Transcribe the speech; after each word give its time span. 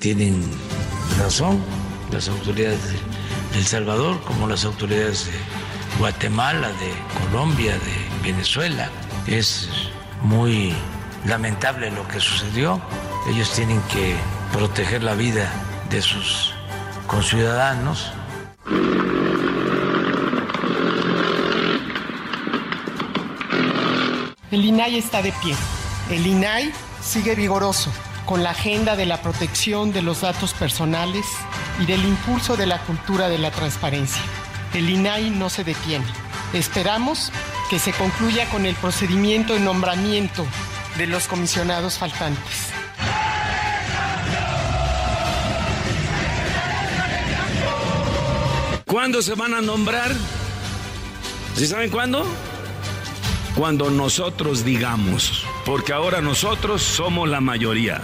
Tienen 0.00 0.42
razón 1.18 1.62
las 2.10 2.28
autoridades 2.28 2.80
de 3.52 3.58
El 3.58 3.66
Salvador, 3.66 4.20
como 4.22 4.48
las 4.48 4.64
autoridades 4.64 5.26
de 5.26 5.38
Guatemala, 5.98 6.68
de 6.68 6.92
Colombia, 7.26 7.74
de 7.74 8.30
Venezuela. 8.32 8.88
Es 9.26 9.68
muy 10.22 10.72
lamentable 11.26 11.90
lo 11.90 12.08
que 12.08 12.18
sucedió. 12.18 12.80
Ellos 13.28 13.52
tienen 13.52 13.80
que 13.82 14.16
proteger 14.52 15.02
la 15.02 15.14
vida 15.14 15.52
de 15.90 16.00
sus 16.00 16.54
conciudadanos. 17.06 18.10
El 24.50 24.64
INAI 24.64 24.96
está 24.96 25.20
de 25.20 25.32
pie. 25.42 25.54
El 26.10 26.26
INAI 26.26 26.72
sigue 27.02 27.34
vigoroso 27.34 27.92
con 28.30 28.44
la 28.44 28.50
agenda 28.50 28.94
de 28.94 29.06
la 29.06 29.20
protección 29.22 29.90
de 29.90 30.02
los 30.02 30.20
datos 30.20 30.54
personales 30.54 31.26
y 31.80 31.86
del 31.86 32.04
impulso 32.04 32.56
de 32.56 32.64
la 32.64 32.78
cultura 32.82 33.28
de 33.28 33.38
la 33.38 33.50
transparencia. 33.50 34.22
El 34.72 34.88
INAI 34.88 35.30
no 35.30 35.50
se 35.50 35.64
detiene. 35.64 36.04
Esperamos 36.52 37.32
que 37.70 37.80
se 37.80 37.90
concluya 37.90 38.48
con 38.50 38.66
el 38.66 38.76
procedimiento 38.76 39.54
de 39.54 39.58
nombramiento 39.58 40.46
de 40.96 41.08
los 41.08 41.26
comisionados 41.26 41.98
faltantes. 41.98 42.68
¿Cuándo 48.86 49.22
se 49.22 49.34
van 49.34 49.54
a 49.54 49.60
nombrar? 49.60 50.12
¿Sí 51.56 51.66
saben 51.66 51.90
cuándo? 51.90 52.24
Cuando 53.56 53.90
nosotros 53.90 54.64
digamos, 54.64 55.44
porque 55.66 55.92
ahora 55.92 56.20
nosotros 56.20 56.80
somos 56.80 57.28
la 57.28 57.40
mayoría. 57.40 58.00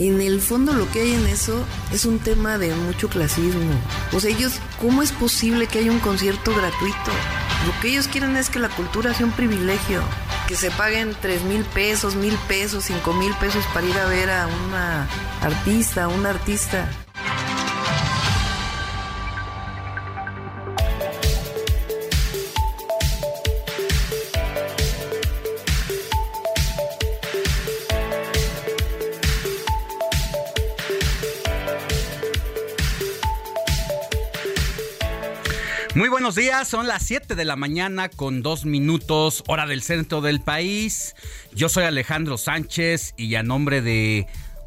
En 0.00 0.22
el 0.22 0.40
fondo 0.40 0.72
lo 0.72 0.90
que 0.90 1.02
hay 1.02 1.12
en 1.12 1.26
eso 1.26 1.62
es 1.92 2.06
un 2.06 2.20
tema 2.20 2.56
de 2.56 2.74
mucho 2.74 3.10
clasismo. 3.10 3.74
O 4.14 4.20
sea, 4.20 4.30
ellos, 4.30 4.54
¿cómo 4.80 5.02
es 5.02 5.12
posible 5.12 5.66
que 5.66 5.80
haya 5.80 5.92
un 5.92 5.98
concierto 5.98 6.54
gratuito? 6.54 7.10
Lo 7.66 7.78
que 7.82 7.88
ellos 7.88 8.08
quieren 8.08 8.34
es 8.38 8.48
que 8.48 8.60
la 8.60 8.70
cultura 8.70 9.12
sea 9.12 9.26
un 9.26 9.32
privilegio, 9.32 10.00
que 10.48 10.56
se 10.56 10.70
paguen 10.70 11.14
tres 11.20 11.42
mil 11.42 11.64
pesos, 11.64 12.14
mil 12.14 12.34
pesos, 12.48 12.84
cinco 12.84 13.12
mil 13.12 13.34
pesos 13.34 13.62
para 13.74 13.86
ir 13.86 13.98
a 13.98 14.06
ver 14.06 14.30
a 14.30 14.46
una 14.46 15.06
artista, 15.42 16.04
a 16.04 16.08
un 16.08 16.24
artista. 16.24 16.88
Buenos 36.10 36.34
días, 36.34 36.66
son 36.66 36.88
las 36.88 37.04
7 37.04 37.36
de 37.36 37.44
la 37.44 37.54
mañana 37.54 38.08
con 38.08 38.42
dos 38.42 38.64
minutos, 38.64 39.44
hora 39.46 39.66
del 39.66 39.80
centro 39.80 40.20
del 40.20 40.40
país. 40.40 41.14
Yo 41.54 41.68
soy 41.68 41.84
Alejandro 41.84 42.36
Sánchez 42.36 43.14
y 43.16 43.36
a 43.36 43.44
nombre 43.44 43.80
de 43.80 44.26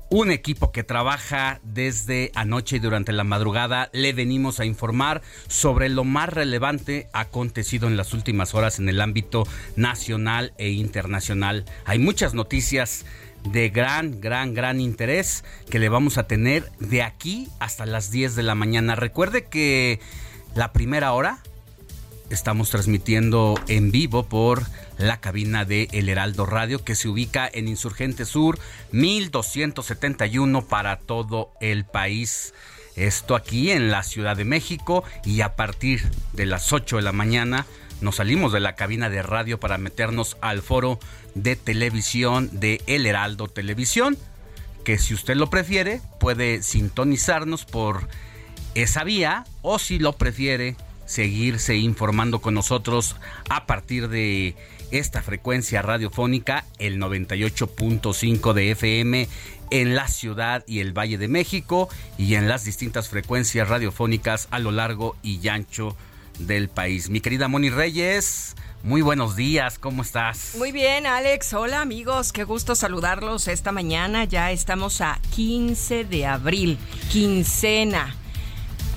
un 0.10 0.32
equipo 0.32 0.72
que 0.72 0.84
trabaja 0.84 1.60
desde 1.64 2.32
anoche 2.34 2.78
y 2.78 2.80
durante 2.80 3.12
la 3.12 3.26
madrugada 3.26 3.90
le 3.92 4.14
venimos 4.14 4.62
a 4.62 4.66
informar 4.66 5.22
sobre 5.48 5.90
lo 5.90 6.06
más 6.06 6.30
relevante 6.30 7.10
acontecido 7.12 7.88
en 7.88 7.98
las 7.98 8.14
últimas 8.14 8.54
horas 8.54 8.80
en 8.80 8.88
el 8.88 9.02
ámbito 9.02 9.46
nacional 9.76 10.54
e 10.58 10.70
internacional. 10.70 11.66
Hay 11.84 12.00
muchas 12.00 12.34
noticias 12.34 13.06
de 13.44 13.70
gran, 13.70 14.22
gran, 14.22 14.54
gran 14.54 14.80
interés 14.80 15.44
que 15.70 15.80
le 15.80 15.90
vamos 15.90 16.18
a 16.18 16.26
tener 16.26 16.72
de 16.80 17.04
aquí 17.04 17.50
hasta 17.60 17.86
las 17.86 18.12
10 18.12 18.36
de 18.36 18.44
la 18.44 18.56
mañana. 18.56 18.96
Recuerde 18.96 19.46
que 19.46 20.00
la 20.56 20.72
primera 20.72 21.14
hora 21.14 21.40
estamos 22.30 22.70
transmitiendo 22.70 23.56
en 23.68 23.92
vivo 23.92 24.24
por 24.24 24.64
la 24.98 25.20
cabina 25.20 25.66
de 25.66 25.88
El 25.92 26.10
Heraldo 26.10 26.46
Radio 26.46 26.84
que 26.84 26.96
se 26.96 27.08
ubica 27.08 27.50
en 27.52 27.68
Insurgente 27.68 28.26
Sur 28.26 28.60
1271 28.92 30.66
para 30.68 30.98
todo 30.98 31.52
el 31.60 31.86
país. 31.86 32.54
Esto 32.96 33.36
aquí 33.36 33.72
en 33.72 33.90
la 33.90 34.04
Ciudad 34.04 34.38
de 34.38 34.46
México 34.46 35.04
y 35.26 35.42
a 35.42 35.56
partir 35.56 36.04
de 36.34 36.46
las 36.46 36.72
8 36.72 36.98
de 36.98 37.02
la 37.02 37.12
mañana 37.12 37.66
nos 38.02 38.18
salimos 38.18 38.54
de 38.54 38.60
la 38.60 38.76
cabina 38.76 39.10
de 39.10 39.24
radio 39.24 39.60
para 39.60 39.78
meternos 39.78 40.38
al 40.42 40.62
foro 40.62 41.00
de 41.34 41.56
televisión 41.56 42.50
de 42.60 42.82
El 42.86 43.06
Heraldo 43.06 43.48
Televisión, 43.48 44.18
que 44.84 45.00
si 45.00 45.14
usted 45.14 45.36
lo 45.36 45.50
prefiere 45.50 46.02
puede 46.20 46.62
sintonizarnos 46.62 47.66
por 47.66 48.08
esa 48.76 49.04
vía 49.04 49.46
o 49.62 49.80
si 49.80 50.00
lo 50.00 50.14
prefiere 50.14 50.76
seguirse 51.06 51.76
informando 51.76 52.42
con 52.42 52.54
nosotros 52.54 53.16
a 53.50 53.66
partir 53.66 54.10
de 54.10 54.56
esta 54.92 55.22
frecuencia 55.22 55.82
radiofónica, 55.82 56.66
el 56.78 57.00
98.5 57.00 58.54
de 58.54 58.72
FM 58.72 59.28
en 59.72 59.96
la 59.96 60.08
ciudad 60.08 60.64
y 60.68 60.80
el 60.80 60.94
Valle 60.96 61.18
de 61.18 61.28
México 61.28 61.90
y 62.18 62.36
en 62.36 62.48
las 62.48 62.64
distintas 62.64 63.10
frecuencias 63.10 63.68
radiofónicas 63.68 64.48
a 64.52 64.60
lo 64.60 64.72
largo 64.72 65.16
y 65.24 65.48
ancho 65.48 65.96
del 66.40 66.70
país. 66.70 67.10
Mi 67.10 67.22
querida 67.22 67.48
Moni 67.48 67.72
Reyes, 67.72 68.56
muy 68.84 69.02
buenos 69.02 69.36
días, 69.36 69.80
¿cómo 69.80 70.04
estás? 70.04 70.56
Muy 70.58 70.72
bien, 70.72 71.08
Alex. 71.08 71.54
Hola, 71.54 71.82
amigos. 71.82 72.32
Qué 72.32 72.44
gusto 72.44 72.76
saludarlos 72.76 73.48
esta 73.48 73.72
mañana. 73.72 74.26
Ya 74.26 74.52
estamos 74.52 75.02
a 75.02 75.20
15 75.34 76.06
de 76.06 76.26
abril, 76.28 76.78
quincena. 77.12 78.16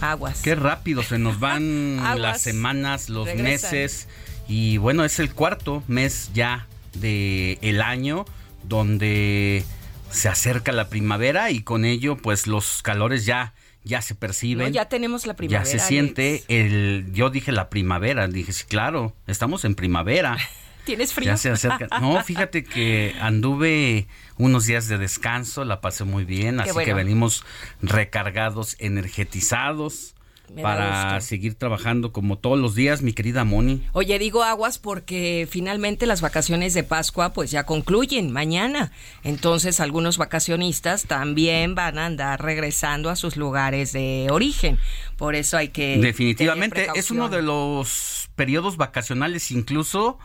Aguas. 0.01 0.41
Qué 0.43 0.55
rápido 0.55 1.03
se 1.03 1.19
nos 1.19 1.41
van 1.41 1.97
las 2.21 2.43
semanas, 2.43 3.09
los 3.09 3.27
Regresan. 3.27 3.71
meses 3.73 4.09
y 4.49 4.77
bueno, 4.79 5.05
es 5.05 5.19
el 5.19 5.33
cuarto 5.33 5.83
mes 5.89 6.31
ya 6.35 6.67
de 6.95 7.59
el 7.63 7.81
año 7.83 8.25
donde 8.65 9.65
se 10.11 10.29
acerca 10.29 10.73
la 10.73 10.89
primavera 10.89 11.51
y 11.51 11.61
con 11.63 11.85
ello 11.85 12.17
pues 12.17 12.47
los 12.47 12.83
calores 12.83 13.25
ya 13.27 13.55
ya 13.85 14.03
se 14.03 14.15
perciben. 14.17 14.67
No, 14.69 14.73
ya 14.73 14.89
tenemos 14.89 15.27
la 15.27 15.35
primavera. 15.35 15.63
ya 15.63 15.71
se 15.71 15.77
Alex. 15.77 15.87
siente 15.89 16.45
el 16.49 17.07
yo 17.13 17.31
dije 17.31 17.53
la 17.53 17.69
primavera, 17.71 18.27
dije 18.27 18.53
sí, 18.53 18.65
claro, 18.67 19.15
estamos 19.27 19.65
en 19.65 19.75
primavera. 19.75 20.37
¿Tienes 20.87 21.13
frío? 21.13 21.27
Ya 21.27 21.37
se 21.37 21.51
acerca. 21.51 21.89
No, 22.01 22.23
fíjate 22.23 22.65
que 22.65 23.15
anduve 23.21 24.07
unos 24.39 24.65
días 24.67 24.87
de 24.89 24.97
descanso, 24.97 25.65
la 25.65 25.81
pasé 25.83 26.05
muy 26.05 26.25
bien, 26.25 26.57
Qué 26.57 26.63
así 26.63 26.73
bueno. 26.73 26.87
que 26.87 26.95
venimos 26.95 27.45
recargados, 27.83 28.77
energetizados. 28.79 30.15
para 30.63 31.21
seguir 31.23 31.57
trabajando 31.57 32.13
como 32.13 32.39
todos 32.39 32.57
los 32.57 32.77
días, 32.77 33.03
mi 33.03 33.13
querida 33.13 33.43
Moni. 33.43 33.83
Oye, 33.93 34.17
digo 34.21 34.45
aguas 34.45 34.79
porque 34.79 35.49
finalmente 35.51 36.07
las 36.07 36.21
vacaciones 36.21 36.73
de 36.73 36.85
Pascua 36.85 37.33
pues 37.33 37.51
ya 37.51 37.65
concluyen 37.65 38.31
mañana. 38.31 38.93
Entonces 39.25 39.81
algunos 39.81 40.19
vacacionistas 40.19 41.07
también 41.07 41.75
van 41.75 41.99
a 41.99 42.07
andar 42.07 42.41
regresando 42.45 43.11
a 43.11 43.17
sus 43.17 43.37
lugares 43.37 43.93
de 43.93 44.29
origen. 44.31 44.79
Por 45.17 45.35
eso 45.35 45.57
hay 45.57 45.71
que... 45.71 45.99
Definitivamente 45.99 46.87
es 46.95 47.11
uno 47.11 47.29
de 47.29 47.43
los 47.43 48.29
periodos 48.37 48.77
vacacionales 48.77 49.51
incluso 49.51 50.17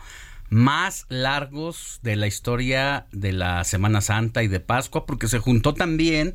más 0.52 1.06
largos 1.08 1.98
de 2.02 2.14
la 2.14 2.26
historia 2.26 3.06
de 3.10 3.32
la 3.32 3.64
Semana 3.64 4.02
Santa 4.02 4.42
y 4.42 4.48
de 4.48 4.60
Pascua, 4.60 5.06
porque 5.06 5.26
se 5.26 5.38
juntó 5.38 5.72
también 5.72 6.34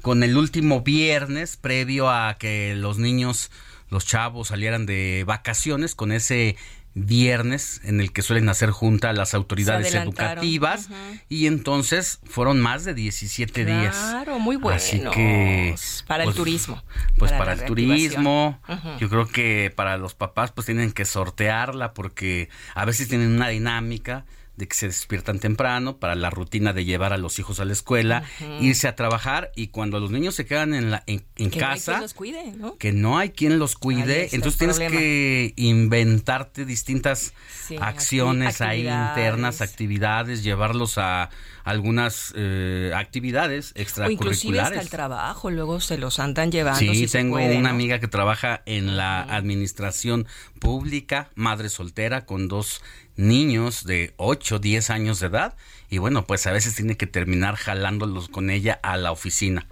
con 0.00 0.22
el 0.22 0.38
último 0.38 0.80
viernes 0.80 1.58
previo 1.58 2.08
a 2.08 2.38
que 2.38 2.74
los 2.74 2.96
niños, 2.96 3.50
los 3.90 4.06
chavos 4.06 4.48
salieran 4.48 4.86
de 4.86 5.22
vacaciones, 5.26 5.94
con 5.94 6.12
ese 6.12 6.56
viernes 7.06 7.80
en 7.84 8.00
el 8.00 8.12
que 8.12 8.22
suelen 8.22 8.48
hacer 8.48 8.70
junta 8.70 9.12
las 9.12 9.34
autoridades 9.34 9.94
educativas 9.94 10.88
y 11.28 11.46
entonces 11.46 12.20
fueron 12.24 12.60
más 12.60 12.84
de 12.84 12.94
17 12.94 13.64
días. 13.64 13.96
Claro, 13.96 14.38
muy 14.38 14.56
bueno. 14.56 14.76
Así 14.76 15.00
que 15.12 15.74
para 16.06 16.24
el 16.24 16.28
pues, 16.28 16.36
turismo. 16.36 16.82
Pues 17.16 17.32
para, 17.32 17.52
el 17.52 17.64
turismo, 17.64 18.60
yo 18.98 19.08
creo 19.08 19.26
que 19.26 19.72
para 19.74 19.96
los 19.96 20.14
papás 20.14 20.52
pues 20.52 20.66
tienen 20.66 20.92
que 20.92 21.04
sortearla 21.04 21.92
porque 21.94 22.48
a 22.74 22.84
veces 22.84 23.08
tienen 23.08 23.32
una 23.32 23.48
dinámica 23.48 24.24
de 24.58 24.66
que 24.66 24.74
se 24.74 24.88
despiertan 24.88 25.38
temprano 25.38 25.98
para 25.98 26.16
la 26.16 26.30
rutina 26.30 26.72
de 26.72 26.84
llevar 26.84 27.12
a 27.12 27.16
los 27.16 27.38
hijos 27.38 27.60
a 27.60 27.64
la 27.64 27.72
escuela, 27.72 28.24
irse 28.60 28.88
a 28.88 28.96
trabajar 28.96 29.52
y 29.54 29.68
cuando 29.68 30.00
los 30.00 30.10
niños 30.10 30.34
se 30.34 30.46
quedan 30.46 30.74
en 30.74 30.90
la 30.90 31.04
en, 31.06 31.22
casa, 31.50 32.04
que 32.80 32.92
no 32.92 33.18
hay 33.18 33.30
quien 33.30 33.60
los 33.60 33.76
cuide, 33.76 34.30
entonces 34.32 34.58
tienes 34.58 34.80
que 34.80 35.52
inventarte 35.54 36.64
distintas 36.64 37.34
acciones 37.80 38.60
ahí 38.60 38.80
internas, 38.80 39.60
actividades, 39.60 40.42
llevarlos 40.42 40.98
a 40.98 41.30
algunas 41.62 42.32
eh, 42.34 42.92
actividades 42.96 43.72
extracurriculares. 43.76 44.42
O 44.42 44.48
inclusive 44.48 44.60
hasta 44.60 44.80
el 44.80 44.90
trabajo, 44.90 45.50
luego 45.50 45.80
se 45.80 45.98
los 45.98 46.18
andan 46.18 46.50
llevando. 46.50 46.80
Sí, 46.80 47.06
tengo 47.06 47.36
una 47.36 47.70
amiga 47.70 48.00
que 48.00 48.08
trabaja 48.08 48.62
en 48.66 48.96
la 48.96 49.22
administración 49.22 50.26
pública, 50.58 51.30
madre 51.36 51.68
soltera 51.68 52.24
con 52.24 52.48
dos 52.48 52.82
niños 53.18 53.84
de 53.84 54.14
8, 54.16 54.60
10 54.60 54.90
años 54.90 55.20
de 55.20 55.26
edad 55.26 55.56
y 55.90 55.98
bueno, 55.98 56.24
pues 56.24 56.46
a 56.46 56.52
veces 56.52 56.74
tiene 56.74 56.96
que 56.96 57.06
terminar 57.06 57.56
jalándolos 57.56 58.28
con 58.28 58.48
ella 58.48 58.78
a 58.82 58.96
la 58.96 59.12
oficina. 59.12 59.66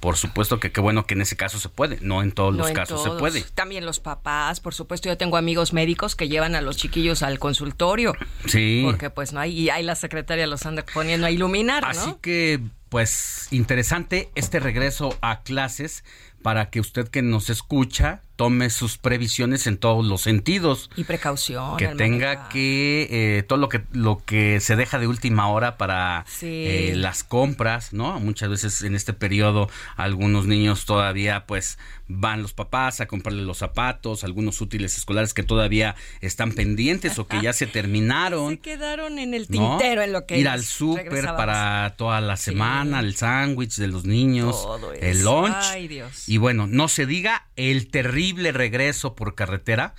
Por 0.00 0.16
supuesto 0.16 0.58
que 0.60 0.72
qué 0.72 0.80
bueno 0.80 1.06
que 1.06 1.12
en 1.12 1.20
ese 1.20 1.36
caso 1.36 1.58
se 1.60 1.68
puede, 1.68 1.98
no 2.00 2.22
en 2.22 2.32
todos 2.32 2.54
los 2.54 2.70
casos 2.70 3.02
se 3.02 3.10
puede. 3.10 3.42
También 3.54 3.84
los 3.84 4.00
papás, 4.00 4.58
por 4.58 4.72
supuesto, 4.72 5.10
yo 5.10 5.18
tengo 5.18 5.36
amigos 5.36 5.74
médicos 5.74 6.16
que 6.16 6.28
llevan 6.28 6.54
a 6.54 6.62
los 6.62 6.78
chiquillos 6.78 7.22
al 7.22 7.38
consultorio. 7.38 8.14
Sí. 8.46 8.80
Porque 8.84 9.10
pues 9.10 9.34
no 9.34 9.40
hay, 9.40 9.52
y 9.52 9.68
ahí 9.68 9.82
la 9.82 9.94
secretaria 9.94 10.46
los 10.46 10.64
anda 10.64 10.84
poniendo 10.94 11.26
a 11.26 11.30
iluminar, 11.30 11.84
Así 11.84 12.14
que, 12.22 12.60
pues, 12.88 13.48
interesante 13.50 14.30
este 14.34 14.58
regreso 14.58 15.18
a 15.20 15.42
clases 15.42 16.02
para 16.42 16.70
que 16.70 16.80
usted 16.80 17.08
que 17.08 17.20
nos 17.20 17.50
escucha 17.50 18.22
tome 18.40 18.70
sus 18.70 18.96
previsiones 18.96 19.66
en 19.66 19.76
todos 19.76 20.02
los 20.02 20.22
sentidos. 20.22 20.88
Y 20.96 21.04
precaución 21.04 21.76
que 21.76 21.88
tenga 21.88 22.48
que 22.48 23.06
eh, 23.10 23.42
todo 23.42 23.58
lo 23.58 23.68
que 23.68 23.82
lo 23.92 24.22
que 24.24 24.60
se 24.60 24.76
deja 24.76 24.98
de 24.98 25.06
última 25.06 25.48
hora 25.48 25.76
para 25.76 26.24
eh, 26.40 26.94
las 26.96 27.22
compras 27.22 27.92
no 27.92 28.18
muchas 28.18 28.48
veces 28.48 28.80
en 28.80 28.94
este 28.94 29.12
periodo 29.12 29.68
algunos 29.94 30.46
niños 30.46 30.86
todavía 30.86 31.44
pues 31.44 31.78
van 32.08 32.40
los 32.40 32.54
papás 32.54 33.02
a 33.02 33.06
comprarle 33.06 33.42
los 33.42 33.58
zapatos 33.58 34.24
algunos 34.24 34.62
útiles 34.62 34.96
escolares 34.96 35.34
que 35.34 35.42
todavía 35.42 35.94
están 36.22 36.52
pendientes 36.52 37.18
o 37.18 37.26
que 37.26 37.42
ya 37.42 37.52
se 37.52 37.66
terminaron 37.78 38.54
se 38.54 38.60
quedaron 38.60 39.18
en 39.18 39.34
el 39.34 39.48
tintero 39.48 40.00
en 40.00 40.12
lo 40.12 40.24
que 40.24 40.38
ir 40.38 40.48
al 40.48 40.64
súper 40.64 41.26
para 41.26 41.94
toda 41.98 42.22
la 42.22 42.38
semana 42.38 43.00
el 43.00 43.16
sándwich 43.16 43.76
de 43.76 43.88
los 43.88 44.06
niños 44.06 44.66
el 44.98 45.22
lunch. 45.24 45.54
Ay, 45.72 45.88
Dios. 45.88 46.26
y 46.26 46.38
bueno 46.38 46.66
no 46.66 46.88
se 46.88 47.04
diga 47.04 47.46
el 47.56 47.88
terrible 47.88 48.29
regreso 48.36 49.14
por 49.14 49.34
carretera 49.34 49.94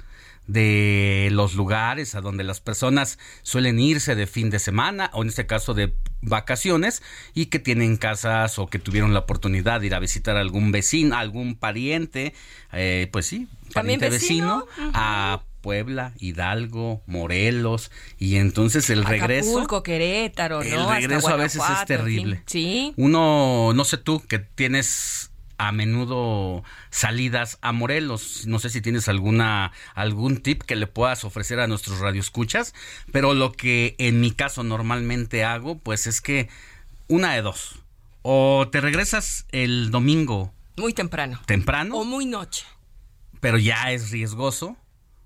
de 0.47 1.29
los 1.31 1.53
lugares 1.53 2.15
a 2.15 2.21
donde 2.21 2.43
las 2.43 2.59
personas 2.59 3.19
suelen 3.41 3.79
irse 3.79 4.15
de 4.15 4.27
fin 4.27 4.49
de 4.49 4.59
semana 4.59 5.09
o 5.13 5.21
en 5.21 5.29
este 5.29 5.45
caso 5.45 5.73
de 5.73 5.93
vacaciones 6.21 7.01
y 7.33 7.47
que 7.47 7.59
tienen 7.59 7.97
casas 7.97 8.59
o 8.59 8.67
que 8.67 8.79
tuvieron 8.79 9.13
la 9.13 9.19
oportunidad 9.19 9.79
de 9.79 9.87
ir 9.87 9.95
a 9.95 9.99
visitar 9.99 10.37
a 10.37 10.41
algún 10.41 10.71
vecino, 10.71 11.15
algún 11.15 11.55
pariente, 11.55 12.33
eh, 12.73 13.07
pues 13.11 13.27
sí, 13.27 13.47
pariente 13.73 14.09
vecino, 14.09 14.65
a 14.93 15.43
Puebla, 15.61 16.13
Hidalgo, 16.19 17.03
Morelos 17.05 17.91
y 18.17 18.37
entonces 18.37 18.89
el 18.89 19.05
regreso 19.05 19.51
Acapulco, 19.51 19.83
Querétaro, 19.83 20.63
¿no? 20.63 20.93
El 20.93 21.01
regreso 21.01 21.29
a 21.29 21.35
veces 21.35 21.61
es 21.79 21.85
terrible. 21.85 22.43
Sí. 22.47 22.93
Uno, 22.97 23.71
no 23.73 23.83
sé 23.85 23.97
tú, 23.97 24.21
que 24.27 24.39
tienes 24.39 25.30
a 25.61 25.71
menudo 25.71 26.63
salidas 26.89 27.59
a 27.61 27.71
Morelos. 27.71 28.47
No 28.47 28.57
sé 28.57 28.71
si 28.71 28.81
tienes 28.81 29.07
alguna 29.07 29.71
algún 29.93 30.37
tip 30.37 30.63
que 30.63 30.75
le 30.75 30.87
puedas 30.87 31.23
ofrecer 31.23 31.59
a 31.59 31.67
nuestros 31.67 31.99
radioescuchas, 31.99 32.73
pero 33.11 33.35
lo 33.35 33.51
que 33.51 33.95
en 33.99 34.21
mi 34.21 34.31
caso 34.31 34.63
normalmente 34.63 35.43
hago, 35.43 35.77
pues 35.77 36.07
es 36.07 36.19
que 36.19 36.49
una 37.07 37.35
de 37.35 37.43
dos. 37.43 37.75
O 38.23 38.69
te 38.71 38.81
regresas 38.81 39.45
el 39.51 39.91
domingo 39.91 40.51
muy 40.77 40.93
temprano. 40.93 41.39
Temprano. 41.45 41.95
O 41.95 42.05
muy 42.05 42.25
noche. 42.25 42.65
Pero 43.39 43.59
ya 43.59 43.91
es 43.91 44.09
riesgoso 44.09 44.77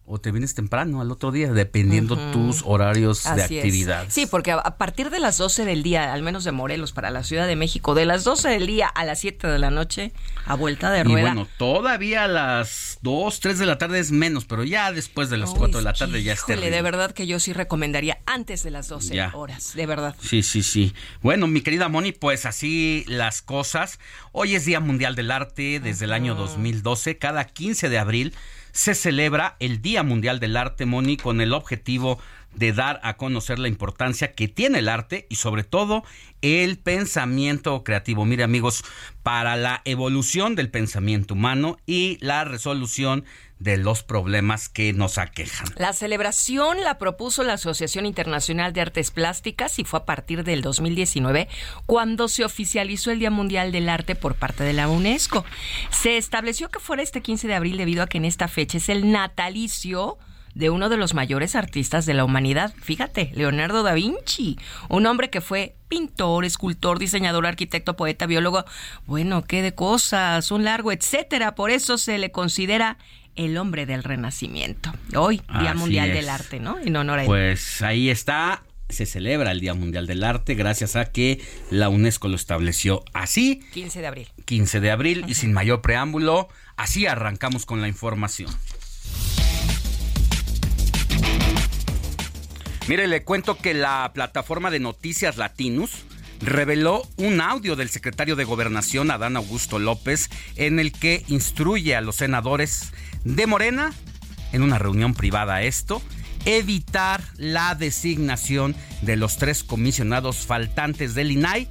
o 0.08 0.20
te 0.20 0.32
vienes 0.32 0.54
temprano 0.54 1.02
al 1.02 1.12
otro 1.12 1.32
día, 1.32 1.52
dependiendo 1.52 2.16
tus 2.32 2.62
horarios 2.64 3.24
de 3.24 3.44
actividad. 3.44 4.06
Sí, 4.10 4.28
porque 4.28 4.52
a, 4.52 4.78
partir 4.78 5.10
de 5.10 5.20
las 5.20 5.40
12 5.40 5.66
del 5.66 5.82
día, 5.82 6.14
al 6.14 6.22
menos 6.22 6.44
de 6.44 6.52
Morelos 6.52 6.92
para 6.92 7.10
la 7.10 7.24
Ciudad 7.24 7.48
de 7.48 7.56
México, 7.56 7.96
de 7.96 8.06
las 8.06 8.24
12 8.24 8.50
del 8.50 8.68
día 8.68 8.88
a 8.88 9.04
las 9.04 9.20
7 9.22 9.48
de 9.48 9.58
la 9.58 9.72
noche, 9.72 10.14
a 10.46 10.54
vuelta 10.56 10.92
de 10.92 11.04
rueda. 11.04 11.20
Y 11.20 11.22
bueno, 11.22 11.48
todavía 11.58 12.26
a 12.26 12.28
las 12.28 13.00
2, 13.02 13.40
3 13.40 13.58
de 13.58 13.66
la 13.66 13.80
tarde 13.80 14.00
es 14.00 14.12
menos, 14.12 14.46
pero 14.46 14.64
ya 14.64 14.92
después 14.92 15.32
de 15.32 15.38
las 15.38 15.50
4 15.50 15.80
de 15.80 15.84
la 15.84 15.94
tarde 15.94 16.22
ya 16.22 16.34
está. 16.34 16.56
de 16.56 16.82
verdad 16.84 17.12
que 17.12 17.26
yo 17.26 17.40
sí 17.40 17.52
recomendaría 17.52 18.20
antes 18.28 18.62
de 18.62 18.70
las 18.70 18.88
12 18.88 19.30
horas, 19.34 19.74
de 19.74 19.86
verdad. 19.88 20.16
Sí, 20.22 20.44
sí, 20.44 20.62
sí. 20.62 20.94
Bueno, 21.24 21.48
mi 21.48 21.62
querida 21.62 21.90
Moni, 21.90 22.12
pues 22.12 22.46
así 22.46 23.06
las 23.08 23.42
cosas. 23.42 24.00
Hoy 24.32 24.54
es 24.54 24.66
Día 24.66 24.80
Mundial 24.80 25.16
del 25.16 25.32
Arte 25.32 25.80
desde 25.80 26.06
el 26.06 26.14
año 26.14 26.36
2012, 26.36 27.18
cada 27.18 27.46
15 27.46 27.90
de 27.90 27.98
abril 27.98 28.36
se 28.76 28.94
celebra 28.94 29.56
el 29.60 29.82
Día 29.82 30.04
Mundial 30.04 30.42
del 30.42 30.58
Arte, 30.58 30.86
Moni, 30.86 31.16
con 31.16 31.40
el 31.40 31.54
objetivo 31.54 32.20
de 32.54 32.74
dar 32.74 33.00
a 33.04 33.16
conocer 33.16 33.58
la 33.58 33.70
importancia 33.70 34.34
que 34.34 34.50
tiene 34.50 34.80
el 34.80 34.90
arte 34.90 35.28
y 35.30 35.36
sobre 35.36 35.64
todo 35.64 36.04
el 36.42 36.78
pensamiento 36.78 37.86
creativo. 37.86 38.26
Mire 38.26 38.44
amigos, 38.44 38.84
para 39.24 39.56
la 39.56 39.82
evolución 39.86 40.56
del 40.56 40.70
pensamiento 40.70 41.36
humano 41.36 41.78
y 41.86 42.18
la 42.20 42.44
resolución 42.44 43.24
de 43.60 43.78
los 43.78 44.04
problemas 44.04 44.70
que 44.70 44.92
nos 44.94 45.18
aquejan. 45.18 45.68
La 45.78 45.94
celebración 45.94 46.82
la 46.84 46.98
propuso 46.98 47.44
la 47.44 47.54
Asociación 47.54 48.06
Internacional 48.06 48.74
de 48.74 48.82
Artes 48.82 49.12
Plásticas 49.12 49.80
y 49.80 49.86
fue 49.86 50.00
a 50.00 50.06
partir 50.06 50.44
del 50.44 50.62
2019 50.62 51.48
cuando 51.86 52.28
se 52.28 52.44
oficializó 52.44 53.12
el 53.12 53.20
Día 53.20 53.32
Mundial 53.32 53.72
del 53.72 53.90
Arte 53.90 54.16
por 54.16 54.36
parte 54.36 54.64
de 54.64 54.74
la 54.74 54.90
UNESCO. 54.90 55.46
Se 55.90 56.18
estableció 56.18 56.70
que 56.70 56.80
fuera 56.80 57.04
este 57.04 57.22
15 57.22 57.48
de 57.48 57.56
abril 57.56 57.78
debido 57.78 58.04
a 58.04 58.08
que 58.08 58.18
en 58.18 58.26
esta 58.26 58.48
fecha 58.48 58.78
es 58.78 58.90
el 58.90 59.12
natalicio 59.12 60.18
de 60.56 60.70
uno 60.70 60.88
de 60.90 60.98
los 60.98 61.14
mayores 61.14 61.56
artistas 61.56 62.06
de 62.06 62.14
la 62.14 62.24
humanidad. 62.24 62.74
Fíjate, 62.82 63.30
Leonardo 63.36 63.84
da 63.84 63.94
Vinci, 63.94 64.58
un 64.90 65.06
hombre 65.06 65.30
que 65.30 65.42
fue 65.42 65.76
pintor, 65.90 66.46
escultor, 66.46 66.98
diseñador, 66.98 67.46
arquitecto, 67.46 67.96
poeta, 67.96 68.26
biólogo, 68.26 68.64
bueno, 69.06 69.44
qué 69.44 69.62
de 69.62 69.76
cosas, 69.76 70.52
un 70.52 70.64
largo, 70.64 70.92
etcétera. 70.92 71.56
Por 71.56 71.72
eso 71.72 71.98
se 71.98 72.18
le 72.18 72.32
considera 72.32 72.98
el 73.36 73.58
hombre 73.58 73.86
del 73.86 74.04
Renacimiento. 74.04 74.94
Hoy, 75.16 75.42
Día 75.60 75.74
Mundial 75.74 76.14
del 76.14 76.30
Arte, 76.30 76.60
¿no? 76.60 76.80
En 76.80 76.96
honor 76.96 77.20
a 77.20 77.22
él. 77.24 77.28
Pues 77.28 77.82
ahí 77.82 78.10
está. 78.10 78.64
Se 78.90 79.06
celebra 79.06 79.52
el 79.52 79.60
Día 79.60 79.74
Mundial 79.74 80.06
del 80.06 80.24
Arte 80.24 80.54
gracias 80.54 80.96
a 80.96 81.06
que 81.06 81.42
la 81.72 81.90
UNESCO 81.90 82.28
lo 82.28 82.36
estableció 82.36 83.04
así. 83.14 83.62
15 83.74 84.02
de 84.02 84.08
abril. 84.08 84.28
15 84.46 84.80
de 84.80 84.92
abril 84.92 85.26
y 85.28 85.34
sin 85.34 85.54
mayor 85.54 85.82
preámbulo, 85.82 86.50
así 86.78 87.08
arrancamos 87.08 87.66
con 87.66 87.82
la 87.82 87.88
información. 87.88 88.52
Mire, 92.88 93.08
le 93.08 93.24
cuento 93.24 93.58
que 93.58 93.74
la 93.74 94.12
plataforma 94.14 94.70
de 94.70 94.80
noticias 94.80 95.38
Latinus 95.38 96.06
reveló 96.42 97.04
un 97.18 97.42
audio 97.42 97.76
del 97.76 97.90
secretario 97.90 98.36
de 98.36 98.44
Gobernación, 98.44 99.12
Adán 99.12 99.38
Augusto 99.38 99.80
López, 99.80 100.30
en 100.56 100.80
el 100.80 100.92
que 100.92 101.24
instruye 101.28 101.96
a 101.96 102.02
los 102.02 102.18
senadores 102.18 102.92
de 103.24 103.48
Morena, 103.48 103.94
en 104.52 104.62
una 104.62 104.80
reunión 104.80 105.14
privada 105.14 105.64
esto, 105.64 106.02
evitar 106.46 107.24
la 107.38 107.76
designación 107.76 108.76
de 109.02 109.16
los 109.16 109.38
tres 109.38 109.64
comisionados 109.64 110.46
faltantes 110.46 111.16
del 111.16 111.32
INAI 111.32 111.68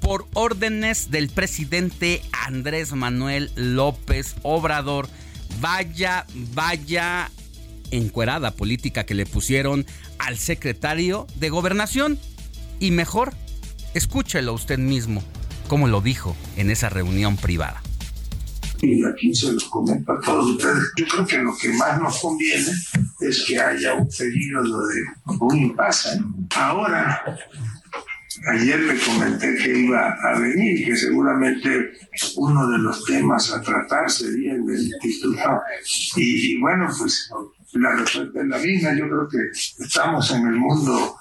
por 0.00 0.26
órdenes 0.34 1.10
del 1.10 1.28
presidente 1.28 2.22
Andrés 2.32 2.92
Manuel 2.92 3.50
López 3.56 4.36
Obrador 4.42 5.08
vaya, 5.60 6.26
vaya 6.52 7.30
encuerada 7.90 8.50
política 8.50 9.04
que 9.04 9.14
le 9.14 9.26
pusieron 9.26 9.86
al 10.18 10.38
secretario 10.38 11.26
de 11.36 11.50
gobernación. 11.50 12.18
Y 12.80 12.90
mejor, 12.90 13.32
escúchelo 13.94 14.52
usted 14.52 14.78
mismo, 14.78 15.22
como 15.68 15.88
lo 15.88 16.00
dijo 16.00 16.36
en 16.56 16.70
esa 16.70 16.88
reunión 16.88 17.36
privada. 17.36 17.82
Y 18.82 19.02
aquí 19.04 19.34
se 19.34 19.52
los 19.52 19.64
comento 19.64 20.12
a 20.12 20.20
todos 20.20 20.50
ustedes. 20.50 20.92
Yo 20.96 21.06
creo 21.06 21.26
que 21.26 21.38
lo 21.38 21.56
que 21.56 21.68
más 21.72 22.00
nos 22.00 22.20
conviene 22.20 22.70
es 23.20 23.44
que 23.46 23.58
haya 23.58 23.94
un 23.94 24.08
periodo 24.08 24.86
de 24.88 25.02
un 25.40 25.56
impasse. 25.56 26.20
Ahora, 26.54 27.38
ayer 28.52 28.80
le 28.80 28.98
comenté 28.98 29.54
que 29.56 29.78
iba 29.78 30.10
a 30.22 30.38
venir, 30.38 30.84
que 30.84 30.96
seguramente 30.96 31.92
uno 32.36 32.68
de 32.68 32.78
los 32.78 33.04
temas 33.04 33.52
a 33.52 33.62
tratar 33.62 34.10
sería 34.10 34.52
el 34.52 34.66
del 34.66 34.82
instituto. 34.82 35.60
Y, 36.16 36.54
y 36.54 36.60
bueno, 36.60 36.88
pues 36.98 37.30
la 37.72 37.96
respuesta 37.96 38.40
es 38.40 38.46
la 38.46 38.58
misma. 38.58 38.94
Yo 38.96 39.08
creo 39.08 39.28
que 39.28 39.38
estamos 39.84 40.30
en 40.30 40.46
el 40.46 40.56
mundo 40.56 41.16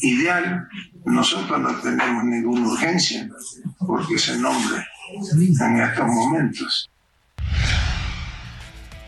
ideal. 0.00 0.68
Nosotros 1.04 1.60
no 1.60 1.74
tenemos 1.80 2.24
ninguna 2.24 2.68
urgencia 2.68 3.28
porque 3.78 4.18
se 4.18 4.38
nombre 4.38 4.84
en 5.32 5.80
estos 5.80 6.06
momentos. 6.06 6.90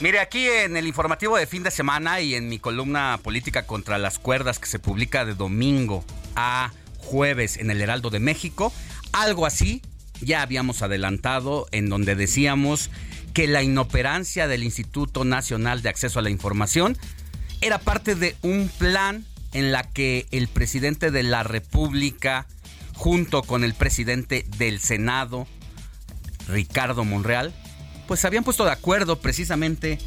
Mire, 0.00 0.20
aquí 0.20 0.46
en 0.46 0.76
el 0.76 0.86
informativo 0.86 1.36
de 1.36 1.46
fin 1.46 1.64
de 1.64 1.72
semana 1.72 2.20
y 2.20 2.36
en 2.36 2.48
mi 2.48 2.60
columna 2.60 3.18
política 3.20 3.66
contra 3.66 3.98
las 3.98 4.20
cuerdas 4.20 4.60
que 4.60 4.66
se 4.66 4.78
publica 4.78 5.24
de 5.24 5.34
domingo 5.34 6.04
a 6.36 6.70
jueves 6.98 7.56
en 7.56 7.70
el 7.70 7.80
Heraldo 7.80 8.08
de 8.10 8.20
México, 8.20 8.72
algo 9.12 9.44
así 9.44 9.82
ya 10.20 10.42
habíamos 10.42 10.82
adelantado 10.82 11.66
en 11.72 11.88
donde 11.88 12.14
decíamos 12.14 12.90
que 13.34 13.48
la 13.48 13.62
inoperancia 13.62 14.46
del 14.46 14.62
Instituto 14.62 15.24
Nacional 15.24 15.82
de 15.82 15.88
Acceso 15.88 16.18
a 16.18 16.22
la 16.22 16.30
Información 16.30 16.96
era 17.60 17.78
parte 17.78 18.14
de 18.14 18.36
un 18.42 18.70
plan 18.78 19.24
en 19.58 19.72
la 19.72 19.82
que 19.82 20.26
el 20.30 20.46
presidente 20.46 21.10
de 21.10 21.24
la 21.24 21.42
República 21.42 22.46
junto 22.94 23.42
con 23.42 23.64
el 23.64 23.74
presidente 23.74 24.46
del 24.56 24.78
Senado, 24.78 25.46
Ricardo 26.46 27.04
Monreal, 27.04 27.52
pues 28.06 28.20
se 28.20 28.28
habían 28.28 28.44
puesto 28.44 28.64
de 28.64 28.70
acuerdo 28.70 29.20
precisamente 29.20 29.98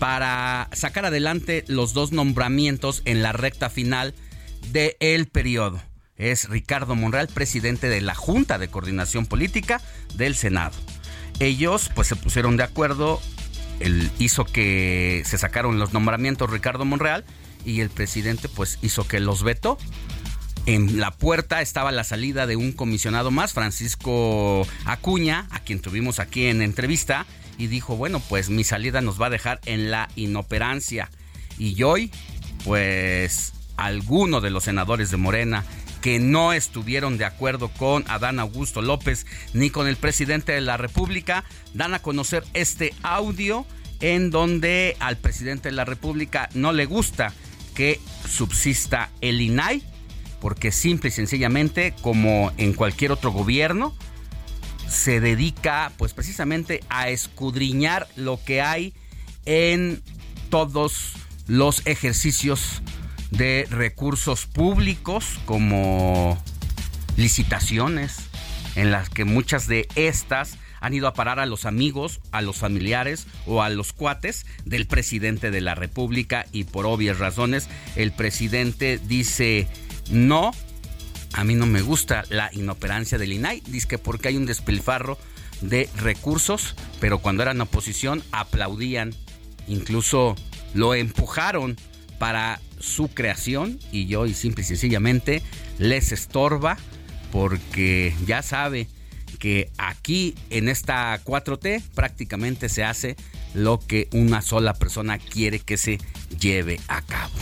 para 0.00 0.68
sacar 0.72 1.06
adelante 1.06 1.64
los 1.68 1.92
dos 1.94 2.10
nombramientos 2.10 3.02
en 3.04 3.22
la 3.22 3.32
recta 3.32 3.70
final 3.70 4.14
del 4.72 4.96
el 4.98 5.26
periodo. 5.26 5.80
Es 6.16 6.48
Ricardo 6.48 6.96
Monreal, 6.96 7.28
presidente 7.28 7.88
de 7.88 8.00
la 8.00 8.14
Junta 8.14 8.58
de 8.58 8.68
Coordinación 8.68 9.26
Política 9.26 9.80
del 10.14 10.34
Senado. 10.34 10.74
Ellos 11.38 11.90
pues 11.94 12.08
se 12.08 12.16
pusieron 12.16 12.56
de 12.56 12.64
acuerdo, 12.64 13.20
él 13.78 14.10
hizo 14.18 14.44
que 14.44 15.22
se 15.26 15.38
sacaron 15.38 15.78
los 15.78 15.92
nombramientos 15.92 16.50
Ricardo 16.50 16.84
Monreal 16.84 17.24
y 17.66 17.80
el 17.80 17.90
presidente 17.90 18.48
pues 18.48 18.78
hizo 18.80 19.06
que 19.06 19.20
los 19.20 19.42
vetó. 19.42 19.76
En 20.64 20.98
la 20.98 21.10
puerta 21.10 21.60
estaba 21.60 21.92
la 21.92 22.04
salida 22.04 22.46
de 22.46 22.56
un 22.56 22.72
comisionado 22.72 23.30
más, 23.30 23.52
Francisco 23.52 24.66
Acuña, 24.84 25.46
a 25.50 25.60
quien 25.60 25.80
tuvimos 25.80 26.18
aquí 26.18 26.46
en 26.46 26.62
entrevista, 26.62 27.26
y 27.58 27.66
dijo, 27.66 27.96
bueno, 27.96 28.20
pues 28.28 28.50
mi 28.50 28.64
salida 28.64 29.00
nos 29.00 29.20
va 29.20 29.26
a 29.26 29.30
dejar 29.30 29.60
en 29.66 29.90
la 29.90 30.08
inoperancia. 30.16 31.10
Y 31.58 31.82
hoy, 31.82 32.10
pues 32.64 33.52
alguno 33.76 34.40
de 34.40 34.50
los 34.50 34.64
senadores 34.64 35.10
de 35.10 35.16
Morena 35.18 35.64
que 36.00 36.18
no 36.18 36.52
estuvieron 36.52 37.18
de 37.18 37.24
acuerdo 37.24 37.68
con 37.68 38.04
Adán 38.08 38.38
Augusto 38.38 38.80
López 38.80 39.26
ni 39.52 39.70
con 39.70 39.86
el 39.88 39.96
presidente 39.96 40.52
de 40.52 40.60
la 40.60 40.76
República, 40.76 41.44
dan 41.74 41.94
a 41.94 42.00
conocer 42.00 42.44
este 42.54 42.94
audio 43.02 43.66
en 44.00 44.30
donde 44.30 44.96
al 45.00 45.16
presidente 45.16 45.68
de 45.68 45.74
la 45.74 45.84
República 45.84 46.48
no 46.54 46.72
le 46.72 46.86
gusta 46.86 47.32
que 47.76 48.00
subsista 48.28 49.10
el 49.20 49.40
INAI, 49.40 49.82
porque 50.40 50.72
simple 50.72 51.10
y 51.10 51.12
sencillamente, 51.12 51.94
como 52.00 52.50
en 52.56 52.72
cualquier 52.72 53.12
otro 53.12 53.30
gobierno, 53.30 53.94
se 54.88 55.20
dedica 55.20 55.92
pues 55.96 56.12
precisamente 56.12 56.82
a 56.88 57.08
escudriñar 57.10 58.08
lo 58.16 58.40
que 58.42 58.62
hay 58.62 58.94
en 59.44 60.02
todos 60.50 61.12
los 61.46 61.86
ejercicios 61.86 62.82
de 63.30 63.66
recursos 63.70 64.46
públicos 64.46 65.38
como 65.44 66.42
licitaciones 67.16 68.16
en 68.76 68.90
las 68.90 69.10
que 69.10 69.24
muchas 69.24 69.66
de 69.66 69.88
estas 69.96 70.56
han 70.80 70.94
ido 70.94 71.08
a 71.08 71.14
parar 71.14 71.40
a 71.40 71.46
los 71.46 71.64
amigos, 71.64 72.20
a 72.32 72.42
los 72.42 72.56
familiares 72.56 73.26
o 73.46 73.62
a 73.62 73.70
los 73.70 73.92
cuates 73.92 74.46
del 74.64 74.86
presidente 74.86 75.50
de 75.50 75.60
la 75.60 75.74
República 75.74 76.46
y 76.52 76.64
por 76.64 76.86
obvias 76.86 77.18
razones 77.18 77.68
el 77.96 78.12
presidente 78.12 78.98
dice 78.98 79.68
no 80.10 80.52
a 81.32 81.44
mí 81.44 81.54
no 81.54 81.66
me 81.66 81.82
gusta 81.82 82.24
la 82.30 82.50
inoperancia 82.52 83.18
del 83.18 83.32
INAI, 83.32 83.62
dice 83.66 83.88
que 83.88 83.98
porque 83.98 84.28
hay 84.28 84.36
un 84.36 84.46
despilfarro 84.46 85.18
de 85.60 85.88
recursos, 85.96 86.74
pero 86.98 87.18
cuando 87.18 87.42
eran 87.42 87.60
oposición 87.60 88.22
aplaudían, 88.32 89.14
incluso 89.68 90.34
lo 90.72 90.94
empujaron 90.94 91.76
para 92.18 92.60
su 92.78 93.08
creación 93.08 93.78
y 93.92 94.06
yo 94.06 94.26
y 94.26 94.34
simple 94.34 94.62
y 94.62 94.66
sencillamente 94.66 95.42
les 95.78 96.12
estorba 96.12 96.78
porque 97.32 98.14
ya 98.26 98.42
sabe 98.42 98.88
que 99.46 99.70
aquí 99.78 100.34
en 100.50 100.68
esta 100.68 101.22
4T 101.22 101.80
prácticamente 101.94 102.68
se 102.68 102.82
hace 102.82 103.14
lo 103.54 103.78
que 103.78 104.08
una 104.10 104.42
sola 104.42 104.74
persona 104.74 105.18
quiere 105.18 105.60
que 105.60 105.76
se 105.76 106.00
lleve 106.36 106.80
a 106.88 107.00
cabo. 107.02 107.32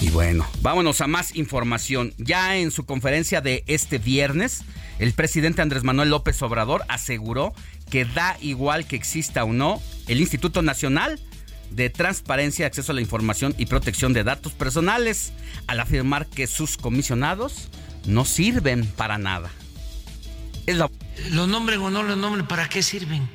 Y 0.00 0.08
bueno, 0.08 0.46
vámonos 0.62 1.02
a 1.02 1.06
más 1.06 1.36
información. 1.36 2.14
Ya 2.16 2.56
en 2.56 2.70
su 2.70 2.86
conferencia 2.86 3.42
de 3.42 3.64
este 3.66 3.98
viernes, 3.98 4.62
el 4.98 5.12
presidente 5.12 5.60
Andrés 5.60 5.84
Manuel 5.84 6.08
López 6.08 6.40
Obrador 6.40 6.86
aseguró 6.88 7.52
que 7.90 8.06
da 8.06 8.38
igual 8.40 8.86
que 8.86 8.96
exista 8.96 9.44
o 9.44 9.52
no 9.52 9.82
el 10.06 10.22
Instituto 10.22 10.62
Nacional 10.62 11.20
de 11.70 11.90
Transparencia, 11.90 12.66
Acceso 12.66 12.92
a 12.92 12.94
la 12.94 13.02
Información 13.02 13.54
y 13.58 13.66
Protección 13.66 14.14
de 14.14 14.24
Datos 14.24 14.54
Personales, 14.54 15.34
al 15.66 15.80
afirmar 15.80 16.26
que 16.28 16.46
sus 16.46 16.78
comisionados 16.78 17.68
no 18.06 18.24
sirven 18.24 18.86
para 18.86 19.18
nada. 19.18 19.50
Es 20.68 20.76
Lo 21.30 21.46
nombren 21.46 21.80
o 21.80 21.88
no 21.88 22.02
lo 22.02 22.14
nombren, 22.14 22.46
¿para 22.46 22.68
qué 22.68 22.82
sirven? 22.82 23.26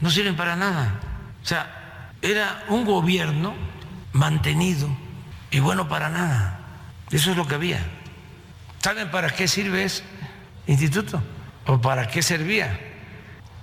No 0.00 0.10
sirven 0.10 0.36
para 0.36 0.56
nada. 0.56 1.00
O 1.42 1.46
sea, 1.46 2.10
era 2.20 2.64
un 2.68 2.84
gobierno 2.84 3.54
mantenido 4.12 4.94
y 5.50 5.58
bueno 5.60 5.88
para 5.88 6.10
nada. 6.10 6.60
Eso 7.10 7.30
es 7.30 7.36
lo 7.38 7.48
que 7.48 7.54
había. 7.54 7.78
¿Saben 8.80 9.10
para 9.10 9.30
qué 9.30 9.48
sirve 9.48 9.84
ese 9.84 10.02
instituto? 10.66 11.22
¿O 11.64 11.80
para 11.80 12.08
qué 12.08 12.20
servía? 12.20 12.78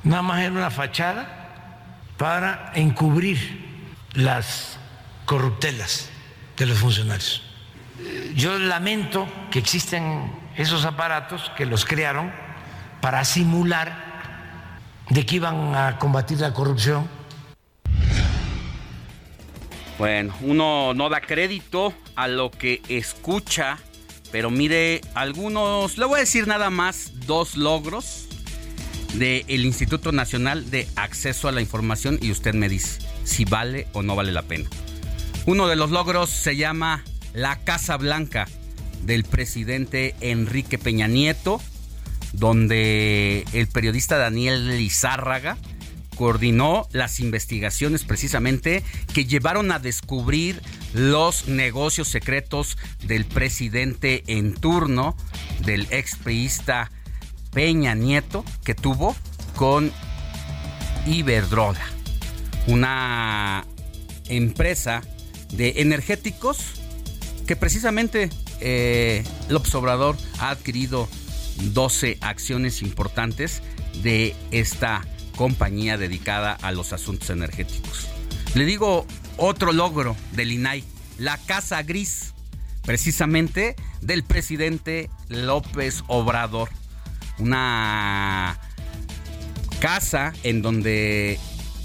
Nada 0.04 0.24
más 0.24 0.42
era 0.42 0.52
una 0.52 0.72
fachada 0.72 1.86
para 2.18 2.72
encubrir 2.74 3.84
las 4.14 4.80
corruptelas 5.26 6.10
de 6.58 6.66
los 6.66 6.80
funcionarios. 6.80 7.44
Yo 8.34 8.58
lamento 8.58 9.28
que 9.52 9.60
existen 9.60 10.32
esos 10.58 10.84
aparatos 10.84 11.52
que 11.56 11.68
los 11.68 11.86
crearon 11.86 12.49
para 13.02 13.26
simular 13.26 14.10
de 15.10 15.26
que 15.26 15.38
iban 15.38 15.76
a 15.76 15.98
combatir 15.98 16.40
la 16.40 16.54
corrupción 16.54 17.20
bueno, 20.00 20.34
uno 20.40 20.94
no 20.94 21.10
da 21.10 21.20
crédito 21.20 21.94
a 22.16 22.30
lo 22.30 22.52
que 22.52 22.82
escucha, 22.88 23.78
pero 24.32 24.50
mire, 24.50 25.02
algunos, 25.14 25.98
le 25.98 26.06
voy 26.06 26.16
a 26.16 26.20
decir 26.22 26.48
nada 26.48 26.70
más 26.70 27.12
dos 27.28 27.58
logros 27.58 28.30
del 29.16 29.66
Instituto 29.66 30.14
Nacional 30.14 30.72
de 30.72 30.88
Acceso 30.96 31.50
a 31.50 31.52
la 31.52 31.60
Información 31.60 32.18
y 32.22 32.32
usted 32.32 32.54
me 32.54 32.70
dice 32.70 33.02
si 33.26 33.44
vale 33.44 33.88
o 33.92 34.02
no 34.02 34.16
vale 34.16 34.32
la 34.32 34.44
pena. 34.44 34.70
Uno 35.46 35.68
de 35.68 35.76
los 35.76 35.92
logros 35.92 36.30
se 36.30 36.56
llama 36.56 37.04
la 37.34 37.58
Casa 37.66 37.98
Blanca 37.98 38.48
del 39.02 39.26
presidente 39.26 40.16
Enrique 40.22 40.78
Peña 40.78 41.08
Nieto, 41.08 41.60
donde 42.40 43.46
el 43.54 43.68
periodista 43.68 44.18
Daniel 44.18 44.78
Lizárraga 44.78 45.58
coordinó 46.16 46.88
las 46.92 47.20
investigaciones 47.20 48.04
precisamente 48.04 48.84
que 49.14 49.26
llevaron 49.26 49.72
a 49.72 49.80
descubrir 49.80 50.62
los 50.94 51.48
negocios 51.48 52.08
secretos 52.08 52.78
del 53.06 53.26
presidente 53.26 54.24
en 54.28 54.54
turno, 54.54 55.16
del 55.64 55.88
expriista 55.92 56.92
Peña 57.54 57.96
Nieto, 57.96 58.44
que 58.64 58.76
tuvo 58.76 59.16
con 59.56 59.92
Iberdrola, 61.06 61.86
una 62.68 63.66
empresa 64.28 65.02
de 65.54 65.76
energéticos 65.78 66.58
que 67.48 67.56
precisamente 67.56 68.30
eh, 68.60 69.24
López 69.48 69.74
Obrador 69.76 70.18
ha 70.40 70.50
adquirido 70.50 71.08
12 71.60 72.18
acciones 72.22 72.82
importantes 72.82 73.62
de 74.02 74.36
esta 74.52 75.06
compañía 75.36 75.98
dedicada 75.98 76.54
a 76.54 76.72
los 76.72 76.94
asuntos 76.94 77.30
energéticos. 77.30 78.08
Le 78.56 78.66
digo 78.66 79.06
otro 79.38 79.72
logro 79.72 80.16
del 80.34 80.52
INAI, 80.52 80.84
la 81.18 81.38
Casa 81.38 81.82
Gris, 81.84 82.34
precisamente 82.84 83.76
del 84.02 84.24
presidente 84.24 85.10
López 85.28 86.04
Obrador. 86.08 86.70
Una 87.38 88.60
casa 89.80 90.34
en 90.44 90.62
donde 90.62 91.40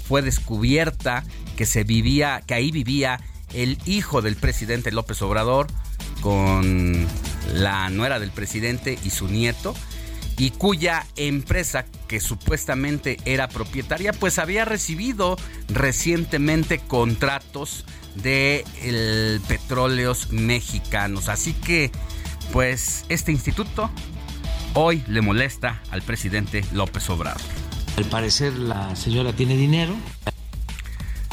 fue 0.07 0.21
descubierta 0.21 1.23
que 1.55 1.65
se 1.65 1.83
vivía, 1.83 2.41
que 2.45 2.53
ahí 2.53 2.71
vivía 2.71 3.21
el 3.53 3.77
hijo 3.85 4.21
del 4.21 4.35
presidente 4.35 4.91
López 4.91 5.21
Obrador 5.21 5.67
con 6.21 7.07
la 7.53 7.89
nuera 7.89 8.19
del 8.19 8.31
presidente 8.31 8.97
y 9.03 9.09
su 9.09 9.27
nieto 9.27 9.75
y 10.37 10.51
cuya 10.51 11.05
empresa 11.15 11.85
que 12.07 12.19
supuestamente 12.19 13.17
era 13.25 13.47
propietaria 13.47 14.11
pues 14.11 14.37
había 14.37 14.65
recibido 14.65 15.37
recientemente 15.69 16.79
contratos 16.79 17.85
de 18.15 18.65
petróleos 19.47 20.31
mexicanos. 20.31 21.29
Así 21.29 21.53
que 21.53 21.91
pues 22.51 23.05
este 23.09 23.31
instituto 23.31 23.89
hoy 24.73 25.03
le 25.07 25.21
molesta 25.21 25.81
al 25.91 26.01
presidente 26.01 26.63
López 26.73 27.09
Obrador. 27.09 27.41
Al 27.97 28.05
parecer 28.05 28.53
la 28.53 28.95
señora 28.95 29.33
tiene 29.33 29.55
dinero. 29.55 29.95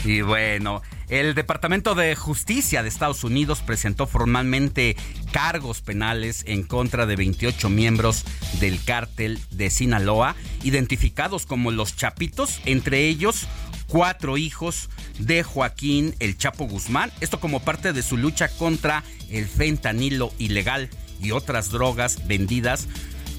Y 0.04 0.21
bueno, 0.21 0.83
el 1.12 1.35
Departamento 1.35 1.95
de 1.95 2.16
Justicia 2.16 2.83
de 2.83 2.88
Estados 2.88 3.23
Unidos 3.23 3.61
presentó 3.61 4.07
formalmente 4.07 4.97
cargos 5.31 5.83
penales 5.83 6.42
en 6.47 6.62
contra 6.62 7.04
de 7.04 7.16
28 7.16 7.69
miembros 7.69 8.25
del 8.61 8.83
cártel 8.83 9.38
de 9.50 9.69
Sinaloa, 9.69 10.35
identificados 10.62 11.45
como 11.45 11.71
los 11.71 11.97
Chapitos, 11.97 12.62
entre 12.64 13.09
ellos 13.09 13.47
cuatro 13.88 14.38
hijos 14.38 14.88
de 15.19 15.42
Joaquín 15.42 16.14
El 16.19 16.38
Chapo 16.38 16.64
Guzmán, 16.64 17.12
esto 17.21 17.38
como 17.40 17.61
parte 17.61 17.92
de 17.92 18.02
su 18.02 18.16
lucha 18.16 18.49
contra 18.49 19.04
el 19.28 19.47
fentanilo 19.47 20.33
ilegal 20.38 20.88
y 21.21 21.33
otras 21.33 21.69
drogas 21.69 22.26
vendidas 22.26 22.88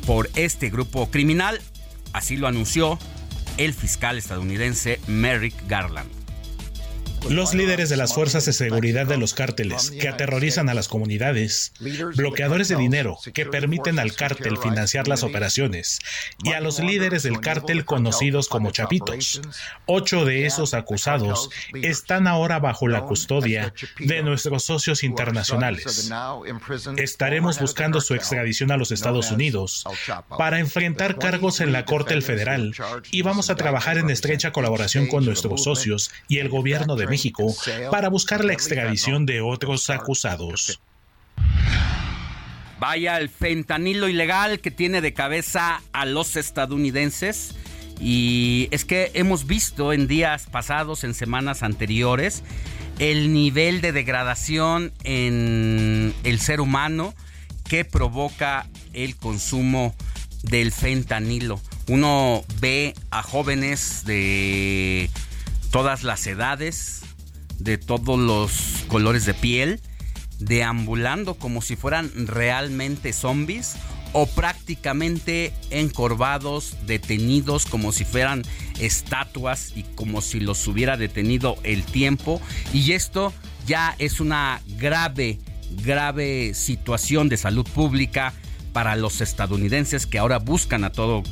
por 0.05 0.29
este 0.35 0.69
grupo 0.69 1.09
criminal, 1.09 1.59
así 2.13 2.37
lo 2.37 2.45
anunció 2.45 2.99
el 3.57 3.73
fiscal 3.73 4.19
estadounidense 4.19 4.99
Merrick 5.07 5.55
Garland. 5.67 6.22
Los 7.29 7.53
líderes 7.53 7.89
de 7.89 7.97
las 7.97 8.13
fuerzas 8.13 8.45
de 8.45 8.53
seguridad 8.53 9.05
de 9.05 9.17
los 9.17 9.33
cárteles, 9.33 9.91
que 9.91 10.09
aterrorizan 10.09 10.69
a 10.69 10.73
las 10.73 10.87
comunidades, 10.87 11.73
bloqueadores 12.15 12.67
de 12.67 12.75
dinero, 12.75 13.17
que 13.33 13.45
permiten 13.45 13.99
al 13.99 14.13
cártel 14.13 14.57
financiar 14.57 15.07
las 15.07 15.23
operaciones, 15.23 15.99
y 16.43 16.53
a 16.53 16.61
los 16.61 16.79
líderes 16.79 17.23
del 17.23 17.39
cártel 17.39 17.85
conocidos 17.85 18.47
como 18.47 18.71
chapitos. 18.71 19.41
Ocho 19.85 20.25
de 20.25 20.45
esos 20.45 20.73
acusados 20.73 21.49
están 21.73 22.27
ahora 22.27 22.59
bajo 22.59 22.87
la 22.87 23.01
custodia 23.01 23.73
de 23.99 24.23
nuestros 24.23 24.65
socios 24.65 25.03
internacionales. 25.03 26.11
Estaremos 26.97 27.59
buscando 27.59 28.01
su 28.01 28.15
extradición 28.15 28.71
a 28.71 28.77
los 28.77 28.91
Estados 28.91 29.31
Unidos 29.31 29.85
para 30.37 30.59
enfrentar 30.59 31.17
cargos 31.17 31.61
en 31.61 31.71
la 31.71 31.85
Corte 31.85 32.13
Federal 32.21 32.75
y 33.11 33.21
vamos 33.21 33.49
a 33.49 33.55
trabajar 33.55 33.97
en 33.97 34.09
estrecha 34.09 34.51
colaboración 34.51 35.07
con 35.07 35.25
nuestros 35.25 35.63
socios 35.63 36.11
y 36.27 36.39
el 36.39 36.49
gobierno 36.49 36.95
de 36.95 37.07
México 37.13 37.55
para 37.91 38.09
buscar 38.09 38.43
la 38.43 38.53
extradición 38.53 39.25
de 39.25 39.41
otros 39.41 39.89
acusados. 39.89 40.81
Vaya 42.79 43.17
el 43.17 43.29
fentanilo 43.29 44.09
ilegal 44.09 44.59
que 44.59 44.71
tiene 44.71 44.99
de 44.99 45.13
cabeza 45.13 45.81
a 45.93 46.05
los 46.05 46.35
estadounidenses. 46.35 47.55
Y 47.99 48.67
es 48.71 48.83
que 48.83 49.11
hemos 49.13 49.45
visto 49.45 49.93
en 49.93 50.07
días 50.07 50.47
pasados, 50.51 51.03
en 51.03 51.13
semanas 51.13 51.63
anteriores, 51.63 52.43
el 52.99 53.31
nivel 53.31 53.79
de 53.81 53.91
degradación 53.91 54.91
en 55.03 56.13
el 56.23 56.39
ser 56.39 56.59
humano 56.59 57.13
que 57.69 57.85
provoca 57.85 58.67
el 58.93 59.15
consumo 59.15 59.95
del 60.41 60.71
fentanilo. 60.71 61.61
Uno 61.87 62.43
ve 62.59 62.95
a 63.11 63.23
jóvenes 63.23 64.03
de 64.05 65.09
todas 65.71 66.03
las 66.03 66.27
edades, 66.27 67.02
de 67.63 67.77
todos 67.77 68.19
los 68.19 68.83
colores 68.87 69.25
de 69.25 69.33
piel, 69.33 69.79
deambulando 70.39 71.35
como 71.35 71.61
si 71.61 71.75
fueran 71.75 72.11
realmente 72.27 73.13
zombies 73.13 73.75
o 74.11 74.27
prácticamente 74.27 75.53
encorvados, 75.71 76.75
detenidos 76.85 77.65
como 77.65 77.91
si 77.91 78.05
fueran 78.05 78.43
estatuas 78.79 79.71
y 79.75 79.83
como 79.83 80.21
si 80.21 80.39
los 80.39 80.67
hubiera 80.67 80.97
detenido 80.97 81.55
el 81.63 81.83
tiempo. 81.83 82.41
Y 82.73 82.91
esto 82.91 83.33
ya 83.65 83.95
es 83.97 84.19
una 84.19 84.61
grave, 84.77 85.39
grave 85.71 86.53
situación 86.53 87.29
de 87.29 87.37
salud 87.37 87.67
pública 87.67 88.33
para 88.73 88.95
los 88.95 89.21
estadounidenses 89.21 90.05
que 90.05 90.19
ahora 90.19 90.39
buscan 90.39 90.83
a 90.83 90.91
todo, 90.91 91.23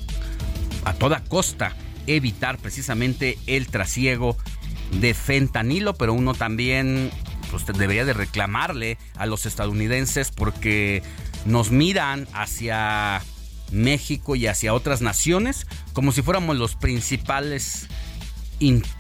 a 0.86 0.94
toda 0.94 1.24
costa 1.24 1.76
evitar 2.08 2.58
precisamente 2.58 3.38
el 3.48 3.68
trasiego 3.68 4.38
de 5.00 5.14
fentanilo, 5.14 5.94
pero 5.94 6.14
uno 6.14 6.34
también 6.34 7.12
pues, 7.50 7.66
debería 7.66 8.06
de 8.06 8.14
reclamarle 8.14 8.98
a 9.16 9.26
los 9.26 9.46
estadounidenses 9.46 10.32
porque 10.32 11.04
nos 11.46 11.72
miran 11.72 12.28
hacia 12.34 13.22
México 13.72 14.36
y 14.36 14.48
hacia 14.48 14.74
otras 14.74 15.02
naciones 15.02 15.66
como 15.94 16.12
si 16.12 16.22
fuéramos 16.22 16.58
los 16.58 16.76
principales 16.76 17.88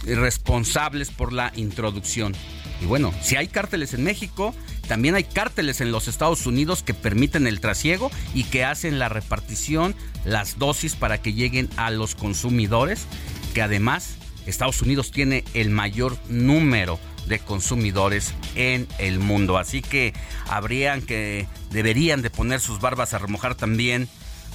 responsables 0.06 1.12
por 1.12 1.34
la 1.34 1.52
introducción. 1.56 2.34
Y 2.82 2.86
bueno, 2.86 3.14
si 3.22 3.36
hay 3.36 3.48
cárteles 3.48 3.94
en 3.94 4.04
México, 4.04 4.56
también 4.88 5.14
hay 5.14 5.24
cárteles 5.24 5.82
en 5.82 5.92
los 5.92 6.08
Estados 6.08 6.48
Unidos 6.48 6.82
que 6.82 6.96
permiten 6.96 7.46
el 7.46 7.60
trasiego 7.60 8.10
y 8.34 8.46
que 8.46 8.66
hacen 8.66 8.98
la 8.98 9.08
repartición, 9.08 9.96
las 10.26 10.58
dosis 10.58 10.96
para 10.96 11.22
que 11.22 11.34
lleguen 11.34 11.70
a 11.78 11.92
los 11.92 12.16
consumidores, 12.16 13.06
que 13.54 13.62
además 13.62 14.16
Estados 14.46 14.82
Unidos 14.82 15.12
tiene 15.12 15.44
el 15.54 15.70
mayor 15.70 16.18
número 16.30 17.00
de 17.28 17.40
consumidores 17.40 18.34
en 18.56 18.88
el 18.98 19.20
mundo. 19.20 19.58
Así 19.58 19.82
que 19.82 20.14
habrían 20.48 21.02
que, 21.02 21.48
deberían 21.70 22.22
de 22.22 22.30
poner 22.30 22.60
sus 22.60 22.80
barbas 22.80 23.14
a 23.14 23.20
remojar 23.20 23.56
también 23.56 24.08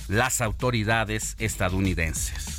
las 0.08 0.40
autoridades 0.40 1.36
estadounidenses 1.38 2.56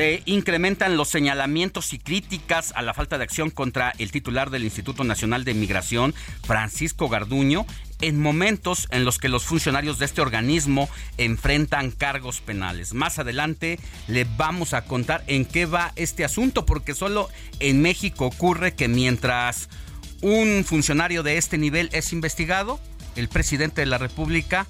se 0.00 0.22
incrementan 0.24 0.96
los 0.96 1.08
señalamientos 1.08 1.92
y 1.92 1.98
críticas 1.98 2.72
a 2.74 2.80
la 2.80 2.94
falta 2.94 3.18
de 3.18 3.24
acción 3.24 3.50
contra 3.50 3.92
el 3.98 4.10
titular 4.10 4.48
del 4.48 4.64
Instituto 4.64 5.04
Nacional 5.04 5.44
de 5.44 5.52
Migración, 5.52 6.14
Francisco 6.42 7.10
Garduño, 7.10 7.66
en 8.00 8.18
momentos 8.18 8.88
en 8.92 9.04
los 9.04 9.18
que 9.18 9.28
los 9.28 9.44
funcionarios 9.44 9.98
de 9.98 10.06
este 10.06 10.22
organismo 10.22 10.88
enfrentan 11.18 11.90
cargos 11.90 12.40
penales. 12.40 12.94
Más 12.94 13.18
adelante 13.18 13.78
le 14.08 14.24
vamos 14.38 14.72
a 14.72 14.86
contar 14.86 15.22
en 15.26 15.44
qué 15.44 15.66
va 15.66 15.92
este 15.96 16.24
asunto, 16.24 16.64
porque 16.64 16.94
solo 16.94 17.28
en 17.58 17.82
México 17.82 18.24
ocurre 18.24 18.72
que 18.72 18.88
mientras 18.88 19.68
un 20.22 20.64
funcionario 20.64 21.22
de 21.22 21.36
este 21.36 21.58
nivel 21.58 21.90
es 21.92 22.14
investigado, 22.14 22.80
el 23.16 23.28
presidente 23.28 23.82
de 23.82 23.86
la 23.86 23.98
República 23.98 24.66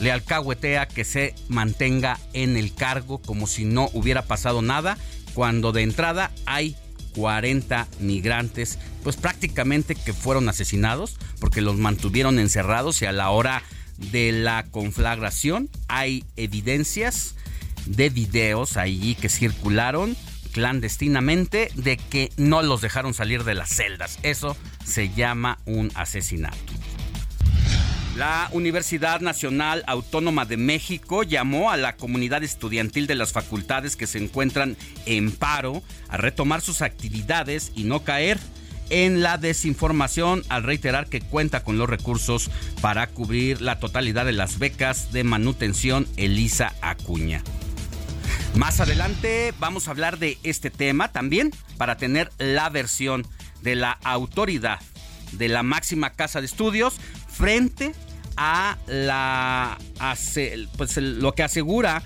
le 0.00 0.12
alcahuetea 0.12 0.86
que 0.86 1.04
se 1.04 1.34
mantenga 1.48 2.18
en 2.32 2.56
el 2.56 2.74
cargo 2.74 3.18
como 3.18 3.46
si 3.46 3.64
no 3.64 3.90
hubiera 3.92 4.22
pasado 4.22 4.62
nada, 4.62 4.98
cuando 5.34 5.72
de 5.72 5.82
entrada 5.82 6.30
hay 6.46 6.76
40 7.14 7.86
migrantes, 8.00 8.78
pues 9.02 9.16
prácticamente 9.16 9.94
que 9.94 10.12
fueron 10.12 10.48
asesinados 10.48 11.16
porque 11.40 11.60
los 11.60 11.76
mantuvieron 11.76 12.38
encerrados 12.38 13.00
y 13.02 13.06
a 13.06 13.12
la 13.12 13.30
hora 13.30 13.62
de 13.96 14.32
la 14.32 14.66
conflagración 14.70 15.70
hay 15.88 16.24
evidencias 16.36 17.34
de 17.86 18.10
videos 18.10 18.76
allí 18.76 19.14
que 19.14 19.28
circularon 19.28 20.16
clandestinamente 20.52 21.70
de 21.74 21.96
que 21.96 22.32
no 22.36 22.62
los 22.62 22.80
dejaron 22.80 23.14
salir 23.14 23.44
de 23.44 23.54
las 23.54 23.70
celdas. 23.70 24.18
Eso 24.22 24.56
se 24.84 25.10
llama 25.10 25.58
un 25.66 25.92
asesinato. 25.94 26.75
La 28.16 28.48
Universidad 28.52 29.20
Nacional 29.20 29.84
Autónoma 29.86 30.46
de 30.46 30.56
México 30.56 31.22
llamó 31.22 31.70
a 31.70 31.76
la 31.76 31.96
comunidad 31.96 32.42
estudiantil 32.42 33.06
de 33.06 33.14
las 33.14 33.32
facultades 33.32 33.94
que 33.94 34.06
se 34.06 34.16
encuentran 34.16 34.78
en 35.04 35.32
paro 35.32 35.82
a 36.08 36.16
retomar 36.16 36.62
sus 36.62 36.80
actividades 36.80 37.72
y 37.74 37.84
no 37.84 38.04
caer 38.04 38.38
en 38.88 39.22
la 39.22 39.36
desinformación 39.36 40.44
al 40.48 40.62
reiterar 40.62 41.08
que 41.08 41.20
cuenta 41.20 41.62
con 41.62 41.76
los 41.76 41.90
recursos 41.90 42.50
para 42.80 43.06
cubrir 43.06 43.60
la 43.60 43.80
totalidad 43.80 44.24
de 44.24 44.32
las 44.32 44.58
becas 44.58 45.12
de 45.12 45.22
manutención 45.22 46.06
Elisa 46.16 46.72
Acuña. 46.80 47.42
Más 48.54 48.80
adelante 48.80 49.52
vamos 49.58 49.88
a 49.88 49.90
hablar 49.90 50.18
de 50.18 50.38
este 50.42 50.70
tema 50.70 51.12
también 51.12 51.50
para 51.76 51.98
tener 51.98 52.30
la 52.38 52.70
versión 52.70 53.26
de 53.60 53.76
la 53.76 53.92
autoridad 54.04 54.80
de 55.32 55.48
la 55.48 55.62
máxima 55.62 56.14
casa 56.14 56.40
de 56.40 56.46
estudios 56.46 56.94
frente 57.28 57.92
a 58.36 58.76
la 58.86 59.78
pues 60.76 60.96
lo 60.96 61.32
que 61.32 61.42
asegura 61.42 62.02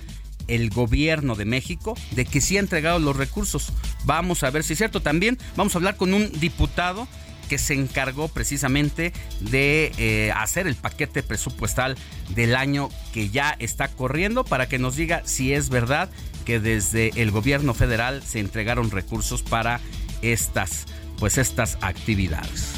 el 0.49 0.71
gobierno 0.71 1.37
de 1.37 1.45
México 1.45 1.97
de 2.13 2.25
que 2.25 2.41
sí 2.41 2.57
ha 2.57 2.61
entregado 2.61 2.99
los 2.99 3.17
recursos. 3.17 3.73
Vamos 4.05 4.43
a 4.43 4.51
ver 4.51 4.65
si 4.65 4.73
es 4.73 4.79
cierto. 4.79 5.01
También 5.01 5.39
vamos 5.57 5.75
a 5.75 5.79
hablar 5.79 5.97
con 5.97 6.13
un 6.13 6.31
diputado 6.41 7.07
que 7.49 7.59
se 7.59 7.75
encargó 7.75 8.29
precisamente 8.29 9.13
de 9.41 9.93
eh, 9.99 10.33
hacer 10.37 10.69
el 10.69 10.77
paquete 10.77 11.25
presupuestal 11.25 11.97
del 12.29 12.55
año 12.55 12.91
que 13.13 13.29
ya 13.29 13.57
está 13.59 13.89
corriendo 13.89 14.45
para 14.45 14.69
que 14.69 14.79
nos 14.79 14.95
diga 14.95 15.23
si 15.25 15.53
es 15.53 15.69
verdad 15.69 16.11
que 16.45 16.61
desde 16.61 17.11
el 17.17 17.33
gobierno 17.33 17.75
federal 17.75 18.23
se 18.23 18.39
entregaron 18.39 18.93
recursos 18.93 19.43
para 19.43 19.81
estas 20.23 20.87
pues 21.19 21.39
estas 21.39 21.77
actividades. 21.81 22.73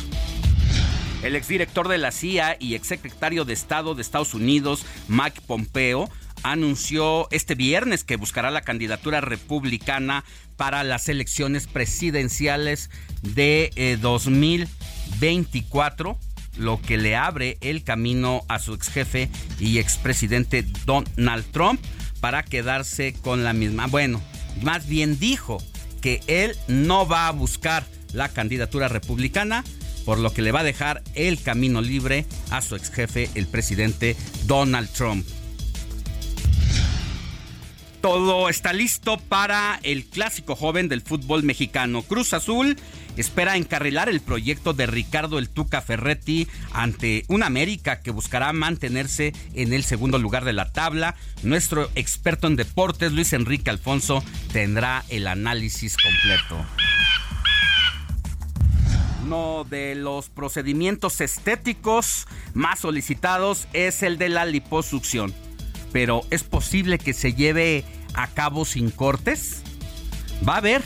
El 1.22 1.36
exdirector 1.36 1.88
de 1.88 1.98
la 1.98 2.10
CIA 2.10 2.56
y 2.58 2.74
exsecretario 2.74 3.44
de 3.44 3.52
Estado 3.52 3.94
de 3.94 4.02
Estados 4.02 4.34
Unidos, 4.34 4.84
Mike 5.08 5.42
Pompeo, 5.46 6.10
anunció 6.42 7.28
este 7.30 7.54
viernes 7.54 8.02
que 8.02 8.16
buscará 8.16 8.50
la 8.50 8.62
candidatura 8.62 9.20
republicana 9.20 10.24
para 10.56 10.82
las 10.82 11.08
elecciones 11.08 11.68
presidenciales 11.68 12.90
de 13.22 13.96
2024 14.00 16.10
eh, 16.10 16.16
lo 16.58 16.80
que 16.82 16.98
le 16.98 17.16
abre 17.16 17.56
el 17.60 17.82
camino 17.82 18.42
a 18.48 18.58
su 18.58 18.74
ex 18.74 18.88
jefe 18.88 19.30
y 19.58 19.78
expresidente 19.78 20.66
Donald 20.84 21.44
Trump 21.50 21.80
para 22.20 22.42
quedarse 22.42 23.14
con 23.14 23.42
la 23.42 23.52
misma. 23.52 23.86
Bueno, 23.86 24.20
más 24.60 24.86
bien 24.86 25.18
dijo 25.18 25.62
que 26.00 26.20
él 26.26 26.56
no 26.68 27.06
va 27.06 27.28
a 27.28 27.32
buscar 27.32 27.86
la 28.12 28.28
candidatura 28.28 28.88
republicana, 28.88 29.64
por 30.04 30.18
lo 30.18 30.32
que 30.32 30.42
le 30.42 30.52
va 30.52 30.60
a 30.60 30.64
dejar 30.64 31.02
el 31.14 31.40
camino 31.40 31.80
libre 31.80 32.26
a 32.50 32.62
su 32.62 32.76
ex 32.76 32.90
jefe, 32.90 33.30
el 33.34 33.46
presidente 33.46 34.16
Donald 34.46 34.90
Trump. 34.90 35.26
Todo 38.02 38.48
está 38.48 38.72
listo 38.72 39.16
para 39.16 39.78
el 39.84 40.04
clásico 40.06 40.56
joven 40.56 40.88
del 40.88 41.02
fútbol 41.02 41.44
mexicano. 41.44 42.02
Cruz 42.02 42.34
Azul 42.34 42.76
espera 43.16 43.56
encarrilar 43.56 44.08
el 44.08 44.20
proyecto 44.20 44.72
de 44.72 44.86
Ricardo 44.86 45.38
El 45.38 45.48
Tuca 45.48 45.80
Ferretti 45.82 46.48
ante 46.72 47.24
un 47.28 47.44
América 47.44 48.00
que 48.00 48.10
buscará 48.10 48.52
mantenerse 48.52 49.32
en 49.54 49.72
el 49.72 49.84
segundo 49.84 50.18
lugar 50.18 50.44
de 50.44 50.52
la 50.52 50.72
tabla. 50.72 51.14
Nuestro 51.44 51.90
experto 51.94 52.48
en 52.48 52.56
deportes, 52.56 53.12
Luis 53.12 53.32
Enrique 53.34 53.70
Alfonso, 53.70 54.24
tendrá 54.52 55.04
el 55.08 55.28
análisis 55.28 55.96
completo. 55.96 56.66
Uno 59.24 59.64
de 59.68 59.94
los 59.94 60.28
procedimientos 60.30 61.20
estéticos 61.20 62.26
más 62.54 62.80
solicitados 62.80 63.68
es 63.72 64.02
el 64.02 64.18
de 64.18 64.28
la 64.28 64.44
liposucción. 64.44 65.32
Pero 65.92 66.22
¿es 66.30 66.42
posible 66.42 66.98
que 66.98 67.14
se 67.14 67.34
lleve 67.34 67.84
a 68.14 68.26
cabo 68.28 68.64
sin 68.64 68.90
cortes? 68.90 69.62
Va 70.46 70.54
a 70.54 70.58
haber, 70.58 70.82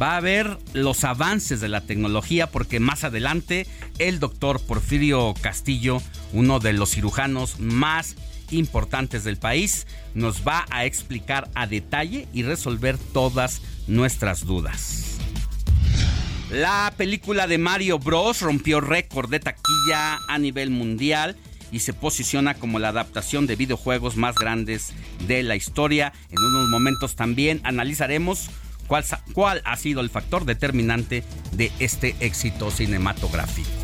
va 0.00 0.12
a 0.12 0.16
haber 0.18 0.58
los 0.72 1.02
avances 1.02 1.60
de 1.60 1.68
la 1.68 1.80
tecnología 1.80 2.48
porque 2.48 2.78
más 2.78 3.02
adelante 3.02 3.66
el 3.98 4.20
doctor 4.20 4.60
Porfirio 4.60 5.34
Castillo, 5.40 6.00
uno 6.32 6.60
de 6.60 6.74
los 6.74 6.90
cirujanos 6.90 7.58
más 7.58 8.14
importantes 8.50 9.24
del 9.24 9.36
país, 9.36 9.86
nos 10.14 10.46
va 10.46 10.64
a 10.70 10.84
explicar 10.84 11.50
a 11.54 11.66
detalle 11.66 12.28
y 12.32 12.44
resolver 12.44 12.98
todas 12.98 13.62
nuestras 13.88 14.44
dudas. 14.44 15.18
La 16.50 16.94
película 16.96 17.46
de 17.46 17.58
Mario 17.58 17.98
Bros 17.98 18.40
rompió 18.40 18.80
récord 18.80 19.28
de 19.28 19.38
taquilla 19.38 20.18
a 20.28 20.38
nivel 20.38 20.70
mundial 20.70 21.36
y 21.70 21.80
se 21.80 21.92
posiciona 21.92 22.54
como 22.54 22.78
la 22.78 22.88
adaptación 22.88 23.46
de 23.46 23.54
videojuegos 23.54 24.16
más 24.16 24.34
grandes 24.34 24.94
de 25.26 25.42
la 25.42 25.56
historia. 25.56 26.14
En 26.30 26.42
unos 26.42 26.68
momentos 26.70 27.16
también 27.16 27.60
analizaremos 27.64 28.48
cuál, 28.86 29.04
cuál 29.34 29.60
ha 29.66 29.76
sido 29.76 30.00
el 30.00 30.08
factor 30.08 30.46
determinante 30.46 31.22
de 31.52 31.70
este 31.80 32.16
éxito 32.20 32.70
cinematográfico. 32.70 33.77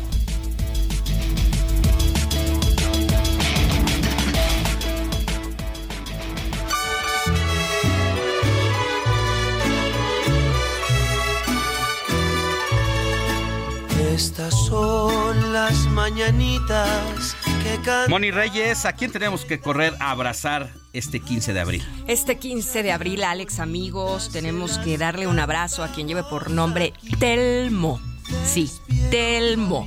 Estas 14.15 14.55
son 14.67 15.51
las 15.51 15.75
mañanitas 15.87 17.35
que 17.61 17.75
cantan. 17.83 18.09
Moni 18.09 18.31
Reyes, 18.31 18.85
¿a 18.85 18.93
quién 18.93 19.11
tenemos 19.11 19.43
que 19.43 19.59
correr 19.59 19.93
a 19.99 20.11
abrazar 20.11 20.71
este 20.93 21.19
15 21.19 21.51
de 21.51 21.59
abril? 21.59 21.83
Este 22.07 22.37
15 22.37 22.81
de 22.81 22.93
abril, 22.93 23.25
Alex, 23.25 23.59
amigos, 23.59 24.29
tenemos 24.31 24.77
que 24.77 24.97
darle 24.97 25.27
un 25.27 25.37
abrazo 25.37 25.83
a 25.83 25.89
quien 25.89 26.07
lleve 26.07 26.23
por 26.23 26.49
nombre 26.49 26.93
Telmo. 27.19 27.99
Sí, 28.45 28.71
Telmo. 29.11 29.85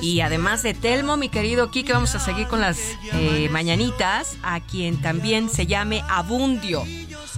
Y 0.00 0.22
además 0.22 0.64
de 0.64 0.74
Telmo, 0.74 1.16
mi 1.16 1.28
querido 1.28 1.70
Kike, 1.70 1.92
vamos 1.92 2.16
a 2.16 2.18
seguir 2.18 2.48
con 2.48 2.60
las 2.60 2.80
eh, 3.12 3.48
mañanitas, 3.48 4.38
a 4.42 4.58
quien 4.58 5.00
también 5.00 5.48
se 5.48 5.66
llame 5.66 6.02
Abundio, 6.08 6.82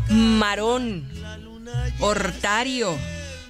Marón, 0.08 1.06
Hortario. 2.00 2.96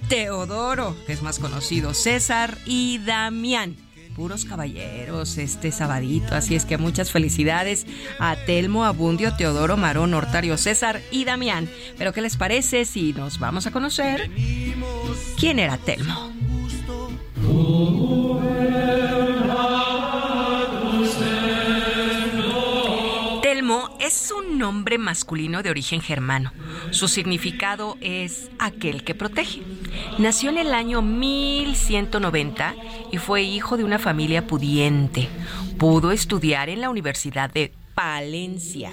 Teodoro, 0.07 0.95
que 1.05 1.13
es 1.13 1.21
más 1.21 1.39
conocido, 1.39 1.93
César 1.93 2.57
y 2.65 2.99
Damián. 2.99 3.75
Puros 4.15 4.45
caballeros 4.45 5.37
este 5.37 5.71
sabadito, 5.71 6.35
así 6.35 6.55
es 6.55 6.63
que 6.63 6.77
muchas 6.77 7.11
felicidades 7.11 7.85
a 8.17 8.35
Telmo, 8.35 8.85
Abundio, 8.85 9.35
Teodoro, 9.35 9.75
Marón, 9.75 10.13
Hortario, 10.13 10.57
César 10.57 11.01
y 11.11 11.25
Damián. 11.25 11.69
Pero 11.97 12.13
¿qué 12.13 12.21
les 12.21 12.37
parece 12.37 12.85
si 12.85 13.11
nos 13.13 13.39
vamos 13.39 13.67
a 13.67 13.71
conocer 13.71 14.29
quién 15.37 15.59
era 15.59 15.77
Telmo? 15.77 16.31
Telmo 23.65 23.97
es 23.99 24.31
un 24.31 24.59
nombre 24.59 24.99
masculino 24.99 25.63
de 25.63 25.71
origen 25.71 25.99
germano. 25.99 26.53
Su 26.91 27.07
significado 27.07 27.97
es 27.99 28.51
aquel 28.59 29.03
que 29.03 29.15
protege. 29.15 29.63
Nació 30.19 30.51
en 30.51 30.59
el 30.59 30.71
año 30.71 31.01
1190 31.01 32.75
y 33.11 33.17
fue 33.17 33.41
hijo 33.41 33.75
de 33.75 33.83
una 33.83 33.97
familia 33.97 34.45
pudiente. 34.45 35.29
Pudo 35.79 36.11
estudiar 36.11 36.69
en 36.69 36.79
la 36.79 36.91
Universidad 36.91 37.51
de 37.51 37.73
Palencia. 37.95 38.91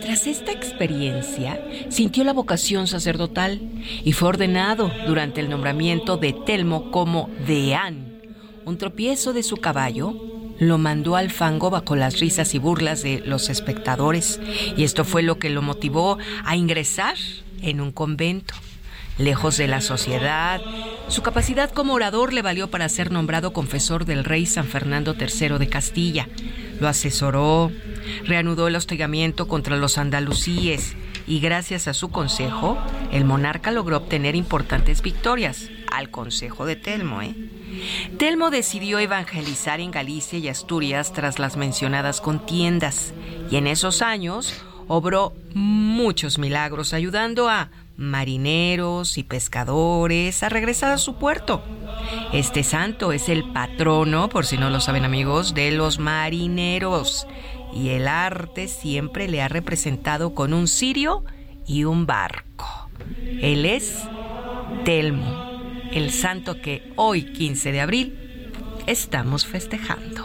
Tras 0.00 0.26
esta 0.26 0.52
experiencia, 0.52 1.62
sintió 1.90 2.24
la 2.24 2.32
vocación 2.32 2.86
sacerdotal 2.86 3.60
y 4.04 4.12
fue 4.14 4.30
ordenado 4.30 4.90
durante 5.06 5.42
el 5.42 5.50
nombramiento 5.50 6.16
de 6.16 6.32
Telmo 6.32 6.90
como 6.90 7.28
deán. 7.46 8.22
Un 8.64 8.78
tropiezo 8.78 9.34
de 9.34 9.42
su 9.42 9.58
caballo 9.58 10.37
lo 10.58 10.78
mandó 10.78 11.16
al 11.16 11.30
fango 11.30 11.70
bajo 11.70 11.96
las 11.96 12.20
risas 12.20 12.54
y 12.54 12.58
burlas 12.58 13.02
de 13.02 13.22
los 13.24 13.48
espectadores, 13.48 14.40
y 14.76 14.84
esto 14.84 15.04
fue 15.04 15.22
lo 15.22 15.38
que 15.38 15.50
lo 15.50 15.62
motivó 15.62 16.18
a 16.44 16.56
ingresar 16.56 17.16
en 17.62 17.80
un 17.80 17.92
convento. 17.92 18.54
Lejos 19.18 19.56
de 19.56 19.66
la 19.66 19.80
sociedad, 19.80 20.60
su 21.08 21.22
capacidad 21.22 21.72
como 21.72 21.94
orador 21.94 22.32
le 22.32 22.40
valió 22.40 22.70
para 22.70 22.88
ser 22.88 23.10
nombrado 23.10 23.52
confesor 23.52 24.04
del 24.04 24.22
rey 24.22 24.46
San 24.46 24.66
Fernando 24.66 25.16
III 25.18 25.58
de 25.58 25.68
Castilla. 25.68 26.28
Lo 26.78 26.86
asesoró, 26.86 27.72
reanudó 28.24 28.68
el 28.68 28.76
hostigamiento 28.76 29.48
contra 29.48 29.76
los 29.76 29.98
andalusíes 29.98 30.94
y 31.26 31.40
gracias 31.40 31.88
a 31.88 31.94
su 31.94 32.10
consejo, 32.10 32.78
el 33.10 33.24
monarca 33.24 33.72
logró 33.72 33.96
obtener 33.96 34.36
importantes 34.36 35.02
victorias. 35.02 35.68
Al 35.90 36.10
consejo 36.10 36.64
de 36.64 36.76
Telmo, 36.76 37.20
¿eh? 37.20 37.34
Telmo 38.18 38.50
decidió 38.50 38.98
evangelizar 38.98 39.80
en 39.80 39.90
Galicia 39.90 40.38
y 40.38 40.48
Asturias 40.48 41.12
tras 41.12 41.38
las 41.38 41.56
mencionadas 41.56 42.20
contiendas, 42.20 43.12
y 43.50 43.56
en 43.56 43.66
esos 43.66 44.02
años 44.02 44.54
obró 44.88 45.34
muchos 45.54 46.38
milagros 46.38 46.92
ayudando 46.92 47.48
a 47.48 47.70
marineros 47.96 49.18
y 49.18 49.24
pescadores 49.24 50.42
a 50.42 50.48
regresar 50.48 50.92
a 50.92 50.98
su 50.98 51.16
puerto. 51.16 51.62
Este 52.32 52.62
santo 52.62 53.12
es 53.12 53.28
el 53.28 53.52
patrono, 53.52 54.28
por 54.28 54.46
si 54.46 54.56
no 54.56 54.70
lo 54.70 54.80
saben 54.80 55.04
amigos, 55.04 55.54
de 55.54 55.72
los 55.72 55.98
marineros 55.98 57.26
y 57.74 57.90
el 57.90 58.08
arte 58.08 58.68
siempre 58.68 59.28
le 59.28 59.42
ha 59.42 59.48
representado 59.48 60.34
con 60.34 60.54
un 60.54 60.68
cirio 60.68 61.24
y 61.66 61.84
un 61.84 62.06
barco. 62.06 62.88
Él 63.40 63.66
es 63.66 64.04
Telmo 64.84 65.47
el 65.92 66.10
santo 66.12 66.60
que 66.60 66.92
hoy, 66.96 67.32
15 67.32 67.72
de 67.72 67.80
abril, 67.80 68.52
estamos 68.86 69.46
festejando. 69.46 70.24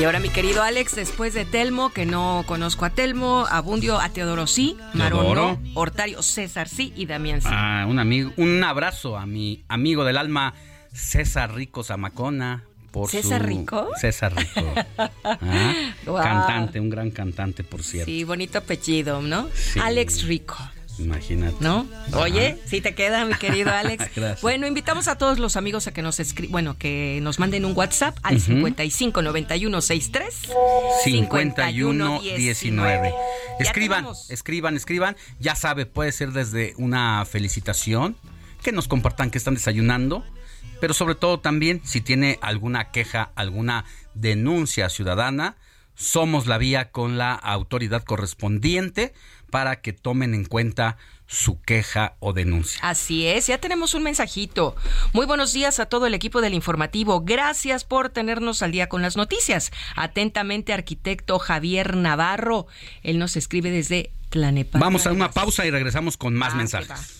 Y 0.00 0.04
ahora 0.04 0.18
mi 0.18 0.30
querido 0.30 0.62
Alex, 0.62 0.96
después 0.96 1.34
de 1.34 1.44
Telmo, 1.44 1.90
que 1.90 2.06
no 2.06 2.44
conozco 2.46 2.86
a 2.86 2.90
Telmo, 2.90 3.44
Abundio, 3.50 4.00
a 4.00 4.08
Teodoro 4.08 4.46
sí, 4.46 4.78
Marono, 4.94 5.60
Hortario, 5.74 6.22
César 6.22 6.68
sí 6.70 6.94
y 6.96 7.04
Damián 7.04 7.42
sí. 7.42 7.48
Ah, 7.50 7.84
un 7.86 7.98
amigo, 7.98 8.32
un 8.38 8.64
abrazo 8.64 9.18
a 9.18 9.26
mi 9.26 9.62
amigo 9.68 10.04
del 10.04 10.16
alma, 10.16 10.54
César 10.94 11.54
Rico 11.54 11.84
Zamacona, 11.84 12.64
por 12.90 13.10
¿César 13.10 13.42
su- 13.42 13.46
Rico? 13.46 13.88
César 14.00 14.34
Rico. 14.36 14.74
Ah. 15.24 16.22
Cantante, 16.22 16.80
un 16.80 16.90
gran 16.90 17.10
cantante, 17.10 17.62
por 17.64 17.82
cierto. 17.82 18.06
Sí, 18.10 18.24
bonito 18.24 18.58
apellido, 18.58 19.22
¿no? 19.22 19.48
Sí. 19.54 19.78
Alex 19.80 20.24
Rico. 20.24 20.56
Imagínate. 20.98 21.56
¿No? 21.60 21.86
Oye, 22.14 22.58
sí 22.66 22.80
te 22.82 22.94
queda, 22.94 23.24
mi 23.24 23.34
querido 23.34 23.70
Alex. 23.70 24.04
Gracias. 24.16 24.42
Bueno, 24.42 24.66
invitamos 24.66 25.08
a 25.08 25.16
todos 25.16 25.38
los 25.38 25.56
amigos 25.56 25.86
a 25.86 25.92
que 25.92 26.02
nos 26.02 26.20
escri 26.20 26.46
bueno, 26.48 26.76
que 26.76 27.20
nos 27.22 27.38
manden 27.38 27.64
un 27.64 27.74
WhatsApp 27.76 28.18
al 28.22 28.36
Ujú. 28.36 28.44
55 28.46 29.22
91 29.22 29.80
63 29.80 30.34
51 31.04 32.20
19. 32.20 33.10
Ya 33.10 33.64
Escriban, 33.64 34.06
escriban, 34.28 34.76
escriban. 34.76 35.16
Ya 35.38 35.54
sabe, 35.54 35.86
puede 35.86 36.12
ser 36.12 36.32
desde 36.32 36.74
una 36.76 37.24
felicitación, 37.24 38.16
que 38.62 38.72
nos 38.72 38.88
compartan 38.88 39.30
que 39.30 39.38
están 39.38 39.54
desayunando, 39.54 40.24
pero 40.80 40.94
sobre 40.94 41.14
todo 41.14 41.40
también 41.40 41.80
si 41.84 42.00
tiene 42.00 42.38
alguna 42.42 42.90
queja, 42.90 43.30
alguna 43.34 43.84
denuncia 44.14 44.88
ciudadana, 44.88 45.56
somos 45.94 46.46
la 46.46 46.58
vía 46.58 46.90
con 46.90 47.18
la 47.18 47.34
autoridad 47.34 48.02
correspondiente 48.04 49.12
para 49.50 49.80
que 49.80 49.92
tomen 49.92 50.34
en 50.34 50.44
cuenta 50.44 50.96
su 51.26 51.60
queja 51.60 52.16
o 52.18 52.32
denuncia. 52.32 52.80
Así 52.82 53.26
es, 53.26 53.46
ya 53.46 53.58
tenemos 53.58 53.94
un 53.94 54.02
mensajito. 54.02 54.74
Muy 55.12 55.26
buenos 55.26 55.52
días 55.52 55.78
a 55.78 55.86
todo 55.86 56.06
el 56.06 56.14
equipo 56.14 56.40
del 56.40 56.54
informativo. 56.54 57.20
Gracias 57.20 57.84
por 57.84 58.08
tenernos 58.08 58.62
al 58.62 58.72
día 58.72 58.88
con 58.88 59.02
las 59.02 59.16
noticias. 59.16 59.70
Atentamente, 59.94 60.72
arquitecto 60.72 61.38
Javier 61.38 61.96
Navarro. 61.96 62.66
Él 63.02 63.18
nos 63.20 63.36
escribe 63.36 63.70
desde 63.70 64.10
Tlanepantla. 64.30 64.80
Vamos 64.80 65.06
a 65.06 65.12
una 65.12 65.30
pausa 65.30 65.64
y 65.66 65.70
regresamos 65.70 66.16
con 66.16 66.34
más 66.34 66.54
Ah, 66.54 66.56
mensajes. 66.56 67.19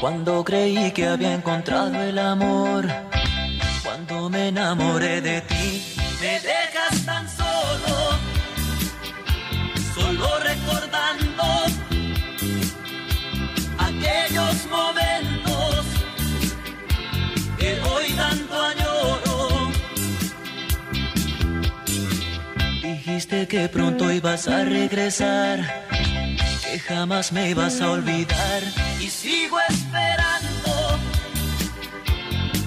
Cuando 0.00 0.44
creí 0.44 0.92
que 0.92 1.08
había 1.08 1.34
encontrado 1.34 2.00
el 2.00 2.18
amor, 2.20 2.86
cuando 3.82 4.30
me 4.30 4.48
enamoré 4.48 5.20
de 5.20 5.40
ti, 5.40 5.84
me 6.20 6.38
dejas 6.38 7.04
tan 7.04 7.28
solo, 7.28 8.18
solo 9.94 10.38
recordando 10.38 11.44
aquellos 13.78 14.66
momentos 14.70 15.86
que 17.58 17.80
hoy 17.80 18.12
tanto 18.12 18.54
añoro. 18.62 19.70
Dijiste 22.82 23.48
que 23.48 23.68
pronto 23.68 24.12
ibas 24.12 24.46
a 24.46 24.62
regresar, 24.62 25.58
que 26.70 26.78
jamás 26.78 27.32
me 27.32 27.50
ibas 27.50 27.80
a 27.80 27.90
olvidar. 27.92 28.62
Y 29.00 29.08
sigo 29.08 29.58
esperando. 29.68 30.98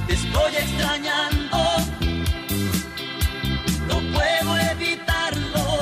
Te 0.08 0.14
estoy 0.14 0.56
extrañando, 0.56 1.58
no 3.88 3.98
puedo 4.16 4.58
evitarlo, 4.72 5.80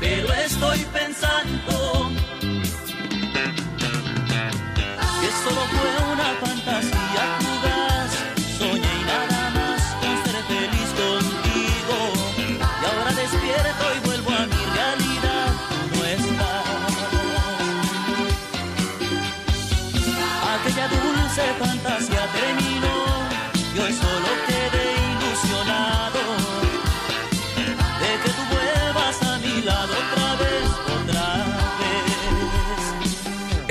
pero 0.00 0.32
estoy 0.34 0.78
pensando 0.92 2.10
que 5.20 5.28
solo 5.42 5.62
fue 5.74 6.12
una 6.12 6.28
fantasía 6.44 7.43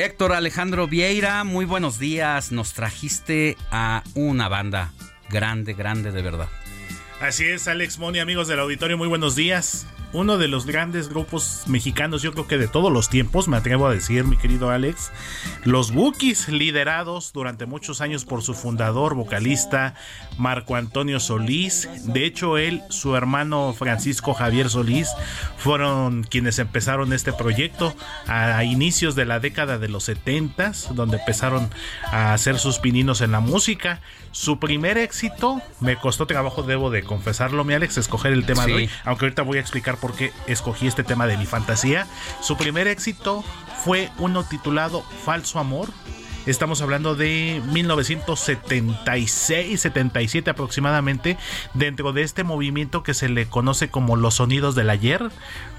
Héctor 0.04 0.34
Alejandro 0.34 0.86
Vieira, 0.86 1.46
muy 1.46 1.64
buenos 1.64 1.98
días. 1.98 2.52
Nos 2.52 2.74
trajiste 2.74 3.56
a 3.72 4.04
una 4.16 4.50
banda 4.50 4.92
grande, 5.30 5.74
grande 5.74 6.12
de 6.12 6.22
verdad. 6.22 6.50
Así 7.22 7.46
es, 7.46 7.70
Alex 7.70 8.00
Moni, 8.00 8.20
amigos 8.20 8.50
del 8.50 8.60
auditorio, 8.60 8.98
muy 8.98 9.08
buenos 9.08 9.38
días. 9.38 9.88
Uno 10.14 10.38
de 10.38 10.48
los 10.48 10.68
grandes 10.68 11.10
grupos 11.10 11.64
mexicanos, 11.66 12.22
yo 12.22 12.34
creo 12.34 12.46
que 12.46 12.60
de 12.60 12.68
todos 12.68 12.92
los 12.92 13.10
tiempos, 13.10 13.48
me 13.48 13.58
atrevo 13.58 13.88
a 13.88 13.94
decir, 13.94 14.26
mi 14.26 14.38
querido 14.38 14.70
Alex. 14.70 15.12
Los 15.64 15.92
Bookies, 15.92 16.50
liderados 16.50 17.34
durante 17.34 17.66
muchos 17.66 18.00
años 18.00 18.24
por 18.24 18.44
su 18.44 18.54
fundador, 18.54 19.16
vocalista 19.16 19.96
Marco 20.38 20.76
Antonio 20.76 21.20
Solís. 21.20 21.90
De 22.06 22.26
hecho, 22.26 22.60
él, 22.60 22.84
su 22.90 23.16
hermano 23.16 23.74
Francisco 23.76 24.36
Javier 24.36 24.70
Solís, 24.70 25.10
fueron 25.58 26.24
quienes 26.24 26.60
empezaron 26.60 27.12
este 27.12 27.34
proyecto 27.34 27.96
a, 28.28 28.58
a 28.58 28.64
inicios 28.64 29.16
de 29.16 29.26
la 29.26 29.40
década 29.40 29.80
de 29.80 29.90
los 29.90 30.04
70, 30.04 30.74
donde 30.94 31.18
empezaron 31.18 31.72
a 32.12 32.34
hacer 32.34 32.60
sus 32.60 32.78
pininos 32.78 33.22
en 33.22 33.32
la 33.32 33.40
música. 33.40 34.00
Su 34.32 34.60
primer 34.60 34.98
éxito, 34.98 35.62
me 35.80 35.96
costó 35.96 36.28
trabajo, 36.28 36.64
debo 36.64 36.90
de 36.90 37.04
confesarlo, 37.04 37.64
mi 37.64 37.74
Alex, 37.74 37.98
escoger 37.98 38.34
el 38.34 38.46
tema 38.46 38.66
de 38.66 38.74
hoy, 38.74 38.90
aunque 39.06 39.26
ahorita 39.26 39.42
voy 39.44 39.58
a 39.58 39.62
explicar 39.62 39.98
por 40.04 40.14
qué 40.14 40.34
escogí 40.48 40.86
este 40.86 41.06
tema 41.06 41.28
de 41.28 41.38
mi 41.38 41.46
fantasía. 41.46 42.08
Su 42.42 42.58
primer 42.58 42.90
éxito 42.90 43.42
fue 43.86 44.12
uno 44.18 44.44
titulado 44.44 45.02
Falso 45.24 45.60
Amor. 45.60 45.88
Estamos 46.46 46.82
hablando 46.82 47.16
de 47.16 47.62
1976-77 47.72 50.50
aproximadamente, 50.50 51.38
dentro 51.74 52.12
de 52.12 52.24
este 52.24 52.44
movimiento 52.44 53.02
que 53.02 53.14
se 53.14 53.30
le 53.30 53.46
conoce 53.46 53.88
como 53.88 54.18
los 54.18 54.34
sonidos 54.36 54.76
del 54.76 54.90
ayer, 54.90 55.32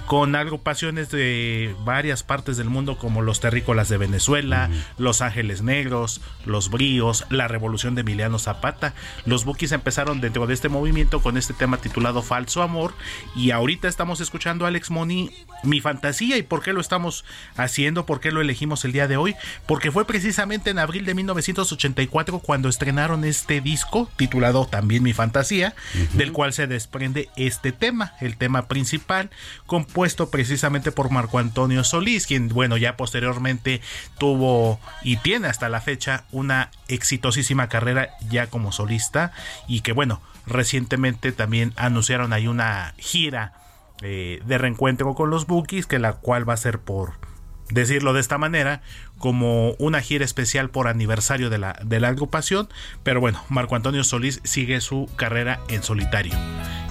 con 0.06 0.36
agrupaciones 0.36 1.10
de 1.10 1.74
varias 1.84 2.22
partes 2.22 2.56
del 2.56 2.68
mundo 2.68 2.98
como 2.98 3.22
los 3.22 3.40
terrícolas 3.40 3.88
de 3.88 3.96
Venezuela, 3.96 4.68
los 4.98 5.22
Ángeles 5.22 5.62
Negros, 5.62 6.20
los 6.44 6.70
Bríos, 6.70 7.24
la 7.30 7.48
Revolución 7.48 7.94
de 7.94 8.02
Emiliano 8.02 8.38
Zapata. 8.38 8.92
Los 9.24 9.44
Bookies 9.44 9.72
empezaron 9.72 10.20
dentro 10.20 10.46
de 10.46 10.54
este 10.54 10.68
movimiento 10.68 11.20
con 11.20 11.38
este 11.38 11.54
tema 11.54 11.78
titulado 11.78 12.22
Falso 12.22 12.62
Amor 12.62 12.92
y 13.34 13.50
ahorita 13.50 13.88
estamos 13.88 14.20
escuchando 14.20 14.64
a 14.64 14.68
Alex 14.68 14.90
Moni 14.90 15.30
Mi 15.62 15.80
Fantasía 15.80 16.36
y 16.36 16.42
por 16.42 16.62
qué 16.62 16.72
lo 16.72 16.80
estamos 16.80 17.24
haciendo, 17.56 18.04
por 18.04 18.20
qué 18.20 18.30
lo 18.30 18.42
elegimos 18.42 18.84
el 18.84 18.92
día 18.92 19.08
de 19.08 19.16
hoy, 19.16 19.34
porque 19.66 19.90
fue 19.90 20.06
precisamente 20.06 20.53
en 20.54 20.78
abril 20.78 21.04
de 21.04 21.14
1984 21.14 22.38
cuando 22.38 22.68
estrenaron 22.68 23.24
este 23.24 23.60
disco 23.60 24.08
titulado 24.16 24.66
también 24.66 25.02
Mi 25.02 25.12
Fantasía, 25.12 25.74
del 26.12 26.32
cual 26.32 26.52
se 26.52 26.66
desprende 26.66 27.28
este 27.36 27.72
tema, 27.72 28.14
el 28.20 28.36
tema 28.36 28.68
principal, 28.68 29.30
compuesto 29.66 30.30
precisamente 30.30 30.92
por 30.92 31.10
Marco 31.10 31.38
Antonio 31.38 31.82
Solís, 31.82 32.26
quien, 32.26 32.48
bueno, 32.48 32.76
ya 32.76 32.96
posteriormente 32.96 33.80
tuvo 34.18 34.78
y 35.02 35.16
tiene 35.16 35.48
hasta 35.48 35.68
la 35.68 35.80
fecha 35.80 36.24
una 36.30 36.70
exitosísima 36.88 37.68
carrera 37.68 38.10
ya 38.30 38.46
como 38.46 38.70
solista 38.70 39.32
y 39.66 39.80
que, 39.80 39.92
bueno, 39.92 40.22
recientemente 40.46 41.32
también 41.32 41.72
anunciaron 41.76 42.32
ahí 42.32 42.46
una 42.46 42.94
gira 42.98 43.54
eh, 44.02 44.40
de 44.46 44.58
reencuentro 44.58 45.14
con 45.14 45.30
los 45.30 45.46
Bookies, 45.46 45.86
que 45.86 45.98
la 45.98 46.14
cual 46.14 46.48
va 46.48 46.54
a 46.54 46.58
ser 46.58 46.78
por 46.78 47.33
decirlo 47.70 48.12
de 48.12 48.20
esta 48.20 48.38
manera, 48.38 48.82
como 49.18 49.72
una 49.78 50.00
gira 50.00 50.24
especial 50.24 50.70
por 50.70 50.88
aniversario 50.88 51.50
de 51.50 51.58
la, 51.58 51.78
de 51.84 52.00
la 52.00 52.08
agrupación. 52.08 52.68
Pero 53.02 53.20
bueno, 53.20 53.42
Marco 53.48 53.76
Antonio 53.76 54.04
Solís 54.04 54.40
sigue 54.44 54.80
su 54.80 55.08
carrera 55.16 55.60
en 55.68 55.82
solitario. 55.82 56.34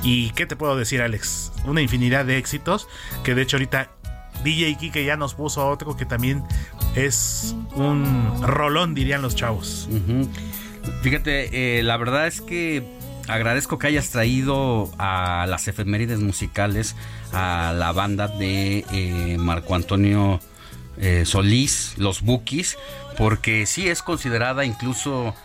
¿Y 0.03 0.31
qué 0.31 0.45
te 0.45 0.55
puedo 0.55 0.75
decir, 0.75 1.01
Alex? 1.01 1.51
Una 1.65 1.81
infinidad 1.81 2.25
de 2.25 2.37
éxitos, 2.37 2.87
que 3.23 3.35
de 3.35 3.43
hecho 3.43 3.57
ahorita 3.57 3.89
DJ 4.43 4.75
Kike 4.75 5.05
ya 5.05 5.15
nos 5.15 5.35
puso 5.35 5.67
otro 5.67 5.95
que 5.95 6.05
también 6.05 6.43
es 6.95 7.55
un 7.75 8.41
rolón, 8.41 8.93
dirían 8.93 9.21
los 9.21 9.35
chavos. 9.35 9.87
Fíjate, 11.01 11.79
eh, 11.79 11.83
la 11.83 11.95
verdad 11.97 12.27
es 12.27 12.41
que 12.41 12.83
agradezco 13.27 13.79
que 13.79 13.87
hayas 13.87 14.09
traído 14.09 14.91
a 14.97 15.45
las 15.47 15.67
efemérides 15.67 16.19
musicales 16.19 16.95
a 17.31 17.73
la 17.73 17.91
banda 17.93 18.27
de 18.27 18.85
eh, 18.91 19.37
Marco 19.39 19.75
Antonio 19.75 20.41
eh, 20.97 21.23
Solís, 21.25 21.95
los 21.97 22.21
Bookies, 22.21 22.77
porque 23.17 23.65
sí 23.65 23.87
es 23.87 24.01
considerada 24.01 24.65
incluso 24.65 25.35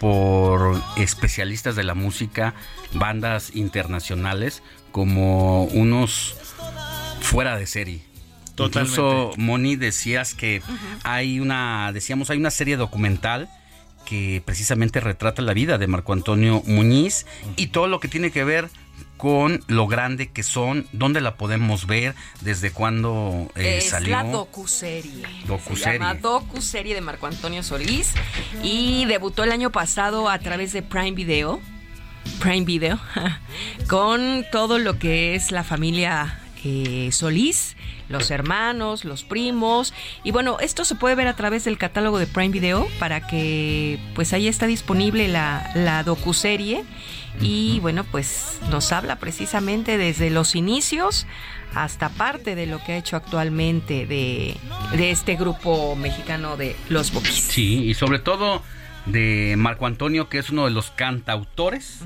por 0.00 0.80
especialistas 0.96 1.76
de 1.76 1.84
la 1.84 1.94
música, 1.94 2.54
bandas 2.94 3.54
internacionales, 3.54 4.62
como 4.92 5.64
unos 5.64 6.36
fuera 7.20 7.56
de 7.56 7.66
serie. 7.66 8.02
Totalmente. 8.54 9.00
Incluso 9.00 9.32
Moni 9.36 9.76
decías 9.76 10.34
que 10.34 10.62
hay 11.04 11.40
una, 11.40 11.92
decíamos, 11.92 12.30
hay 12.30 12.38
una 12.38 12.50
serie 12.50 12.76
documental 12.76 13.48
que 14.04 14.42
precisamente 14.44 15.00
retrata 15.00 15.42
la 15.42 15.52
vida 15.52 15.78
de 15.78 15.86
Marco 15.86 16.12
Antonio 16.12 16.62
Muñiz 16.66 17.26
y 17.56 17.68
todo 17.68 17.88
lo 17.88 18.00
que 18.00 18.08
tiene 18.08 18.30
que 18.30 18.42
ver 18.42 18.70
con 19.18 19.60
lo 19.66 19.86
grande 19.86 20.30
que 20.30 20.42
son, 20.42 20.86
dónde 20.92 21.20
la 21.20 21.36
podemos 21.36 21.86
ver, 21.86 22.14
desde 22.40 22.70
cuándo 22.70 23.50
eh, 23.56 23.78
es 23.78 23.90
salió. 23.90 24.16
la 24.16 24.22
docuserie. 24.24 25.26
Docuserie. 25.46 25.84
Se 25.84 25.92
llama 25.92 26.14
docuserie 26.14 26.94
de 26.94 27.00
Marco 27.00 27.26
Antonio 27.26 27.62
Solís 27.62 28.14
y 28.62 29.04
debutó 29.06 29.44
el 29.44 29.52
año 29.52 29.70
pasado 29.70 30.30
a 30.30 30.38
través 30.38 30.72
de 30.72 30.82
Prime 30.82 31.12
Video. 31.12 31.60
Prime 32.40 32.64
Video 32.64 32.98
con 33.88 34.46
todo 34.52 34.78
lo 34.78 34.98
que 34.98 35.34
es 35.34 35.50
la 35.50 35.64
familia 35.64 36.40
eh, 36.64 37.10
Solís, 37.12 37.76
los 38.08 38.30
hermanos, 38.30 39.04
los 39.04 39.24
primos 39.24 39.94
y 40.22 40.30
bueno, 40.30 40.58
esto 40.60 40.84
se 40.84 40.94
puede 40.94 41.14
ver 41.14 41.26
a 41.26 41.34
través 41.34 41.64
del 41.64 41.78
catálogo 41.78 42.18
de 42.18 42.26
Prime 42.26 42.50
Video 42.50 42.86
para 42.98 43.26
que 43.26 43.98
pues 44.14 44.32
ahí 44.32 44.48
está 44.48 44.66
disponible 44.66 45.28
la, 45.28 45.70
la 45.74 46.02
docuserie 46.04 46.84
y 47.40 47.80
bueno, 47.80 48.04
pues 48.04 48.58
nos 48.70 48.92
habla 48.92 49.16
precisamente 49.16 49.98
desde 49.98 50.30
los 50.30 50.54
inicios 50.54 51.26
hasta 51.74 52.08
parte 52.08 52.54
de 52.54 52.66
lo 52.66 52.82
que 52.82 52.92
ha 52.92 52.96
hecho 52.96 53.16
actualmente 53.16 54.06
de, 54.06 54.56
de 54.96 55.10
este 55.10 55.36
grupo 55.36 55.96
mexicano 55.96 56.56
de 56.56 56.76
Los 56.88 57.12
Bookies. 57.12 57.34
Sí, 57.34 57.84
y 57.84 57.94
sobre 57.94 58.18
todo 58.18 58.62
de 59.06 59.54
Marco 59.56 59.86
Antonio, 59.86 60.28
que 60.28 60.38
es 60.38 60.50
uno 60.50 60.64
de 60.64 60.70
los 60.70 60.90
cantautores 60.90 62.00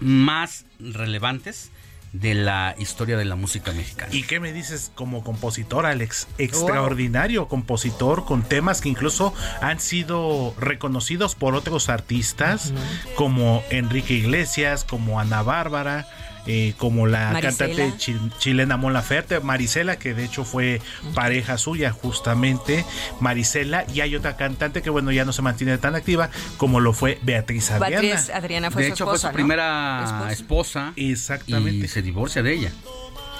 más 0.00 0.66
relevantes 0.78 1.70
de 2.14 2.32
la 2.34 2.76
historia 2.78 3.16
de 3.16 3.24
la 3.24 3.34
música 3.34 3.72
mexicana. 3.72 4.08
¿Y 4.14 4.22
qué 4.22 4.38
me 4.38 4.52
dices 4.52 4.92
como 4.94 5.24
compositor, 5.24 5.84
Alex? 5.84 6.28
Extraordinario 6.38 7.48
compositor 7.48 8.24
con 8.24 8.42
temas 8.42 8.80
que 8.80 8.88
incluso 8.88 9.34
han 9.60 9.80
sido 9.80 10.54
reconocidos 10.58 11.34
por 11.34 11.54
otros 11.54 11.88
artistas 11.88 12.72
como 13.16 13.64
Enrique 13.70 14.14
Iglesias, 14.14 14.84
como 14.84 15.18
Ana 15.18 15.42
Bárbara. 15.42 16.06
Eh, 16.46 16.74
como 16.78 17.06
la 17.06 17.30
Marisela. 17.32 17.68
cantante 17.74 17.96
chi- 17.98 18.18
chilena 18.38 18.76
Mon 18.76 18.92
Laferte, 18.92 19.40
Marisela, 19.40 19.96
que 19.98 20.14
de 20.14 20.24
hecho 20.24 20.44
fue 20.44 20.80
pareja 21.14 21.56
suya 21.58 21.90
justamente, 21.90 22.84
Marisela, 23.20 23.84
y 23.92 24.00
hay 24.00 24.14
otra 24.16 24.36
cantante 24.36 24.82
que 24.82 24.90
bueno, 24.90 25.10
ya 25.12 25.24
no 25.24 25.32
se 25.32 25.42
mantiene 25.42 25.78
tan 25.78 25.94
activa 25.94 26.30
como 26.56 26.80
lo 26.80 26.92
fue 26.92 27.18
Beatriz 27.22 27.70
Adriana. 27.70 28.00
Beatriz 28.02 28.30
Adriana 28.30 28.70
fue 28.70 28.82
de 28.82 28.88
su 28.88 28.94
hecho, 28.94 29.04
esposa, 29.04 29.10
fue 29.12 29.18
su 29.20 29.26
¿no? 29.28 29.32
primera 29.32 30.28
esposa. 30.30 30.92
Exactamente. 30.96 31.86
Y 31.86 31.88
se 31.88 32.02
divorcia 32.02 32.42
de 32.42 32.52
ella. 32.54 32.72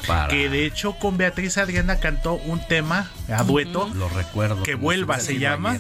Para- 0.07 0.29
Que 0.29 0.51
de 0.51 0.67
hecho 0.67 0.97
con 0.99 1.17
Beatriz 1.17 1.57
Adriana 1.57 1.99
cantó 1.99 2.35
un 2.35 2.61
tema 2.69 3.11
a 3.29 3.43
dueto 3.43 3.91
Lo 3.95 4.09
recuerdo. 4.11 4.63
que 4.63 4.75
vuelva 4.75 5.19
se 5.19 5.39
llama. 5.39 5.79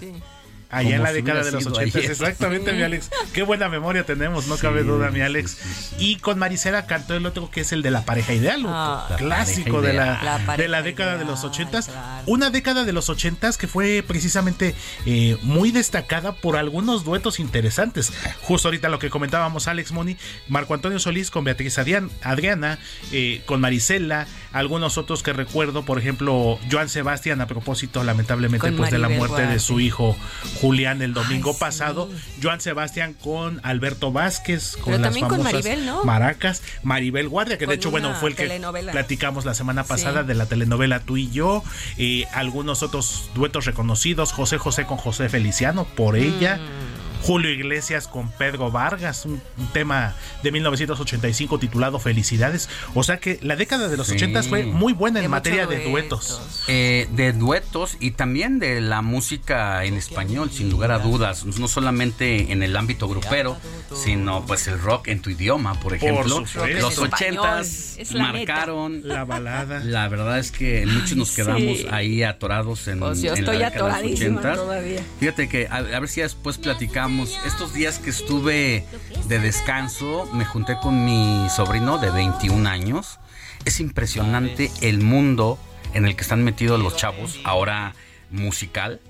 Allá 0.76 0.96
en 0.96 1.02
la 1.02 1.12
década 1.12 1.42
de 1.44 1.52
los 1.52 1.62
sido 1.64 1.74
80. 1.76 1.98
ayer. 1.98 2.10
Exactamente, 2.10 2.72
mi 2.72 2.82
Alex. 2.82 3.10
Qué 3.32 3.42
buena 3.42 3.68
memoria 3.68 4.04
tenemos, 4.04 4.46
no 4.46 4.56
cabe 4.56 4.82
Sí, 4.82 4.86
duda, 4.88 5.10
mi 5.10 5.16
sí, 5.16 5.22
Alex. 5.22 5.56
Y 5.98 6.16
con 6.16 6.38
Marisela 6.38 6.86
cantó 6.86 7.14
el 7.14 7.26
otro 7.26 7.50
que 7.50 7.60
es 7.60 7.72
el 7.72 7.82
de 7.82 7.90
la 7.90 8.04
pareja 8.04 8.32
ideal, 8.32 8.62
Ah. 8.66 9.06
La 9.10 9.16
clásico 9.16 9.76
pareja 9.80 9.88
de 9.88 9.92
la, 9.94 10.04
ideal. 10.22 10.46
La 10.46 10.56
de 10.56 10.68
la 10.68 10.82
década 10.82 11.16
de 11.18 11.24
los 11.24 11.44
80. 11.44 11.82
claro. 11.82 12.22
Una 12.26 12.50
década 12.50 12.84
de 12.84 12.92
los 12.92 13.08
80 13.08 13.44
que 13.58 13.66
fue 13.68 14.02
precisamente 14.06 14.74
eh, 15.06 15.36
muy 15.42 15.70
destacada 15.70 16.32
por 16.32 16.56
algunos 16.56 17.04
duetos 17.04 17.38
interesantes. 17.40 18.12
Justo 18.42 18.68
ahorita 18.68 18.88
lo 18.88 18.98
que 18.98 19.10
comentábamos, 19.10 19.68
Alex 19.68 19.92
Moni, 19.92 20.16
Marco 20.48 20.72
Antonio 20.74 20.98
Solís 20.98 21.30
con 21.30 21.44
Beatriz 21.44 21.78
Adrián- 21.78 22.10
Adriana, 22.22 22.78
eh, 23.12 23.42
con 23.44 23.60
Marisela, 23.60 24.26
algunos 24.52 24.96
otros 24.98 25.22
que 25.22 25.32
recuerdo, 25.32 25.84
por 25.84 25.98
ejemplo, 25.98 26.58
Joan 26.70 26.88
Sebastián, 26.88 27.40
a 27.40 27.46
propósito, 27.46 28.02
lamentablemente, 28.04 28.68
Con 28.68 28.76
pues 28.76 28.90
de 28.90 28.98
la 28.98 29.08
muerte 29.08 29.46
de 29.46 29.58
su 29.58 29.80
hijo 29.80 30.16
Julián 30.64 31.02
el 31.02 31.12
domingo 31.14 31.50
Ay, 31.50 31.54
sí. 31.54 31.60
pasado. 31.60 32.10
Joan 32.42 32.60
Sebastián 32.60 33.14
con 33.14 33.60
Alberto 33.62 34.12
Vázquez, 34.12 34.72
con 34.76 34.84
Pero 34.86 34.98
las 34.98 35.02
también 35.02 35.28
con 35.28 35.38
famosas 35.38 35.52
Maribel, 35.64 35.86
¿no? 35.86 36.04
maracas. 36.04 36.62
Maribel 36.82 37.28
Guardia, 37.28 37.58
que 37.58 37.64
Con 37.66 37.72
de 37.72 37.76
hecho, 37.76 37.90
bueno, 37.90 38.14
fue 38.14 38.30
el 38.30 38.36
que 38.36 38.48
platicamos 38.92 39.44
la 39.44 39.54
semana 39.54 39.84
pasada 39.84 40.22
Sí. 40.22 40.28
de 40.28 40.34
la 40.34 40.46
telenovela 40.46 41.00
Tú 41.00 41.16
y 41.16 41.30
yo. 41.30 41.62
eh, 41.98 42.26
algunos 42.32 42.82
otros 42.82 43.30
duetos 43.34 43.64
reconocidos. 43.66 44.32
José 44.32 44.58
José 44.58 44.86
con 44.86 44.96
José 44.98 45.28
Feliciano, 45.28 45.84
por 45.84 46.16
ella. 46.16 46.56
Mm. 46.56 46.93
Julio 47.24 47.50
Iglesias 47.50 48.06
con 48.06 48.30
Pedro 48.32 48.70
Vargas, 48.70 49.24
un, 49.24 49.40
un 49.56 49.66
tema 49.68 50.14
de 50.42 50.52
1985 50.52 51.58
titulado 51.58 51.98
Felicidades. 51.98 52.68
O 52.94 53.02
sea 53.02 53.16
que 53.18 53.38
la 53.42 53.56
década 53.56 53.88
de 53.88 53.96
los 53.96 54.08
Sí. 54.08 54.14
80 54.16 54.42
fue 54.42 54.64
muy 54.64 54.92
buena 54.92 55.20
De 55.20 55.24
en 55.24 55.30
materia 55.30 55.66
de 55.66 55.82
duetos. 55.88 56.62
Eh, 56.68 57.08
de 57.12 57.32
duetos 57.32 57.96
y 57.98 58.10
también 58.10 58.58
de 58.58 58.80
la 58.82 59.00
música 59.00 59.84
en 59.86 59.94
español, 59.94 60.50
sin 60.52 60.68
lugar 60.70 60.92
a 60.92 60.98
dudas, 60.98 61.46
no 61.46 61.66
solamente 61.66 62.52
en 62.52 62.62
el 62.62 62.76
ámbito 62.76 63.08
grupero, 63.08 63.56
sino 63.94 64.44
pues 64.44 64.68
el 64.68 64.78
rock 64.78 65.08
en 65.08 65.20
tu 65.22 65.30
idioma, 65.30 65.80
por 65.80 65.94
ejemplo. 65.94 66.40
Los 66.40 66.54
En 66.56 66.76
español, 66.76 67.04
ochentas 67.12 67.96
es 67.98 68.12
la 68.12 68.32
neta. 68.32 68.52
marcaron 68.54 69.00
La 69.08 69.24
balada. 69.24 69.80
La 69.82 70.08
verdad 70.08 70.38
es 70.38 70.52
que 70.52 70.84
muchos 70.84 71.16
nos 71.16 71.30
quedamos 71.32 71.78
sí. 71.78 71.86
ahí 71.90 72.22
atorados 72.22 72.86
en, 72.88 72.98
Pues 73.00 73.22
yo 73.22 73.32
en 73.32 73.38
estoy 73.38 73.56
la 73.58 73.70
década 73.70 73.96
de 73.98 74.10
los 74.10 74.20
atoradísima 74.20 74.42
80s. 74.42 74.54
todavía. 74.56 75.00
Fíjate 75.20 75.48
que 75.48 75.66
a, 75.68 75.76
a 75.76 75.80
ver 76.00 76.08
si 76.08 76.20
después 76.20 76.58
platicamos. 76.58 77.13
Estos 77.22 77.72
días 77.72 78.00
que 78.00 78.10
estuve 78.10 78.84
de 79.28 79.38
descanso, 79.38 80.28
me 80.32 80.44
junté 80.44 80.76
con 80.82 81.04
mi 81.04 81.48
sobrino 81.48 81.98
de 81.98 82.10
21 82.10 82.68
años. 82.68 83.20
Es 83.64 83.78
impresionante 83.78 84.72
el 84.80 85.00
mundo 85.00 85.58
en 85.92 86.06
el 86.06 86.16
que 86.16 86.22
están 86.22 86.42
metidos 86.42 86.80
los 86.80 86.96
chavos, 86.96 87.38
ahora 87.44 87.94
musical. 88.30 89.00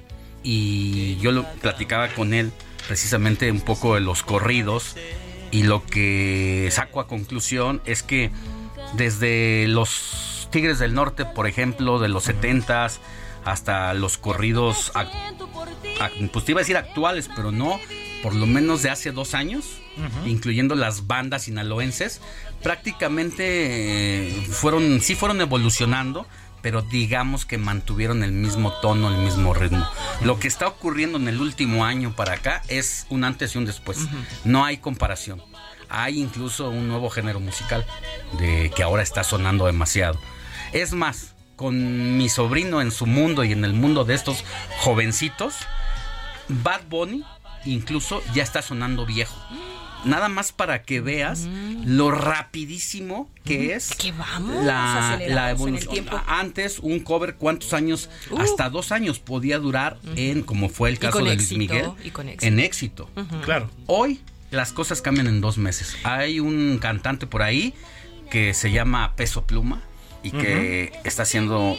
Y 0.42 1.16
yo 1.16 1.32
lo 1.32 1.50
platicaba 1.54 2.08
con 2.08 2.34
él 2.34 2.52
precisamente 2.86 3.50
un 3.50 3.62
poco 3.62 3.94
de 3.94 4.02
los 4.02 4.22
corridos. 4.22 4.96
Y 5.50 5.62
lo 5.62 5.84
que 5.84 6.68
saco 6.72 7.00
a 7.00 7.06
conclusión 7.06 7.80
es 7.86 8.02
que 8.02 8.30
desde 8.92 9.66
los 9.68 10.48
Tigres 10.50 10.78
del 10.78 10.92
Norte, 10.92 11.24
por 11.24 11.46
ejemplo, 11.46 11.98
de 11.98 12.08
los 12.08 12.28
70s, 12.28 12.98
hasta 13.44 13.94
los 13.94 14.18
corridos, 14.18 14.92
pues 16.32 16.44
te 16.44 16.52
iba 16.52 16.60
a 16.60 16.62
decir 16.62 16.76
actuales, 16.76 17.28
pero 17.34 17.52
no, 17.52 17.80
por 18.22 18.34
lo 18.34 18.46
menos 18.46 18.82
de 18.82 18.90
hace 18.90 19.12
dos 19.12 19.34
años, 19.34 19.80
incluyendo 20.26 20.74
las 20.74 21.06
bandas 21.06 21.42
sinaloenses, 21.42 22.20
prácticamente 22.62 24.28
eh, 24.28 24.46
fueron, 24.50 25.00
sí 25.00 25.14
fueron 25.14 25.40
evolucionando, 25.40 26.26
pero 26.62 26.80
digamos 26.80 27.44
que 27.44 27.58
mantuvieron 27.58 28.24
el 28.24 28.32
mismo 28.32 28.72
tono, 28.80 29.14
el 29.14 29.22
mismo 29.22 29.52
ritmo. 29.52 29.86
Lo 30.22 30.38
que 30.38 30.48
está 30.48 30.66
ocurriendo 30.66 31.18
en 31.18 31.28
el 31.28 31.40
último 31.40 31.84
año 31.84 32.16
para 32.16 32.32
acá 32.32 32.62
es 32.68 33.06
un 33.10 33.24
antes 33.24 33.54
y 33.54 33.58
un 33.58 33.66
después. 33.66 33.98
No 34.44 34.64
hay 34.64 34.78
comparación. 34.78 35.42
Hay 35.90 36.18
incluso 36.18 36.70
un 36.70 36.88
nuevo 36.88 37.10
género 37.10 37.38
musical 37.38 37.86
de 38.38 38.72
que 38.74 38.82
ahora 38.82 39.02
está 39.02 39.22
sonando 39.24 39.66
demasiado. 39.66 40.18
Es 40.72 40.94
más, 40.94 41.34
con 41.56 42.16
mi 42.16 42.28
sobrino 42.28 42.80
en 42.80 42.90
su 42.90 43.04
mundo 43.04 43.44
y 43.44 43.52
en 43.52 43.64
el 43.64 43.74
mundo 43.74 44.04
de 44.04 44.14
estos 44.14 44.44
jovencitos, 44.78 45.54
Bad 46.48 46.82
Bunny 46.88 47.24
incluso 47.64 48.22
ya 48.34 48.42
está 48.42 48.62
sonando 48.62 49.06
viejo. 49.06 49.36
Nada 50.04 50.28
más 50.28 50.52
para 50.52 50.82
que 50.82 51.00
veas 51.00 51.48
lo 51.86 52.10
rapidísimo 52.10 53.30
que 53.42 53.74
es 53.74 53.94
Que 53.94 54.12
vamos 54.12 54.62
la, 54.64 55.50
evolución. 55.50 56.06
Antes 56.26 56.78
un 56.78 57.00
cover, 57.00 57.36
¿cuántos 57.36 57.72
años? 57.72 58.10
Uh. 58.30 58.38
Hasta 58.38 58.68
dos 58.68 58.92
años 58.92 59.18
podía 59.18 59.58
durar 59.58 59.98
en, 60.16 60.42
como 60.42 60.68
fue 60.68 60.90
el 60.90 60.96
Y 60.96 60.98
caso 60.98 61.12
con 61.18 61.24
de 61.24 61.36
Luis 61.36 61.50
éxito, 61.50 61.58
Miguel, 61.58 61.90
y 62.04 62.10
con 62.10 62.28
éxito. 62.28 62.46
en 62.46 62.60
éxito. 62.60 63.10
Claro. 63.44 63.70
Hoy 63.86 64.20
las 64.50 64.72
cosas 64.72 65.00
cambian 65.00 65.26
en 65.26 65.40
dos 65.40 65.56
meses. 65.56 65.96
Hay 66.04 66.38
un 66.38 66.78
cantante 66.80 67.26
por 67.26 67.42
ahí 67.42 67.74
que 68.30 68.52
se 68.52 68.70
llama 68.70 69.16
Peso 69.16 69.46
Pluma 69.46 69.82
y 70.22 70.30
que 70.30 70.92
está 71.04 71.22
haciendo 71.22 71.76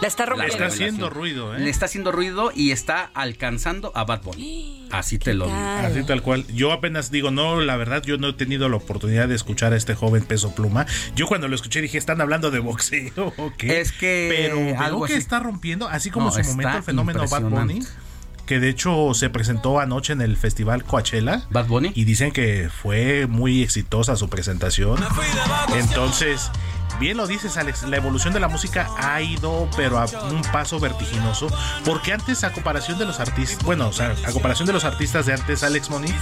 La 0.00 0.08
está 0.08 0.24
rompiendo. 0.26 0.52
Está 0.54 0.64
revelación. 0.64 0.88
haciendo 0.88 1.10
ruido, 1.10 1.56
Le 1.58 1.66
¿eh? 1.66 1.70
está 1.70 1.86
haciendo 1.86 2.10
ruido 2.12 2.52
y 2.54 2.70
está 2.70 3.10
alcanzando 3.14 3.92
a 3.94 4.04
Bad 4.04 4.22
Bunny. 4.22 4.88
Así 4.90 5.18
te 5.18 5.34
lo 5.34 5.46
digo. 5.46 5.56
Así 5.58 6.02
tal 6.04 6.22
cual. 6.22 6.46
Yo 6.48 6.72
apenas 6.72 7.10
digo, 7.10 7.30
no, 7.30 7.60
la 7.60 7.76
verdad, 7.76 8.02
yo 8.02 8.16
no 8.18 8.28
he 8.28 8.32
tenido 8.32 8.68
la 8.68 8.76
oportunidad 8.76 9.28
de 9.28 9.34
escuchar 9.34 9.72
a 9.72 9.76
este 9.76 9.94
joven 9.94 10.24
peso 10.24 10.54
pluma. 10.54 10.86
Yo 11.14 11.26
cuando 11.26 11.46
lo 11.48 11.54
escuché 11.54 11.80
dije, 11.80 11.98
están 11.98 12.20
hablando 12.20 12.50
de 12.50 12.58
boxeo. 12.60 13.34
¿ok? 13.36 13.62
Es 13.64 13.92
que 13.92 14.28
Pero 14.34 14.80
algo 14.80 15.04
que 15.06 15.12
así. 15.12 15.20
está 15.22 15.38
rompiendo, 15.40 15.88
así 15.88 16.10
como 16.10 16.30
No, 16.30 16.36
en 16.36 16.44
su 16.44 16.50
está 16.50 16.52
momento 16.52 16.76
el 16.78 16.82
fenómeno 16.82 17.28
Bad 17.28 17.42
Bunny. 17.42 17.80
Que 18.46 18.58
de 18.58 18.68
hecho 18.68 19.14
se 19.14 19.30
presentó 19.30 19.78
anoche 19.78 20.12
en 20.12 20.20
el 20.22 20.36
festival 20.36 20.82
Coachella. 20.82 21.46
Bad 21.50 21.66
Bunny. 21.68 21.92
Y 21.94 22.02
dicen 22.04 22.32
que 22.32 22.68
fue 22.68 23.28
muy 23.28 23.62
exitosa 23.62 24.16
su 24.16 24.28
presentación. 24.28 24.98
Entonces, 25.76 26.50
bien 27.00 27.16
lo 27.16 27.26
dices, 27.26 27.56
Alex, 27.56 27.82
la 27.84 27.96
evolución 27.96 28.32
de 28.32 28.38
la 28.38 28.46
música 28.46 28.88
ha 28.98 29.20
ido, 29.22 29.68
pero 29.76 29.98
a 29.98 30.04
un 30.04 30.42
paso 30.52 30.78
vertiginoso. 30.78 31.48
Porque 31.84 32.12
antes, 32.12 32.44
a 32.44 32.52
comparación 32.52 32.98
de 32.98 33.06
los 33.06 33.18
artistas, 33.18 33.64
bueno, 33.64 33.88
o 33.88 33.92
sea, 33.92 34.14
a 34.24 34.32
comparación 34.32 34.66
de 34.66 34.74
los 34.74 34.84
artistas 34.84 35.26
de 35.26 35.32
antes, 35.32 35.64
Alex 35.64 35.90
Money, 35.90 36.14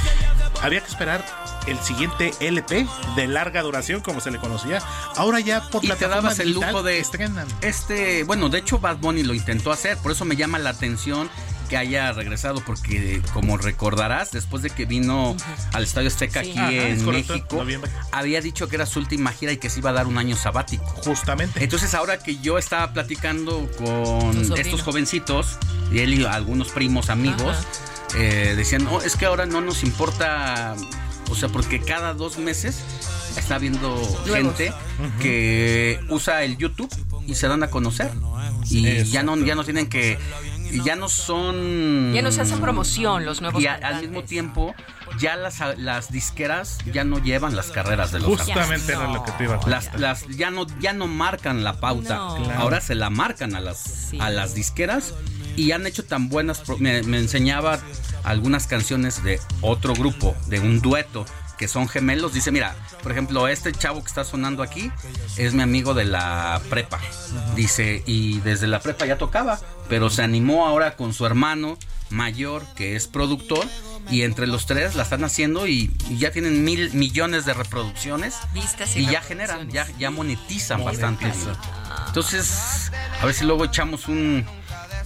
había 0.62 0.80
que 0.80 0.86
esperar 0.86 1.24
el 1.66 1.78
siguiente 1.80 2.32
LP 2.40 2.86
de 3.16 3.26
larga 3.26 3.60
duración, 3.62 4.00
como 4.00 4.20
se 4.20 4.30
le 4.30 4.38
conocía. 4.38 4.80
Ahora 5.16 5.40
ya 5.40 5.68
por 5.68 5.84
Y 5.84 5.88
te 5.88 5.94
plataforma 5.94 6.22
dabas 6.30 6.38
el 6.38 6.52
lujo 6.52 6.82
de 6.82 7.00
estrenan. 7.00 7.46
este, 7.60 8.22
bueno, 8.24 8.48
de 8.48 8.58
hecho 8.58 8.78
Bad 8.78 8.98
Bunny 8.98 9.24
lo 9.24 9.34
intentó 9.34 9.72
hacer, 9.72 9.98
por 9.98 10.12
eso 10.12 10.24
me 10.24 10.36
llama 10.36 10.58
la 10.58 10.70
atención 10.70 11.28
que 11.68 11.76
haya 11.76 12.12
regresado 12.12 12.60
porque 12.64 13.20
como 13.32 13.56
recordarás, 13.58 14.30
después 14.32 14.62
de 14.62 14.70
que 14.70 14.84
vino 14.86 15.36
al 15.72 15.84
Estadio 15.84 16.08
Azteca 16.08 16.42
Sí. 16.42 16.50
aquí 16.50 16.58
Ajá, 16.58 16.72
en 16.72 17.04
correcto, 17.04 17.32
México, 17.34 17.56
noviembre. 17.56 17.90
había 18.12 18.40
dicho 18.40 18.68
que 18.68 18.76
era 18.76 18.86
su 18.86 18.98
última 18.98 19.32
gira 19.32 19.52
y 19.52 19.56
que 19.58 19.70
se 19.70 19.78
iba 19.80 19.90
a 19.90 19.92
dar 19.92 20.06
un 20.06 20.18
año 20.18 20.36
sabático. 20.36 20.84
Justamente. 21.04 21.62
Entonces 21.62 21.94
ahora 21.94 22.18
que 22.18 22.38
yo 22.38 22.58
estaba 22.58 22.92
platicando 22.92 23.70
con 23.78 24.58
estos 24.58 24.82
jovencitos 24.82 25.58
y 25.92 26.00
él 26.00 26.14
y 26.14 26.24
algunos 26.24 26.68
primos 26.70 27.10
amigos, 27.10 27.56
eh, 28.16 28.54
decían, 28.56 28.84
no, 28.84 29.00
es 29.02 29.16
que 29.16 29.26
ahora 29.26 29.46
no 29.46 29.60
nos 29.60 29.82
importa, 29.82 30.74
o 31.30 31.34
sea, 31.34 31.48
porque 31.50 31.80
cada 31.80 32.14
dos 32.14 32.38
meses 32.38 32.80
está 33.36 33.56
habiendo 33.56 33.96
gente 34.26 34.72
que 35.20 36.00
usa 36.08 36.42
el 36.42 36.56
YouTube 36.56 36.90
y 37.26 37.34
se 37.34 37.48
dan 37.48 37.62
a 37.62 37.68
conocer. 37.68 38.10
Y 38.70 39.04
ya 39.04 39.22
no, 39.22 39.36
ya 39.36 39.54
no 39.54 39.64
tienen 39.64 39.88
que, 39.88 40.18
ya 40.84 40.96
no 40.96 41.08
son... 41.08 42.12
Ya 42.12 42.22
no 42.22 42.30
se 42.32 42.40
hacen 42.40 42.60
promoción 42.60 43.24
los 43.24 43.40
nuevos 43.40 43.62
Y 43.62 43.66
a- 43.66 43.74
al 43.74 44.00
mismo 44.02 44.22
tiempo, 44.24 44.74
ya 45.18 45.36
las, 45.36 45.58
las 45.78 46.10
disqueras 46.12 46.78
ya 46.92 47.04
no 47.04 47.18
llevan 47.22 47.56
las 47.56 47.70
carreras 47.70 48.12
de 48.12 48.20
los 48.20 48.28
Justamente 48.28 48.92
era 48.92 49.08
lo 49.08 49.22
que 49.24 49.32
te 49.32 49.44
iba 49.44 49.56
a 49.56 49.68
las, 49.68 49.94
las 49.98 50.26
ya 50.28 50.50
no 50.50 50.66
ya 50.80 50.92
no 50.92 51.06
marcan 51.06 51.64
la 51.64 51.80
pauta 51.80 52.14
No. 52.16 52.36
Claro. 52.44 52.60
ahora 52.60 52.80
se 52.80 52.94
la 52.94 53.10
marcan 53.10 53.54
a 53.56 53.60
las 53.60 53.78
Sí. 53.78 54.18
a 54.20 54.30
las 54.30 54.54
disqueras 54.54 55.14
y 55.56 55.72
han 55.72 55.86
hecho 55.86 56.04
tan 56.04 56.28
buenas 56.28 56.62
me 56.78 56.98
enseñaba 56.98 57.78
algunas 58.24 58.66
canciones 58.66 59.22
de 59.24 59.40
otro 59.60 59.94
grupo 59.94 60.36
de 60.46 60.60
un 60.60 60.80
dueto 60.80 61.24
que 61.58 61.68
son 61.68 61.88
gemelos 61.88 62.32
dice 62.32 62.50
mira 62.50 62.74
por 63.02 63.12
ejemplo 63.12 63.48
este 63.48 63.72
chavo 63.72 64.00
que 64.00 64.08
está 64.08 64.24
sonando 64.24 64.62
aquí 64.62 64.90
es 65.36 65.52
mi 65.52 65.62
amigo 65.62 65.92
de 65.92 66.04
la 66.04 66.60
prepa 66.70 66.98
dice 67.54 68.02
y 68.06 68.40
desde 68.40 68.66
la 68.66 68.80
prepa 68.80 69.04
ya 69.04 69.18
tocaba 69.18 69.58
pero 69.88 70.08
se 70.08 70.22
animó 70.22 70.66
ahora 70.66 70.96
con 70.96 71.12
su 71.12 71.26
hermano 71.26 71.76
mayor 72.10 72.64
que 72.74 72.96
es 72.96 73.06
productor 73.06 73.66
y 74.10 74.22
entre 74.22 74.46
los 74.46 74.64
tres 74.66 74.94
la 74.94 75.02
están 75.02 75.24
haciendo 75.24 75.66
y, 75.66 75.90
y 76.08 76.16
ya 76.16 76.30
tienen 76.30 76.64
mil 76.64 76.92
millones 76.94 77.44
de 77.44 77.52
reproducciones 77.52 78.36
Vistas 78.54 78.96
y 78.96 79.00
y 79.00 79.06
ya 79.06 79.20
generan, 79.20 79.68
ya, 79.70 79.86
ya 79.98 80.10
monetizan 80.10 80.84
bastante. 80.84 81.26
bien. 81.26 81.36
Entonces, 82.06 82.90
a 83.20 83.26
ver 83.26 83.34
si 83.34 83.44
luego 83.44 83.64
echamos 83.66 84.08
un, 84.08 84.46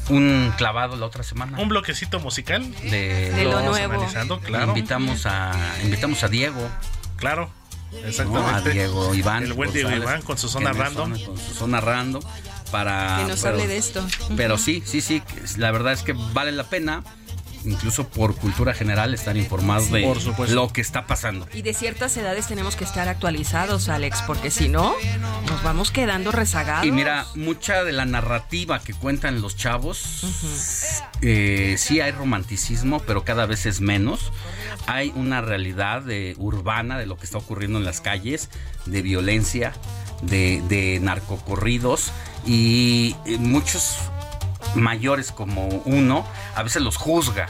un 0.09 0.53
clavado 0.57 0.97
la 0.97 1.07
otra 1.07 1.23
semana. 1.23 1.59
Un 1.59 1.69
bloquecito 1.69 2.21
musical. 2.21 2.71
de, 2.83 3.31
De 3.33 3.45
lo 3.45 3.61
nuevo. 3.63 3.95
analizando, 3.95 4.41
claro. 4.41 4.69
Invitamos 4.69 5.27
a, 5.27 5.53
invitamos 5.83 6.23
a 6.25 6.29
Diego, 6.29 6.69
Claro. 7.17 7.51
¿no? 7.93 7.99
a 8.05 8.09
Exactamente. 8.09 8.71
Diego 8.71 9.15
Iván. 9.15 9.43
El 9.45 9.53
buen 9.53 9.73
Diego 9.73 9.91
González, 9.91 10.09
Iván 10.11 10.23
con 10.23 10.39
su 10.39 10.49
zona 10.49 10.73
random. 10.73 11.15
zona- 11.15 11.27
Con 11.27 11.39
su 11.39 11.55
zona 11.55 11.81
random. 11.81 12.23
Para, 12.71 13.19
Que 13.21 13.29
nos 13.29 13.41
pero- 13.43 13.55
hable 13.55 13.67
de 13.69 13.77
esto. 13.77 14.07
Pero 14.35 14.57
sí, 14.57 14.83
sí, 14.87 15.03
sí. 15.03 15.23
La 15.59 15.71
verdad 15.73 15.93
es 15.93 16.03
que 16.03 16.15
vale 16.15 16.53
la 16.53 16.65
pena, 16.65 17.05
incluso 17.65 18.09
por 18.09 18.35
cultura 18.37 18.75
general, 18.75 19.15
estar 19.15 19.37
informados 19.37 19.91
de 19.91 20.03
Por 20.37 20.51
lo 20.51 20.73
que 20.73 20.81
está 20.81 21.07
pasando. 21.07 21.47
Y 21.53 21.63
de 21.63 21.75
ciertas 21.75 22.17
edades 22.17 22.47
tenemos 22.47 22.77
que 22.77 22.85
estar 22.85 23.09
actualizados, 23.09 23.89
Alex, 23.89 24.23
porque 24.27 24.51
si 24.51 24.69
no, 24.69 24.95
nos 25.49 25.63
vamos 25.63 25.91
quedando 25.91 26.33
rezagados. 26.33 26.87
Y 26.87 26.91
mira, 26.91 27.27
mucha 27.35 27.85
de 27.85 27.93
la 27.93 28.05
narrativa 28.05 28.81
que 28.81 28.95
cuentan 28.95 29.41
los 29.41 29.57
chavos, 29.57 30.25
eh, 31.21 31.77
sí 31.79 32.01
hay 32.01 32.13
romanticismo, 32.13 33.01
pero 33.01 33.25
cada 33.25 33.47
vez 33.47 33.67
es 33.67 33.81
menos. 33.81 34.33
Hay 34.87 35.13
una 35.15 35.41
realidad 35.41 36.03
de, 36.03 36.35
urbana 36.39 36.99
de 36.99 37.07
lo 37.07 37.17
que 37.17 37.25
está 37.25 37.39
ocurriendo 37.39 37.79
en 37.79 37.85
las 37.85 38.01
calles, 38.01 38.49
de 38.87 39.03
violencia, 39.03 39.73
de, 40.23 40.63
de 40.69 40.99
narcocorridos 41.01 42.13
y 42.47 43.17
eh, 43.27 43.39
muchos 43.39 43.97
mayores 44.75 45.33
como 45.33 45.67
uno 45.85 46.27
a 46.55 46.63
veces 46.63 46.83
los 46.83 46.97
juzga. 46.97 47.49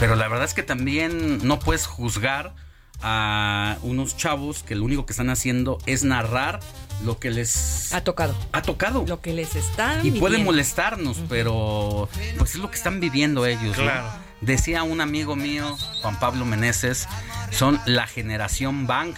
Pero 0.00 0.14
la 0.16 0.28
verdad 0.28 0.44
es 0.44 0.54
que 0.54 0.62
también 0.62 1.46
no 1.46 1.58
puedes 1.58 1.86
juzgar 1.86 2.54
a 3.02 3.76
unos 3.82 4.16
chavos 4.16 4.62
que 4.62 4.74
lo 4.74 4.84
único 4.84 5.06
que 5.06 5.12
están 5.12 5.30
haciendo 5.30 5.78
es 5.86 6.02
narrar 6.04 6.60
lo 7.04 7.18
que 7.18 7.30
les 7.30 7.92
Ha 7.92 8.02
tocado. 8.02 8.34
ha 8.52 8.62
tocado. 8.62 9.04
Lo 9.06 9.20
que 9.20 9.32
les 9.32 9.54
está. 9.54 10.00
Y 10.02 10.12
puede 10.12 10.38
molestarnos, 10.38 11.18
pero 11.28 12.08
pues 12.38 12.50
es 12.50 12.56
lo 12.56 12.70
que 12.70 12.76
están 12.76 13.00
viviendo 13.00 13.46
ellos. 13.46 13.76
¿no? 13.76 13.84
Claro. 13.84 14.08
Decía 14.40 14.82
un 14.84 15.00
amigo 15.00 15.36
mío, 15.36 15.76
Juan 16.02 16.18
Pablo 16.18 16.44
Meneses, 16.44 17.08
son 17.50 17.80
la 17.86 18.06
generación 18.06 18.86
Bang. 18.86 19.14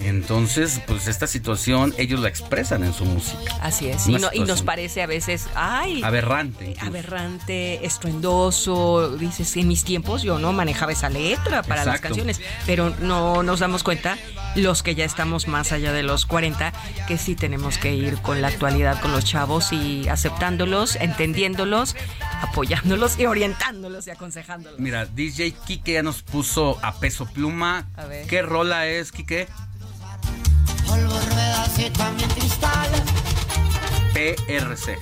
Entonces, 0.00 0.80
pues 0.86 1.06
esta 1.06 1.26
situación 1.26 1.94
ellos 1.98 2.20
la 2.20 2.28
expresan 2.28 2.84
en 2.84 2.92
su 2.92 3.04
música. 3.04 3.54
Así 3.62 3.88
es. 3.88 4.06
Y, 4.06 4.14
no- 4.16 4.30
y 4.32 4.40
nos 4.40 4.62
parece 4.62 5.02
a 5.02 5.06
veces, 5.06 5.46
ay, 5.54 6.02
Aberrante. 6.02 6.66
incluso. 6.70 6.86
aberrante, 6.86 7.86
estruendoso. 7.86 9.16
Dices, 9.16 9.56
en 9.56 9.68
mis 9.68 9.84
tiempos 9.84 10.22
yo 10.22 10.38
no 10.38 10.52
manejaba 10.52 10.92
esa 10.92 11.08
letra 11.08 11.62
para 11.62 11.84
las 11.84 12.00
canciones, 12.00 12.40
pero 12.66 12.90
no 13.00 13.42
nos 13.42 13.60
damos 13.60 13.82
cuenta, 13.82 14.18
los 14.56 14.82
que 14.82 14.94
ya 14.94 15.04
estamos 15.04 15.48
más 15.48 15.72
allá 15.72 15.92
de 15.92 16.02
los 16.02 16.26
40, 16.26 16.72
que 17.08 17.18
sí 17.18 17.34
tenemos 17.34 17.78
que 17.78 17.94
ir 17.94 18.16
con 18.18 18.42
la 18.42 18.48
actualidad 18.48 19.00
con 19.00 19.12
los 19.12 19.24
chavos 19.24 19.72
y 19.72 20.08
aceptándolos, 20.08 20.96
entendiéndolos, 20.96 21.96
apoyándolos 22.42 23.18
y 23.18 23.26
orientándolos 23.26 24.06
y 24.06 24.10
aconsejándolos. 24.10 24.78
Mira, 24.80 25.06
DJ 25.06 25.52
Kike 25.66 25.92
ya 25.94 26.02
nos 26.02 26.22
puso 26.22 26.78
a 26.82 26.94
peso 26.98 27.26
pluma. 27.26 27.86
A 27.96 28.04
ver. 28.06 28.26
¿Qué 28.26 28.42
rola 28.42 28.86
es, 28.86 29.12
Kike? 29.12 29.48
Polvo, 30.94 31.18
ruedas 31.18 31.78
y 31.78 31.90
también 31.90 32.30
cristal. 32.30 32.88
PRC. 34.12 34.96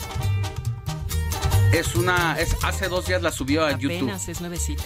Es 1.72 1.94
una. 1.94 2.38
Es, 2.40 2.56
hace 2.62 2.88
dos 2.88 3.06
días 3.06 3.20
la 3.20 3.30
subió 3.30 3.66
a 3.66 3.72
YouTube. 3.72 4.08
Apenas 4.08 4.28
es 4.28 4.40
nuevecita. 4.40 4.84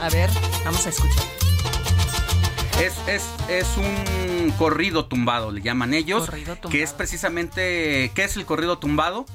A 0.00 0.08
ver, 0.10 0.30
vamos 0.64 0.86
a 0.86 0.90
escuchar. 0.90 1.24
Es, 2.80 2.94
es, 3.08 3.24
es 3.48 3.66
un 3.76 4.52
corrido 4.52 5.06
tumbado, 5.06 5.50
le 5.50 5.60
llaman 5.60 5.92
ellos. 5.92 6.26
Corrido 6.26 6.54
tumbado. 6.54 6.70
Que 6.70 6.82
es 6.84 6.92
precisamente. 6.92 8.12
¿Qué 8.14 8.24
es 8.24 8.36
el 8.36 8.44
corrido 8.46 8.78
tumbado? 8.78 9.26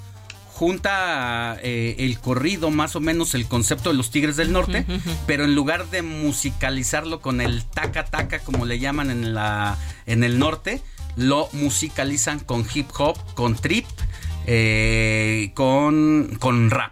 Junta 0.59 1.57
eh, 1.63 1.95
el 1.99 2.19
corrido, 2.19 2.69
más 2.69 2.97
o 2.97 2.99
menos 2.99 3.33
el 3.33 3.47
concepto 3.47 3.91
de 3.91 3.95
los 3.95 4.11
Tigres 4.11 4.35
del 4.35 4.51
Norte, 4.51 4.85
pero 5.25 5.45
en 5.45 5.55
lugar 5.55 5.89
de 5.89 6.01
musicalizarlo 6.01 7.21
con 7.21 7.39
el 7.39 7.63
taca 7.63 8.03
taca, 8.03 8.39
como 8.39 8.65
le 8.65 8.77
llaman 8.77 9.09
en, 9.09 9.33
la, 9.33 9.77
en 10.05 10.21
el 10.25 10.37
norte, 10.37 10.81
lo 11.15 11.47
musicalizan 11.53 12.41
con 12.41 12.67
hip 12.73 12.89
hop, 12.97 13.17
con 13.35 13.55
trip, 13.55 13.85
eh, 14.47 15.53
con, 15.53 16.35
con 16.41 16.69
rap. 16.69 16.91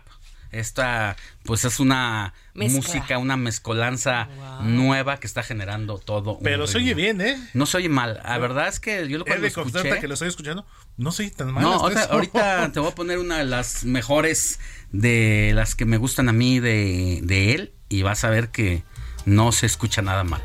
Esta, 0.54 1.18
pues 1.48 1.66
es 1.66 1.80
una 1.80 2.34
Mezcla. 2.54 2.78
música, 2.78 3.18
una 3.18 3.38
mezcolanza 3.38 4.28
nueva 4.62 5.20
que 5.20 5.26
está 5.26 5.42
generando 5.42 5.98
todo. 5.98 6.38
un 6.38 6.44
Pero 6.44 6.68
se 6.68 6.78
oye 6.78 6.94
bien, 6.94 7.22
¿eh? 7.22 7.38
No 7.54 7.66
se 7.66 7.78
oye 7.78 7.90
mal. 7.90 8.22
La 8.24 8.38
verdad 8.38 8.68
es 8.68 8.80
que 8.80 9.08
yo 9.08 9.18
lo 9.18 9.26
cuando 9.26 9.44
de 9.44 9.52
constante 9.52 9.88
escuché... 9.88 10.02
que 10.02 10.08
lo 10.08 10.14
estoy 10.14 10.28
escuchando. 10.28 10.66
No 10.98 11.12
soy 11.12 11.32
tan 11.32 11.52
mal. 11.54 11.64
No, 11.64 11.74
ahorita, 11.74 12.72
te 12.74 12.80
voy 12.80 12.90
a 12.92 12.96
poner 12.96 13.18
una 13.18 13.38
de 13.40 13.46
las 13.46 13.84
mejores 13.86 14.60
de 14.92 15.52
las 15.56 15.74
que 15.76 15.86
me 15.86 15.98
gustan 15.98 16.30
a 16.30 16.34
mí 16.34 16.60
de, 16.60 17.22
de 17.24 17.56
él 17.56 17.74
y 17.90 18.02
vas 18.04 18.24
a 18.24 18.30
ver 18.30 18.50
que 18.50 18.84
no 19.26 19.52
se 19.52 19.66
escucha 19.66 20.02
nada 20.02 20.24
mal. 20.24 20.42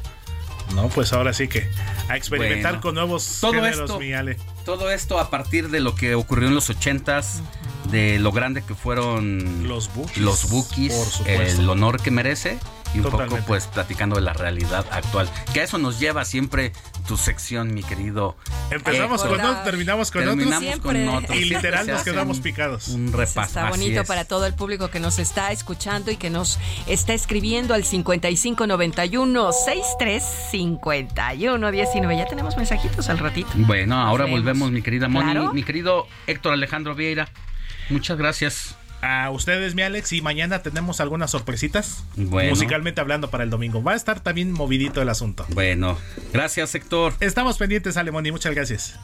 No, 0.75 0.89
pues 0.89 1.13
ahora 1.13 1.33
sí 1.35 1.49
que 1.49 1.69
a 2.09 2.17
experimentar 2.17 2.73
Bueno. 2.73 2.81
con 2.81 2.95
nuevos 2.95 3.39
Todo 3.41 3.53
géneros, 3.55 3.81
esto- 3.81 3.99
mi 3.99 4.13
Ale. 4.15 4.39
Todo 4.65 4.91
esto 4.91 5.19
a 5.19 5.31
partir 5.31 5.71
de 5.71 5.81
lo 5.81 5.95
que 5.95 6.15
ocurrió 6.15 6.49
en 6.49 6.55
los 6.55 6.71
ochentas, 6.71 7.43
de 7.91 8.19
lo 8.19 8.33
grande 8.33 8.63
que 8.63 8.75
fueron 8.75 9.67
Los 9.69 9.93
Bookies. 9.95 10.19
los 10.19 10.49
Bookies, 10.51 11.21
el 11.27 11.69
honor 11.69 12.01
que 12.01 12.11
merece 12.11 12.59
y 12.95 12.99
un 12.99 13.05
Totalmente. 13.05 13.37
poco 13.37 13.47
pues 13.49 13.67
platicando 13.67 14.17
de 14.17 14.23
la 14.23 14.33
realidad 14.35 14.87
actual. 14.91 15.29
Que 15.53 15.61
a 15.61 15.65
eso 15.65 15.79
nos 15.79 15.99
lleva 15.99 16.25
siempre 16.25 16.73
tu 17.07 17.17
sección, 17.17 17.75
mi 17.75 17.83
querido. 17.83 18.37
Empezamos 18.71 19.23
con 19.23 19.41
unos, 19.41 19.65
terminamos 19.65 20.11
con 20.11 20.25
Terminamos 20.25 20.81
con 20.81 21.09
otros. 21.09 21.37
Y 21.37 21.45
literal 21.45 21.87
nos 21.87 22.03
quedamos 22.03 22.41
picados. 22.41 22.89
Un 22.89 23.13
repaso. 23.13 23.43
Está 23.43 23.71
bonito 23.71 24.01
es. 24.01 24.09
para 24.09 24.25
todo 24.25 24.47
el 24.47 24.55
público 24.55 24.89
que 24.89 25.01
nos 25.01 25.19
está 25.19 25.53
escuchando 25.53 26.11
y 26.11 26.17
que 26.17 26.31
nos 26.31 26.59
está 26.87 27.15
escribiendo 27.15 27.75
al 27.75 27.85
5591 27.85 29.53
6351 29.53 31.71
19. 31.71 32.17
Ya 32.17 32.27
tenemos 32.27 32.57
mensajitos 32.57 33.09
al 33.09 33.19
ratito. 33.19 33.51
Bueno, 33.55 34.01
ahora 34.01 34.27
volvemos, 34.27 34.71
mi 34.71 34.83
querida 34.83 35.09
Moni. 35.09 35.33
Claro. 35.33 35.53
Mi 35.53 35.63
querido 35.63 36.07
Héctor 36.27 36.53
Alejandro 36.53 36.95
Vieira. 36.95 37.29
Muchas 37.91 38.17
gracias. 38.17 38.77
A 39.03 39.31
ustedes, 39.31 39.75
mi 39.75 39.83
Alex, 39.83 40.13
y 40.13 40.23
mañana 40.23 40.63
tenemos 40.63 41.01
algunas 41.01 41.33
sorpresitas. 41.33 42.05
Bueno. 42.15 42.51
Musicalmente 42.51 43.01
hablando 43.01 43.31
para 43.31 43.43
el 43.43 43.51
domingo. 43.51 43.83
Va 43.83 43.93
a 43.93 43.97
estar 43.97 44.21
también 44.21 44.53
movidito 44.53 45.03
el 45.03 45.09
asunto. 45.09 45.45
Bueno, 45.51 45.99
gracias, 46.33 46.75
Héctor. 46.77 47.13
Estamos 47.19 47.59
pendientes, 47.59 47.97
Alemón, 47.97 48.25
y 48.27 48.31
muchas 48.31 48.55
gracias. 48.55 48.99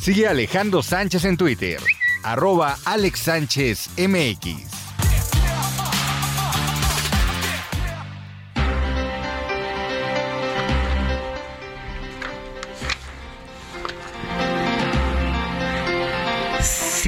Sigue 0.00 0.26
Alejandro 0.26 0.82
Sánchez 0.82 1.26
en 1.26 1.36
Twitter, 1.36 1.80
arroba 2.22 2.78
Alex 2.86 3.20
Sánchez 3.20 3.90
MX. 3.98 4.87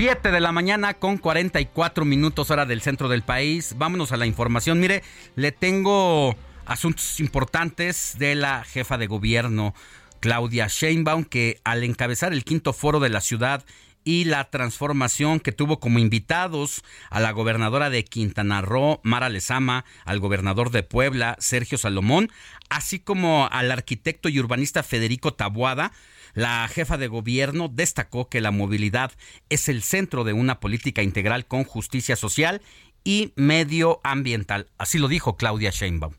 Siete 0.02 0.30
de 0.30 0.40
la 0.40 0.50
mañana 0.50 0.94
con 0.94 1.18
44 1.18 2.06
minutos 2.06 2.50
hora 2.50 2.64
del 2.64 2.80
centro 2.80 3.10
del 3.10 3.20
país. 3.20 3.74
Vámonos 3.76 4.12
a 4.12 4.16
la 4.16 4.24
información. 4.24 4.80
Mire, 4.80 5.02
le 5.36 5.52
tengo 5.52 6.34
asuntos 6.64 7.20
importantes 7.20 8.16
de 8.18 8.34
la 8.34 8.64
jefa 8.64 8.96
de 8.96 9.06
gobierno, 9.06 9.74
Claudia 10.20 10.68
Sheinbaum, 10.68 11.24
que 11.24 11.60
al 11.64 11.84
encabezar 11.84 12.32
el 12.32 12.44
quinto 12.44 12.72
foro 12.72 12.98
de 12.98 13.10
la 13.10 13.20
ciudad 13.20 13.62
y 14.02 14.24
la 14.24 14.48
transformación 14.48 15.38
que 15.38 15.52
tuvo 15.52 15.80
como 15.80 15.98
invitados 15.98 16.82
a 17.10 17.20
la 17.20 17.32
gobernadora 17.32 17.90
de 17.90 18.02
Quintana 18.02 18.62
Roo, 18.62 19.00
Mara 19.02 19.28
Lezama, 19.28 19.84
al 20.06 20.18
gobernador 20.18 20.70
de 20.70 20.82
Puebla, 20.82 21.36
Sergio 21.40 21.76
Salomón, 21.76 22.30
así 22.70 23.00
como 23.00 23.50
al 23.52 23.70
arquitecto 23.70 24.30
y 24.30 24.40
urbanista 24.40 24.82
Federico 24.82 25.34
Tabuada, 25.34 25.92
la 26.40 26.66
jefa 26.68 26.96
de 26.96 27.06
gobierno 27.06 27.68
destacó 27.68 28.30
que 28.30 28.40
la 28.40 28.50
movilidad 28.50 29.12
es 29.50 29.68
el 29.68 29.82
centro 29.82 30.24
de 30.24 30.32
una 30.32 30.58
política 30.58 31.02
integral 31.02 31.44
con 31.44 31.64
justicia 31.64 32.16
social 32.16 32.62
y 33.04 33.34
medioambiental. 33.36 34.68
Así 34.78 34.98
lo 34.98 35.08
dijo 35.08 35.36
Claudia 35.36 35.70
Sheinbaum. 35.70 36.14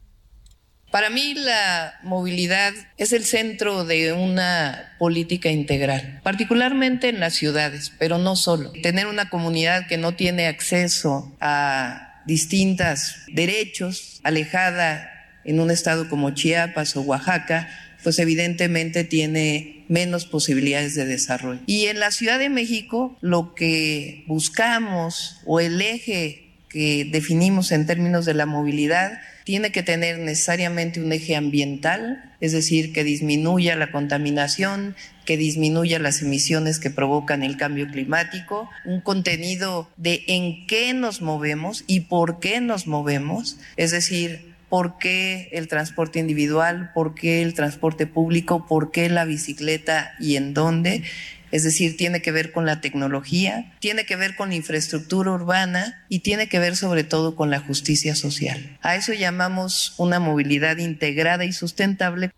Para 0.91 1.09
mí 1.09 1.33
la 1.33 1.99
movilidad 2.03 2.73
es 2.97 3.13
el 3.13 3.23
centro 3.23 3.83
de 3.83 4.13
una 4.13 4.93
política 4.99 5.49
integral, 5.49 6.19
particularmente 6.21 7.09
en 7.09 7.19
las 7.19 7.33
ciudades, 7.33 7.91
pero 7.97 8.19
no 8.19 8.35
solo. 8.35 8.71
Tener 8.83 9.07
una 9.07 9.29
comunidad 9.29 9.87
que 9.87 9.97
no 9.97 10.13
tiene 10.13 10.45
acceso 10.45 11.35
a 11.41 12.21
distintos 12.27 13.15
derechos, 13.33 14.19
alejada 14.23 15.09
en 15.45 15.59
un 15.59 15.71
estado 15.71 16.09
como 16.09 16.29
Chiapas 16.31 16.95
o 16.95 17.01
Oaxaca, 17.01 17.69
pues 18.03 18.19
evidentemente 18.19 19.03
tiene 19.03 19.83
menos 19.87 20.25
posibilidades 20.25 20.95
de 20.95 21.05
desarrollo. 21.05 21.59
Y 21.65 21.85
en 21.85 21.99
la 21.99 22.11
Ciudad 22.11 22.39
de 22.39 22.49
México 22.49 23.17
lo 23.21 23.53
que 23.55 24.23
buscamos 24.27 25.41
o 25.45 25.59
el 25.59 25.81
eje 25.81 26.47
que 26.69 27.05
definimos 27.11 27.71
en 27.71 27.85
términos 27.85 28.25
de 28.25 28.33
la 28.33 28.45
movilidad 28.45 29.19
tiene 29.43 29.71
que 29.71 29.83
tener 29.83 30.19
necesariamente 30.19 31.01
un 31.01 31.11
eje 31.11 31.35
ambiental, 31.35 32.23
es 32.39 32.53
decir, 32.53 32.93
que 32.93 33.03
disminuya 33.03 33.75
la 33.75 33.91
contaminación, 33.91 34.95
que 35.25 35.35
disminuya 35.35 35.99
las 35.99 36.21
emisiones 36.21 36.79
que 36.79 36.89
provocan 36.89 37.43
el 37.43 37.57
cambio 37.57 37.87
climático, 37.89 38.69
un 38.85 39.01
contenido 39.01 39.89
de 39.97 40.23
en 40.27 40.67
qué 40.67 40.93
nos 40.93 41.21
movemos 41.21 41.83
y 41.87 42.01
por 42.01 42.39
qué 42.39 42.61
nos 42.61 42.87
movemos, 42.87 43.57
es 43.77 43.91
decir, 43.91 44.50
por 44.71 44.97
qué 44.97 45.49
el 45.51 45.67
transporte 45.67 46.19
individual, 46.19 46.91
por 46.93 47.13
qué 47.13 47.41
el 47.41 47.53
transporte 47.53 48.07
público, 48.07 48.65
por 48.67 48.89
qué 48.89 49.09
la 49.09 49.25
bicicleta 49.25 50.13
y 50.17 50.37
en 50.37 50.53
dónde. 50.53 51.03
Es 51.51 51.65
decir, 51.65 51.97
tiene 51.97 52.21
que 52.21 52.31
ver 52.31 52.53
con 52.53 52.65
la 52.65 52.79
tecnología, 52.79 53.75
tiene 53.81 54.05
que 54.05 54.15
ver 54.15 54.37
con 54.37 54.47
la 54.47 54.55
infraestructura 54.55 55.31
urbana 55.31 56.05
y 56.07 56.19
tiene 56.19 56.47
que 56.47 56.57
ver 56.57 56.77
sobre 56.77 57.03
todo 57.03 57.35
con 57.35 57.49
la 57.49 57.59
justicia 57.59 58.15
social. 58.15 58.77
A 58.81 58.95
eso 58.95 59.11
llamamos 59.11 59.93
una 59.97 60.21
movilidad 60.21 60.77
integrada 60.77 61.43
y 61.43 61.51
sustentable. 61.51 62.31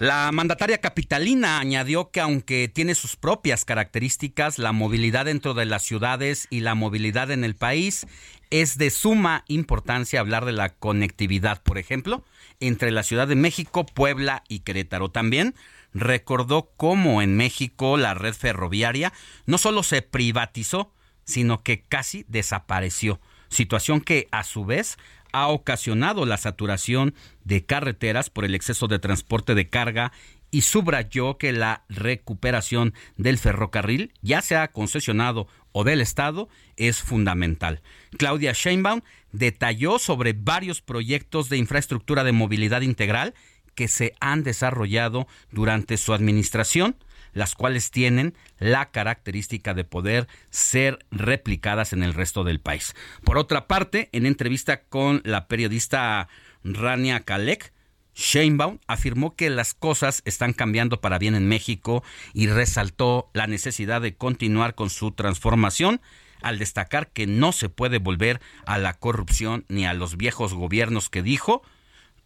La 0.00 0.32
mandataria 0.32 0.78
capitalina 0.78 1.60
añadió 1.60 2.10
que 2.10 2.18
aunque 2.18 2.68
tiene 2.68 2.96
sus 2.96 3.14
propias 3.14 3.64
características, 3.64 4.58
la 4.58 4.72
movilidad 4.72 5.26
dentro 5.26 5.54
de 5.54 5.66
las 5.66 5.84
ciudades 5.84 6.48
y 6.50 6.58
la 6.58 6.74
movilidad 6.74 7.30
en 7.30 7.44
el 7.44 7.54
país 7.54 8.08
es 8.52 8.76
de 8.76 8.90
suma 8.90 9.44
importancia 9.48 10.20
hablar 10.20 10.44
de 10.44 10.52
la 10.52 10.74
conectividad, 10.74 11.62
por 11.62 11.78
ejemplo, 11.78 12.22
entre 12.60 12.90
la 12.90 13.02
Ciudad 13.02 13.26
de 13.26 13.34
México, 13.34 13.86
Puebla 13.86 14.44
y 14.46 14.60
Querétaro. 14.60 15.10
También 15.10 15.54
recordó 15.94 16.70
cómo 16.76 17.22
en 17.22 17.34
México 17.34 17.96
la 17.96 18.12
red 18.12 18.34
ferroviaria 18.34 19.14
no 19.46 19.56
solo 19.56 19.82
se 19.82 20.02
privatizó, 20.02 20.92
sino 21.24 21.62
que 21.62 21.80
casi 21.80 22.26
desapareció, 22.28 23.20
situación 23.48 24.02
que 24.02 24.28
a 24.32 24.44
su 24.44 24.66
vez 24.66 24.98
ha 25.32 25.48
ocasionado 25.48 26.26
la 26.26 26.36
saturación 26.36 27.14
de 27.44 27.64
carreteras 27.64 28.28
por 28.28 28.44
el 28.44 28.54
exceso 28.54 28.86
de 28.86 28.98
transporte 28.98 29.54
de 29.54 29.70
carga 29.70 30.12
y 30.50 30.60
subrayó 30.60 31.38
que 31.38 31.52
la 31.52 31.84
recuperación 31.88 32.92
del 33.16 33.38
ferrocarril, 33.38 34.12
ya 34.20 34.42
sea 34.42 34.68
concesionado 34.68 35.48
o 35.72 35.84
del 35.84 36.00
Estado, 36.00 36.48
es 36.76 37.02
fundamental. 37.02 37.82
Claudia 38.18 38.52
Sheinbaum 38.52 39.00
detalló 39.32 39.98
sobre 39.98 40.34
varios 40.34 40.80
proyectos 40.80 41.48
de 41.48 41.56
infraestructura 41.56 42.24
de 42.24 42.32
movilidad 42.32 42.82
integral 42.82 43.34
que 43.74 43.88
se 43.88 44.14
han 44.20 44.42
desarrollado 44.42 45.26
durante 45.50 45.96
su 45.96 46.12
administración, 46.12 46.96
las 47.32 47.54
cuales 47.54 47.90
tienen 47.90 48.34
la 48.58 48.90
característica 48.90 49.72
de 49.74 49.84
poder 49.84 50.28
ser 50.50 50.98
replicadas 51.10 51.92
en 51.92 52.02
el 52.02 52.12
resto 52.12 52.44
del 52.44 52.60
país. 52.60 52.94
Por 53.24 53.38
otra 53.38 53.66
parte, 53.66 54.10
en 54.12 54.26
entrevista 54.26 54.82
con 54.82 55.22
la 55.24 55.48
periodista 55.48 56.28
Rania 56.62 57.20
Kalek, 57.20 57.72
Sheinbaum 58.14 58.78
afirmó 58.86 59.34
que 59.36 59.50
las 59.50 59.74
cosas 59.74 60.22
están 60.24 60.52
cambiando 60.52 61.00
para 61.00 61.18
bien 61.18 61.34
en 61.34 61.48
México 61.48 62.02
y 62.34 62.46
resaltó 62.46 63.30
la 63.32 63.46
necesidad 63.46 64.00
de 64.00 64.14
continuar 64.14 64.74
con 64.74 64.90
su 64.90 65.12
transformación 65.12 66.00
al 66.42 66.58
destacar 66.58 67.08
que 67.10 67.26
no 67.26 67.52
se 67.52 67.68
puede 67.68 67.98
volver 67.98 68.40
a 68.66 68.78
la 68.78 68.94
corrupción 68.94 69.64
ni 69.68 69.86
a 69.86 69.94
los 69.94 70.16
viejos 70.16 70.54
gobiernos 70.54 71.08
que 71.08 71.22
dijo 71.22 71.62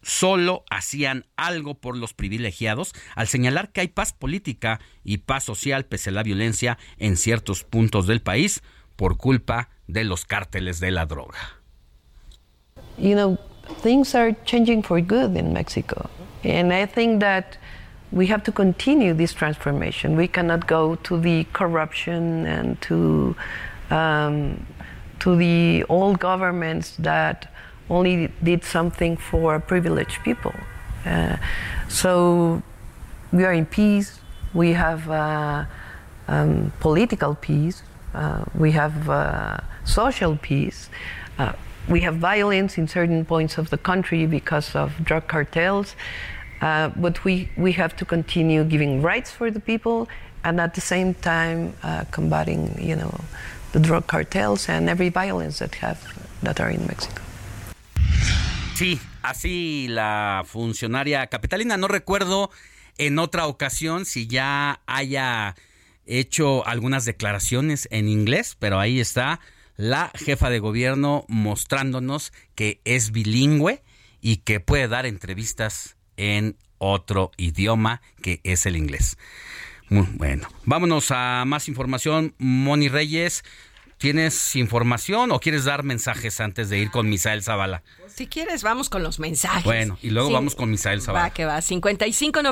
solo 0.02 0.64
hacían 0.70 1.26
algo 1.36 1.74
por 1.74 1.96
los 1.96 2.14
privilegiados 2.14 2.92
al 3.14 3.26
señalar 3.26 3.72
que 3.72 3.80
hay 3.80 3.88
paz 3.88 4.12
política 4.12 4.80
y 5.04 5.18
paz 5.18 5.44
social 5.44 5.84
pese 5.84 6.10
a 6.10 6.12
la 6.12 6.22
violencia 6.22 6.78
en 6.98 7.16
ciertos 7.16 7.64
puntos 7.64 8.06
del 8.06 8.22
país 8.22 8.62
por 8.94 9.16
culpa 9.16 9.70
de 9.86 10.04
los 10.04 10.24
cárteles 10.24 10.80
de 10.80 10.90
la 10.90 11.06
droga. 11.06 11.38
You 12.98 13.14
know, 13.14 13.38
things 13.82 14.14
are 14.14 14.32
changing 14.44 14.82
for 14.82 15.00
good 15.00 15.36
in 15.36 15.52
Mexico. 15.52 16.08
And 16.44 16.72
I 16.72 16.86
think 16.86 17.20
that 17.20 17.58
we 18.12 18.26
have 18.28 18.42
to 18.44 18.52
continue 18.52 19.14
this 19.14 19.32
transformation. 19.32 20.16
We 20.16 20.28
cannot 20.28 20.66
go 20.66 20.94
to 20.94 21.18
the 21.18 21.44
corruption 21.52 22.46
and 22.46 22.80
to, 22.82 23.36
um, 23.90 24.66
to 25.20 25.36
the 25.36 25.84
old 25.88 26.18
governments 26.20 26.94
that 26.98 27.52
only 27.90 28.32
did 28.42 28.64
something 28.64 29.16
for 29.16 29.58
privileged 29.60 30.22
people. 30.22 30.54
Uh, 31.04 31.36
so 31.88 32.62
we 33.32 33.44
are 33.44 33.52
in 33.52 33.66
peace. 33.66 34.20
We 34.54 34.72
have 34.72 35.08
uh, 35.10 35.64
um, 36.28 36.72
political 36.80 37.34
peace. 37.34 37.82
Uh, 38.14 38.44
we 38.54 38.72
have 38.72 39.08
uh, 39.08 39.58
social 39.84 40.36
peace. 40.36 40.88
We 41.88 42.00
have 42.00 42.16
violence 42.16 42.78
in 42.78 42.88
certain 42.88 43.24
points 43.24 43.58
of 43.58 43.70
the 43.70 43.78
country 43.78 44.26
because 44.26 44.74
of 44.74 44.92
drug 45.04 45.28
cartels. 45.28 45.94
Uh, 46.60 46.88
but 46.96 47.22
we, 47.24 47.48
we 47.56 47.72
have 47.72 47.94
to 47.96 48.04
continue 48.04 48.64
giving 48.64 49.02
rights 49.02 49.30
for 49.30 49.50
the 49.50 49.60
people 49.60 50.08
and 50.42 50.60
at 50.60 50.74
the 50.74 50.80
same 50.80 51.14
time 51.14 51.74
uh, 51.82 52.04
combating, 52.10 52.74
you 52.80 52.96
know, 52.96 53.14
the 53.72 53.78
drug 53.78 54.06
cartels 54.06 54.68
and 54.68 54.88
every 54.88 55.10
violence 55.10 55.58
that 55.58 55.74
have 55.76 55.98
that 56.42 56.60
are 56.60 56.70
in 56.70 56.86
Mexico. 56.86 57.22
Sí, 58.74 59.00
así 59.22 59.88
la 59.88 60.44
funcionaria 60.46 61.26
capitalina. 61.28 61.76
No 61.76 61.88
recuerdo 61.88 62.50
en 62.98 63.18
otra 63.18 63.46
ocasión 63.46 64.04
si 64.04 64.26
ya 64.26 64.80
haya 64.86 65.56
hecho 66.06 66.66
algunas 66.66 67.04
declaraciones 67.04 67.88
en 67.90 68.08
inglés, 68.08 68.56
pero 68.58 68.78
ahí 68.78 69.00
está 69.00 69.40
la 69.76 70.10
jefa 70.14 70.50
de 70.50 70.58
gobierno 70.58 71.24
mostrándonos 71.28 72.32
que 72.54 72.80
es 72.84 73.12
bilingüe 73.12 73.82
y 74.20 74.38
que 74.38 74.60
puede 74.60 74.88
dar 74.88 75.06
entrevistas 75.06 75.96
en 76.16 76.56
otro 76.78 77.30
idioma 77.36 78.02
que 78.22 78.40
es 78.44 78.66
el 78.66 78.76
inglés. 78.76 79.16
Muy 79.88 80.08
bueno, 80.14 80.48
vámonos 80.64 81.10
a 81.10 81.44
más 81.46 81.68
información. 81.68 82.34
Moni 82.38 82.88
Reyes, 82.88 83.44
¿tienes 83.98 84.56
información 84.56 85.30
o 85.30 85.38
quieres 85.38 85.64
dar 85.64 85.84
mensajes 85.84 86.40
antes 86.40 86.68
de 86.68 86.78
ir 86.78 86.90
con 86.90 87.08
Misael 87.08 87.42
Zavala? 87.42 87.84
Si 88.08 88.26
quieres, 88.26 88.62
vamos 88.64 88.90
con 88.90 89.04
los 89.04 89.20
mensajes. 89.20 89.64
Bueno, 89.64 89.96
y 90.02 90.10
luego 90.10 90.32
vamos 90.32 90.56
con 90.56 90.70
Misael 90.70 91.02
Zavala. 91.02 91.28
Va 91.28 91.34
que 91.34 91.44
va. 91.44 91.60
55 91.60 92.42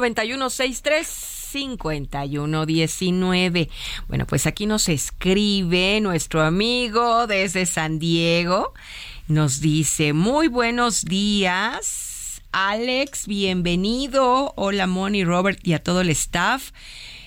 91 1.54 1.54
63 1.54 1.54
51 1.54 2.66
19. 2.66 3.70
Bueno, 4.08 4.26
pues 4.26 4.46
aquí 4.46 4.66
nos 4.66 4.88
escribe 4.88 6.00
nuestro 6.00 6.42
amigo 6.42 7.26
desde 7.26 7.66
San 7.66 7.98
Diego. 7.98 8.74
Nos 9.28 9.60
dice, 9.60 10.12
muy 10.12 10.48
buenos 10.48 11.04
días. 11.04 12.42
Alex, 12.52 13.26
bienvenido. 13.26 14.52
Hola, 14.56 14.86
Moni, 14.86 15.24
Robert 15.24 15.58
y 15.66 15.72
a 15.72 15.82
todo 15.82 16.00
el 16.00 16.10
staff. 16.10 16.72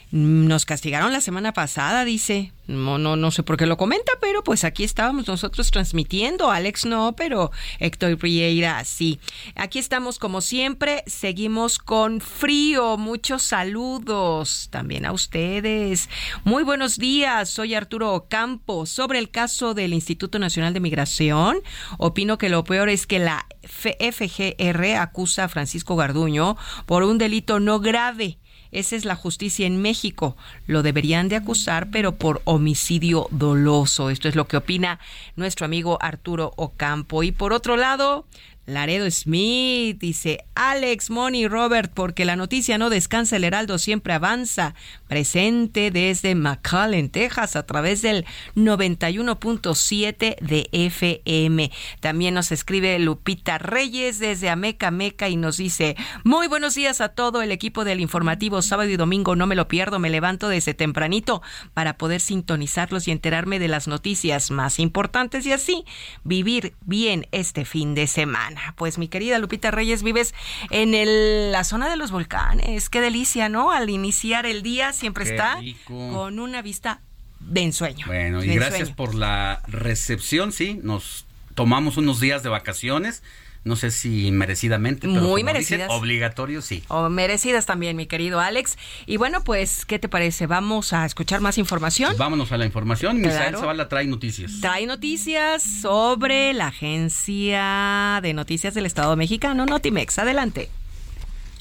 Nos 0.10 0.66
castigaron 0.66 1.12
la 1.12 1.20
semana 1.20 1.52
pasada, 1.52 2.06
dice. 2.06 2.54
No, 2.68 2.98
no, 2.98 3.16
no 3.16 3.32
sé 3.32 3.44
por 3.44 3.58
qué 3.58 3.66
lo 3.66 3.78
comenta, 3.78 4.12
pero 4.22 4.42
pues 4.44 4.64
aquí 4.64 4.86
estábamos 4.86 5.28
nosotros 5.28 5.70
transmitiendo. 5.72 6.50
Alex 6.50 6.86
no, 6.86 7.14
pero 7.16 7.52
Héctor 7.80 8.18
Prieira 8.18 8.84
sí. 8.86 9.20
Aquí 9.56 9.80
estamos 9.80 10.18
como 10.18 10.40
siempre. 10.40 11.04
Seguimos 11.08 11.78
con 11.78 12.22
frío. 12.22 12.98
Muchos 12.98 13.44
saludos 13.44 14.70
también 14.72 15.06
a 15.06 15.12
ustedes. 15.12 16.10
Muy 16.46 16.64
buenos 16.64 16.98
días. 16.98 17.50
Soy 17.50 17.74
Arturo 17.74 18.14
Ocampo. 18.14 18.86
Sobre 18.86 19.20
el 19.20 19.30
caso 19.30 19.74
del 19.74 19.94
Instituto 19.94 20.40
Nacional 20.40 20.74
de 20.74 20.80
Migración, 20.80 21.60
opino 21.98 22.38
que 22.38 22.50
lo 22.50 22.64
peor 22.64 22.88
es 22.88 23.08
que 23.08 23.20
la 23.20 23.46
FGR 23.62 24.96
acusa 25.00 25.46
a 25.46 25.50
Francisco 25.50 25.98
Garduño 25.98 26.56
por 26.86 27.04
un 27.04 27.18
delito 27.18 27.60
no 27.60 27.82
grave 27.82 28.40
esa 28.72 28.96
es 28.96 29.06
la 29.06 29.16
justicia 29.16 29.66
en 29.66 29.82
México. 29.82 30.38
Lo 30.66 30.84
deberían 30.84 31.30
de 31.30 31.36
acusar, 31.36 31.90
pero 31.90 32.16
por 32.16 32.42
homicidio 32.46 33.28
doloso. 33.32 34.10
Esto 34.10 34.28
es 34.28 34.36
lo 34.36 34.48
que 34.48 34.58
opina 34.58 35.00
nuestro 35.36 35.66
amigo 35.66 35.98
Arturo 36.02 36.54
Ocampo. 36.56 37.24
Y 37.24 37.32
por 37.32 37.54
otro 37.54 37.78
lado, 37.78 38.26
Laredo 38.68 39.10
Smith 39.10 39.98
dice, 39.98 40.44
Alex, 40.54 41.10
Moni, 41.10 41.48
Robert, 41.48 41.90
porque 41.94 42.26
la 42.26 42.36
noticia 42.36 42.78
no 42.78 42.90
descansa, 42.90 43.38
el 43.38 43.46
Heraldo 43.46 43.78
siempre 43.78 44.12
avanza. 44.12 44.76
Presente 45.08 45.90
desde 45.90 46.36
McAllen, 46.36 47.10
Texas, 47.10 47.56
a 47.56 47.66
través 47.66 48.02
del 48.02 48.26
91.7 48.58 50.38
de 50.42 50.68
FM. 50.74 51.72
También 52.02 52.34
nos 52.34 52.52
escribe 52.52 53.00
Lupita 53.00 53.58
Reyes 53.58 54.20
desde 54.20 54.50
Ameca, 54.50 54.92
Meca, 54.92 55.30
y 55.30 55.38
nos 55.38 55.56
dice, 55.56 55.96
muy 56.26 56.48
buenos 56.48 56.76
días 56.76 57.00
a 57.00 57.08
todo 57.08 57.42
el 57.42 57.54
equipo 57.54 57.86
del 57.86 58.02
informativo, 58.02 58.62
sábado 58.62 58.90
y 58.90 58.98
domingo, 58.98 59.38
no 59.38 59.48
me 59.48 59.56
lo 59.56 59.70
pierdo, 59.70 59.98
me 59.98 60.10
levanto 60.10 60.50
desde 60.50 60.74
tempranito 60.74 61.42
para 61.74 61.98
poder 61.98 62.20
sintonizarlos 62.20 63.08
y 63.08 63.12
enterarme 63.12 63.60
de 63.60 63.70
las 63.70 63.88
noticias 63.88 64.52
más 64.52 64.80
importantes 64.80 65.46
y 65.46 65.54
así 65.54 65.86
vivir 66.26 66.76
bien 66.82 67.28
este 67.32 67.64
fin 67.64 67.96
de 67.96 68.08
semana. 68.08 68.57
Pues 68.76 68.98
mi 68.98 69.08
querida 69.08 69.40
Lupita 69.40 69.72
Reyes, 69.72 70.04
vives 70.04 70.34
en 70.70 71.52
la 71.52 71.64
zona 71.64 71.90
de 71.90 71.98
los 71.98 72.12
volcanes. 72.12 72.90
Qué 72.90 73.02
delicia, 73.02 73.50
¿no? 73.50 73.72
Al 73.72 73.90
iniciar 73.90 74.46
el 74.46 74.62
día 74.64 74.94
siempre 74.94 75.24
está 75.24 75.60
con 75.86 76.40
una 76.40 76.62
vista 76.62 77.02
de 77.40 77.62
ensueño. 77.62 78.08
Bueno, 78.08 78.44
y 78.44 78.56
gracias 78.56 78.92
por 78.92 79.16
la 79.16 79.62
recepción, 79.68 80.52
sí. 80.52 80.80
Nos 80.82 81.26
tomamos 81.56 81.98
unos 81.98 82.20
días 82.20 82.44
de 82.44 82.50
vacaciones 82.50 83.24
no 83.68 83.76
sé 83.76 83.92
si 83.92 84.32
merecidamente, 84.32 85.08
pero 85.08 85.22
muy 85.22 85.44
merecidas. 85.44 85.90
obligatorio 85.92 86.62
sí. 86.62 86.84
O 86.88 87.10
merecidas 87.10 87.66
también, 87.66 87.96
mi 87.96 88.08
querido 88.08 88.40
Alex. 88.40 88.78
Y 89.06 89.18
bueno, 89.18 89.44
pues, 89.44 89.86
¿qué 89.86 90.00
te 90.00 90.10
parece? 90.10 90.48
¿Vamos 90.48 90.94
a 90.94 91.06
escuchar 91.06 91.42
más 91.42 91.58
información? 91.58 92.16
Vámonos 92.18 92.52
a 92.52 92.58
la 92.58 92.66
información. 92.66 93.20
Claro. 93.20 93.36
Misael 93.36 93.58
Zavala 93.58 93.90
trae 93.90 94.08
noticias. 94.08 94.62
Trae 94.62 94.86
noticias 94.86 95.62
sobre 95.64 96.54
la 96.54 96.68
Agencia 96.68 98.20
de 98.22 98.34
Noticias 98.34 98.74
del 98.74 98.86
Estado 98.86 99.16
Mexicano, 99.16 99.66
Notimex. 99.66 100.20
Adelante. 100.20 100.70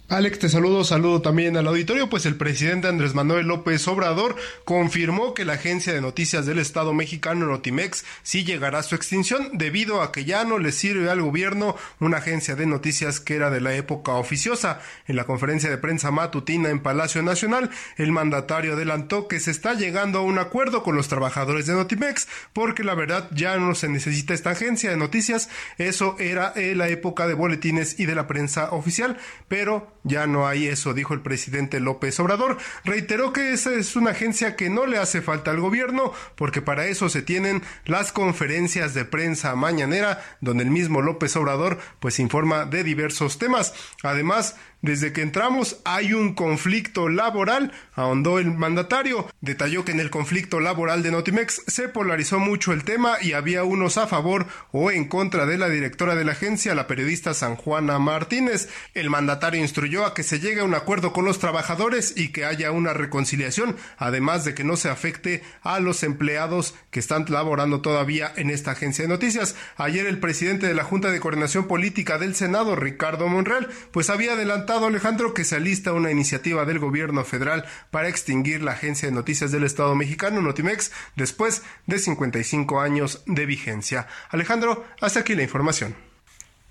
Alex, 0.09 0.38
te 0.38 0.48
saludo, 0.48 0.84
saludo 0.84 1.20
también 1.20 1.57
al 1.57 1.66
auditorio, 1.66 2.09
pues 2.09 2.26
el 2.26 2.36
presidente 2.36 2.86
Andrés 2.86 3.16
Manuel 3.16 3.48
López 3.48 3.88
Obrador 3.88 4.36
confirmó 4.64 5.34
que 5.34 5.44
la 5.44 5.54
agencia 5.54 5.92
de 5.92 6.00
noticias 6.00 6.46
del 6.46 6.61
Estado 6.61 6.94
mexicano 6.94 7.46
Notimex 7.46 8.04
sí 8.22 8.44
llegará 8.44 8.78
a 8.78 8.82
su 8.84 8.94
extinción 8.94 9.50
debido 9.54 10.02
a 10.02 10.12
que 10.12 10.24
ya 10.24 10.44
no 10.44 10.61
le 10.61 10.70
sirve 10.70 11.11
al 11.11 11.22
gobierno 11.22 11.74
una 11.98 12.18
agencia 12.18 12.54
de 12.54 12.66
noticias 12.66 13.18
que 13.18 13.34
era 13.34 13.50
de 13.50 13.61
la 13.61 13.74
época 13.74 14.12
oficiosa. 14.12 14.80
En 15.09 15.16
la 15.16 15.24
conferencia 15.24 15.70
de 15.70 15.76
prensa 15.76 16.12
matutina 16.12 16.70
en 16.70 16.78
Palacio 16.78 17.24
Nacional, 17.24 17.70
el 17.96 18.12
mandatario 18.12 18.74
adelantó 18.74 19.26
que 19.26 19.40
se 19.40 19.50
está 19.50 19.74
llegando 19.74 20.20
a 20.20 20.22
un 20.22 20.38
acuerdo 20.38 20.84
con 20.84 20.94
los 20.94 21.09
trabajadores 21.09 21.66
de 21.66 21.74
Notimex 21.74 22.28
porque 22.52 22.84
la 22.84 22.94
verdad 22.94 23.28
ya 23.32 23.57
no 23.57 23.74
se 23.74 23.88
necesita 23.88 24.34
esta 24.34 24.50
agencia 24.50 24.88
de 24.88 24.98
noticias, 24.98 25.48
eso 25.78 26.14
era 26.20 26.52
en 26.54 26.78
la 26.78 26.88
época 26.90 27.26
de 27.26 27.34
boletines 27.34 27.98
y 27.98 28.07
de 28.07 28.14
la 28.14 28.28
prensa 28.28 28.70
oficial, 28.70 29.18
pero 29.48 29.95
ya 30.07 30.26
no 30.26 30.46
hay 30.46 30.68
eso, 30.68 30.94
dijo 30.94 31.14
el 31.14 31.20
presidente 31.20 31.80
López 31.80 32.18
Obrador. 32.20 32.59
Reiteró 32.84 33.32
que 33.32 33.52
esa 33.52 33.74
es 33.74 33.96
una 33.96 34.12
agencia 34.12 34.57
que 34.57 34.70
no 34.70 34.86
le 34.86 34.98
hace 34.98 35.20
falta 35.20 35.50
al 35.50 35.61
gobierno, 35.61 36.12
porque 36.36 36.62
para 36.62 36.86
eso 36.86 37.09
se 37.09 37.22
tienen 37.22 37.62
las 37.84 38.12
conferencias 38.12 38.94
de 38.94 39.04
prensa 39.04 39.54
mañanera, 39.57 40.24
donde 40.40 40.64
el 40.64 40.70
mismo 40.70 41.02
López 41.02 41.36
Obrador 41.36 41.78
pues 42.00 42.18
informa 42.20 42.64
de 42.64 42.84
diversos 42.84 43.38
temas. 43.38 43.74
Además, 44.02 44.57
desde 44.82 45.12
que 45.12 45.22
entramos 45.22 45.80
hay 45.84 46.12
un 46.12 46.34
conflicto 46.34 47.08
laboral, 47.08 47.72
ahondó 47.94 48.38
el 48.38 48.52
mandatario. 48.52 49.26
Detalló 49.40 49.84
que 49.84 49.92
en 49.92 50.00
el 50.00 50.10
conflicto 50.10 50.60
laboral 50.60 51.02
de 51.02 51.10
Notimex 51.10 51.62
se 51.66 51.88
polarizó 51.88 52.38
mucho 52.38 52.72
el 52.72 52.84
tema 52.84 53.16
y 53.20 53.32
había 53.32 53.64
unos 53.64 53.96
a 53.96 54.06
favor 54.06 54.46
o 54.72 54.90
en 54.90 55.08
contra 55.08 55.46
de 55.46 55.58
la 55.58 55.68
directora 55.68 56.14
de 56.14 56.24
la 56.24 56.32
agencia, 56.32 56.74
la 56.74 56.86
periodista 56.86 57.32
San 57.32 57.56
Juana 57.56 57.98
Martínez. 57.98 58.68
El 58.94 59.10
mandatario 59.10 59.60
instruyó 59.60 60.04
a 60.04 60.14
que 60.14 60.22
se 60.22 60.40
llegue 60.40 60.60
a 60.60 60.64
un 60.64 60.74
acuerdo 60.74 61.12
con 61.12 61.24
los 61.24 61.38
trabajadores 61.38 62.12
y 62.16 62.28
que 62.28 62.44
haya 62.44 62.70
una 62.70 62.92
reconciliación, 62.92 63.76
además 63.96 64.44
de 64.44 64.54
que 64.54 64.64
no 64.64 64.76
se 64.76 64.90
afecte 64.90 65.42
a 65.62 65.80
los 65.80 66.02
empleados 66.02 66.74
que 66.90 67.00
están 67.00 67.24
laborando 67.28 67.80
todavía 67.80 68.32
en 68.36 68.50
esta 68.50 68.72
agencia 68.72 69.04
de 69.04 69.08
noticias. 69.08 69.56
Ayer 69.76 70.06
el 70.06 70.20
presidente 70.20 70.66
de 70.66 70.74
la 70.74 70.84
Junta 70.84 71.10
de 71.10 71.20
Coordinación 71.20 71.66
Política 71.66 72.18
del 72.18 72.34
Senado, 72.34 72.76
Ricardo 72.76 73.26
Monreal, 73.28 73.68
pues 73.90 74.10
había 74.10 74.34
adelantado 74.34 74.65
Alejandro 74.74 75.32
que 75.32 75.44
se 75.44 75.56
alista 75.56 75.92
una 75.92 76.10
iniciativa 76.10 76.64
del 76.64 76.78
gobierno 76.78 77.24
federal 77.24 77.64
para 77.90 78.08
extinguir 78.08 78.62
la 78.62 78.72
agencia 78.72 79.08
de 79.08 79.14
noticias 79.14 79.52
del 79.52 79.64
Estado 79.64 79.94
mexicano, 79.94 80.42
Notimex, 80.42 80.92
después 81.14 81.62
de 81.86 81.98
55 81.98 82.80
años 82.80 83.22
de 83.26 83.46
vigencia. 83.46 84.08
Alejandro, 84.30 84.84
hasta 85.00 85.20
aquí 85.20 85.34
la 85.34 85.44
información. 85.44 85.94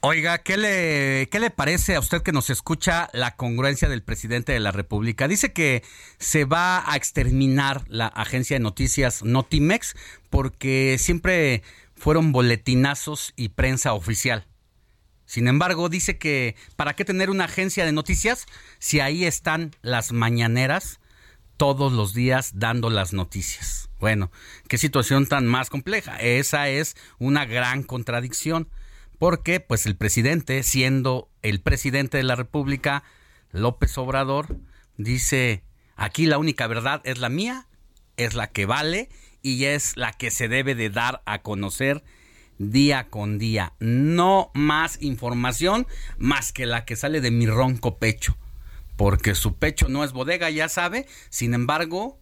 Oiga, 0.01 0.37
¿qué 0.37 0.57
le, 0.57 1.29
¿qué 1.31 1.39
le 1.39 1.49
parece 1.49 1.95
a 1.95 1.99
usted 1.99 2.21
que 2.21 2.31
nos 2.31 2.51
escucha 2.51 3.09
la 3.13 3.35
congruencia 3.35 3.89
del 3.89 4.03
presidente 4.03 4.51
de 4.51 4.59
la 4.59 4.71
República? 4.71 5.27
Dice 5.27 5.51
que 5.51 5.81
se 6.19 6.45
va 6.45 6.83
a 6.91 6.95
exterminar 6.95 7.85
la 7.87 8.07
agencia 8.07 8.55
de 8.55 8.59
noticias 8.59 9.23
Notimex 9.23 9.95
porque 10.29 10.97
siempre 10.99 11.63
fueron 11.95 12.31
boletinazos 12.31 13.33
y 13.35 13.49
prensa 13.49 13.93
oficial. 13.93 14.45
Sin 15.25 15.47
embargo, 15.47 15.89
dice 15.89 16.17
que 16.17 16.55
¿para 16.75 16.95
qué 16.95 17.05
tener 17.05 17.29
una 17.29 17.45
agencia 17.45 17.85
de 17.85 17.91
noticias 17.91 18.45
si 18.79 18.99
ahí 18.99 19.25
están 19.25 19.71
las 19.81 20.11
mañaneras 20.11 20.99
todos 21.57 21.93
los 21.93 22.13
días 22.13 22.51
dando 22.55 22.89
las 22.89 23.13
noticias? 23.13 23.89
Bueno, 23.99 24.31
qué 24.67 24.77
situación 24.77 25.25
tan 25.25 25.47
más 25.47 25.69
compleja. 25.69 26.17
Esa 26.17 26.69
es 26.69 26.95
una 27.17 27.45
gran 27.45 27.81
contradicción, 27.83 28.69
porque 29.17 29.59
pues 29.59 29.85
el 29.85 29.95
presidente, 29.95 30.61
siendo 30.63 31.29
el 31.41 31.61
presidente 31.61 32.17
de 32.17 32.23
la 32.23 32.35
República, 32.35 33.03
López 33.51 33.97
Obrador, 33.97 34.57
dice, 34.97 35.63
aquí 35.95 36.25
la 36.25 36.37
única 36.37 36.67
verdad 36.67 37.01
es 37.05 37.19
la 37.19 37.29
mía, 37.29 37.67
es 38.17 38.35
la 38.35 38.47
que 38.47 38.65
vale 38.65 39.09
y 39.41 39.65
es 39.65 39.95
la 39.95 40.11
que 40.13 40.29
se 40.29 40.47
debe 40.47 40.75
de 40.75 40.89
dar 40.89 41.21
a 41.25 41.41
conocer 41.41 42.03
día 42.57 43.07
con 43.09 43.37
día. 43.37 43.73
No 43.79 44.51
más 44.53 45.01
información 45.01 45.87
más 46.17 46.51
que 46.51 46.65
la 46.65 46.85
que 46.85 46.95
sale 46.95 47.21
de 47.21 47.31
mi 47.31 47.47
ronco 47.47 47.97
pecho. 47.97 48.37
Porque 48.95 49.35
su 49.35 49.55
pecho 49.55 49.89
no 49.89 50.03
es 50.03 50.13
bodega, 50.13 50.49
ya 50.49 50.69
sabe. 50.69 51.07
Sin 51.29 51.53
embargo, 51.53 52.19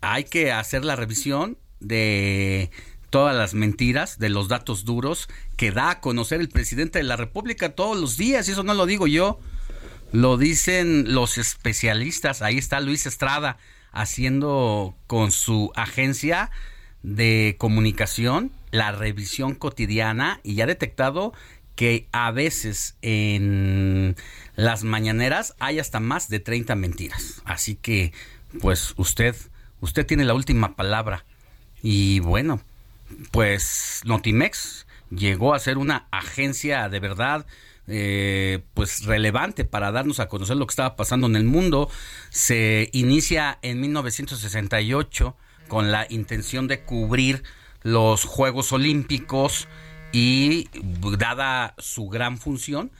hay 0.00 0.24
que 0.24 0.52
hacer 0.52 0.84
la 0.84 0.96
revisión 0.96 1.58
de 1.78 2.70
todas 3.10 3.36
las 3.36 3.54
mentiras, 3.54 4.18
de 4.18 4.28
los 4.28 4.48
datos 4.48 4.84
duros 4.84 5.28
que 5.56 5.72
da 5.72 5.90
a 5.90 6.00
conocer 6.00 6.40
el 6.40 6.48
presidente 6.48 6.98
de 6.98 7.04
la 7.04 7.16
República 7.16 7.74
todos 7.74 7.98
los 7.98 8.16
días. 8.16 8.48
Y 8.48 8.52
eso 8.52 8.62
no 8.62 8.74
lo 8.74 8.86
digo 8.86 9.06
yo. 9.06 9.40
Lo 10.12 10.36
dicen 10.36 11.14
los 11.14 11.38
especialistas. 11.38 12.42
Ahí 12.42 12.58
está 12.58 12.80
Luis 12.80 13.06
Estrada 13.06 13.58
haciendo 13.92 14.96
con 15.06 15.30
su 15.30 15.72
agencia 15.74 16.50
de 17.02 17.56
comunicación 17.58 18.52
la 18.70 18.92
revisión 18.92 19.54
cotidiana 19.54 20.40
y 20.42 20.60
ha 20.60 20.66
detectado 20.66 21.32
que 21.74 22.08
a 22.12 22.30
veces 22.30 22.96
en 23.00 24.16
las 24.54 24.84
mañaneras 24.84 25.54
hay 25.58 25.78
hasta 25.78 26.00
más 26.00 26.28
de 26.28 26.40
30 26.40 26.74
mentiras. 26.74 27.40
Así 27.44 27.74
que, 27.74 28.12
pues 28.60 28.94
usted, 28.96 29.34
usted 29.80 30.06
tiene 30.06 30.24
la 30.24 30.34
última 30.34 30.76
palabra. 30.76 31.24
Y 31.82 32.20
bueno, 32.20 32.60
pues 33.30 34.02
Notimex 34.04 34.86
llegó 35.10 35.54
a 35.54 35.58
ser 35.58 35.78
una 35.78 36.06
agencia 36.10 36.88
de 36.88 37.00
verdad 37.00 37.46
eh, 37.92 38.62
pues 38.74 39.04
relevante 39.04 39.64
para 39.64 39.90
darnos 39.90 40.20
a 40.20 40.28
conocer 40.28 40.56
lo 40.56 40.66
que 40.66 40.72
estaba 40.72 40.96
pasando 40.96 41.26
en 41.26 41.36
el 41.36 41.44
mundo. 41.44 41.90
Se 42.28 42.88
inicia 42.92 43.58
en 43.62 43.80
1968 43.80 45.36
con 45.66 45.90
la 45.90 46.06
intención 46.10 46.68
de 46.68 46.82
cubrir 46.82 47.42
los 47.82 48.24
Juegos 48.24 48.72
Olímpicos 48.72 49.68
y 50.12 50.68
dada 51.18 51.74
su 51.78 52.08
gran 52.08 52.38
función, 52.38 52.90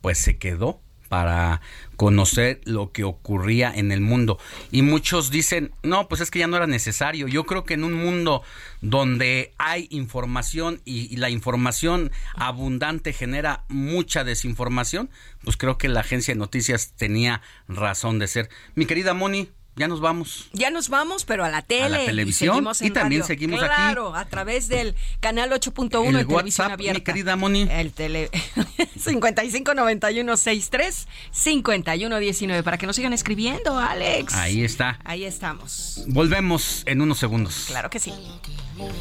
pues 0.00 0.18
se 0.18 0.38
quedó 0.38 0.80
para 1.10 1.60
conocer 1.96 2.60
lo 2.64 2.92
que 2.92 3.02
ocurría 3.02 3.72
en 3.74 3.90
el 3.90 4.00
mundo. 4.00 4.38
Y 4.70 4.82
muchos 4.82 5.32
dicen, 5.32 5.72
no, 5.82 6.08
pues 6.08 6.20
es 6.20 6.30
que 6.30 6.38
ya 6.38 6.46
no 6.46 6.56
era 6.56 6.68
necesario. 6.68 7.26
Yo 7.26 7.44
creo 7.46 7.64
que 7.64 7.74
en 7.74 7.82
un 7.82 7.94
mundo 7.94 8.44
donde 8.80 9.52
hay 9.58 9.88
información 9.90 10.80
y, 10.84 11.16
la 11.16 11.28
información 11.28 12.12
abundante 12.36 13.12
genera 13.12 13.64
mucha 13.68 14.22
desinformación, 14.22 15.10
pues 15.42 15.56
creo 15.56 15.78
que 15.78 15.88
la 15.88 16.00
agencia 16.00 16.32
de 16.32 16.38
noticias 16.38 16.92
tenía 16.96 17.42
razón 17.66 18.20
de 18.20 18.28
ser. 18.28 18.48
Mi 18.76 18.86
querida 18.86 19.12
Moni, 19.12 19.50
ya 19.76 19.88
nos 19.88 20.00
vamos. 20.00 20.48
Ya 20.52 20.70
nos 20.70 20.88
vamos, 20.88 21.24
pero 21.24 21.44
a 21.44 21.48
la 21.48 21.62
tele. 21.62 21.84
A 21.84 21.88
la 21.88 22.04
televisión. 22.04 22.66
Y, 22.80 22.90
también 22.90 23.24
seguimos 23.24 23.62
aquí. 23.62 23.74
Claro, 23.74 24.14
a 24.14 24.24
través 24.26 24.68
del 24.68 24.94
canal 25.20 25.50
8.1 25.50 26.16
de 26.16 26.24
televisión 26.24 26.72
abierta. 26.72 26.98
Mi 26.98 27.04
querida 27.04 27.36
Moni. 27.36 27.68
El 27.70 27.92
tele 27.92 28.30
559163 28.98 31.08
5119 31.30 32.62
para 32.62 32.78
que 32.78 32.86
nos 32.86 32.96
sigan 32.96 33.12
escribiendo, 33.12 33.78
Alex. 33.78 34.34
Ahí 34.34 34.64
está. 34.64 34.98
Ahí 35.04 35.24
estamos. 35.24 36.04
Volvemos 36.08 36.82
en 36.86 37.00
unos 37.00 37.18
segundos. 37.18 37.64
Claro 37.68 37.88
que 37.88 38.00
sí. 38.00 38.12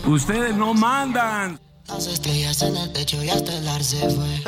Ustedes 0.06 0.56
no 0.56 0.74
mandan. 0.74 1.60
Las 1.88 2.08
estrellas 2.08 2.62
en 2.62 2.78
el 2.78 2.94
techo 2.94 3.22
y 3.24 3.30
hasta 3.30 3.58
el 3.58 3.68
arce 3.68 3.98
fue. 4.10 4.42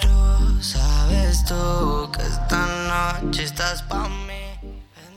Pero 0.00 0.62
sabes 0.62 1.44
tú 1.44 2.10
que 2.12 2.22
esta 2.22 3.20
noche 3.20 3.42
estás 3.42 3.82
pa' 3.82 4.08
mí. 4.08 4.43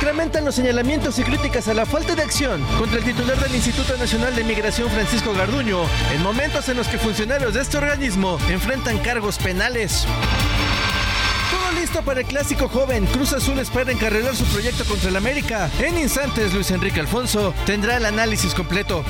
Incrementan 0.00 0.46
los 0.46 0.54
señalamientos 0.54 1.18
y 1.18 1.22
críticas 1.22 1.68
a 1.68 1.74
la 1.74 1.84
falta 1.84 2.14
de 2.14 2.22
acción 2.22 2.62
contra 2.78 2.96
el 2.96 3.04
titular 3.04 3.38
del 3.38 3.54
Instituto 3.54 3.94
Nacional 3.98 4.34
de 4.34 4.44
Migración, 4.44 4.88
Francisco 4.88 5.34
Garduño, 5.34 5.82
en 6.14 6.22
momentos 6.22 6.70
en 6.70 6.78
los 6.78 6.88
que 6.88 6.96
funcionarios 6.96 7.52
de 7.52 7.60
este 7.60 7.76
organismo 7.76 8.38
enfrentan 8.48 8.96
cargos 9.00 9.36
penales. 9.36 10.06
Todo 11.50 11.78
listo 11.78 12.00
para 12.00 12.20
el 12.20 12.26
clásico 12.26 12.66
joven. 12.66 13.04
Cruz 13.08 13.34
Azul 13.34 13.58
espera 13.58 13.92
encarrilar 13.92 14.34
su 14.34 14.46
proyecto 14.46 14.86
contra 14.86 15.10
el 15.10 15.16
América. 15.16 15.70
En 15.80 15.98
instantes, 15.98 16.54
Luis 16.54 16.70
Enrique 16.70 17.00
Alfonso 17.00 17.52
tendrá 17.66 17.98
el 17.98 18.06
análisis 18.06 18.54
completo. 18.54 19.04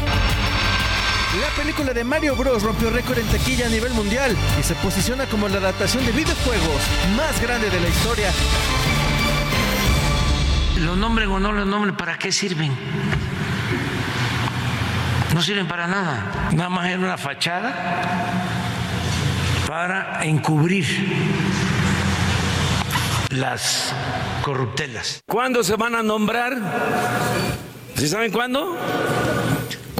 La 1.40 1.62
película 1.62 1.94
de 1.94 2.02
Mario 2.02 2.34
Bros 2.34 2.64
rompió 2.64 2.90
récord 2.90 3.18
en 3.20 3.28
taquilla 3.28 3.66
a 3.66 3.70
nivel 3.70 3.92
mundial 3.92 4.36
y 4.58 4.64
se 4.64 4.74
posiciona 4.74 5.26
como 5.26 5.48
la 5.48 5.58
adaptación 5.58 6.04
de 6.04 6.10
videojuegos 6.10 6.82
más 7.16 7.40
grande 7.40 7.70
de 7.70 7.78
la 7.78 7.88
historia 7.88 8.32
lo 10.90 10.96
nombren 10.96 11.30
o 11.30 11.38
no 11.38 11.52
lo 11.52 11.64
nombren, 11.64 11.94
¿para 11.94 12.18
qué 12.18 12.32
sirven? 12.32 12.72
No 15.32 15.40
sirven 15.40 15.68
para 15.68 15.86
nada. 15.86 16.50
Nada 16.50 16.68
más 16.68 16.88
era 16.88 16.98
una 16.98 17.16
fachada 17.16 17.72
para 19.68 20.24
encubrir 20.24 20.84
las 23.30 23.94
corruptelas. 24.42 25.22
¿Cuándo 25.28 25.62
se 25.62 25.76
van 25.76 25.94
a 25.94 26.02
nombrar? 26.02 26.58
¿Sí 27.94 28.08
saben 28.08 28.32
cuándo? 28.32 28.76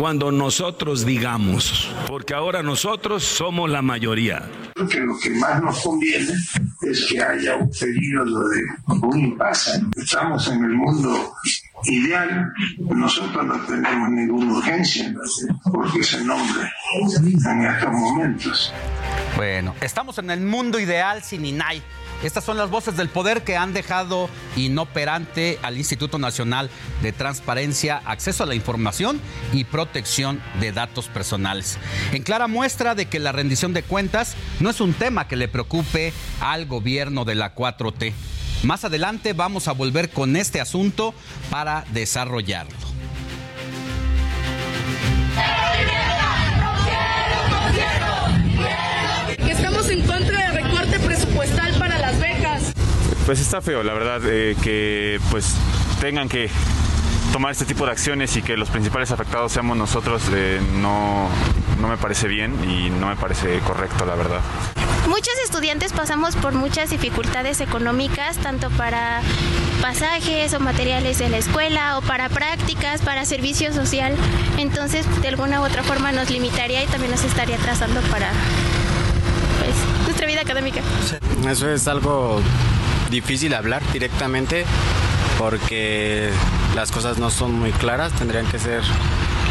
Cuando 0.01 0.33
nosotros 0.33 1.05
digamos, 1.05 1.95
porque 2.09 2.33
ahora 2.33 2.63
nosotros 2.63 3.23
somos 3.23 3.69
la 3.69 3.83
mayoría. 3.83 4.49
Creo 4.75 4.89
que 4.89 5.01
lo 5.01 5.19
que 5.19 5.29
más 5.29 5.63
nos 5.63 5.79
conviene 5.83 6.33
es 6.81 7.05
que 7.05 7.23
haya 7.23 7.57
un 7.57 7.71
periodo 7.71 8.49
de 8.49 8.63
un 8.87 9.21
impasse. 9.21 9.79
Estamos 9.95 10.49
en 10.49 10.65
el 10.65 10.71
mundo 10.71 11.35
ideal, 11.85 12.51
nosotros 12.79 13.45
no 13.45 13.61
tenemos 13.67 14.09
ninguna 14.09 14.55
urgencia 14.55 15.15
porque 15.71 16.03
se 16.03 16.25
nombre 16.25 16.63
en 17.03 17.67
estos 17.67 17.93
momentos. 17.93 18.73
Bueno, 19.37 19.75
estamos 19.83 20.17
en 20.17 20.31
el 20.31 20.41
mundo 20.41 20.81
ideal 20.81 21.23
sin 21.23 21.45
INAI 21.45 21.83
estas 22.23 22.45
son 22.45 22.57
las 22.57 22.71
voces 22.71 22.97
del 22.97 23.09
poder 23.09 23.43
que 23.43 23.57
han 23.57 23.73
dejado 23.73 24.29
inoperante 24.57 25.59
al 25.63 25.79
Instituto 25.79 26.19
Nacional 26.19 26.71
de 27.03 27.13
Transparencia, 27.13 28.03
Acceso 28.05 28.45
a 28.45 28.47
la 28.47 28.55
Información 28.55 29.21
y 29.53 29.65
Protección 29.65 30.43
de 30.61 30.73
Datos 30.73 31.09
Personales. 31.09 31.79
En 32.13 32.23
clara 32.23 32.47
muestra 32.47 32.95
de 32.95 33.07
que 33.07 33.19
la 33.19 33.33
rendición 33.33 33.73
de 33.73 33.83
cuentas 33.83 34.37
no 34.61 34.71
es 34.71 34.81
un 34.81 34.93
tema 34.93 35.29
que 35.29 35.37
le 35.37 35.49
preocupe 35.49 36.13
al 36.41 36.67
gobierno 36.67 37.25
de 37.25 37.35
la 37.35 37.55
4T. 37.55 38.13
Más 38.65 38.85
adelante 38.85 39.33
vamos 39.33 39.69
a 39.69 39.73
volver 39.73 40.11
con 40.11 40.37
este 40.37 40.61
asunto 40.61 41.15
para 41.51 41.85
desarrollarlo. 41.93 42.90
Pues 53.31 53.39
está 53.39 53.61
feo, 53.61 53.85
la 53.85 53.95
verdad, 53.95 54.21
eh, 54.25 54.57
que 54.61 55.21
pues 55.31 55.55
tengan 56.01 56.29
que 56.29 56.51
tomar 57.33 57.53
este 57.53 57.65
tipo 57.65 57.87
de 57.87 57.93
acciones 57.93 58.37
y 58.37 58.43
que 58.43 58.57
los 58.57 58.71
principales 58.71 59.13
afectados 59.13 59.53
seamos 59.53 59.77
nosotros 59.77 60.21
eh, 60.33 60.61
no, 60.83 61.29
no 61.81 61.87
me 61.87 61.97
parece 61.97 62.27
bien 62.27 62.57
y 62.69 62.91
no 62.91 63.07
me 63.07 63.15
parece 63.15 63.61
correcto, 63.61 64.05
la 64.05 64.17
verdad. 64.17 64.41
Muchos 65.07 65.33
estudiantes 65.45 65.93
pasamos 65.93 66.35
por 66.35 66.55
muchas 66.55 66.91
dificultades 66.91 67.61
económicas, 67.61 68.37
tanto 68.39 68.69
para 68.71 69.21
pasajes 69.81 70.53
o 70.55 70.59
materiales 70.59 71.21
de 71.21 71.29
la 71.29 71.37
escuela 71.37 71.99
o 71.99 72.03
para 72.03 72.31
prácticas, 72.31 73.01
para 73.01 73.25
servicio 73.27 73.73
social. 73.73 74.17
Entonces, 74.59 75.07
de 75.23 75.29
alguna 75.29 75.61
u 75.61 75.65
otra 75.67 75.85
forma 75.85 76.11
nos 76.11 76.31
limitaría 76.31 76.83
y 76.83 76.89
también 76.89 77.13
nos 77.13 77.23
estaría 77.23 77.55
atrasando 77.55 78.01
para 78.11 78.33
pues, 79.61 79.77
nuestra 80.07 80.27
vida 80.27 80.41
académica. 80.41 80.81
Eso 81.49 81.71
es 81.71 81.87
algo 81.87 82.43
difícil 83.11 83.55
hablar 83.55 83.83
directamente 83.93 84.65
porque 85.39 86.31
las 86.75 86.91
cosas 86.91 87.19
no 87.19 87.31
son 87.31 87.53
muy 87.59 87.73
claras, 87.73 88.13
tendrían 88.13 88.47
que 88.47 88.59
ser 88.59 88.83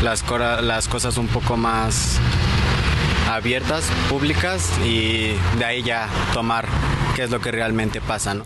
las, 0.03 0.23
las 0.61 0.87
cosas 0.87 1.17
un 1.17 1.27
poco 1.27 1.57
más 1.57 2.17
abiertas, 3.29 3.85
públicas 4.09 4.71
y 4.85 5.33
de 5.57 5.65
ahí 5.65 5.83
ya 5.83 6.09
tomar 6.33 6.67
es 7.23 7.31
lo 7.31 7.39
que 7.39 7.51
realmente 7.51 8.01
pasa. 8.01 8.33
¿no? 8.33 8.45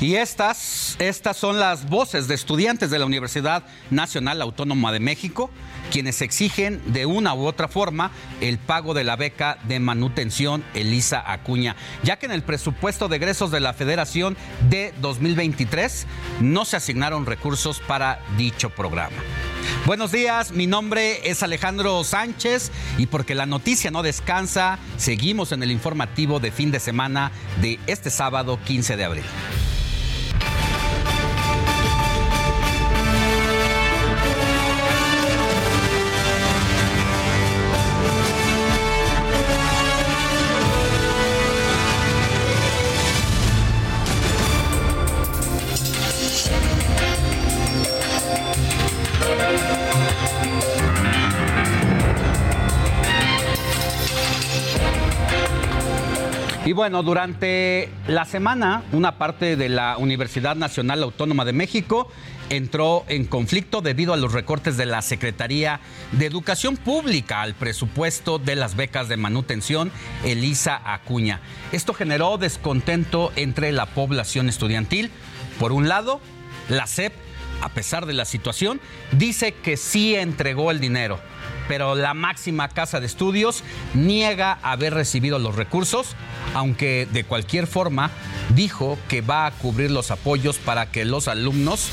Y 0.00 0.16
estas, 0.16 0.96
estas 0.98 1.36
son 1.36 1.58
las 1.58 1.88
voces 1.88 2.28
de 2.28 2.34
estudiantes 2.34 2.90
de 2.90 2.98
la 2.98 3.06
Universidad 3.06 3.64
Nacional 3.90 4.42
Autónoma 4.42 4.92
de 4.92 5.00
México 5.00 5.50
quienes 5.90 6.22
exigen 6.22 6.80
de 6.92 7.04
una 7.04 7.34
u 7.34 7.44
otra 7.46 7.68
forma 7.68 8.10
el 8.40 8.58
pago 8.58 8.94
de 8.94 9.04
la 9.04 9.16
beca 9.16 9.58
de 9.64 9.80
manutención 9.80 10.64
Elisa 10.72 11.22
Acuña, 11.26 11.76
ya 12.02 12.18
que 12.18 12.26
en 12.26 12.32
el 12.32 12.42
presupuesto 12.42 13.08
de 13.08 13.16
egresos 13.16 13.50
de 13.50 13.60
la 13.60 13.74
Federación 13.74 14.36
de 14.70 14.94
2023 15.00 16.06
no 16.40 16.64
se 16.64 16.76
asignaron 16.76 17.26
recursos 17.26 17.80
para 17.80 18.20
dicho 18.38 18.70
programa. 18.70 19.16
Buenos 19.86 20.12
días, 20.12 20.52
mi 20.52 20.66
nombre 20.66 21.28
es 21.28 21.42
Alejandro 21.42 22.04
Sánchez 22.04 22.70
y 22.98 23.06
porque 23.06 23.34
la 23.34 23.46
noticia 23.46 23.90
no 23.90 24.02
descansa, 24.02 24.78
seguimos 24.96 25.52
en 25.52 25.62
el 25.62 25.70
informativo 25.70 26.40
de 26.40 26.52
fin 26.52 26.70
de 26.70 26.80
semana 26.80 27.32
de 27.60 27.78
este 27.86 28.10
sábado 28.10 28.58
15 28.64 28.96
de 28.96 29.04
abril. 29.04 29.24
Y 56.70 56.72
bueno, 56.72 57.02
durante 57.02 57.88
la 58.06 58.24
semana, 58.24 58.84
una 58.92 59.18
parte 59.18 59.56
de 59.56 59.68
la 59.68 59.96
Universidad 59.98 60.54
Nacional 60.54 61.02
Autónoma 61.02 61.44
de 61.44 61.52
México 61.52 62.08
entró 62.48 63.04
en 63.08 63.24
conflicto 63.24 63.80
debido 63.80 64.14
a 64.14 64.16
los 64.16 64.32
recortes 64.32 64.76
de 64.76 64.86
la 64.86 65.02
Secretaría 65.02 65.80
de 66.12 66.26
Educación 66.26 66.76
Pública 66.76 67.42
al 67.42 67.54
presupuesto 67.54 68.38
de 68.38 68.54
las 68.54 68.76
becas 68.76 69.08
de 69.08 69.16
manutención 69.16 69.90
Elisa 70.24 70.80
Acuña. 70.84 71.40
Esto 71.72 71.92
generó 71.92 72.38
descontento 72.38 73.32
entre 73.34 73.72
la 73.72 73.86
población 73.86 74.48
estudiantil. 74.48 75.10
Por 75.58 75.72
un 75.72 75.88
lado, 75.88 76.20
la 76.68 76.86
SEP, 76.86 77.12
a 77.62 77.70
pesar 77.70 78.06
de 78.06 78.12
la 78.12 78.24
situación, 78.24 78.80
dice 79.10 79.54
que 79.54 79.76
sí 79.76 80.14
entregó 80.14 80.70
el 80.70 80.78
dinero, 80.78 81.18
pero 81.70 81.94
la 81.94 82.14
máxima 82.14 82.66
casa 82.66 82.98
de 82.98 83.06
estudios 83.06 83.62
niega 83.94 84.58
haber 84.60 84.92
recibido 84.92 85.38
los 85.38 85.54
recursos, 85.54 86.16
aunque 86.52 87.06
de 87.12 87.22
cualquier 87.22 87.68
forma 87.68 88.10
dijo 88.56 88.98
que 89.08 89.20
va 89.20 89.46
a 89.46 89.52
cubrir 89.52 89.92
los 89.92 90.10
apoyos 90.10 90.58
para 90.58 90.90
que 90.90 91.04
los 91.04 91.28
alumnos 91.28 91.88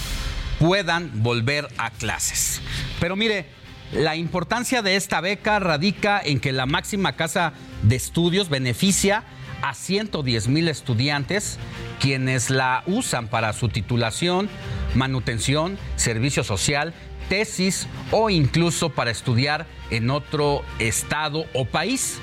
puedan 0.59 1.21
volver 1.21 1.67
a 1.77 1.91
clases. 1.91 2.59
Pero 2.99 3.15
mire, 3.15 3.45
la 3.91 4.15
importancia 4.15 4.81
de 4.81 4.95
esta 4.95 5.21
beca 5.21 5.59
radica 5.59 6.19
en 6.25 6.39
que 6.39 6.53
la 6.53 6.65
máxima 6.65 7.15
casa 7.15 7.53
de 7.83 7.97
estudios 7.97 8.49
beneficia 8.49 9.25
a 9.61 9.75
110 9.75 10.47
mil 10.47 10.69
estudiantes 10.69 11.59
quienes 11.99 12.49
la 12.49 12.81
usan 12.87 13.27
para 13.27 13.53
su 13.53 13.69
titulación, 13.69 14.49
manutención, 14.95 15.77
servicio 15.97 16.43
social, 16.43 16.95
tesis 17.29 17.87
o 18.11 18.29
incluso 18.29 18.89
para 18.89 19.11
estudiar 19.11 19.65
en 19.89 20.09
otro 20.09 20.63
estado 20.79 21.45
o 21.53 21.65
país. 21.65 22.19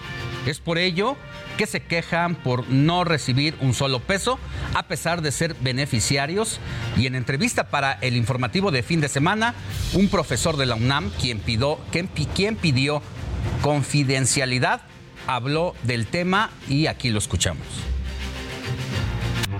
Es 0.46 0.61
por 0.61 0.78
ello 0.78 1.16
que 1.57 1.66
se 1.66 1.80
quejan 1.80 2.34
por 2.34 2.68
no 2.68 3.05
recibir 3.05 3.55
un 3.61 3.74
solo 3.74 4.00
peso, 4.00 4.38
a 4.74 4.88
pesar 4.88 5.22
de 5.22 5.32
ser 5.32 5.55
beneficiarios. 5.61 6.59
Y 6.96 7.07
en 7.07 7.14
entrevista 7.14 7.70
para 7.70 7.92
el 7.92 8.16
informativo 8.16 8.70
de 8.70 8.82
fin 8.82 9.00
de 9.00 9.09
semana, 9.09 9.55
un 9.94 10.09
profesor 10.09 10.57
de 10.57 10.66
la 10.66 10.74
UNAM, 10.74 11.11
quien 11.20 11.38
pidió, 11.38 11.78
pidió 12.61 13.02
confidencialidad, 13.62 14.82
habló 15.26 15.74
del 15.84 16.07
tema 16.07 16.50
y 16.68 16.86
aquí 16.86 17.11
lo 17.11 17.18
escuchamos 17.18 17.93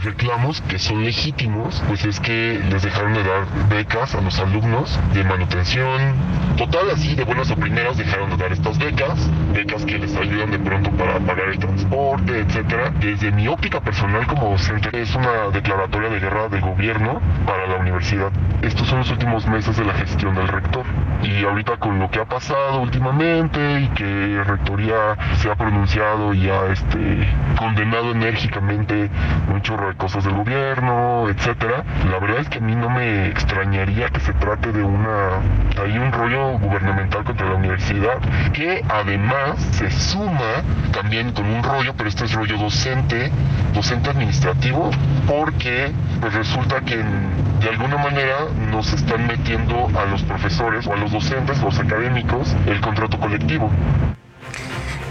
reclamos 0.05 0.61
que 0.63 0.79
son 0.79 1.03
legítimos, 1.03 1.83
pues 1.89 2.05
es 2.05 2.21
que 2.21 2.61
les 2.71 2.83
dejaron 2.83 3.15
de 3.15 3.25
dar 3.25 3.47
becas 3.69 4.15
a 4.15 4.21
los 4.21 4.39
alumnos 4.39 4.99
de 5.13 5.25
manutención. 5.25 6.15
Total, 6.57 6.91
así 6.91 7.15
de 7.15 7.25
buenas 7.25 7.51
o 7.51 7.57
primeras 7.57 7.97
dejaron 7.97 8.31
de 8.31 8.37
dar 8.37 8.53
estas 8.53 8.79
becas, 8.79 9.31
becas 9.53 9.85
que 9.85 9.99
les 9.99 10.15
ayudan 10.15 10.51
de 10.51 10.59
pronto 10.59 10.91
para 10.93 11.19
pagar 11.21 11.49
el 11.49 11.59
transporte, 11.59 12.41
etcétera. 12.41 12.93
Desde 13.01 13.33
mi 13.33 13.49
óptica 13.49 13.81
personal 13.81 14.27
como 14.27 14.51
docente 14.51 14.91
es 15.01 15.15
una 15.15 15.49
declaratoria 15.53 16.11
de 16.11 16.21
guerra 16.21 16.49
del 16.49 16.61
gobierno 16.61 17.21
para 17.47 17.67
la 17.67 17.77
universidad. 17.77 18.31
Estos 18.63 18.87
son 18.87 18.99
los 19.01 19.11
últimos 19.11 19.47
meses 19.47 19.77
de 19.77 19.85
la 19.85 19.95
gestión 19.95 20.35
del 20.35 20.49
rector. 20.49 20.85
Y 21.23 21.45
ahorita 21.45 21.79
con 21.79 21.99
lo 21.99 22.11
que 22.11 22.21
ha 22.21 22.27
pasado 22.27 22.81
últimamente 22.83 23.81
y 23.81 23.89
que 23.89 24.43
rectoría 24.45 25.17
se 25.37 25.51
ha 25.51 25.55
pronunciado 25.55 26.35
y 26.35 26.51
ha 26.51 26.67
este, 26.67 27.29
condenado 27.59 28.13
enérgicamente 28.13 29.11
un 29.53 29.63
chorro 29.63 29.94
cosas 29.95 30.25
del 30.25 30.35
gobierno, 30.35 31.29
etcétera. 31.29 31.85
La 32.11 32.19
verdad 32.19 32.41
es 32.41 32.49
que 32.49 32.59
a 32.59 32.61
mí 32.61 32.75
no 32.75 32.91
me 32.91 33.29
extrañaría 33.29 34.09
que 34.11 34.21
se 34.21 34.33
trate 34.35 34.73
de 34.73 34.83
una 34.83 35.41
hay 35.83 35.99
un 35.99 36.13
rollo 36.13 36.59
gubernamental 36.59 37.25
contra 37.25 37.49
la 37.49 37.57
universidad 37.57 38.19
que 38.53 38.83
además 38.89 39.61
se 39.73 39.91
suma 39.91 40.63
también 40.93 41.33
con 41.33 41.47
un 41.47 41.63
rollo, 41.63 41.95
pero 41.97 42.09
este 42.09 42.25
es 42.25 42.33
rollo 42.33 42.57
docente, 42.57 43.31
docente 43.73 44.11
administrativo, 44.11 44.91
porque 45.27 45.93
pues 46.21 46.33
resulta 46.33 46.81
que 46.83 46.97
de 46.97 47.69
alguna 47.69 47.97
manera 47.97 48.47
nos 48.71 48.93
están 48.93 49.27
metiendo 49.27 49.91
a 49.99 50.05
los 50.07 50.23
profesores 50.23 50.87
o 50.87 50.93
a 50.93 50.97
los 50.97 51.13
docentes, 51.13 51.61
los 51.61 51.79
académicos, 51.79 52.55
el 52.67 52.81
contrato 52.81 53.19
colectivo. 53.19 53.71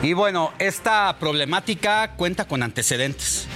Y 0.01 0.13
bueno, 0.13 0.51
esta 0.59 1.15
problemática 1.19 2.11
cuenta 2.15 2.45
con 2.45 2.63
antecedentes 2.63 3.47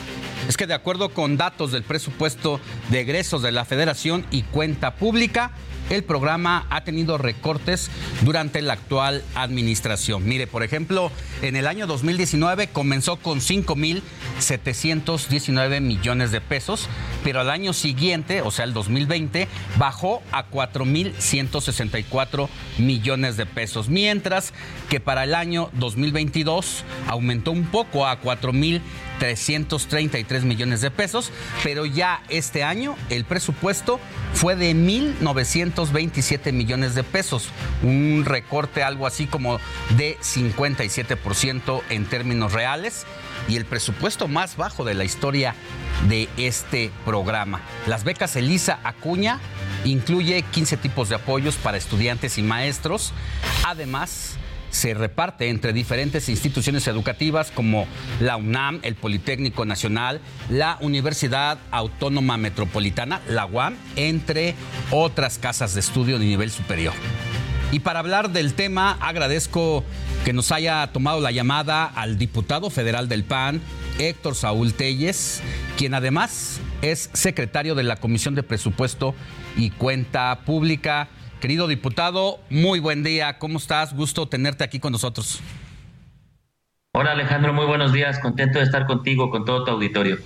es 0.47 0.57
que 0.57 0.67
de 0.67 0.73
acuerdo 0.73 1.09
con 1.09 1.37
datos 1.37 1.71
del 1.71 1.83
presupuesto 1.83 2.59
de 2.89 3.01
egresos 3.01 3.41
de 3.41 3.51
la 3.51 3.65
Federación 3.65 4.25
y 4.31 4.43
cuenta 4.43 4.95
pública, 4.95 5.51
el 5.89 6.03
programa 6.03 6.67
ha 6.69 6.83
tenido 6.83 7.17
recortes 7.17 7.89
durante 8.21 8.61
la 8.61 8.73
actual 8.73 9.23
administración. 9.35 10.27
Mire, 10.27 10.45
por 10.47 10.63
ejemplo, 10.63 11.13
en 11.41 11.55
el 11.55 11.65
año 11.67 11.87
2019 11.87 12.67
comenzó 12.67 13.15
con 13.17 13.39
5.719 13.39 15.81
millones 15.81 16.31
de 16.31 16.41
pesos, 16.41 16.89
pero 17.23 17.39
al 17.39 17.49
año 17.49 17.73
siguiente, 17.73 18.41
o 18.41 18.51
sea, 18.51 18.65
el 18.65 18.73
2020, 18.73 19.47
bajó 19.77 20.21
a 20.31 20.49
4.164 20.49 22.49
millones 22.77 23.37
de 23.37 23.45
pesos, 23.45 23.87
mientras 23.89 24.53
que 24.89 24.99
para 24.99 25.23
el 25.23 25.33
año 25.35 25.69
2022 25.73 26.83
aumentó 27.07 27.51
un 27.51 27.65
poco 27.65 28.07
a 28.07 28.19
4.333 29.19 30.41
millones 30.43 30.81
de 30.81 30.91
pesos, 30.91 31.31
pero 31.63 31.85
ya 31.85 32.21
este 32.29 32.63
año 32.63 32.95
el 33.09 33.25
presupuesto 33.25 33.99
fue 34.33 34.55
de 34.55 34.73
1.927 34.73 36.51
millones 36.53 36.95
de 36.95 37.03
pesos, 37.03 37.49
un 37.83 38.23
recorte 38.25 38.83
algo 38.83 39.07
así 39.07 39.27
como 39.27 39.59
de 39.97 40.17
57% 40.19 41.81
en 41.89 42.05
términos 42.05 42.53
reales 42.53 43.05
y 43.47 43.55
el 43.55 43.65
presupuesto 43.65 44.27
más 44.27 44.57
bajo 44.57 44.83
de 44.83 44.93
la 44.93 45.05
historia 45.05 45.55
de 46.07 46.29
este 46.37 46.91
programa. 47.05 47.61
Las 47.87 48.03
becas 48.03 48.35
Elisa 48.35 48.79
Acuña 48.83 49.39
incluye 49.85 50.41
15 50.41 50.77
tipos 50.77 51.09
de 51.09 51.15
apoyos 51.15 51.55
para 51.55 51.77
estudiantes 51.77 52.37
y 52.37 52.43
maestros. 52.43 53.13
Además, 53.65 54.37
se 54.69 54.93
reparte 54.93 55.49
entre 55.49 55.73
diferentes 55.73 56.29
instituciones 56.29 56.87
educativas 56.87 57.51
como 57.51 57.87
la 58.19 58.37
UNAM, 58.37 58.79
el 58.83 58.95
Politécnico 58.95 59.65
Nacional, 59.65 60.21
la 60.49 60.77
Universidad 60.81 61.57
Autónoma 61.71 62.37
Metropolitana, 62.37 63.21
la 63.27 63.45
UAM, 63.45 63.75
entre 63.95 64.55
otras 64.91 65.37
casas 65.37 65.73
de 65.73 65.79
estudio 65.79 66.19
de 66.19 66.25
nivel 66.25 66.51
superior. 66.51 66.93
Y 67.71 67.79
para 67.79 67.99
hablar 67.99 68.31
del 68.31 68.53
tema, 68.53 68.97
agradezco 69.01 69.83
que 70.23 70.31
nos 70.31 70.51
haya 70.51 70.87
tomado 70.93 71.19
la 71.19 71.31
llamada 71.31 71.85
al 71.85 72.17
diputado 72.17 72.69
federal 72.69 73.09
del 73.09 73.25
PAN, 73.25 73.61
Héctor 73.99 74.35
Saúl 74.35 74.73
Telles, 74.73 75.41
quien 75.77 75.93
además 75.93 76.61
es 76.81 77.09
secretario 77.13 77.75
de 77.75 77.83
la 77.83 77.97
Comisión 77.97 78.35
de 78.35 78.43
Presupuesto 78.43 79.15
y 79.57 79.71
Cuenta 79.71 80.39
Pública. 80.45 81.09
Querido 81.39 81.67
diputado, 81.67 82.39
muy 82.49 82.79
buen 82.79 83.03
día. 83.03 83.37
¿Cómo 83.37 83.59
estás? 83.59 83.93
Gusto 83.93 84.27
tenerte 84.27 84.63
aquí 84.63 84.79
con 84.79 84.91
nosotros. 84.91 85.39
Hola 86.93 87.11
Alejandro, 87.11 87.53
muy 87.53 87.67
buenos 87.67 87.93
días. 87.93 88.17
Contento 88.17 88.57
de 88.57 88.65
estar 88.65 88.87
contigo, 88.87 89.29
con 89.29 89.45
todo 89.45 89.63
tu 89.63 89.69
auditorio. 89.69 90.17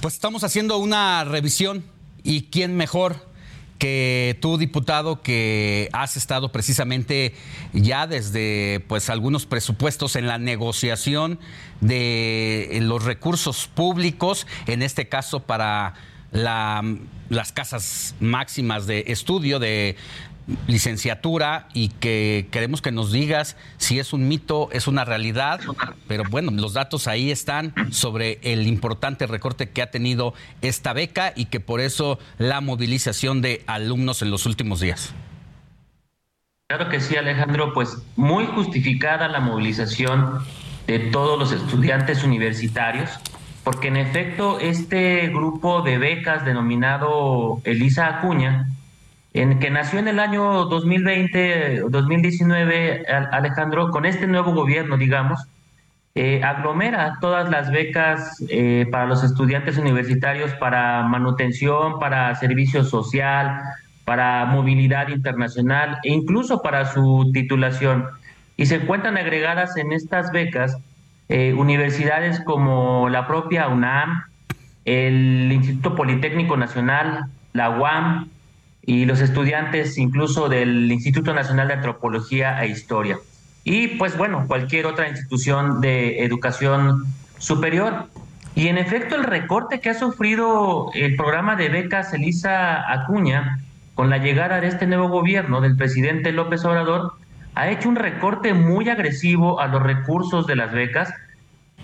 Pues 0.00 0.14
estamos 0.14 0.44
haciendo 0.44 0.78
una 0.78 1.24
revisión 1.24 1.84
y 2.22 2.42
quién 2.42 2.76
mejor 2.76 3.26
que 3.80 4.38
tú, 4.40 4.56
diputado, 4.56 5.20
que 5.20 5.88
has 5.92 6.16
estado 6.16 6.52
precisamente 6.52 7.34
ya 7.72 8.06
desde 8.06 8.84
pues 8.86 9.10
algunos 9.10 9.46
presupuestos 9.46 10.14
en 10.14 10.28
la 10.28 10.38
negociación 10.38 11.40
de 11.80 12.78
los 12.82 13.04
recursos 13.04 13.66
públicos, 13.66 14.46
en 14.68 14.82
este 14.82 15.08
caso 15.08 15.40
para 15.40 15.94
las 16.30 17.52
casas 17.52 18.14
máximas 18.20 18.86
de 18.86 19.04
estudio 19.08 19.58
de 19.58 19.96
licenciatura 20.66 21.68
y 21.74 21.88
que 21.88 22.48
queremos 22.50 22.82
que 22.82 22.92
nos 22.92 23.12
digas 23.12 23.56
si 23.78 23.98
es 23.98 24.12
un 24.12 24.28
mito, 24.28 24.68
es 24.72 24.86
una 24.86 25.04
realidad, 25.04 25.60
pero 26.06 26.24
bueno, 26.30 26.52
los 26.52 26.72
datos 26.72 27.08
ahí 27.08 27.30
están 27.30 27.74
sobre 27.90 28.38
el 28.42 28.66
importante 28.66 29.26
recorte 29.26 29.70
que 29.70 29.82
ha 29.82 29.90
tenido 29.90 30.34
esta 30.62 30.92
beca 30.92 31.32
y 31.34 31.46
que 31.46 31.60
por 31.60 31.80
eso 31.80 32.18
la 32.38 32.60
movilización 32.60 33.42
de 33.42 33.64
alumnos 33.66 34.22
en 34.22 34.30
los 34.30 34.46
últimos 34.46 34.80
días. 34.80 35.14
Claro 36.68 36.88
que 36.88 37.00
sí, 37.00 37.16
Alejandro, 37.16 37.72
pues 37.72 37.98
muy 38.16 38.46
justificada 38.46 39.28
la 39.28 39.38
movilización 39.38 40.40
de 40.86 40.98
todos 40.98 41.38
los 41.38 41.52
estudiantes 41.52 42.24
universitarios, 42.24 43.10
porque 43.62 43.88
en 43.88 43.96
efecto 43.96 44.58
este 44.60 45.28
grupo 45.28 45.82
de 45.82 45.98
becas 45.98 46.44
denominado 46.44 47.60
Elisa 47.64 48.18
Acuña, 48.18 48.68
en, 49.36 49.58
que 49.58 49.70
nació 49.70 49.98
en 49.98 50.08
el 50.08 50.18
año 50.18 50.64
2020, 50.64 51.84
2019, 51.88 53.04
Alejandro, 53.32 53.90
con 53.90 54.06
este 54.06 54.26
nuevo 54.26 54.52
gobierno, 54.52 54.96
digamos, 54.96 55.46
eh, 56.14 56.42
aglomera 56.42 57.18
todas 57.20 57.50
las 57.50 57.70
becas 57.70 58.42
eh, 58.48 58.86
para 58.90 59.04
los 59.04 59.22
estudiantes 59.22 59.76
universitarios 59.76 60.52
para 60.54 61.02
manutención, 61.02 61.98
para 61.98 62.34
servicio 62.36 62.82
social, 62.84 63.60
para 64.06 64.46
movilidad 64.46 65.08
internacional 65.08 65.98
e 66.02 66.12
incluso 66.12 66.62
para 66.62 66.86
su 66.86 67.30
titulación. 67.34 68.06
Y 68.56 68.64
se 68.64 68.76
encuentran 68.76 69.18
agregadas 69.18 69.76
en 69.76 69.92
estas 69.92 70.32
becas 70.32 70.78
eh, 71.28 71.52
universidades 71.52 72.40
como 72.40 73.10
la 73.10 73.26
propia 73.26 73.68
UNAM, 73.68 74.22
el 74.86 75.52
Instituto 75.52 75.94
Politécnico 75.94 76.56
Nacional, 76.56 77.26
la 77.52 77.68
UAM 77.68 78.30
y 78.86 79.04
los 79.04 79.20
estudiantes 79.20 79.98
incluso 79.98 80.48
del 80.48 80.90
Instituto 80.90 81.34
Nacional 81.34 81.68
de 81.68 81.74
Antropología 81.74 82.62
e 82.62 82.68
Historia. 82.68 83.18
Y 83.64 83.88
pues 83.98 84.16
bueno, 84.16 84.44
cualquier 84.46 84.86
otra 84.86 85.08
institución 85.08 85.80
de 85.80 86.24
educación 86.24 87.04
superior. 87.38 88.06
Y 88.54 88.68
en 88.68 88.78
efecto, 88.78 89.16
el 89.16 89.24
recorte 89.24 89.80
que 89.80 89.90
ha 89.90 89.94
sufrido 89.94 90.90
el 90.94 91.16
programa 91.16 91.56
de 91.56 91.68
becas 91.68 92.14
Elisa 92.14 92.90
Acuña 92.90 93.58
con 93.94 94.08
la 94.08 94.18
llegada 94.18 94.60
de 94.60 94.68
este 94.68 94.86
nuevo 94.86 95.08
gobierno 95.08 95.60
del 95.60 95.76
presidente 95.76 96.30
López 96.30 96.64
Obrador, 96.64 97.14
ha 97.56 97.70
hecho 97.70 97.88
un 97.88 97.96
recorte 97.96 98.54
muy 98.54 98.88
agresivo 98.88 99.60
a 99.60 99.66
los 99.66 99.82
recursos 99.82 100.46
de 100.46 100.54
las 100.54 100.72
becas, 100.72 101.12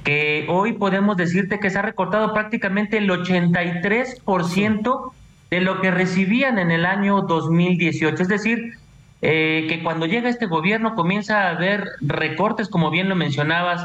que 0.05 0.46
hoy 0.48 0.74
podemos 0.74 1.16
decirte 1.16 1.59
que 1.59 1.70
se 1.70 1.78
ha 1.78 1.82
recortado 1.82 2.32
prácticamente 2.32 2.98
el 2.98 3.11
83% 3.11 5.12
de 5.53 5.61
lo 5.61 5.80
que 5.82 5.90
recibían 5.90 6.59
en 6.59 6.70
el 6.70 6.86
año 6.86 7.20
2018. 7.20 8.22
Es 8.22 8.28
decir, 8.28 8.78
eh, 9.20 9.66
que 9.68 9.82
cuando 9.82 10.07
llega 10.07 10.30
este 10.30 10.46
gobierno 10.46 10.94
comienza 10.94 11.42
a 11.42 11.50
haber 11.50 11.90
recortes, 12.00 12.70
como 12.70 12.90
bien 12.90 13.11
lo 13.11 13.16
mencionabas 13.16 13.84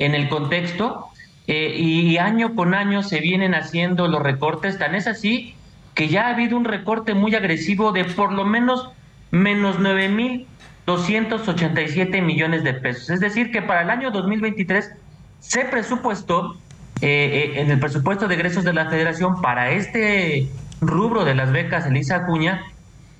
en 0.00 0.16
el 0.16 0.28
contexto, 0.28 1.06
eh, 1.46 1.76
y 1.78 2.18
año 2.18 2.56
con 2.56 2.74
año 2.74 3.04
se 3.04 3.20
vienen 3.20 3.54
haciendo 3.54 4.08
los 4.08 4.24
recortes. 4.24 4.76
Tan 4.76 4.96
es 4.96 5.06
así 5.06 5.54
que 5.94 6.08
ya 6.08 6.26
ha 6.26 6.30
habido 6.30 6.56
un 6.56 6.64
recorte 6.64 7.14
muy 7.14 7.32
agresivo 7.36 7.92
de 7.92 8.06
por 8.06 8.32
lo 8.32 8.44
menos 8.44 8.90
menos 9.30 9.78
9.287 9.78 12.22
millones 12.22 12.64
de 12.64 12.74
pesos. 12.74 13.10
Es 13.10 13.20
decir, 13.20 13.52
que 13.52 13.62
para 13.62 13.82
el 13.82 13.90
año 13.90 14.10
2023 14.10 14.90
se 15.38 15.64
presupuestó 15.66 16.56
eh, 17.00 17.52
eh, 17.54 17.60
en 17.60 17.70
el 17.70 17.78
presupuesto 17.78 18.26
de 18.26 18.34
egresos 18.34 18.64
de 18.64 18.72
la 18.72 18.88
federación 18.88 19.40
para 19.42 19.70
este 19.70 20.48
rubro 20.86 21.24
de 21.24 21.34
las 21.34 21.52
becas 21.52 21.86
Elisa 21.86 22.16
Acuña 22.16 22.62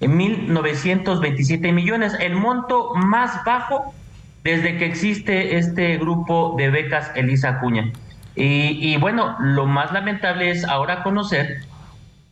en 0.01 0.19
1.927 0.19 1.73
millones, 1.73 2.17
el 2.21 2.35
monto 2.35 2.95
más 2.95 3.45
bajo 3.45 3.95
desde 4.43 4.77
que 4.77 4.85
existe 4.85 5.57
este 5.57 5.97
grupo 5.97 6.55
de 6.59 6.71
becas 6.71 7.11
Elisa 7.15 7.51
Acuña. 7.51 7.91
Y, 8.37 8.97
bueno, 8.97 9.37
lo 9.39 9.67
más 9.67 9.93
lamentable 9.93 10.51
es 10.51 10.65
ahora 10.65 11.03
conocer 11.05 11.61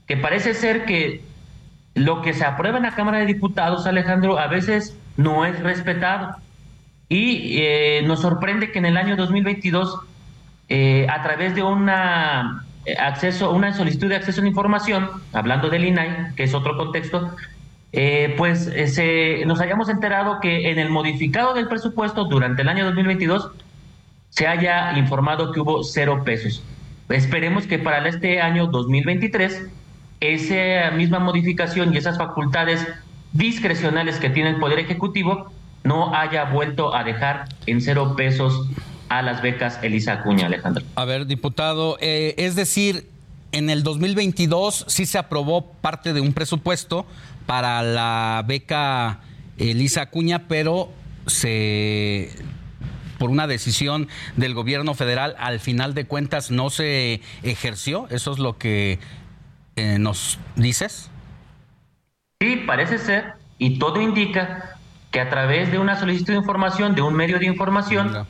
que 0.06 0.16
parece 0.16 0.52
ser 0.52 0.84
que 0.84 1.22
lo 1.94 2.22
que 2.22 2.34
se 2.34 2.44
aprueba 2.44 2.78
en 2.78 2.82
la 2.82 2.94
Cámara 2.94 3.18
de 3.18 3.26
Diputados, 3.26 3.86
Alejandro, 3.86 4.38
a 4.38 4.48
veces 4.48 4.96
no 5.16 5.46
es 5.46 5.58
respetado. 5.60 6.36
Y 7.08 7.58
eh, 7.60 8.02
nos 8.04 8.20
sorprende 8.20 8.72
que 8.72 8.78
en 8.80 8.86
el 8.86 8.96
año 8.96 9.16
2022, 9.16 10.00
eh, 10.68 11.06
a 11.08 11.22
través 11.22 11.54
de 11.54 11.62
una 11.62 12.64
acceso, 12.98 13.52
una 13.52 13.72
solicitud 13.72 14.08
de 14.08 14.16
acceso 14.16 14.42
a 14.42 14.46
información, 14.46 15.08
hablando 15.32 15.70
del 15.70 15.84
INAI, 15.84 16.34
que 16.34 16.44
es 16.44 16.54
otro 16.54 16.76
contexto, 16.76 17.34
pues 18.36 18.70
se, 18.86 19.44
nos 19.46 19.60
hayamos 19.60 19.88
enterado 19.88 20.40
que 20.40 20.70
en 20.70 20.78
el 20.78 20.90
modificado 20.90 21.54
del 21.54 21.68
presupuesto 21.68 22.24
durante 22.24 22.62
el 22.62 22.68
año 22.68 22.84
2022 22.86 23.50
se 24.30 24.46
haya 24.46 24.96
informado 24.96 25.52
que 25.52 25.60
hubo 25.60 25.84
cero 25.84 26.22
pesos. 26.24 26.62
Esperemos 27.08 27.66
que 27.66 27.78
para 27.78 28.08
este 28.08 28.40
año 28.40 28.66
2023 28.66 29.66
esa 30.20 30.90
misma 30.92 31.18
modificación 31.18 31.92
y 31.92 31.98
esas 31.98 32.16
facultades 32.16 32.86
discrecionales 33.32 34.18
que 34.18 34.30
tiene 34.30 34.50
el 34.50 34.56
Poder 34.56 34.78
Ejecutivo 34.78 35.52
no 35.84 36.14
haya 36.14 36.44
vuelto 36.44 36.94
a 36.94 37.04
dejar 37.04 37.46
en 37.66 37.80
cero 37.80 38.14
pesos 38.16 38.68
a 39.12 39.20
las 39.20 39.42
becas 39.42 39.78
Elisa 39.82 40.14
Acuña, 40.14 40.46
Alejandro. 40.46 40.82
A 40.94 41.04
ver, 41.04 41.26
diputado, 41.26 41.98
eh, 42.00 42.34
es 42.38 42.56
decir, 42.56 43.10
en 43.52 43.68
el 43.68 43.82
2022 43.82 44.86
sí 44.88 45.04
se 45.04 45.18
aprobó 45.18 45.70
parte 45.70 46.14
de 46.14 46.22
un 46.22 46.32
presupuesto 46.32 47.04
para 47.44 47.82
la 47.82 48.42
beca 48.46 49.20
Elisa 49.58 50.02
Acuña, 50.02 50.48
pero 50.48 50.90
se 51.26 52.30
por 53.18 53.28
una 53.28 53.46
decisión 53.46 54.08
del 54.36 54.54
gobierno 54.54 54.94
federal 54.94 55.36
al 55.38 55.60
final 55.60 55.92
de 55.92 56.06
cuentas 56.06 56.50
no 56.50 56.70
se 56.70 57.20
ejerció. 57.42 58.08
Eso 58.08 58.32
es 58.32 58.38
lo 58.38 58.56
que 58.56 58.98
eh, 59.76 59.98
nos 59.98 60.38
dices. 60.56 61.10
Sí, 62.40 62.62
parece 62.66 62.96
ser, 62.96 63.34
y 63.58 63.78
todo 63.78 64.00
indica 64.00 64.78
que 65.10 65.20
a 65.20 65.28
través 65.28 65.70
de 65.70 65.78
una 65.78 66.00
solicitud 66.00 66.32
de 66.32 66.38
información, 66.38 66.94
de 66.94 67.02
un 67.02 67.14
medio 67.14 67.38
de 67.38 67.44
información, 67.44 68.26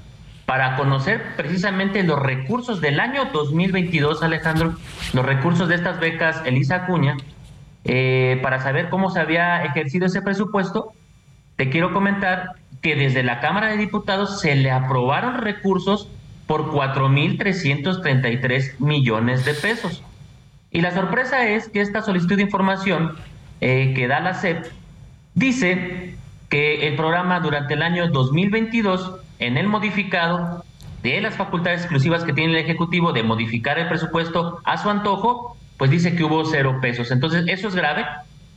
para 0.47 0.77
conocer 0.77 1.23
precisamente 1.37 2.03
los 2.03 2.21
recursos 2.21 2.81
del 2.81 3.01
año 3.01 3.27
2022, 3.33 4.23
Alejandro, 4.23 4.75
los 5.13 5.25
recursos 5.25 5.69
de 5.69 5.77
estas 5.77 6.01
becas 6.01 6.43
Elisa 6.45 6.77
Acuña, 6.77 7.17
eh, 7.85 8.39
para 8.43 8.61
saber 8.61 8.89
cómo 8.91 9.11
se 9.11 9.21
había 9.21 9.65
ejercido 9.65 10.07
ese 10.07 10.23
presupuesto, 10.23 10.93
te 11.57 11.71
quiero 11.71 11.93
comentar 11.93 12.53
que 12.81 12.97
desde 12.97 13.23
la 13.23 13.41
Cámara 13.41 13.69
de 13.69 13.77
Diputados 13.77 14.41
se 14.41 14.57
le 14.57 14.71
aprobaron 14.71 15.37
recursos 15.39 16.09
por 16.47 16.73
4.333 16.73 18.81
millones 18.81 19.45
de 19.45 19.53
pesos. 19.55 20.03
Y 20.71 20.81
la 20.81 20.93
sorpresa 20.93 21.47
es 21.49 21.69
que 21.69 21.81
esta 21.81 22.03
solicitud 22.03 22.37
de 22.37 22.43
información 22.43 23.17
eh, 23.61 23.93
que 23.95 24.09
da 24.09 24.21
la 24.21 24.35
SEP 24.35 24.67
dice 25.35 26.17
que 26.49 26.89
el 26.89 26.97
programa 26.97 27.41
durante 27.41 27.75
el 27.75 27.83
año 27.83 28.09
2022, 28.09 29.21
en 29.47 29.59
el 29.59 29.67
modificado 29.67 30.65
de 31.03 31.21
las 31.21 31.37
facultades 31.37 31.81
exclusivas 31.81 32.23
que 32.23 32.33
tiene 32.33 32.53
el 32.53 32.65
Ejecutivo 32.65 33.13
de 33.13 33.25
modificar 33.25 33.79
el 33.79 33.89
presupuesto 33.89 34.61
a 34.65 34.79
su 34.79 34.89
antojo, 34.89 35.57
pues 35.79 35.91
dice 35.91 36.15
que 36.15 36.23
hubo 36.23 36.45
cero 36.45 36.79
pesos. 36.81 37.11
Entonces, 37.11 37.45
eso 37.49 37.67
es 37.67 37.75
grave. 37.75 38.07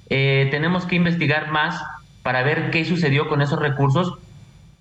Eh, 0.09 0.47
tenemos 0.51 0.85
que 0.85 0.95
investigar 0.95 1.51
más 1.51 1.81
para 2.21 2.43
ver 2.43 2.69
qué 2.69 2.85
sucedió 2.85 3.27
con 3.27 3.41
esos 3.41 3.59
recursos. 3.59 4.19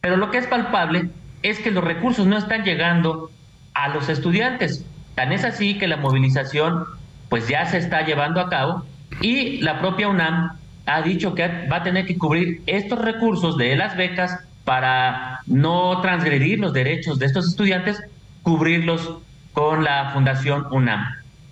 Pero 0.03 0.19
lo 0.19 0.31
que 0.31 0.39
es 0.39 0.47
palpable 0.47 1.09
es 1.43 1.59
que 1.59 1.71
los 1.71 1.83
recursos 1.83 2.27
no 2.27 2.37
están 2.37 2.65
llegando 2.65 3.31
a 3.73 3.89
los 3.89 4.11
estudiantes. 4.11 4.85
Tan 5.15 5.33
es 5.33 5.45
así 5.45 5.79
que 5.79 5.89
la 5.89 5.97
movilización 5.97 6.85
pues 7.31 7.49
ya 7.49 7.65
se 7.65 7.79
está 7.79 8.03
llevando 8.03 8.41
a 8.41 8.51
cabo 8.51 8.85
y 9.23 9.63
la 9.63 9.81
propia 9.81 10.09
UNAM 10.09 10.59
ha 10.87 11.01
dicho 11.01 11.35
que 11.35 11.67
va 11.69 11.77
a 11.77 11.83
tener 11.83 12.05
que 12.05 12.19
cubrir 12.19 12.63
estos 12.67 12.99
recursos 12.99 13.57
de 13.57 13.75
las 13.75 13.97
becas 13.97 14.45
para 14.65 15.41
no 15.47 16.01
transgredir 16.01 16.59
los 16.59 16.73
derechos 16.73 17.19
de 17.19 17.27
estos 17.27 17.49
estudiantes, 17.49 18.03
cubrirlos 18.43 19.19
con 19.53 19.85
la 19.85 20.11
Fundación 20.12 20.67
UNAM. 20.71 21.05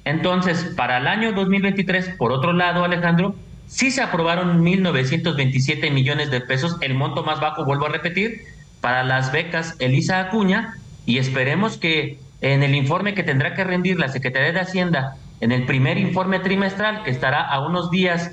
Entonces, 0.04 0.72
para 0.76 0.98
el 0.98 1.06
año 1.06 1.32
2023, 1.32 2.16
por 2.18 2.32
otro 2.32 2.52
lado, 2.52 2.84
Alejandro, 2.84 3.36
sí 3.66 3.90
se 3.90 4.02
aprobaron 4.02 4.64
1.927 4.64 5.90
millones 5.92 6.30
de 6.30 6.40
pesos, 6.40 6.76
el 6.80 6.94
monto 6.94 7.22
más 7.22 7.40
bajo, 7.40 7.64
vuelvo 7.64 7.86
a 7.86 7.90
repetir, 7.90 8.42
para 8.80 9.04
las 9.04 9.30
becas 9.30 9.76
Elisa 9.78 10.20
Acuña, 10.20 10.74
y 11.06 11.18
esperemos 11.18 11.76
que 11.76 12.18
en 12.40 12.62
el 12.62 12.74
informe 12.74 13.14
que 13.14 13.22
tendrá 13.22 13.54
que 13.54 13.62
rendir 13.62 13.98
la 13.98 14.08
Secretaría 14.08 14.52
de 14.52 14.60
Hacienda 14.60 15.16
en 15.40 15.52
el 15.52 15.66
primer 15.66 15.98
informe 15.98 16.40
trimestral, 16.40 17.04
que 17.04 17.10
estará 17.10 17.40
a 17.40 17.64
unos 17.64 17.90
días 17.90 18.32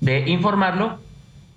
de 0.00 0.30
informarlo, 0.30 1.00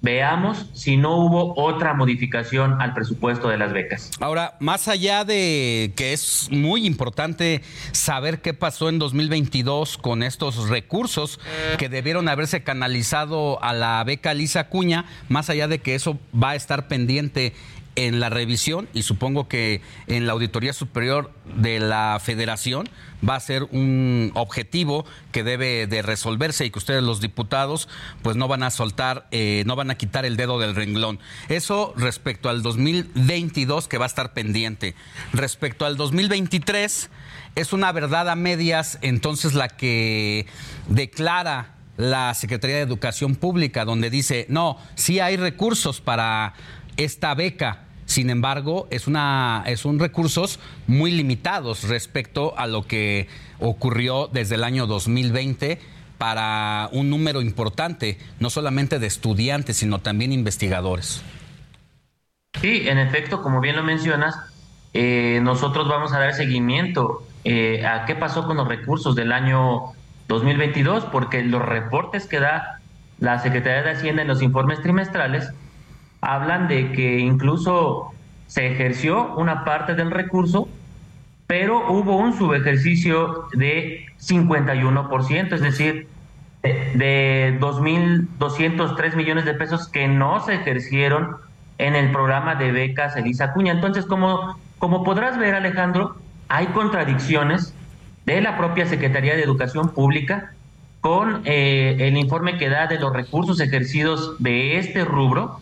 veamos 0.03 0.65
si 0.73 0.97
no 0.97 1.15
hubo 1.15 1.53
otra 1.55 1.93
modificación 1.93 2.81
al 2.81 2.93
presupuesto 2.93 3.47
de 3.47 3.57
las 3.57 3.71
becas. 3.71 4.11
Ahora, 4.19 4.57
más 4.59 4.89
allá 4.89 5.23
de 5.23 5.93
que 5.95 6.11
es 6.11 6.49
muy 6.51 6.85
importante 6.85 7.61
saber 7.93 8.41
qué 8.41 8.53
pasó 8.53 8.89
en 8.89 8.99
2022 8.99 9.97
con 9.97 10.21
estos 10.21 10.67
recursos 10.67 11.39
que 11.77 11.87
debieron 11.87 12.27
haberse 12.27 12.63
canalizado 12.63 13.63
a 13.63 13.71
la 13.73 14.03
beca 14.03 14.33
Lisa 14.33 14.67
Cuña, 14.67 15.05
más 15.29 15.49
allá 15.49 15.69
de 15.69 15.79
que 15.79 15.95
eso 15.95 16.19
va 16.35 16.51
a 16.51 16.55
estar 16.55 16.89
pendiente 16.89 17.53
en 17.95 18.19
la 18.19 18.29
revisión 18.29 18.89
y 18.93 19.03
supongo 19.03 19.47
que 19.47 19.81
en 20.07 20.25
la 20.25 20.33
Auditoría 20.33 20.73
Superior 20.73 21.31
de 21.55 21.79
la 21.79 22.19
Federación 22.21 22.89
va 23.27 23.35
a 23.35 23.39
ser 23.39 23.63
un 23.63 24.31
objetivo 24.33 25.05
que 25.31 25.43
debe 25.43 25.87
de 25.87 26.01
resolverse 26.01 26.65
y 26.65 26.71
que 26.71 26.79
ustedes 26.79 27.03
los 27.03 27.21
diputados 27.21 27.87
pues 28.21 28.35
no 28.35 28.47
van 28.47 28.63
a 28.63 28.71
soltar, 28.71 29.27
eh, 29.31 29.63
no 29.65 29.75
van 29.75 29.91
a 29.91 29.95
quitar 29.95 30.25
el 30.25 30.37
dedo 30.37 30.59
del 30.59 30.75
renglón. 30.75 31.19
Eso 31.49 31.93
respecto 31.95 32.49
al 32.49 32.63
2022 32.63 33.87
que 33.87 33.97
va 33.97 34.05
a 34.05 34.07
estar 34.07 34.33
pendiente. 34.33 34.95
Respecto 35.31 35.85
al 35.85 35.97
2023 35.97 37.09
es 37.55 37.73
una 37.73 37.91
verdad 37.91 38.29
a 38.29 38.35
medias 38.35 38.97
entonces 39.01 39.53
la 39.53 39.69
que 39.69 40.47
declara 40.87 41.75
la 41.97 42.33
Secretaría 42.33 42.77
de 42.77 42.81
Educación 42.81 43.35
Pública 43.35 43.85
donde 43.85 44.09
dice, 44.09 44.47
no, 44.49 44.77
sí 44.95 45.19
hay 45.19 45.37
recursos 45.37 46.01
para 46.01 46.53
esta 46.97 47.33
beca. 47.35 47.85
Sin 48.05 48.29
embargo, 48.29 48.87
es, 48.91 49.07
una, 49.07 49.63
es 49.65 49.85
un 49.85 49.99
recursos 49.99 50.59
muy 50.87 51.11
limitados 51.11 51.87
respecto 51.87 52.57
a 52.57 52.67
lo 52.67 52.83
que 52.83 53.27
ocurrió 53.59 54.27
desde 54.27 54.55
el 54.55 54.63
año 54.63 54.87
2020 54.87 55.79
para 56.17 56.89
un 56.91 57.09
número 57.09 57.41
importante, 57.41 58.17
no 58.39 58.49
solamente 58.49 58.99
de 58.99 59.07
estudiantes, 59.07 59.77
sino 59.77 59.99
también 59.99 60.31
investigadores. 60.31 61.23
Sí, 62.61 62.87
en 62.87 62.97
efecto, 62.97 63.41
como 63.41 63.61
bien 63.61 63.75
lo 63.75 63.83
mencionas, 63.83 64.35
eh, 64.93 65.39
nosotros 65.41 65.87
vamos 65.87 66.13
a 66.13 66.19
dar 66.19 66.33
seguimiento 66.33 67.25
eh, 67.43 67.85
a 67.85 68.05
qué 68.05 68.15
pasó 68.15 68.45
con 68.45 68.57
los 68.57 68.67
recursos 68.67 69.15
del 69.15 69.31
año 69.31 69.93
2022, 70.27 71.05
porque 71.05 71.41
los 71.43 71.61
reportes 71.61 72.27
que 72.27 72.39
da 72.39 72.79
la 73.19 73.39
Secretaría 73.39 73.81
de 73.83 73.91
Hacienda 73.91 74.21
en 74.21 74.27
los 74.27 74.41
informes 74.41 74.81
trimestrales 74.81 75.51
hablan 76.23 76.67
de 76.67 76.91
que 76.91 77.19
incluso 77.19 78.11
se 78.47 78.67
ejerció 78.67 79.33
una 79.35 79.63
parte 79.63 79.95
del 79.95 80.11
recurso, 80.11 80.67
pero 81.47 81.91
hubo 81.91 82.17
un 82.17 82.37
subejercicio 82.37 83.47
de 83.53 84.05
51%, 84.19 85.53
es 85.53 85.61
decir, 85.61 86.07
de 86.61 87.57
2.203 87.59 89.15
millones 89.15 89.45
de 89.45 89.53
pesos 89.53 89.87
que 89.87 90.07
no 90.07 90.39
se 90.39 90.55
ejercieron 90.55 91.37
en 91.77 91.95
el 91.95 92.11
programa 92.11 92.55
de 92.55 92.71
becas 92.71 93.15
Elisa 93.17 93.53
Cuña. 93.53 93.73
Entonces, 93.73 94.05
como, 94.05 94.57
como 94.79 95.03
podrás 95.03 95.37
ver, 95.37 95.55
Alejandro, 95.55 96.15
hay 96.47 96.67
contradicciones 96.67 97.73
de 98.25 98.41
la 98.41 98.57
propia 98.57 98.85
Secretaría 98.85 99.35
de 99.35 99.43
Educación 99.43 99.89
Pública 99.89 100.53
con 101.01 101.41
eh, 101.43 101.97
el 101.99 102.15
informe 102.15 102.57
que 102.57 102.69
da 102.69 102.87
de 102.87 102.97
los 102.97 103.11
recursos 103.11 103.59
ejercidos 103.59 104.41
de 104.41 104.77
este 104.77 105.03
rubro, 105.03 105.59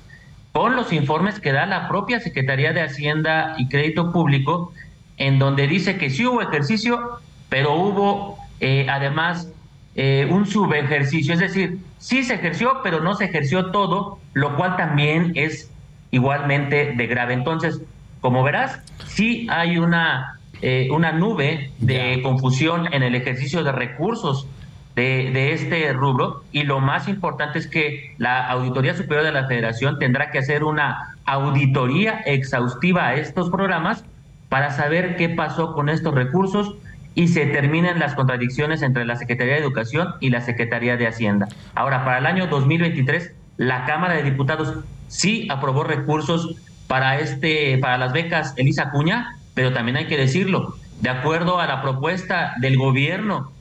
con 0.52 0.76
los 0.76 0.92
informes 0.92 1.40
que 1.40 1.52
da 1.52 1.66
la 1.66 1.88
propia 1.88 2.20
Secretaría 2.20 2.74
de 2.74 2.82
Hacienda 2.82 3.56
y 3.58 3.70
Crédito 3.70 4.12
Público, 4.12 4.74
en 5.18 5.40
donde 5.40 5.68
dice 5.68 5.98
que 5.98 6.10
sí 6.10 6.26
hubo 6.26 6.42
ejercicio, 6.42 7.20
pero 7.50 7.76
hubo 7.76 8.38
eh, 8.60 8.88
además 8.90 9.52
eh, 9.96 10.28
un 10.30 10.46
subejercicio, 10.46 11.34
es 11.34 11.40
decir, 11.40 11.80
sí 12.00 12.24
se 12.24 12.36
ejerció, 12.36 12.82
pero 12.84 13.02
no 13.02 13.16
se 13.16 13.26
ejerció 13.26 13.72
todo, 13.72 14.20
lo 14.34 14.56
cual 14.56 14.76
también 14.78 15.32
es 15.36 15.72
igualmente 16.12 16.94
de 16.96 17.08
grave. 17.08 17.34
Entonces, 17.34 17.82
como 18.20 18.44
verás, 18.44 18.80
sí 19.08 19.48
hay 19.50 19.78
una 19.78 20.38
eh, 20.64 20.90
una 20.92 21.12
nube 21.12 21.72
de 21.80 22.20
confusión 22.22 22.94
en 22.94 23.02
el 23.02 23.16
ejercicio 23.16 23.64
de 23.64 23.72
recursos 23.72 24.48
de, 24.96 25.54
este 25.54 25.94
rubro 25.94 26.44
y 26.52 26.64
lo 26.64 26.80
más 26.80 27.08
importante 27.08 27.60
es 27.60 27.68
que 27.68 28.14
la 28.18 28.48
Auditoría 28.48 28.94
Superior 28.94 29.24
de 29.24 29.32
la 29.32 29.48
Federación 29.48 30.00
tendrá 30.00 30.32
que 30.32 30.40
hacer 30.40 30.64
una 30.64 31.16
auditoría 31.26 32.22
exhaustiva 32.26 33.08
a 33.08 33.16
estos 33.16 33.50
programas 33.50 34.04
para 34.50 34.72
saber 34.72 35.16
qué 35.16 35.30
pasó 35.30 35.74
con 35.74 35.90
estos 35.90 36.14
recursos 36.14 36.76
y 37.16 37.30
se 37.30 37.46
terminen 37.46 38.00
las 38.00 38.16
contradicciones 38.16 38.82
entre 38.82 39.06
la 39.06 39.16
Secretaría 39.16 39.54
de 39.54 39.60
Educación 39.62 40.16
y 40.20 40.30
la 40.30 40.42
Secretaría 40.42 40.98
de 40.98 41.08
Hacienda. 41.08 41.48
Ahora, 41.76 42.04
para 42.06 42.20
el 42.20 42.26
año 42.26 42.48
2023, 42.48 43.34
la 43.58 43.86
Cámara 43.86 44.16
de 44.16 44.24
Diputados 44.24 44.76
sí 45.08 45.48
aprobó 45.50 45.84
recursos 45.84 46.56
para 46.88 47.20
este 47.20 47.78
para 47.78 47.98
las 47.98 48.12
becas 48.12 48.54
Elisa 48.58 48.92
Cuña, 48.92 49.38
pero 49.54 49.74
también 49.74 49.98
hay 49.98 50.08
que 50.08 50.18
decirlo, 50.18 50.76
de 51.02 51.10
acuerdo 51.10 51.60
a 51.60 51.68
la 51.68 51.82
propuesta 51.82 52.54
del 52.60 52.78
gobierno, 52.78 53.52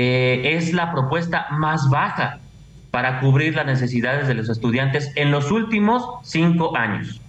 eh, 0.00 0.54
es 0.54 0.72
la 0.72 0.92
propuesta 0.92 1.48
más 1.50 1.90
baja 1.90 2.38
para 2.92 3.18
cubrir 3.18 3.56
las 3.56 3.66
necesidades 3.66 4.28
de 4.28 4.34
los 4.34 4.48
estudiantes 4.48 5.10
en 5.16 5.32
los 5.32 5.50
últimos 5.50 6.04
cinco 6.22 6.76
años. 6.76 7.20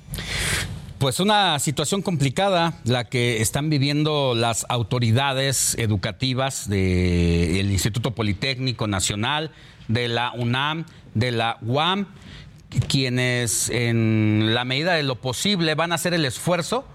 Pues 1.00 1.20
una 1.20 1.58
situación 1.58 2.04
complicada 2.04 2.74
la 2.84 3.06
que 3.06 3.42
están 3.42 3.72
viviendo 3.72 4.36
las 4.36 4.68
autoridades 4.70 5.76
educativas 5.80 6.70
del 6.70 7.72
Instituto 7.72 8.12
Politécnico 8.12 8.86
Nacional, 8.86 9.50
de 9.88 10.08
la 10.08 10.32
UNAM, 10.34 10.86
de 11.16 11.32
la 11.32 11.58
UAM, 11.64 12.06
quienes 12.88 13.72
en 13.72 14.54
la 14.54 14.64
medida 14.64 14.94
de 14.94 15.02
lo 15.02 15.16
posible 15.16 15.74
van 15.74 15.92
a 15.92 15.96
hacer 15.96 16.14
el 16.14 16.24
esfuerzo 16.24 16.86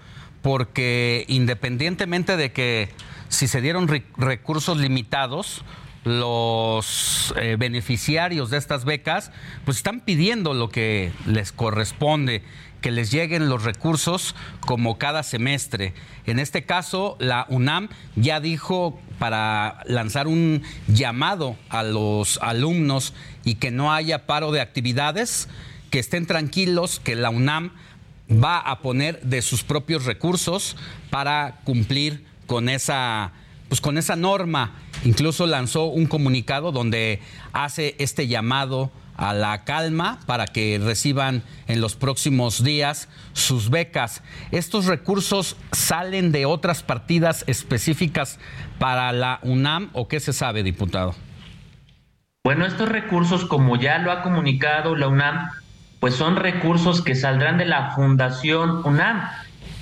porque 0.41 1.25
independientemente 1.27 2.37
de 2.37 2.53
que 2.53 2.87
si 3.29 3.47
se 3.47 3.61
dieron 3.61 3.87
recursos 4.17 4.77
limitados, 4.77 5.63
los 6.05 7.33
eh, 7.35 7.55
beneficiarios 7.57 8.51
de 8.51 8.57
estas 8.57 8.85
becas 8.85 9.31
pues 9.65 9.77
están 9.77 10.01
pidiendo 10.01 10.53
lo 10.53 10.69
que 10.69 11.11
les 11.25 11.51
corresponde, 11.51 12.43
que 12.79 12.91
les 12.91 13.11
lleguen 13.11 13.49
los 13.49 13.63
recursos 13.63 14.35
como 14.59 14.99
cada 14.99 15.23
semestre. 15.23 15.95
En 16.27 16.37
este 16.37 16.63
caso, 16.63 17.17
la 17.19 17.47
UNAM 17.49 17.89
ya 18.15 18.39
dijo 18.39 18.99
para 19.17 19.81
lanzar 19.85 20.27
un 20.27 20.61
llamado 20.87 21.57
a 21.69 21.81
los 21.81 22.37
alumnos 22.43 23.15
y 23.43 23.55
que 23.55 23.71
no 23.71 23.91
haya 23.91 24.27
paro 24.27 24.51
de 24.51 24.61
actividades, 24.61 25.49
que 25.89 25.97
estén 25.97 26.27
tranquilos, 26.27 26.99
que 26.99 27.15
la 27.15 27.31
UNAM 27.31 27.71
va 28.31 28.59
a 28.59 28.81
poner 28.81 29.21
de 29.21 29.41
sus 29.41 29.63
propios 29.63 30.05
recursos 30.05 30.75
para 31.09 31.61
cumplir 31.63 32.25
con 32.45 32.69
esa 32.69 33.31
pues 33.67 33.81
con 33.81 33.97
esa 33.97 34.15
norma. 34.15 34.71
Incluso 35.03 35.47
lanzó 35.47 35.85
un 35.85 36.05
comunicado 36.05 36.71
donde 36.71 37.21
hace 37.53 37.95
este 37.99 38.27
llamado 38.27 38.91
a 39.17 39.33
la 39.33 39.63
calma 39.63 40.19
para 40.25 40.45
que 40.45 40.79
reciban 40.83 41.43
en 41.67 41.81
los 41.81 41.95
próximos 41.95 42.63
días 42.63 43.07
sus 43.33 43.69
becas. 43.69 44.21
¿Estos 44.51 44.85
recursos 44.85 45.55
salen 45.71 46.31
de 46.31 46.45
otras 46.45 46.83
partidas 46.83 47.43
específicas 47.47 48.39
para 48.77 49.11
la 49.13 49.39
UNAM 49.41 49.89
o 49.93 50.07
qué 50.07 50.19
se 50.19 50.33
sabe, 50.33 50.63
diputado? 50.63 51.15
Bueno, 52.43 52.65
estos 52.65 52.89
recursos, 52.89 53.45
como 53.45 53.75
ya 53.77 53.97
lo 53.97 54.11
ha 54.11 54.21
comunicado 54.21 54.95
la 54.95 55.07
UNAM, 55.07 55.49
pues 55.99 56.15
son 56.15 56.35
recursos 56.35 57.01
que 57.01 57.15
saldrán 57.15 57.57
de 57.57 57.65
la 57.65 57.91
Fundación 57.95 58.85
UNAM. 58.85 59.23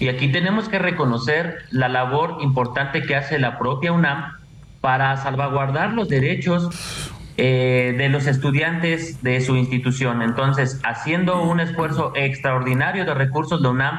Y 0.04 0.10
aquí 0.10 0.28
tenemos 0.28 0.68
que 0.68 0.80
reconocer 0.80 1.60
la 1.72 1.88
labor 1.88 2.40
importante 2.42 3.04
que 3.04 3.16
hace 3.16 3.40
la 3.40 3.58
propia 3.58 3.94
UNAM 3.94 4.34
para 4.82 5.16
salvaguardar 5.16 5.94
los 5.94 6.10
derechos 6.10 7.10
eh, 7.38 7.96
de 7.98 8.10
los 8.10 8.28
estudiantes 8.28 9.24
de 9.24 9.40
su 9.40 9.56
institución. 9.56 10.22
Entonces, 10.22 10.82
haciendo 10.84 11.42
un 11.42 11.62
esfuerzo 11.62 12.12
extraordinario 12.16 13.06
de 13.06 13.14
recursos, 13.14 13.62
la 13.62 13.70
UNAM 13.70 13.98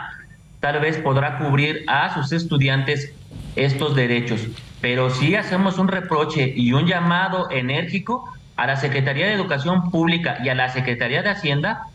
tal 0.61 0.79
vez 0.79 0.99
podrá 0.99 1.39
cubrir 1.39 1.87
a 1.89 2.13
sus 2.13 2.33
estudiantes 2.33 3.15
estos 3.57 3.97
derechos. 3.97 4.47
Pero 4.83 5.09
sí 5.09 5.37
hacemos 5.37 5.79
un 5.79 5.89
reproche 5.89 6.53
y 6.55 6.75
un 6.75 6.87
llamado 6.87 7.51
enérgico 7.51 8.31
a 8.57 8.67
la 8.67 8.77
Secretaría 8.77 9.27
de 9.27 9.33
Educación 9.33 9.91
Pública 9.91 10.37
y 10.45 10.51
a 10.51 10.55
la 10.55 10.69
Secretaría 10.69 11.23
de 11.23 11.31
Hacienda 11.31 11.87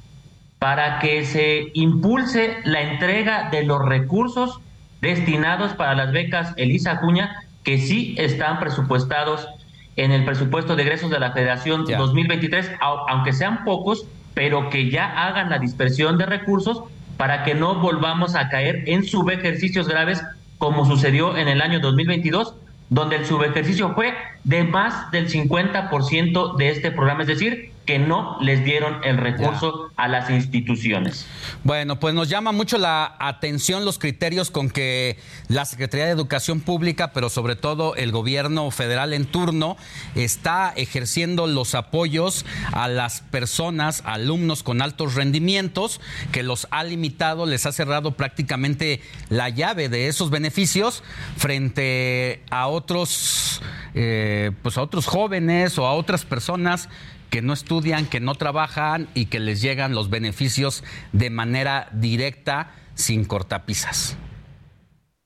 para 0.59 0.99
que 0.99 1.25
se 1.25 1.71
impulse 1.73 2.57
la 2.65 2.81
entrega 2.81 3.49
de 3.49 3.63
los 3.63 3.83
recursos 3.83 4.59
destinados 5.01 5.73
para 5.73 5.95
las 5.95 6.11
becas 6.11 6.53
Elisa 6.57 6.91
Acuña, 6.91 7.43
que 7.63 7.77
sí 7.77 8.15
están 8.17 8.59
presupuestados 8.59 9.47
en 9.95 10.11
el 10.11 10.25
presupuesto 10.25 10.75
de 10.75 10.83
egresos 10.83 11.09
de 11.09 11.19
la 11.19 11.31
Federación 11.31 11.85
2023, 11.85 12.71
aunque 12.81 13.33
sean 13.33 13.63
pocos, 13.63 14.05
pero 14.33 14.69
que 14.69 14.89
ya 14.89 15.27
hagan 15.27 15.49
la 15.49 15.59
dispersión 15.59 16.17
de 16.17 16.25
recursos 16.25 16.83
para 17.17 17.43
que 17.43 17.55
no 17.55 17.75
volvamos 17.75 18.35
a 18.35 18.49
caer 18.49 18.83
en 18.87 19.03
subejercicios 19.03 19.87
graves 19.87 20.23
como 20.57 20.85
sucedió 20.85 21.37
en 21.37 21.47
el 21.47 21.61
año 21.61 21.79
2022, 21.79 22.53
donde 22.89 23.17
el 23.17 23.25
subejercicio 23.25 23.93
fue 23.93 24.13
de 24.43 24.63
más 24.63 25.11
del 25.11 25.29
50% 25.29 26.55
de 26.57 26.69
este 26.69 26.91
programa, 26.91 27.21
es 27.21 27.27
decir, 27.27 27.71
que 27.89 27.97
no 27.97 28.37
les 28.39 28.63
dieron 28.63 29.03
el 29.03 29.17
recurso 29.17 29.89
a 29.97 30.07
las 30.07 30.29
instituciones. 30.29 31.25
Bueno, 31.63 31.99
pues 31.99 32.13
nos 32.13 32.29
llama 32.29 32.51
mucho 32.51 32.77
la 32.77 33.15
atención 33.17 33.83
los 33.83 33.97
criterios 33.97 34.51
con 34.51 34.69
que 34.69 35.17
la 35.47 35.65
Secretaría 35.65 36.05
de 36.05 36.11
Educación 36.11 36.59
Pública, 36.59 37.13
pero 37.13 37.29
sobre 37.29 37.55
todo 37.55 37.95
el 37.95 38.11
gobierno 38.11 38.69
federal 38.69 39.11
en 39.11 39.25
turno, 39.25 39.75
está 40.13 40.71
ejerciendo 40.75 41.47
los 41.47 41.73
apoyos 41.73 42.45
a 42.73 42.87
las 42.87 43.21
personas, 43.21 44.03
alumnos 44.05 44.61
con 44.61 44.83
altos 44.83 45.15
rendimientos, 45.15 45.99
que 46.31 46.43
los 46.43 46.67
ha 46.69 46.83
limitado, 46.83 47.47
les 47.47 47.65
ha 47.65 47.71
cerrado 47.71 48.11
prácticamente 48.11 49.01
la 49.29 49.49
llave 49.49 49.89
de 49.89 50.09
esos 50.09 50.29
beneficios 50.29 51.01
frente 51.37 52.43
a 52.51 52.67
otros, 52.67 53.63
eh, 53.95 54.51
pues 54.61 54.77
a 54.77 54.83
otros 54.83 55.07
jóvenes 55.07 55.79
o 55.79 55.87
a 55.87 55.93
otras 55.93 56.23
personas 56.23 56.87
que 57.29 57.41
no 57.41 57.53
estudian, 57.53 58.05
que 58.05 58.19
no 58.19 58.35
trabajan 58.35 59.07
y 59.13 59.25
que 59.25 59.39
les 59.39 59.61
llegan 59.61 59.93
los 59.93 60.09
beneficios 60.09 60.83
de 61.11 61.29
manera 61.29 61.89
directa 61.91 62.71
sin 62.95 63.25
cortapisas. 63.25 64.17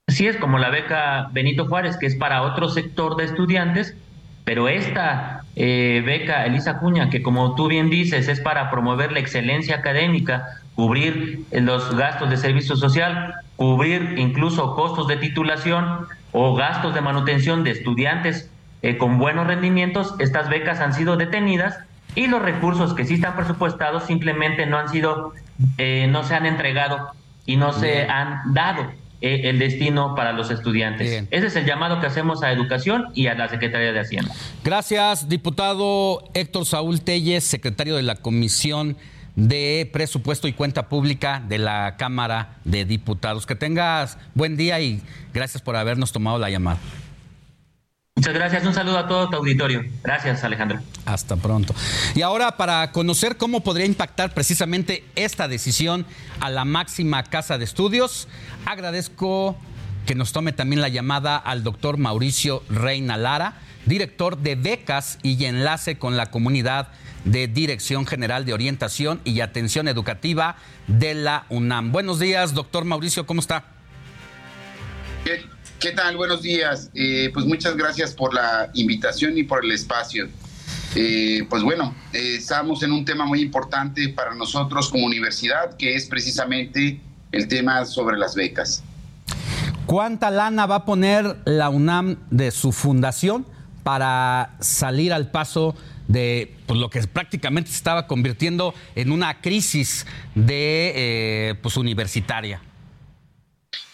Así 0.08 0.28
es, 0.28 0.38
como 0.38 0.60
la 0.60 0.70
beca 0.70 1.30
Benito 1.32 1.66
Juárez, 1.68 1.98
que 1.98 2.06
es 2.06 2.16
para 2.16 2.44
otro 2.44 2.70
sector 2.70 3.16
de 3.16 3.24
estudiantes, 3.24 3.96
pero 4.44 4.68
esta 4.68 5.44
eh, 5.56 6.04
beca 6.06 6.46
Elisa 6.46 6.80
Cuña, 6.80 7.10
que 7.10 7.24
como 7.24 7.56
tú 7.56 7.68
bien 7.70 7.90
dices, 7.90 8.28
es 8.28 8.42
para 8.42 8.70
promover 8.70 9.14
la 9.14 9.20
excelencia 9.20 9.78
académica, 9.78 10.62
cubrir 10.76 11.46
los 11.52 11.96
gastos 11.96 12.30
de 12.30 12.38
servicio 12.38 12.76
social, 12.76 13.36
cubrir 13.56 14.16
incluso 14.18 14.76
costos 14.76 15.08
de 15.08 15.18
titulación 15.18 16.08
o 16.34 16.54
gastos 16.56 16.94
de 16.94 17.02
manutención 17.02 17.64
de 17.64 17.72
estudiantes 17.72 18.50
eh, 18.82 18.98
con 18.98 19.18
buenos 19.18 19.48
rendimientos, 19.48 20.14
estas 20.20 20.50
becas 20.50 20.82
han 20.82 20.94
sido 20.94 21.16
detenidas 21.16 21.80
y 22.16 22.28
los 22.28 22.42
recursos 22.42 22.94
que 22.94 23.06
sí 23.06 23.16
están 23.16 23.36
presupuestados 23.36 24.06
simplemente 24.06 24.66
no 24.66 24.78
han 24.78 24.90
sido, 24.90 25.34
eh, 25.78 26.08
no 26.10 26.24
se 26.24 26.36
han 26.36 26.46
entregado 26.46 27.10
y 27.46 27.58
no 27.58 27.74
se 27.74 28.04
han 28.08 28.54
dado. 28.54 28.92
eh, 29.26 29.50
el 29.50 29.58
destino 29.58 30.16
para 30.16 30.34
los 30.34 30.52
estudiantes. 30.52 31.26
Ese 31.32 31.48
es 31.48 31.56
el 31.56 31.66
llamado 31.66 32.02
que 32.02 32.08
hacemos 32.08 32.44
a 32.44 32.52
Educación 32.52 33.06
y 33.14 33.28
a 33.28 33.36
la 33.36 33.48
Secretaría 33.48 33.94
de 33.94 34.00
Hacienda. 34.02 34.34
Gracias, 34.66 35.30
diputado 35.30 36.30
Héctor 36.34 36.66
Saúl 36.66 37.00
Telles, 37.00 37.46
secretario 37.46 37.96
de 37.96 38.04
la 38.04 38.16
Comisión 38.18 38.98
de 39.38 39.90
Presupuesto 39.94 40.50
y 40.50 40.52
Cuenta 40.54 40.90
Pública 40.90 41.42
de 41.48 41.58
la 41.58 41.96
Cámara 41.98 42.58
de 42.66 42.84
Diputados. 42.84 43.46
Que 43.46 43.56
tengas 43.56 44.18
buen 44.36 44.58
día 44.58 44.82
y 44.82 45.02
gracias 45.34 45.62
por 45.64 45.78
habernos 45.78 46.12
tomado 46.12 46.38
la 46.38 46.50
llamada. 46.50 46.80
Muchas 48.24 48.36
gracias. 48.36 48.66
Un 48.66 48.74
saludo 48.74 49.00
a 49.00 49.06
todo 49.06 49.30
tu 49.30 49.36
auditorio. 49.36 49.84
Gracias, 50.02 50.46
Alejandro. 50.46 50.80
Hasta 51.06 51.36
pronto. 51.36 51.76
Y 52.16 52.22
ahora, 52.22 52.56
para 52.56 52.90
conocer 52.94 53.36
cómo 53.36 53.66
podría 53.66 53.86
impactar 53.86 54.34
precisamente 54.34 55.04
esta 55.18 55.50
decisión 55.50 56.06
a 56.40 56.50
la 56.50 56.64
máxima 56.64 57.22
casa 57.24 57.58
de 57.58 57.66
estudios, 57.66 58.30
agradezco 58.66 59.58
que 60.06 60.16
nos 60.16 60.32
tome 60.32 60.54
también 60.54 60.80
la 60.80 60.88
llamada 60.88 61.36
al 61.36 61.64
doctor 61.64 61.98
Mauricio 61.98 62.64
Reina 62.70 63.18
Lara, 63.18 63.56
director 63.86 64.38
de 64.38 64.56
becas 64.56 65.20
y 65.22 65.44
enlace 65.44 65.98
con 65.98 66.16
la 66.16 66.28
comunidad 66.28 66.88
de 67.26 67.50
Dirección 67.50 68.08
General 68.08 68.46
de 68.46 68.54
Orientación 68.54 69.20
y 69.26 69.42
Atención 69.42 69.90
Educativa 69.90 70.56
de 70.88 71.14
la 71.14 71.46
UNAM. 71.50 71.92
Buenos 71.92 72.20
días, 72.20 72.54
doctor 72.54 72.86
Mauricio, 72.86 73.26
¿cómo 73.26 73.42
está? 73.42 73.66
¿Qué 75.84 75.92
tal? 75.92 76.16
Buenos 76.16 76.42
días. 76.42 76.90
Eh, 76.94 77.30
pues 77.34 77.46
muchas 77.46 77.76
gracias 77.76 78.14
por 78.14 78.34
la 78.34 78.70
invitación 78.74 79.38
y 79.38 79.44
por 79.44 79.66
el 79.66 79.72
espacio. 79.72 80.30
Eh, 80.96 81.46
pues 81.50 81.62
bueno, 81.62 81.94
eh, 82.14 82.36
estamos 82.38 82.84
en 82.84 82.94
un 82.94 83.04
tema 83.04 83.26
muy 83.26 83.42
importante 83.42 84.08
para 84.08 84.34
nosotros 84.34 84.88
como 84.88 85.06
universidad, 85.06 85.76
que 85.76 85.96
es 85.96 86.06
precisamente 86.06 87.02
el 87.34 87.50
tema 87.50 87.84
sobre 87.84 88.18
las 88.18 88.34
becas. 88.34 88.82
¿Cuánta 89.86 90.32
lana 90.32 90.68
va 90.68 90.76
a 90.76 90.86
poner 90.86 91.36
la 91.44 91.68
UNAM 91.68 92.16
de 92.32 92.52
su 92.52 92.72
fundación 92.72 93.46
para 93.84 94.56
salir 94.62 95.12
al 95.12 95.32
paso 95.32 95.76
de 96.08 96.56
pues, 96.66 96.80
lo 96.80 96.90
que 96.90 97.02
prácticamente 97.08 97.72
se 97.72 97.76
estaba 97.76 98.08
convirtiendo 98.08 98.74
en 98.96 99.12
una 99.12 99.42
crisis 99.42 100.06
de 100.34 101.58
pues, 101.62 101.76
universitaria? 101.76 102.62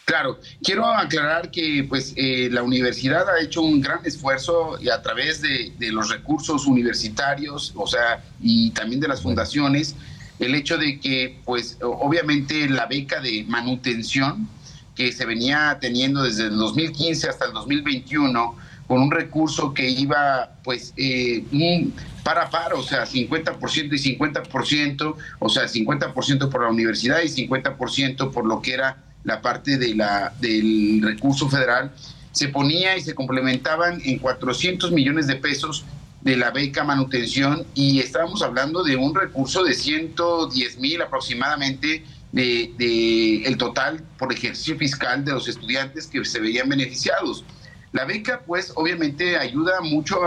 Claro, 0.09 0.39
quiero 0.63 0.87
aclarar 0.87 1.51
que 1.51 1.85
pues 1.87 2.15
eh, 2.15 2.49
la 2.51 2.63
universidad 2.63 3.29
ha 3.29 3.39
hecho 3.43 3.61
un 3.61 3.79
gran 3.79 4.03
esfuerzo 4.03 4.75
y 4.81 4.89
a 4.89 5.03
través 5.03 5.39
de, 5.39 5.71
los 5.91 6.09
recursos 6.09 6.65
universitarios, 6.65 7.73
o 7.75 7.85
sea, 7.85 8.23
y 8.41 8.71
también 8.71 8.99
de 9.01 9.07
las 9.07 9.21
fundaciones, 9.21 9.95
el 10.39 10.55
hecho 10.55 10.79
de 10.79 10.99
que 10.99 11.37
pues 11.45 11.77
obviamente 11.83 12.67
la 12.67 12.87
beca 12.87 13.21
de 13.21 13.45
manutención 13.47 14.49
que 14.95 15.11
se 15.11 15.27
venía 15.27 15.77
teniendo 15.79 16.23
desde 16.23 16.47
el 16.47 16.57
2015 16.57 17.29
hasta 17.29 17.45
el 17.45 17.53
2021 17.53 18.55
con 18.87 19.01
un 19.03 19.11
recurso 19.11 19.75
que 19.75 19.87
iba 19.91 20.53
pues 20.63 20.91
eh, 20.97 21.43
un 21.51 21.93
para 22.23 22.49
par, 22.49 22.73
o 22.73 22.81
sea, 22.81 23.05
50% 23.05 23.93
y 23.93 24.17
50%, 24.17 25.15
o 25.37 25.49
sea, 25.49 25.65
50% 25.65 26.49
por 26.49 26.63
la 26.63 26.69
universidad 26.69 27.21
y 27.21 27.27
50% 27.27 28.31
por 28.31 28.47
lo 28.47 28.63
que 28.63 28.73
era 28.73 29.03
la 29.23 29.41
parte 29.41 29.77
de 29.77 29.95
la, 29.95 30.33
del 30.39 31.01
recurso 31.03 31.49
federal, 31.49 31.91
se 32.31 32.47
ponía 32.49 32.97
y 32.97 33.01
se 33.01 33.15
complementaban 33.15 34.01
en 34.03 34.19
400 34.19 34.91
millones 34.91 35.27
de 35.27 35.35
pesos 35.35 35.85
de 36.21 36.35
la 36.35 36.51
beca 36.51 36.83
manutención 36.83 37.65
y 37.73 37.99
estábamos 37.99 38.41
hablando 38.41 38.83
de 38.83 38.95
un 38.95 39.15
recurso 39.15 39.63
de 39.63 39.73
110 39.73 40.77
mil 40.79 41.01
aproximadamente 41.01 42.03
de, 42.31 43.43
el 43.45 43.57
total 43.57 44.03
por 44.17 44.31
ejercicio 44.31 44.77
fiscal 44.77 45.23
de 45.25 45.31
los 45.31 45.47
estudiantes 45.47 46.07
que 46.07 46.23
se 46.25 46.39
veían 46.39 46.69
beneficiados. 46.69 47.43
La 47.91 48.05
beca, 48.05 48.41
pues, 48.45 48.71
obviamente 48.75 49.37
ayuda 49.37 49.81
mucho 49.81 50.19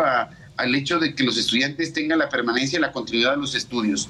al 0.57 0.75
hecho 0.75 0.99
de 0.99 1.15
que 1.15 1.23
los 1.23 1.39
estudiantes 1.39 1.93
tengan 1.93 2.19
la 2.19 2.29
permanencia 2.29 2.79
y 2.79 2.83
la 2.83 2.91
continuidad 2.91 3.33
de 3.33 3.37
los 3.39 3.55
estudios. 3.55 4.09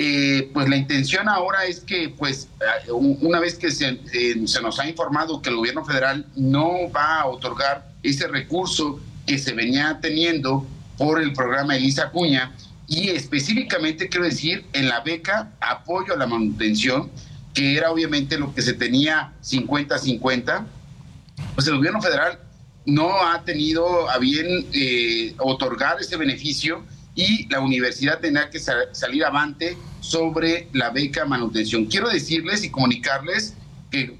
Eh, 0.00 0.48
pues 0.54 0.68
la 0.68 0.76
intención 0.76 1.28
ahora 1.28 1.64
es 1.64 1.80
que, 1.80 2.14
pues, 2.16 2.46
eh, 2.60 2.92
una 2.92 3.40
vez 3.40 3.58
que 3.58 3.72
se, 3.72 3.98
eh, 4.12 4.40
se, 4.46 4.62
nos 4.62 4.78
ha 4.78 4.88
informado 4.88 5.42
que 5.42 5.50
el 5.50 5.56
gobierno 5.56 5.84
federal 5.84 6.24
no 6.36 6.88
va 6.92 7.22
a 7.22 7.26
otorgar 7.26 7.90
ese 8.04 8.28
recurso 8.28 9.00
que 9.26 9.38
se 9.38 9.54
venía 9.54 9.98
teniendo 10.00 10.64
por 10.96 11.20
el 11.20 11.32
programa 11.32 11.76
Elisa 11.76 12.10
Cuña, 12.10 12.54
y 12.86 13.08
específicamente 13.08 14.08
quiero 14.08 14.26
decir 14.26 14.64
en 14.72 14.88
la 14.88 15.00
beca 15.00 15.50
apoyo 15.60 16.14
a 16.14 16.16
la 16.16 16.28
manutención, 16.28 17.10
que 17.52 17.76
era 17.76 17.90
obviamente 17.90 18.38
lo 18.38 18.54
que 18.54 18.62
se 18.62 18.74
tenía 18.74 19.32
50-50, 19.42 20.64
pues 21.56 21.66
el 21.66 21.76
gobierno 21.76 22.00
federal 22.00 22.38
no 22.86 23.20
ha 23.26 23.42
tenido 23.42 24.08
a 24.08 24.18
bien 24.18 24.64
otorgar 25.38 26.00
ese 26.00 26.16
beneficio 26.16 26.84
y 27.18 27.48
la 27.48 27.58
universidad 27.58 28.20
tendrá 28.20 28.48
que 28.48 28.60
salir 28.60 29.24
avante 29.24 29.76
sobre 29.98 30.68
la 30.72 30.90
beca 30.90 31.24
manutención. 31.24 31.86
Quiero 31.86 32.08
decirles 32.08 32.62
y 32.62 32.70
comunicarles 32.70 33.54
que, 33.90 34.16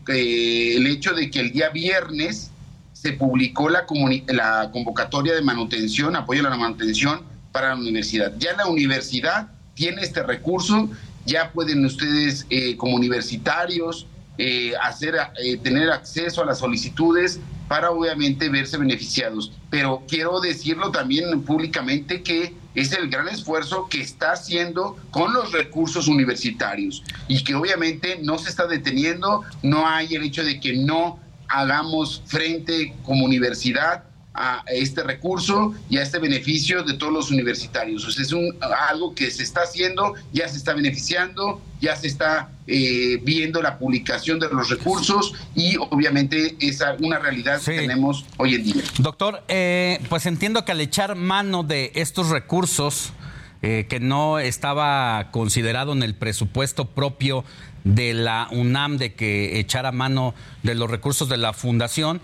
el 0.76 0.84
hecho 0.84 1.14
de 1.14 1.30
que 1.30 1.38
el 1.38 1.52
día 1.52 1.68
viernes 1.68 2.50
se 2.92 3.12
publicó 3.12 3.68
la, 3.68 3.86
la 4.26 4.70
convocatoria 4.72 5.32
de 5.36 5.42
manutención, 5.42 6.16
apoyo 6.16 6.44
a 6.44 6.50
la 6.50 6.56
manutención 6.56 7.22
para 7.52 7.68
la 7.68 7.76
universidad. 7.76 8.34
Ya 8.36 8.56
la 8.56 8.66
universidad 8.66 9.46
tiene 9.74 10.02
este 10.02 10.24
recurso, 10.24 10.90
ya 11.24 11.52
pueden 11.52 11.84
ustedes 11.84 12.46
eh, 12.50 12.76
como 12.76 12.96
universitarios 12.96 14.08
eh, 14.38 14.72
hacer, 14.82 15.14
eh, 15.40 15.56
tener 15.58 15.88
acceso 15.92 16.42
a 16.42 16.46
las 16.46 16.58
solicitudes 16.58 17.38
para 17.68 17.92
obviamente 17.92 18.48
verse 18.48 18.76
beneficiados. 18.76 19.52
Pero 19.70 20.02
quiero 20.08 20.40
decirlo 20.40 20.90
también 20.90 21.42
públicamente 21.42 22.24
que 22.24 22.54
es 22.80 22.92
el 22.92 23.08
gran 23.08 23.28
esfuerzo 23.28 23.88
que 23.88 24.00
está 24.00 24.32
haciendo 24.32 24.96
con 25.10 25.32
los 25.32 25.52
recursos 25.52 26.06
universitarios 26.06 27.02
y 27.26 27.42
que 27.42 27.54
obviamente 27.54 28.20
no 28.22 28.38
se 28.38 28.50
está 28.50 28.66
deteniendo, 28.66 29.44
no 29.62 29.88
hay 29.88 30.14
el 30.14 30.22
hecho 30.22 30.44
de 30.44 30.60
que 30.60 30.74
no 30.74 31.18
hagamos 31.48 32.22
frente 32.26 32.94
como 33.04 33.24
universidad 33.24 34.04
a 34.38 34.62
este 34.68 35.02
recurso 35.02 35.74
y 35.90 35.98
a 35.98 36.02
este 36.02 36.18
beneficio 36.20 36.84
de 36.84 36.94
todos 36.94 37.12
los 37.12 37.30
universitarios. 37.30 38.06
O 38.06 38.10
sea, 38.10 38.22
es 38.22 38.32
un, 38.32 38.56
algo 38.88 39.14
que 39.14 39.30
se 39.30 39.42
está 39.42 39.62
haciendo, 39.62 40.14
ya 40.32 40.48
se 40.48 40.56
está 40.56 40.74
beneficiando, 40.74 41.60
ya 41.80 41.96
se 41.96 42.06
está 42.06 42.50
eh, 42.66 43.18
viendo 43.22 43.60
la 43.60 43.78
publicación 43.78 44.38
de 44.38 44.48
los 44.48 44.70
recursos 44.70 45.34
y 45.54 45.76
obviamente 45.76 46.56
es 46.60 46.82
una 47.00 47.18
realidad 47.18 47.60
que 47.60 47.78
tenemos 47.78 48.24
hoy 48.36 48.54
en 48.54 48.64
día. 48.64 48.82
Doctor, 48.98 49.42
eh, 49.48 50.00
pues 50.08 50.26
entiendo 50.26 50.64
que 50.64 50.72
al 50.72 50.80
echar 50.80 51.16
mano 51.16 51.64
de 51.64 51.90
estos 51.94 52.28
recursos, 52.28 53.12
eh, 53.60 53.86
que 53.88 53.98
no 53.98 54.38
estaba 54.38 55.32
considerado 55.32 55.92
en 55.92 56.04
el 56.04 56.14
presupuesto 56.14 56.84
propio 56.84 57.44
de 57.82 58.14
la 58.14 58.46
UNAM 58.52 58.98
de 58.98 59.14
que 59.14 59.58
echara 59.58 59.90
mano 59.90 60.34
de 60.62 60.76
los 60.76 60.88
recursos 60.88 61.28
de 61.28 61.38
la 61.38 61.52
fundación, 61.52 62.20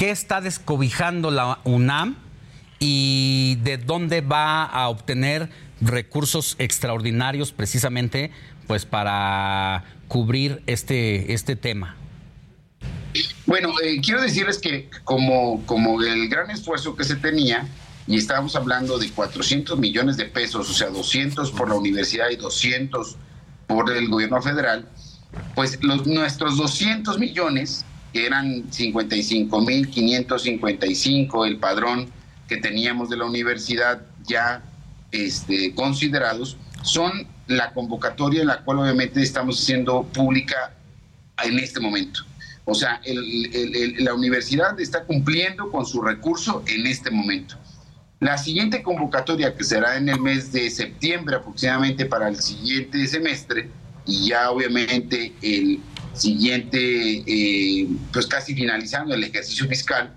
¿Qué 0.00 0.10
está 0.10 0.40
descobijando 0.40 1.30
la 1.30 1.58
UNAM 1.64 2.16
y 2.78 3.58
de 3.62 3.76
dónde 3.76 4.22
va 4.22 4.64
a 4.64 4.88
obtener 4.88 5.50
recursos 5.82 6.56
extraordinarios 6.58 7.52
precisamente 7.52 8.30
pues 8.66 8.86
para 8.86 9.84
cubrir 10.08 10.62
este, 10.66 11.34
este 11.34 11.54
tema? 11.54 11.96
Bueno, 13.44 13.74
eh, 13.84 14.00
quiero 14.02 14.22
decirles 14.22 14.56
que 14.56 14.88
como, 15.04 15.66
como 15.66 16.00
el 16.00 16.30
gran 16.30 16.50
esfuerzo 16.50 16.96
que 16.96 17.04
se 17.04 17.16
tenía, 17.16 17.68
y 18.06 18.16
estábamos 18.16 18.56
hablando 18.56 18.96
de 18.96 19.10
400 19.10 19.78
millones 19.78 20.16
de 20.16 20.24
pesos, 20.24 20.70
o 20.70 20.72
sea, 20.72 20.88
200 20.88 21.52
por 21.52 21.68
la 21.68 21.74
universidad 21.74 22.30
y 22.30 22.36
200 22.36 23.18
por 23.66 23.94
el 23.94 24.08
gobierno 24.08 24.40
federal, 24.40 24.88
pues 25.54 25.78
nuestros 25.82 26.56
200 26.56 27.18
millones 27.18 27.84
que 28.12 28.26
eran 28.26 28.68
55.555 28.70 31.46
el 31.46 31.58
padrón 31.58 32.08
que 32.48 32.56
teníamos 32.56 33.08
de 33.08 33.16
la 33.16 33.26
universidad 33.26 34.02
ya 34.26 34.64
este, 35.12 35.72
considerados, 35.74 36.56
son 36.82 37.26
la 37.46 37.72
convocatoria 37.72 38.42
en 38.42 38.48
la 38.48 38.62
cual 38.62 38.80
obviamente 38.80 39.22
estamos 39.22 39.60
haciendo 39.60 40.02
pública 40.04 40.72
en 41.42 41.58
este 41.58 41.80
momento. 41.80 42.20
O 42.64 42.74
sea, 42.74 43.00
la 43.04 44.14
universidad 44.14 44.78
está 44.78 45.04
cumpliendo 45.04 45.70
con 45.70 45.84
su 45.84 46.02
recurso 46.02 46.62
en 46.66 46.86
este 46.86 47.10
momento. 47.10 47.56
La 48.20 48.36
siguiente 48.36 48.82
convocatoria, 48.82 49.56
que 49.56 49.64
será 49.64 49.96
en 49.96 50.08
el 50.08 50.20
mes 50.20 50.52
de 50.52 50.70
septiembre 50.70 51.36
aproximadamente 51.36 52.06
para 52.06 52.28
el 52.28 52.36
siguiente 52.36 53.06
semestre, 53.06 53.70
y 54.06 54.28
ya 54.28 54.50
obviamente 54.50 55.32
el 55.42 55.80
siguiente, 56.14 57.22
eh, 57.26 57.88
pues 58.12 58.26
casi 58.26 58.54
finalizando 58.54 59.14
el 59.14 59.24
ejercicio 59.24 59.66
fiscal, 59.68 60.12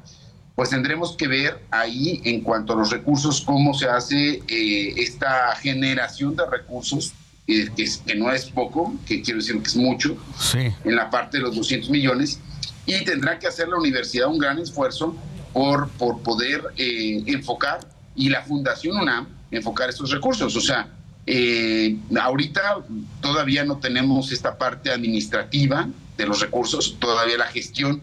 pues 0.56 0.70
tendremos 0.70 1.16
que 1.18 1.28
ver 1.28 1.60
ahí 1.72 2.22
en 2.26 2.42
cuanto 2.42 2.74
a 2.74 2.76
los 2.76 2.92
recursos 2.92 3.42
cómo 3.42 3.74
se 3.74 3.88
hace 3.88 4.42
eh, 4.48 4.94
esta 4.98 5.56
generación 5.56 6.36
de 6.36 6.46
recursos, 6.46 7.14
que, 7.46 7.70
que, 7.76 8.16
no 8.16 8.32
es 8.32 8.46
poco, 8.46 8.94
que 9.06 9.22
quiero 9.22 9.40
decir 9.40 9.62
que 9.62 9.68
es 9.68 9.76
mucho, 9.76 10.16
en 10.54 10.96
la 10.96 11.10
parte 11.10 11.38
de 11.38 11.44
los 11.44 11.56
200 11.56 11.90
millones, 11.90 12.40
y 12.86 13.04
tendrá 13.04 13.40
que 13.40 13.48
hacer 13.48 13.68
la 13.68 13.78
universidad 13.78 14.28
un 14.28 14.38
gran 14.38 14.60
esfuerzo 14.60 15.16
por, 15.54 15.90
por 15.90 16.22
poder 16.22 16.62
eh, 16.78 17.24
enfocar 17.28 17.80
y 18.16 18.30
la 18.30 18.42
Fundación 18.44 18.98
UNAM 18.98 19.28
enfocar 19.52 19.90
estos 19.90 20.12
recursos. 20.12 20.56
O 20.56 20.62
sea, 20.62 20.88
eh, 21.26 21.98
ahorita 22.20 22.84
todavía 23.22 23.64
no 23.64 23.78
tenemos 23.78 24.32
esta 24.32 24.58
parte 24.58 24.92
administrativa 24.92 25.88
de 26.18 26.26
los 26.26 26.42
recursos, 26.42 26.98
todavía 27.00 27.38
la 27.38 27.48
gestión 27.48 28.02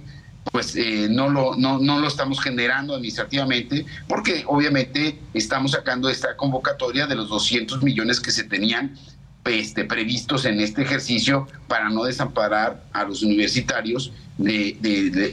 pues 0.53 0.75
eh, 0.75 1.07
no, 1.11 1.29
lo, 1.29 1.55
no, 1.55 1.79
no 1.79 2.01
lo 2.01 2.09
estamos 2.09 2.41
generando 2.41 2.95
administrativamente 2.95 3.85
porque 4.09 4.43
obviamente 4.47 5.19
estamos 5.35 5.73
sacando 5.73 6.09
esta 6.09 6.35
convocatoria 6.37 7.07
de 7.07 7.15
los 7.15 7.29
200 7.29 7.83
millones 7.83 8.21
que 8.21 8.31
se 8.31 8.45
tenían 8.45 8.97
este, 9.45 9.85
previstos 9.85 10.45
en 10.45 10.61
este 10.61 10.83
ejercicio 10.83 11.47
para 11.67 11.89
no 11.89 12.05
desamparar 12.05 12.85
a 12.93 13.05
los 13.05 13.23
universitarios 13.23 14.13
de, 14.39 14.77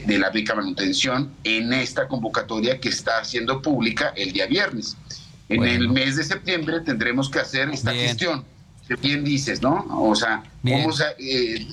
de, 0.06 0.18
la 0.18 0.30
beca 0.30 0.54
manutención 0.54 1.32
en 1.44 1.72
esta 1.72 2.08
convocatoria 2.08 2.78
que 2.78 2.88
está 2.88 3.20
haciendo 3.20 3.62
pública 3.62 4.12
el 4.16 4.32
día 4.32 4.46
viernes. 4.46 4.96
En 5.48 5.64
el 5.64 5.88
mes 5.88 6.16
de 6.16 6.24
septiembre 6.24 6.80
tendremos 6.80 7.30
que 7.30 7.38
hacer 7.38 7.70
esta 7.70 7.92
gestión. 7.92 8.44
Bien 9.02 9.24
dices, 9.24 9.62
¿no? 9.62 9.86
O 9.88 10.14
sea, 10.14 10.42
vamos 10.62 11.00
a 11.00 11.06
eh, 11.18 11.66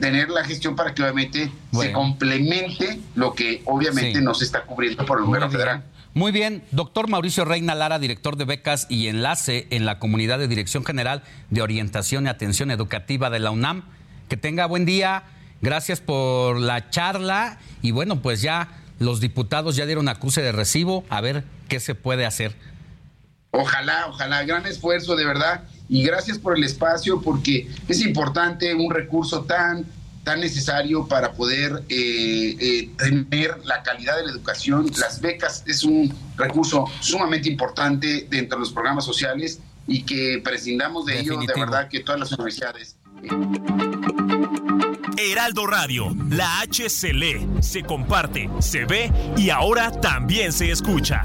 tener 0.00 0.30
la 0.30 0.44
gestión 0.44 0.74
para 0.74 0.94
que 0.94 1.02
obviamente 1.02 1.50
se 1.72 1.92
complemente 1.92 3.00
lo 3.14 3.34
que 3.34 3.62
obviamente 3.66 4.20
no 4.20 4.34
se 4.34 4.44
está 4.44 4.62
cubriendo 4.62 5.04
por 5.04 5.18
el 5.18 5.24
gobierno 5.24 5.50
federal. 5.50 5.84
Muy 6.12 6.32
bien, 6.32 6.64
doctor 6.72 7.08
Mauricio 7.08 7.44
Reina 7.44 7.74
Lara, 7.74 8.00
director 8.00 8.36
de 8.36 8.44
becas 8.44 8.86
y 8.88 9.06
enlace 9.06 9.68
en 9.70 9.86
la 9.86 10.00
comunidad 10.00 10.40
de 10.40 10.48
Dirección 10.48 10.84
General 10.84 11.22
de 11.50 11.62
Orientación 11.62 12.26
y 12.26 12.28
Atención 12.28 12.70
Educativa 12.70 13.30
de 13.30 13.38
la 13.38 13.52
UNAM. 13.52 13.84
Que 14.28 14.36
tenga 14.36 14.66
buen 14.66 14.86
día, 14.86 15.22
gracias 15.60 16.00
por 16.00 16.58
la 16.58 16.90
charla 16.90 17.58
y 17.80 17.92
bueno, 17.92 18.22
pues 18.22 18.42
ya 18.42 18.68
los 18.98 19.20
diputados 19.20 19.76
ya 19.76 19.86
dieron 19.86 20.08
acuse 20.08 20.42
de 20.42 20.52
recibo, 20.52 21.04
a 21.10 21.20
ver 21.20 21.44
qué 21.68 21.78
se 21.78 21.94
puede 21.94 22.26
hacer. 22.26 22.56
Ojalá, 23.52 24.06
ojalá, 24.08 24.44
gran 24.44 24.66
esfuerzo 24.66 25.16
de 25.16 25.24
verdad 25.24 25.62
y 25.88 26.04
gracias 26.04 26.38
por 26.38 26.56
el 26.56 26.64
espacio 26.64 27.20
porque 27.20 27.68
es 27.88 28.00
importante 28.00 28.74
un 28.74 28.90
recurso 28.90 29.42
tan 29.42 29.84
tan 30.24 30.40
necesario 30.40 31.06
para 31.06 31.32
poder 31.32 31.82
eh, 31.88 32.56
eh, 32.60 32.90
tener 32.98 33.58
la 33.64 33.82
calidad 33.82 34.18
de 34.18 34.24
la 34.24 34.32
educación. 34.32 34.90
Las 34.98 35.20
becas 35.20 35.64
es 35.66 35.82
un 35.82 36.14
recurso 36.36 36.84
sumamente 37.00 37.48
importante 37.48 38.26
dentro 38.28 38.58
de 38.58 38.60
los 38.60 38.72
programas 38.72 39.04
sociales 39.04 39.60
y 39.86 40.02
que 40.02 40.40
prescindamos 40.44 41.06
de 41.06 41.20
ello, 41.20 41.40
de 41.40 41.58
verdad 41.58 41.88
que 41.88 42.00
todas 42.00 42.20
las 42.20 42.32
universidades. 42.32 42.96
Heraldo 45.16 45.66
Radio, 45.66 46.14
la 46.30 46.60
H 46.60 46.88
se 46.88 47.12
lee, 47.12 47.46
se 47.60 47.82
comparte, 47.82 48.48
se 48.60 48.84
ve 48.84 49.10
y 49.36 49.50
ahora 49.50 49.90
también 49.90 50.52
se 50.52 50.70
escucha. 50.70 51.24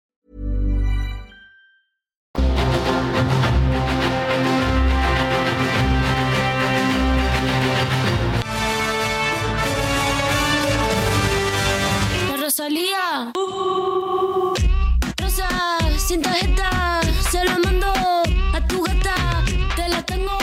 Rosalía. 12.51 13.31
Rosa, 15.17 15.47
sin 15.97 16.21
tarjeta, 16.21 16.99
se 17.31 17.45
lo 17.45 17.57
mando 17.59 17.87
a 17.87 18.67
tu 18.67 18.83
gata. 18.83 19.41
Te 19.77 19.87
la 19.87 20.03
tengo 20.03 20.37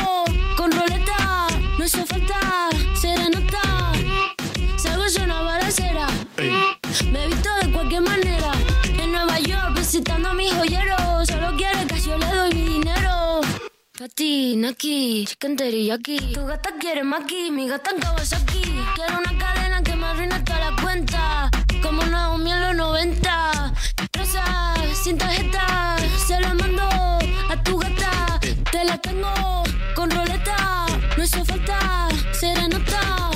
con 0.56 0.72
roleta, 0.72 1.48
no 1.76 1.84
hizo 1.84 2.06
falta 2.06 2.70
serenata. 2.98 3.92
Salgo 4.78 5.06
yo 5.06 5.22
una 5.24 5.42
balacera, 5.42 6.06
me 7.12 7.24
he 7.24 7.26
visto 7.26 7.50
de 7.60 7.72
cualquier 7.72 8.00
manera. 8.00 8.52
En 8.98 9.12
Nueva 9.12 9.38
York 9.40 9.74
visitando 9.76 10.30
a 10.30 10.34
mi 10.34 10.48
joyero, 10.48 10.96
solo 11.26 11.54
quiere 11.58 11.86
que 11.86 12.00
yo 12.00 12.16
le 12.16 12.26
doy 12.26 12.54
mi 12.54 12.64
dinero. 12.78 13.42
Pati, 13.98 14.56
Naki, 14.56 15.26
chicken 15.28 15.56
teriyaki. 15.56 16.32
Tu 16.32 16.46
gata 16.46 16.70
quiere 16.80 17.02
maki, 17.04 17.50
mi 17.50 17.68
gata 17.68 17.90
en 17.90 18.00
Kawasaki. 18.00 18.62
Quiero 18.94 19.18
una 19.18 19.38
cadena 19.38 19.82
que 19.82 19.94
me 19.94 20.06
arruine 20.06 20.40
toda 20.40 20.70
la 20.70 20.82
cuenta 20.82 21.27
90. 22.98 23.72
Rosa, 24.18 24.74
sin 24.92 25.16
tarjeta, 25.16 25.96
se 26.26 26.40
la 26.40 26.52
mando 26.52 26.82
a 27.48 27.62
tu 27.62 27.78
gata. 27.78 28.40
Te 28.72 28.84
la 28.84 28.98
tengo 28.98 29.62
con 29.94 30.10
roleta, 30.10 30.86
no 31.16 31.22
hizo 31.22 31.44
falta 31.44 32.08
serenata. 32.32 33.30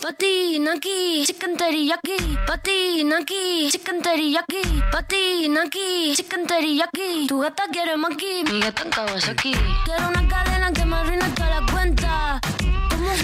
Patina 0.00 0.74
aquí, 0.74 1.24
chicken 1.26 1.56
teriyaki. 1.56 2.38
Patina 2.46 3.18
aquí, 3.18 3.68
chicken 3.72 4.00
teriyaki. 4.00 4.62
Patina 4.92 5.62
aquí, 5.62 6.14
chicken 6.14 6.46
teriyaki. 6.46 7.26
Tu 7.26 7.40
gata 7.40 7.64
quiere 7.72 7.96
maki, 7.96 8.44
mi 8.48 8.60
gata 8.60 8.82
en 8.84 8.90
Kawasaki. 8.90 9.52
Quiero 9.84 10.08
una 10.10 10.28
cadena 10.28 10.72
que 10.72 10.84
me 10.84 10.94
arruine 10.94 11.28
toda 11.30 11.60
la 11.60 11.72
cuenta. 11.72 12.40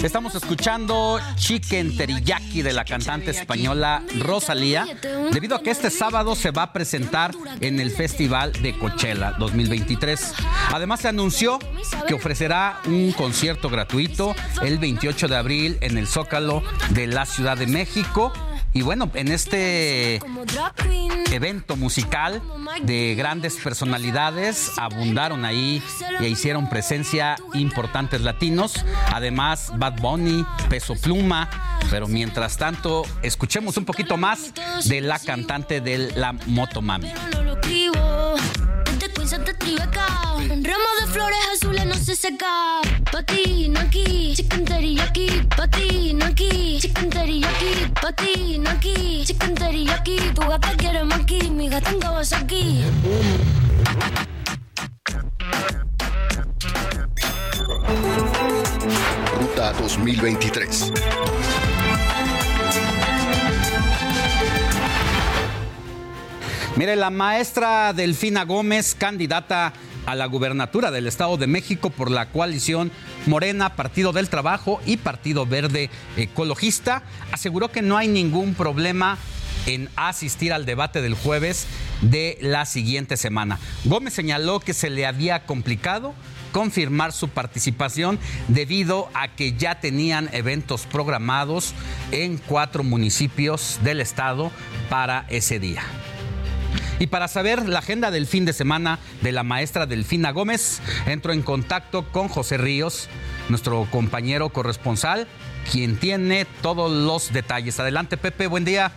Estamos 0.03 0.35
escuchando 0.35 1.19
Chicken 1.35 1.95
Teriyaki 1.95 2.61
de 2.61 2.73
la 2.73 2.85
cantante 2.85 3.31
española 3.31 4.03
Rosalía, 4.19 4.85
debido 5.31 5.55
a 5.55 5.61
que 5.61 5.71
este 5.71 5.89
sábado 5.89 6.35
se 6.35 6.51
va 6.51 6.63
a 6.63 6.73
presentar 6.73 7.31
en 7.59 7.79
el 7.79 7.91
Festival 7.91 8.51
de 8.61 8.77
Coachella 8.77 9.33
2023. 9.39 10.33
Además 10.73 11.01
se 11.01 11.07
anunció 11.07 11.59
que 12.07 12.13
ofrecerá 12.13 12.79
un 12.85 13.11
concierto 13.11 13.69
gratuito 13.69 14.35
el 14.61 14.79
28 14.79 15.27
de 15.27 15.35
abril 15.35 15.77
en 15.81 15.97
el 15.97 16.07
Zócalo 16.07 16.63
de 16.89 17.07
la 17.07 17.25
Ciudad 17.25 17.57
de 17.57 17.67
México. 17.67 18.33
Y 18.73 18.83
bueno, 18.83 19.09
en 19.15 19.27
este 19.27 20.21
evento 21.31 21.75
musical 21.75 22.41
de 22.83 23.15
grandes 23.15 23.55
personalidades 23.55 24.71
abundaron 24.77 25.43
ahí 25.43 25.83
e 26.19 26.29
hicieron 26.29 26.69
presencia 26.69 27.35
importantes 27.53 28.21
latinos. 28.21 28.85
Además, 29.13 29.73
Bad 29.75 29.99
Bunny, 30.01 30.45
Peso 30.69 30.95
Pluma. 30.95 31.49
Pero 31.89 32.07
mientras 32.07 32.57
tanto, 32.57 33.03
escuchemos 33.21 33.75
un 33.75 33.83
poquito 33.83 34.15
más 34.15 34.53
de 34.85 35.01
la 35.01 35.19
cantante 35.19 35.81
de 35.81 36.13
la 36.15 36.31
Motomami. 36.31 37.11
Santa 39.31 39.53
Tribeca. 39.53 40.07
Ramo 40.35 40.89
de 40.99 41.07
flores 41.07 41.39
azules 41.53 41.85
no 41.85 41.95
se 41.95 42.17
seca. 42.17 42.81
Patina 43.13 43.79
aquí, 43.79 44.33
chicken 44.35 44.65
teriyaki. 44.65 45.47
Patina 45.55 46.25
aquí, 46.25 46.79
chicken 46.81 47.09
teriyaki. 47.09 47.93
Patina 48.01 48.71
aquí, 48.71 49.23
chicken 49.25 49.55
teriyaki. 49.55 50.17
Tu 50.35 50.41
gata 50.41 50.75
quiere 50.75 51.05
maki, 51.05 51.49
mi 51.49 51.69
gata. 51.69 51.91
Ruta 59.39 59.71
2023. 59.79 61.70
Mire, 66.77 66.95
la 66.95 67.09
maestra 67.09 67.91
Delfina 67.91 68.45
Gómez, 68.45 68.95
candidata 68.95 69.73
a 70.05 70.15
la 70.15 70.25
gubernatura 70.25 70.89
del 70.89 71.05
Estado 71.05 71.35
de 71.35 71.45
México 71.45 71.89
por 71.89 72.09
la 72.09 72.29
coalición 72.29 72.91
Morena, 73.25 73.75
Partido 73.75 74.13
del 74.13 74.29
Trabajo 74.29 74.79
y 74.85 74.95
Partido 74.95 75.45
Verde 75.45 75.89
Ecologista, 76.15 77.03
aseguró 77.33 77.71
que 77.71 77.81
no 77.81 77.97
hay 77.97 78.07
ningún 78.07 78.55
problema 78.55 79.17
en 79.65 79.89
asistir 79.97 80.53
al 80.53 80.65
debate 80.65 81.01
del 81.01 81.13
jueves 81.13 81.67
de 82.01 82.37
la 82.41 82.65
siguiente 82.65 83.17
semana. 83.17 83.59
Gómez 83.83 84.13
señaló 84.13 84.61
que 84.61 84.73
se 84.73 84.89
le 84.89 85.05
había 85.05 85.45
complicado 85.45 86.15
confirmar 86.53 87.11
su 87.11 87.27
participación 87.27 88.17
debido 88.47 89.09
a 89.13 89.35
que 89.35 89.53
ya 89.53 89.79
tenían 89.79 90.29
eventos 90.31 90.85
programados 90.85 91.73
en 92.11 92.37
cuatro 92.37 92.83
municipios 92.83 93.79
del 93.83 93.99
estado 93.99 94.51
para 94.89 95.25
ese 95.29 95.59
día. 95.59 95.83
Y 97.01 97.07
para 97.07 97.27
saber 97.27 97.67
la 97.67 97.79
agenda 97.79 98.11
del 98.11 98.27
fin 98.27 98.45
de 98.45 98.53
semana 98.53 98.99
de 99.23 99.31
la 99.31 99.41
maestra 99.41 99.87
Delfina 99.87 100.29
Gómez, 100.29 100.81
entro 101.07 101.33
en 101.33 101.41
contacto 101.41 102.07
con 102.11 102.27
José 102.27 102.57
Ríos, 102.59 103.09
nuestro 103.49 103.87
compañero 103.89 104.49
corresponsal, 104.49 105.27
quien 105.71 105.97
tiene 105.97 106.45
todos 106.61 106.91
los 106.91 107.33
detalles. 107.33 107.79
Adelante, 107.79 108.17
Pepe, 108.17 108.45
buen 108.45 108.65
día. 108.65 108.91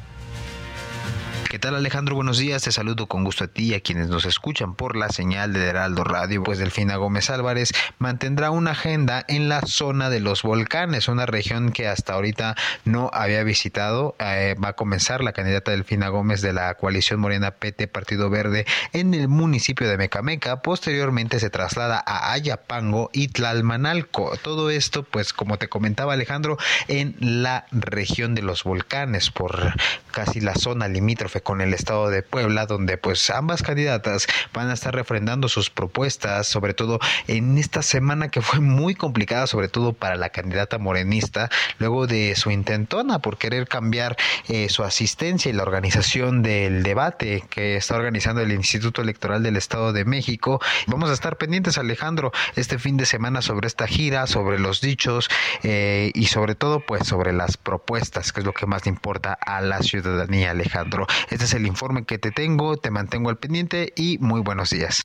¿Qué 1.65 1.69
tal 1.69 1.77
Alejandro? 1.77 2.15
Buenos 2.15 2.37
días, 2.37 2.63
te 2.63 2.73
saludo 2.73 3.07
con 3.07 3.25
gusto 3.25 3.45
a 3.45 3.47
ti 3.47 3.71
y 3.71 3.75
a 3.75 3.81
quienes 3.81 4.09
nos 4.09 4.27
escuchan 4.27 4.75
por 4.75 4.97
la 4.97 5.09
señal 5.09 5.55
de 5.55 5.65
Heraldo 5.65 6.05
Radio. 6.05 6.43
Pues 6.43 6.59
Delfina 6.59 6.97
Gómez 6.97 7.31
Álvarez 7.31 7.73
mantendrá 7.97 8.51
una 8.51 8.73
agenda 8.73 9.25
en 9.29 9.49
la 9.49 9.63
zona 9.63 10.11
de 10.11 10.21
los 10.21 10.43
volcanes, 10.43 11.09
una 11.09 11.25
región 11.25 11.73
que 11.73 11.89
hasta 11.89 12.13
ahorita 12.13 12.55
no 12.85 13.09
había 13.15 13.43
visitado. 13.45 14.15
Eh, 14.19 14.57
va 14.63 14.69
a 14.69 14.73
comenzar 14.75 15.25
la 15.25 15.33
candidata 15.33 15.71
Delfina 15.71 16.09
Gómez 16.09 16.43
de 16.43 16.53
la 16.53 16.75
coalición 16.75 17.19
Morena 17.19 17.53
PT 17.53 17.89
Partido 17.89 18.29
Verde 18.29 18.67
en 18.93 19.15
el 19.15 19.29
municipio 19.29 19.89
de 19.89 19.97
Mecameca. 19.97 20.61
Posteriormente 20.61 21.41
se 21.41 21.49
traslada 21.49 22.05
a 22.07 22.35
Ayapango 22.35 23.09
y 23.15 23.29
Tlalmanalco. 23.29 24.37
Todo 24.43 24.69
esto, 24.69 25.03
pues 25.03 25.33
como 25.33 25.57
te 25.57 25.71
comentaba 25.71 26.13
Alejandro, 26.13 26.59
en 26.89 27.17
la 27.19 27.65
región 27.73 28.35
de 28.35 28.43
los 28.43 28.65
volcanes, 28.65 29.31
por 29.31 29.73
casi 30.11 30.43
la 30.43 30.55
zona 30.55 30.89
limítrofe 30.89 31.41
con 31.41 31.54
el 31.61 31.75
estado 31.75 32.11
de 32.11 32.23
Puebla, 32.23 32.67
donde 32.67 32.99
pues 32.99 33.31
ambas 33.31 33.63
candidatas 33.63 34.27
van 34.53 34.71
a 34.71 34.75
estar 34.75 34.95
refrendando 34.95 35.49
sus 35.49 35.71
propuestas, 35.71 36.47
sobre 36.47 36.75
todo 36.75 36.99
en 37.27 37.59
esta 37.59 37.83
semana 37.83 38.29
que 38.29 38.43
fue 38.43 38.61
muy 38.61 38.95
complicada, 38.95 39.47
sobre 39.47 39.69
todo 39.69 39.93
para 39.93 40.17
la 40.17 40.31
candidata 40.31 40.79
morenista, 40.79 41.51
luego 41.79 42.07
de 42.07 42.35
su 42.37 42.51
intentona 42.51 43.19
por 43.21 43.39
querer 43.39 43.69
cambiar 43.69 44.17
eh, 44.49 44.69
su 44.69 44.83
asistencia 44.85 45.51
y 45.51 45.53
la 45.53 45.63
organización 45.63 46.43
del 46.43 46.83
debate 46.83 47.45
que 47.51 47.77
está 47.77 47.97
organizando 47.97 48.41
el 48.41 48.53
Instituto 48.53 49.03
Electoral 49.03 49.43
del 49.43 49.57
Estado 49.57 49.93
de 49.93 50.05
México. 50.05 50.61
Vamos 50.87 51.11
a 51.11 51.15
estar 51.15 51.37
pendientes, 51.37 51.79
Alejandro, 51.79 52.33
este 52.57 52.79
fin 52.79 52.97
de 52.97 53.07
semana 53.07 53.43
sobre 53.43 53.67
esta 53.67 53.87
gira, 53.87 54.27
sobre 54.27 54.59
los 54.59 54.81
dichos 54.81 55.29
eh, 55.63 56.11
y 56.15 56.27
sobre 56.27 56.55
todo 56.55 56.81
pues 56.81 57.07
sobre 57.07 57.33
las 57.33 57.57
propuestas, 57.57 58.33
que 58.33 58.41
es 58.41 58.47
lo 58.47 58.53
que 58.53 58.67
más 58.67 58.85
le 58.87 58.91
importa 58.91 59.33
a 59.33 59.61
la 59.61 59.83
ciudadanía, 59.83 60.51
Alejandro. 60.51 61.07
Este 61.35 61.47
es 61.47 61.55
el 61.55 61.67
informe 61.67 62.05
que 62.05 62.17
te 62.17 62.31
tengo, 62.31 62.77
te 62.77 62.93
mantengo 62.93 63.29
al 63.29 63.39
pendiente 63.39 63.93
y 63.97 64.19
muy 64.19 64.41
buenos 64.41 64.71
días. 64.71 65.03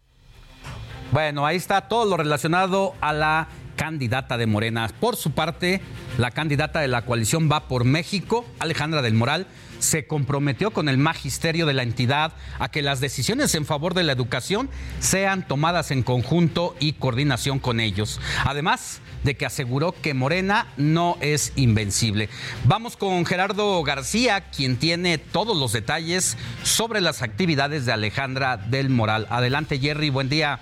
Bueno, 1.11 1.47
ahí 1.47 1.57
está 1.57 1.87
todo 1.87 2.05
lo 2.05 2.17
relacionado 2.17 2.93
a 3.01 3.13
la 3.13 3.47
candidata 3.75 4.37
de 4.37 4.45
Morena. 4.45 4.87
Por 4.99 5.15
su 5.15 5.31
parte, 5.31 5.81
la 6.19 6.29
candidata 6.29 6.81
de 6.81 6.87
la 6.87 7.01
coalición 7.01 7.49
Va 7.51 7.67
por 7.67 7.83
México, 7.83 8.45
Alejandra 8.59 9.01
del 9.01 9.15
Moral, 9.15 9.47
se 9.79 10.05
comprometió 10.05 10.71
con 10.71 10.89
el 10.89 10.97
magisterio 10.97 11.65
de 11.65 11.73
la 11.73 11.83
entidad 11.83 12.33
a 12.59 12.69
que 12.69 12.81
las 12.81 12.99
decisiones 12.99 13.55
en 13.55 13.65
favor 13.65 13.93
de 13.93 14.03
la 14.03 14.11
educación 14.11 14.69
sean 14.99 15.47
tomadas 15.47 15.91
en 15.91 16.03
conjunto 16.03 16.75
y 16.79 16.93
coordinación 16.93 17.59
con 17.59 17.79
ellos. 17.79 18.19
Además 18.45 19.01
de 19.23 19.35
que 19.35 19.45
aseguró 19.45 19.93
que 19.93 20.13
Morena 20.13 20.67
no 20.77 21.17
es 21.21 21.53
invencible. 21.55 22.29
Vamos 22.65 22.97
con 22.97 23.25
Gerardo 23.25 23.81
García, 23.83 24.49
quien 24.49 24.77
tiene 24.77 25.17
todos 25.17 25.57
los 25.57 25.73
detalles 25.73 26.37
sobre 26.63 27.01
las 27.01 27.21
actividades 27.21 27.85
de 27.85 27.91
Alejandra 27.91 28.57
del 28.57 28.89
Moral. 28.89 29.27
Adelante 29.29 29.79
Jerry, 29.79 30.09
buen 30.09 30.29
día. 30.29 30.59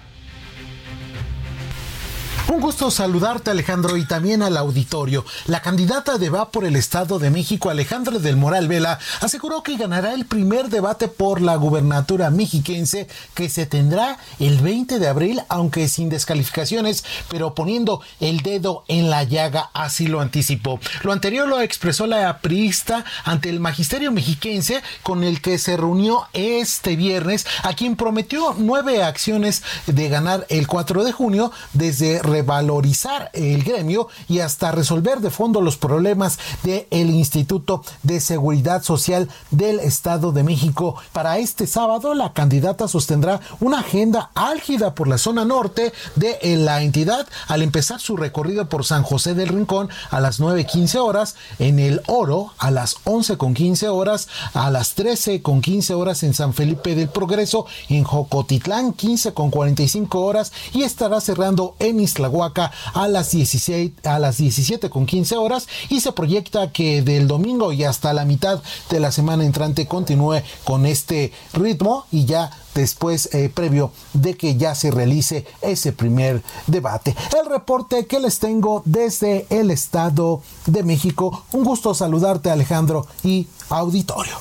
Un 2.50 2.62
gusto 2.62 2.90
saludarte 2.92 3.52
Alejandro 3.52 3.98
y 3.98 4.06
también 4.06 4.42
al 4.42 4.56
auditorio. 4.56 5.26
La 5.48 5.62
candidata 5.62 6.18
de 6.18 6.30
Va 6.30 6.50
por 6.50 6.64
el 6.64 6.78
Estado 6.78 7.20
de 7.20 7.30
México, 7.30 7.70
Alejandra 7.70 8.20
del 8.20 8.38
Moral 8.38 8.70
Vela, 8.70 9.00
aseguró 9.20 9.64
que 9.64 9.76
ganará 9.76 10.14
el 10.14 10.26
primer 10.26 10.70
debate 10.70 11.10
por 11.10 11.42
la 11.42 11.58
gubernatura 11.58 12.30
mexiquense 12.30 13.10
que 13.34 13.50
se 13.50 13.66
tendrá 13.66 14.18
el 14.40 14.60
20 14.60 14.98
de 14.98 15.08
abril, 15.10 15.42
aunque 15.50 15.90
sin 15.90 16.08
descalificaciones, 16.08 17.04
pero 17.30 17.54
poniendo 17.54 18.02
el 18.22 18.40
dedo 18.40 18.86
en 18.88 19.10
la 19.10 19.24
llaga, 19.24 19.70
así 19.74 20.08
lo 20.08 20.22
anticipó. 20.22 20.80
Lo 21.04 21.12
anterior 21.12 21.50
lo 21.50 21.60
expresó 21.60 22.08
la 22.08 22.40
priista 22.40 23.04
ante 23.26 23.50
el 23.50 23.60
magisterio 23.60 24.14
mexiquense 24.14 24.82
con 25.04 25.26
el 25.26 25.42
que 25.42 25.58
se 25.58 25.76
reunió 25.76 26.28
este 26.32 26.96
viernes, 26.96 27.46
a 27.64 27.74
quien 27.74 27.98
prometió 27.98 28.56
nueve 28.58 29.04
acciones 29.04 29.64
de 29.86 30.08
ganar 30.08 30.46
el 30.48 30.68
4 30.68 31.04
de 31.04 31.12
junio 31.12 31.52
desde 31.74 32.22
valorizar 32.42 33.30
el 33.34 33.64
gremio 33.64 34.08
y 34.28 34.40
hasta 34.40 34.72
resolver 34.72 35.20
de 35.20 35.30
fondo 35.30 35.62
los 35.62 35.78
problemas 35.78 36.40
del 36.64 37.10
Instituto 37.10 37.84
de 38.04 38.20
Seguridad 38.20 38.84
Social 38.84 39.30
del 39.52 39.80
Estado 39.80 40.32
de 40.32 40.44
México. 40.44 40.96
Para 41.14 41.38
este 41.38 41.68
sábado, 41.68 42.14
la 42.14 42.34
candidata 42.34 42.88
sostendrá 42.88 43.40
una 43.60 43.80
agenda 43.80 44.32
álgida 44.36 44.96
por 44.96 45.08
la 45.08 45.18
zona 45.18 45.46
norte 45.46 45.94
de 46.16 46.38
la 46.58 46.82
entidad 46.82 47.28
al 47.48 47.62
empezar 47.62 48.00
su 48.00 48.18
recorrido 48.18 48.70
por 48.70 48.86
San 48.86 49.04
José 49.04 49.34
del 49.34 49.50
Rincón 49.50 49.90
a 50.10 50.20
las 50.20 50.40
9.15 50.40 51.00
horas, 51.00 51.36
en 51.60 51.80
el 51.80 52.02
Oro 52.08 52.54
a 52.58 52.72
las 52.72 52.98
11.15 53.06 53.88
horas, 53.88 54.28
a 54.54 54.70
las 54.72 54.96
13.15 54.98 55.96
horas 55.96 56.24
en 56.24 56.34
San 56.34 56.54
Felipe 56.54 56.96
del 56.96 57.10
Progreso, 57.10 57.66
en 57.90 58.04
Jocotitlán 58.04 58.94
15.45 58.94 60.16
horas 60.16 60.52
y 60.74 60.84
estará 60.84 61.22
cerrando 61.22 61.76
en 61.80 62.00
Isla 62.00 62.27
Huaca 62.28 62.72
a 62.94 63.08
las 63.08 63.32
16 63.32 63.92
a 64.04 64.20
las 64.20 64.38
17 64.38 64.90
con 64.90 65.06
15 65.06 65.38
horas 65.38 65.68
y 65.90 66.02
se 66.02 66.12
proyecta 66.12 66.72
que 66.72 67.02
del 67.02 67.28
domingo 67.28 67.74
y 67.74 67.84
hasta 67.84 68.14
la 68.14 68.26
mitad 68.26 68.62
de 68.90 69.00
la 69.00 69.12
semana 69.12 69.46
entrante 69.46 69.88
continúe 69.88 70.42
con 70.64 70.86
este 70.86 71.32
ritmo 71.54 72.06
y 72.12 72.26
ya 72.26 72.52
después 72.76 73.34
eh, 73.34 73.50
previo 73.54 73.92
de 74.14 74.36
que 74.36 74.56
ya 74.56 74.76
se 74.76 74.92
realice 74.92 75.46
ese 75.62 75.92
primer 75.92 76.44
debate. 76.68 77.16
El 77.40 77.50
reporte 77.50 78.06
que 78.06 78.20
les 78.20 78.40
tengo 78.40 78.84
desde 78.86 79.48
el 79.50 79.72
Estado 79.72 80.42
de 80.66 80.84
México. 80.84 81.44
Un 81.52 81.64
gusto 81.64 81.94
saludarte 81.94 82.50
Alejandro 82.50 83.08
y 83.24 83.48
auditorio. 83.70 84.38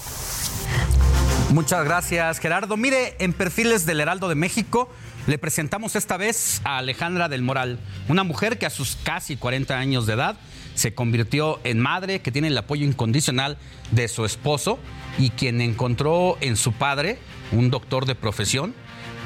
Muchas 1.51 1.85
gracias 1.85 2.39
Gerardo. 2.39 2.77
Mire, 2.77 3.17
en 3.19 3.33
perfiles 3.33 3.87
del 3.87 4.01
Heraldo 4.01 4.29
de 4.29 4.35
México 4.35 4.89
le 5.27 5.39
presentamos 5.39 5.97
esta 5.97 6.16
vez 6.16 6.61
a 6.65 6.78
Alejandra 6.78 7.28
del 7.28 7.43
Moral, 7.43 7.78
una 8.09 8.23
mujer 8.23 8.59
que 8.59 8.66
a 8.66 8.70
sus 8.70 8.97
casi 9.03 9.36
40 9.36 9.77
años 9.77 10.07
de 10.07 10.15
edad 10.15 10.36
se 10.74 10.94
convirtió 10.94 11.59
en 11.65 11.81
madre, 11.81 12.20
que 12.20 12.31
tiene 12.31 12.48
el 12.48 12.59
apoyo 12.59 12.86
incondicional 12.86 13.59
de 13.90 14.09
su 14.09 14.24
esposo 14.24 14.78
y 15.19 15.31
quien 15.31 15.61
encontró 15.61 16.36
en 16.40 16.57
su 16.57 16.73
padre, 16.73 17.19
un 17.51 17.70
doctor 17.70 18.07
de 18.07 18.15
profesión, 18.15 18.74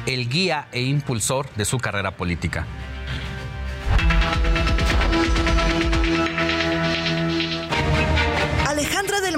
el 0.07 0.29
guía 0.29 0.69
e 0.73 0.83
impulsor 0.83 1.53
de 1.55 1.65
su 1.65 1.79
carrera 1.79 2.17
política. 2.17 2.67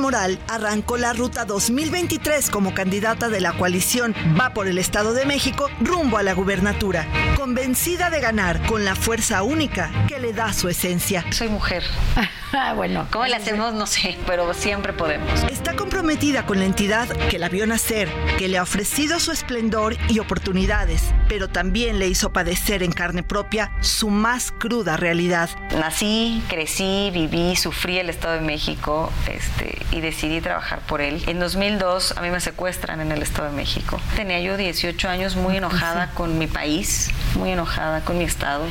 Moral 0.02 0.40
arrancó 0.48 0.96
la 0.96 1.12
ruta 1.12 1.44
2023 1.44 2.50
como 2.50 2.74
candidata 2.74 3.28
de 3.28 3.40
la 3.40 3.52
coalición 3.52 4.14
Va 4.38 4.52
por 4.52 4.66
el 4.66 4.78
Estado 4.78 5.14
de 5.14 5.24
México 5.26 5.70
rumbo 5.80 6.18
a 6.18 6.24
la 6.24 6.34
gubernatura, 6.34 7.06
convencida 7.36 8.10
de 8.10 8.20
ganar 8.20 8.66
con 8.66 8.84
la 8.84 8.96
fuerza 8.96 9.44
única 9.44 9.92
que 10.08 10.18
le 10.18 10.32
da 10.32 10.52
su 10.52 10.68
esencia. 10.68 11.24
Soy 11.30 11.48
mujer. 11.48 11.84
Ah, 12.54 12.74
bueno, 12.74 13.08
¿cómo 13.10 13.26
la 13.26 13.38
hacemos? 13.38 13.72
No 13.72 13.86
sé, 13.86 14.18
pero 14.26 14.52
siempre 14.52 14.92
podemos. 14.92 15.42
Está 15.44 15.74
comprometida 15.74 16.44
con 16.44 16.58
la 16.58 16.66
entidad 16.66 17.08
que 17.30 17.38
la 17.38 17.48
vio 17.48 17.66
nacer, 17.66 18.10
que 18.36 18.46
le 18.46 18.58
ha 18.58 18.62
ofrecido 18.62 19.18
su 19.20 19.32
esplendor 19.32 19.96
y 20.10 20.18
oportunidades, 20.18 21.14
pero 21.28 21.48
también 21.48 21.98
le 21.98 22.08
hizo 22.08 22.30
padecer 22.30 22.82
en 22.82 22.92
carne 22.92 23.22
propia 23.22 23.72
su 23.80 24.10
más 24.10 24.52
cruda 24.52 24.98
realidad. 24.98 25.48
Nací, 25.78 26.42
crecí, 26.46 27.10
viví, 27.10 27.56
sufrí 27.56 27.98
el 27.98 28.10
Estado 28.10 28.34
de 28.34 28.42
México 28.42 29.10
este, 29.30 29.78
y 29.92 30.00
decidí 30.00 30.40
trabajar 30.40 30.80
por 30.80 31.00
él. 31.00 31.22
En 31.26 31.38
2002 31.38 32.16
a 32.16 32.22
mí 32.22 32.30
me 32.30 32.40
secuestran 32.40 33.00
en 33.00 33.12
el 33.12 33.22
Estado 33.22 33.50
de 33.50 33.56
México. 33.56 34.00
Tenía 34.16 34.40
yo 34.40 34.56
18 34.56 35.08
años 35.08 35.36
muy 35.36 35.56
enojada 35.56 36.10
con 36.14 36.38
mi 36.38 36.46
país, 36.46 37.10
muy 37.34 37.50
enojada 37.50 38.00
con 38.04 38.18
mi 38.18 38.24
Estado, 38.24 38.64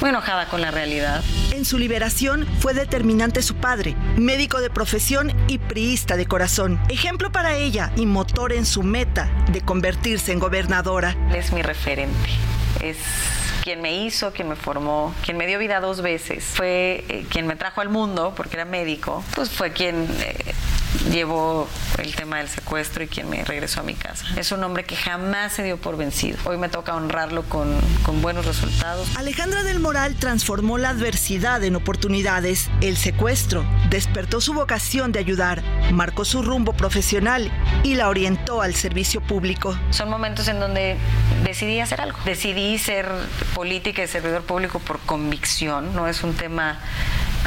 muy 0.00 0.10
enojada 0.10 0.46
con 0.48 0.60
la 0.60 0.70
realidad. 0.70 1.22
En 1.52 1.64
su 1.64 1.78
liberación 1.78 2.46
fue 2.60 2.72
determinada 2.72 3.16
su 3.42 3.54
padre, 3.54 3.96
médico 4.16 4.60
de 4.60 4.70
profesión 4.70 5.32
y 5.48 5.58
priista 5.58 6.16
de 6.16 6.26
corazón. 6.26 6.78
Ejemplo 6.88 7.32
para 7.32 7.56
ella 7.56 7.90
y 7.96 8.06
motor 8.06 8.52
en 8.52 8.66
su 8.66 8.82
meta 8.82 9.28
de 9.50 9.62
convertirse 9.62 10.32
en 10.32 10.38
gobernadora. 10.38 11.16
Es 11.34 11.52
mi 11.52 11.62
referente. 11.62 12.28
Es 12.80 12.98
quien 13.66 13.82
me 13.82 13.96
hizo, 13.96 14.32
quien 14.32 14.48
me 14.48 14.54
formó, 14.54 15.12
quien 15.24 15.36
me 15.36 15.44
dio 15.48 15.58
vida 15.58 15.80
dos 15.80 16.00
veces, 16.00 16.44
fue 16.44 17.04
eh, 17.08 17.26
quien 17.28 17.48
me 17.48 17.56
trajo 17.56 17.80
al 17.80 17.88
mundo, 17.88 18.32
porque 18.36 18.54
era 18.54 18.64
médico, 18.64 19.24
pues 19.34 19.50
fue 19.50 19.72
quien 19.72 20.06
eh, 20.20 20.54
llevó 21.10 21.68
el 21.98 22.14
tema 22.14 22.38
del 22.38 22.48
secuestro 22.48 23.02
y 23.02 23.08
quien 23.08 23.28
me 23.28 23.44
regresó 23.44 23.80
a 23.80 23.82
mi 23.82 23.94
casa. 23.94 24.26
Es 24.36 24.52
un 24.52 24.62
hombre 24.62 24.84
que 24.84 24.96
jamás 24.96 25.52
se 25.52 25.62
dio 25.62 25.78
por 25.78 25.96
vencido. 25.96 26.38
Hoy 26.44 26.58
me 26.58 26.68
toca 26.68 26.94
honrarlo 26.94 27.42
con, 27.44 27.76
con 28.04 28.22
buenos 28.22 28.46
resultados. 28.46 29.08
Alejandra 29.16 29.62
del 29.62 29.80
Moral 29.80 30.14
transformó 30.16 30.78
la 30.78 30.90
adversidad 30.90 31.62
en 31.64 31.76
oportunidades. 31.76 32.70
El 32.80 32.96
secuestro 32.96 33.64
despertó 33.90 34.40
su 34.40 34.52
vocación 34.52 35.12
de 35.12 35.18
ayudar, 35.18 35.62
marcó 35.92 36.24
su 36.24 36.42
rumbo 36.42 36.72
profesional 36.72 37.50
y 37.82 37.94
la 37.94 38.08
orientó 38.08 38.62
al 38.62 38.74
servicio 38.74 39.20
público. 39.20 39.76
Son 39.90 40.08
momentos 40.08 40.48
en 40.48 40.60
donde 40.60 40.96
decidí 41.44 41.80
hacer 41.80 42.00
algo. 42.00 42.18
Decidí 42.24 42.78
ser 42.78 43.06
política 43.56 44.04
y 44.04 44.06
servidor 44.06 44.42
público 44.42 44.80
por 44.80 44.98
convicción. 45.00 45.96
No 45.96 46.08
es 46.08 46.22
un 46.22 46.34
tema 46.34 46.78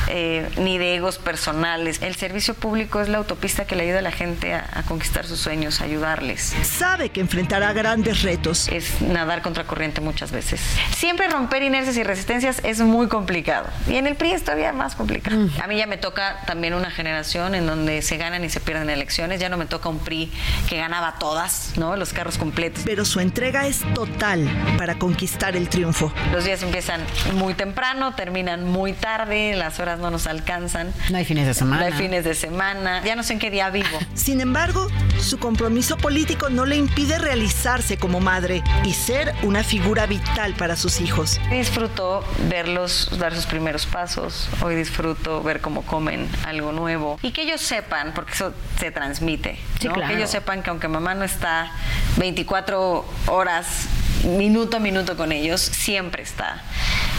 eh, 0.08 0.50
ni 0.58 0.78
de 0.78 0.96
egos 0.96 1.18
personales. 1.18 2.02
El 2.02 2.16
servicio 2.16 2.54
público 2.54 3.02
es 3.02 3.10
la 3.10 3.20
autopista 3.20 3.66
que 3.66 3.76
le 3.76 3.84
ayuda 3.84 4.00
a 4.00 4.02
la 4.02 4.12
gente 4.12 4.54
a, 4.54 4.70
a, 4.74 4.84
conquistar 4.84 5.26
sus 5.26 5.40
sueños, 5.40 5.82
a 5.82 5.86
ayudarles. 5.86 6.54
Sabe 6.64 7.10
que 7.10 7.22
enfrentará 7.22 7.74
grandes 7.74 8.24
retos. 8.24 8.68
Es 8.70 9.02
nadar 9.02 9.42
contra 9.42 9.66
corriente 9.66 10.02
muchas 10.02 10.32
veces. 10.32 10.62
Siempre 10.96 11.28
romper 11.30 11.64
inercias 11.64 11.98
y 11.98 12.04
resistencias 12.04 12.62
es 12.64 12.80
muy 12.80 13.08
complicado. 13.08 13.68
Y 13.88 13.96
en 13.96 14.08
el 14.08 14.16
PRI 14.16 14.32
es 14.32 14.44
todavía 14.44 14.74
más 14.74 14.96
complicado. 14.96 15.38
Mm. 15.38 15.50
A 15.62 15.68
mí 15.68 15.78
ya 15.78 15.88
me 15.88 15.98
toca 15.98 16.42
también 16.46 16.74
una 16.74 16.92
generación 16.92 17.56
en 17.56 17.66
donde 17.66 18.02
se 18.02 18.18
ganan 18.18 18.44
y 18.44 18.50
se 18.50 18.60
pierden 18.60 18.90
elecciones. 18.90 19.40
Ya 19.40 19.50
no 19.50 19.58
me 19.58 19.66
toca 19.66 19.90
un 19.90 20.00
PRI 20.00 20.32
que 20.68 20.78
ganaba 20.78 21.16
todas, 21.20 21.74
¿no? 21.78 21.96
Los 21.96 22.14
carros 22.14 22.38
completos. 22.38 22.84
Pero 22.86 23.06
su 23.06 23.20
entrega 23.20 23.68
es 23.68 23.82
total 23.94 24.48
para 24.78 24.96
conquistar 24.96 25.56
el 25.56 25.70
triunfo. 25.70 26.12
Los 26.32 26.46
días 26.46 26.62
empiezan 26.64 27.02
muy 27.34 27.54
temprano, 27.54 28.16
terminan 28.16 28.66
muy 28.66 28.94
tarde, 28.94 29.56
las 29.56 29.79
horas 29.80 30.00
no 30.00 30.12
nos 30.12 30.28
alcanzan. 30.28 30.94
No 31.10 31.18
hay 31.18 31.26
fines 31.26 31.48
de 31.48 31.54
semana. 31.54 31.82
No 31.82 31.88
hay 31.88 31.94
fines 31.94 32.24
de 32.24 32.36
semana. 32.36 33.04
Ya 33.04 33.16
no 33.16 33.24
sé 33.24 33.34
en 33.34 33.40
qué 33.40 33.52
día 33.52 33.70
vivo. 33.70 34.00
Sin 34.14 34.42
embargo, 34.42 34.88
su 35.20 35.40
compromiso 35.40 35.98
político 35.98 36.50
no 36.50 36.66
le 36.66 36.76
impide 36.76 37.20
realizarse 37.20 37.98
como 37.98 38.20
madre 38.20 38.64
y 38.84 38.94
ser 38.94 39.34
una 39.44 39.64
figura 39.64 40.06
vital 40.06 40.54
para 40.56 40.76
sus 40.76 41.02
hijos. 41.02 41.40
Disfruto 41.50 42.24
verlos 42.50 43.10
dar 43.20 43.36
sus 43.36 43.46
primeros 43.46 43.86
pasos. 43.86 44.50
Hoy 44.62 44.76
disfruto 44.76 45.42
ver 45.44 45.62
cómo 45.62 45.84
comen 45.84 46.30
algo 46.46 46.72
nuevo 46.72 47.20
y 47.22 47.32
que 47.32 47.44
ellos 47.44 47.62
sepan, 47.62 48.14
porque 48.14 48.34
eso 48.34 48.54
se 48.80 48.92
transmite, 48.92 49.60
sí, 49.80 49.88
¿no? 49.88 49.94
claro. 49.94 50.10
que 50.10 50.18
ellos 50.18 50.30
sepan 50.30 50.64
que 50.64 50.70
aunque 50.70 50.88
mamá 50.88 51.16
no 51.16 51.24
está 51.24 51.72
24 52.18 53.06
horas 53.28 53.88
minuto 54.24 54.78
a 54.78 54.80
minuto 54.80 55.16
con 55.16 55.32
ellos, 55.32 55.62
siempre 55.62 56.24
está. 56.24 56.62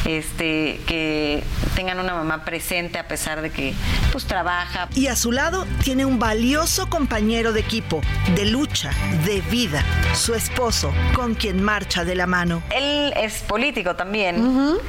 Este, 0.07 0.81
que 0.87 1.45
tengan 1.75 2.01
una 2.01 2.15
mamá 2.15 2.45
presente 2.45 2.99
a 2.99 3.07
pesar 3.07 3.43
de 3.43 3.51
que 3.51 3.75
pues 4.13 4.25
trabaja. 4.25 4.89
Y 4.95 5.09
a 5.09 5.17
su 5.17 5.31
lado 5.31 5.67
tiene 5.85 6.07
un 6.07 6.19
valioso 6.19 6.89
compañero 6.89 7.53
de 7.53 7.61
equipo, 7.61 8.01
de 8.35 8.47
lucha, 8.47 8.91
de 9.27 9.43
vida, 9.43 9.85
su 10.15 10.35
esposo, 10.35 10.93
con 11.15 11.35
quien 11.35 11.63
marcha 11.63 12.05
de 12.05 12.15
la 12.15 12.27
mano. 12.27 12.63
Él 12.75 13.13
es 13.17 13.41
político 13.43 13.95
también, 13.95 14.41
uh 14.41 14.75
-huh. 14.75 14.81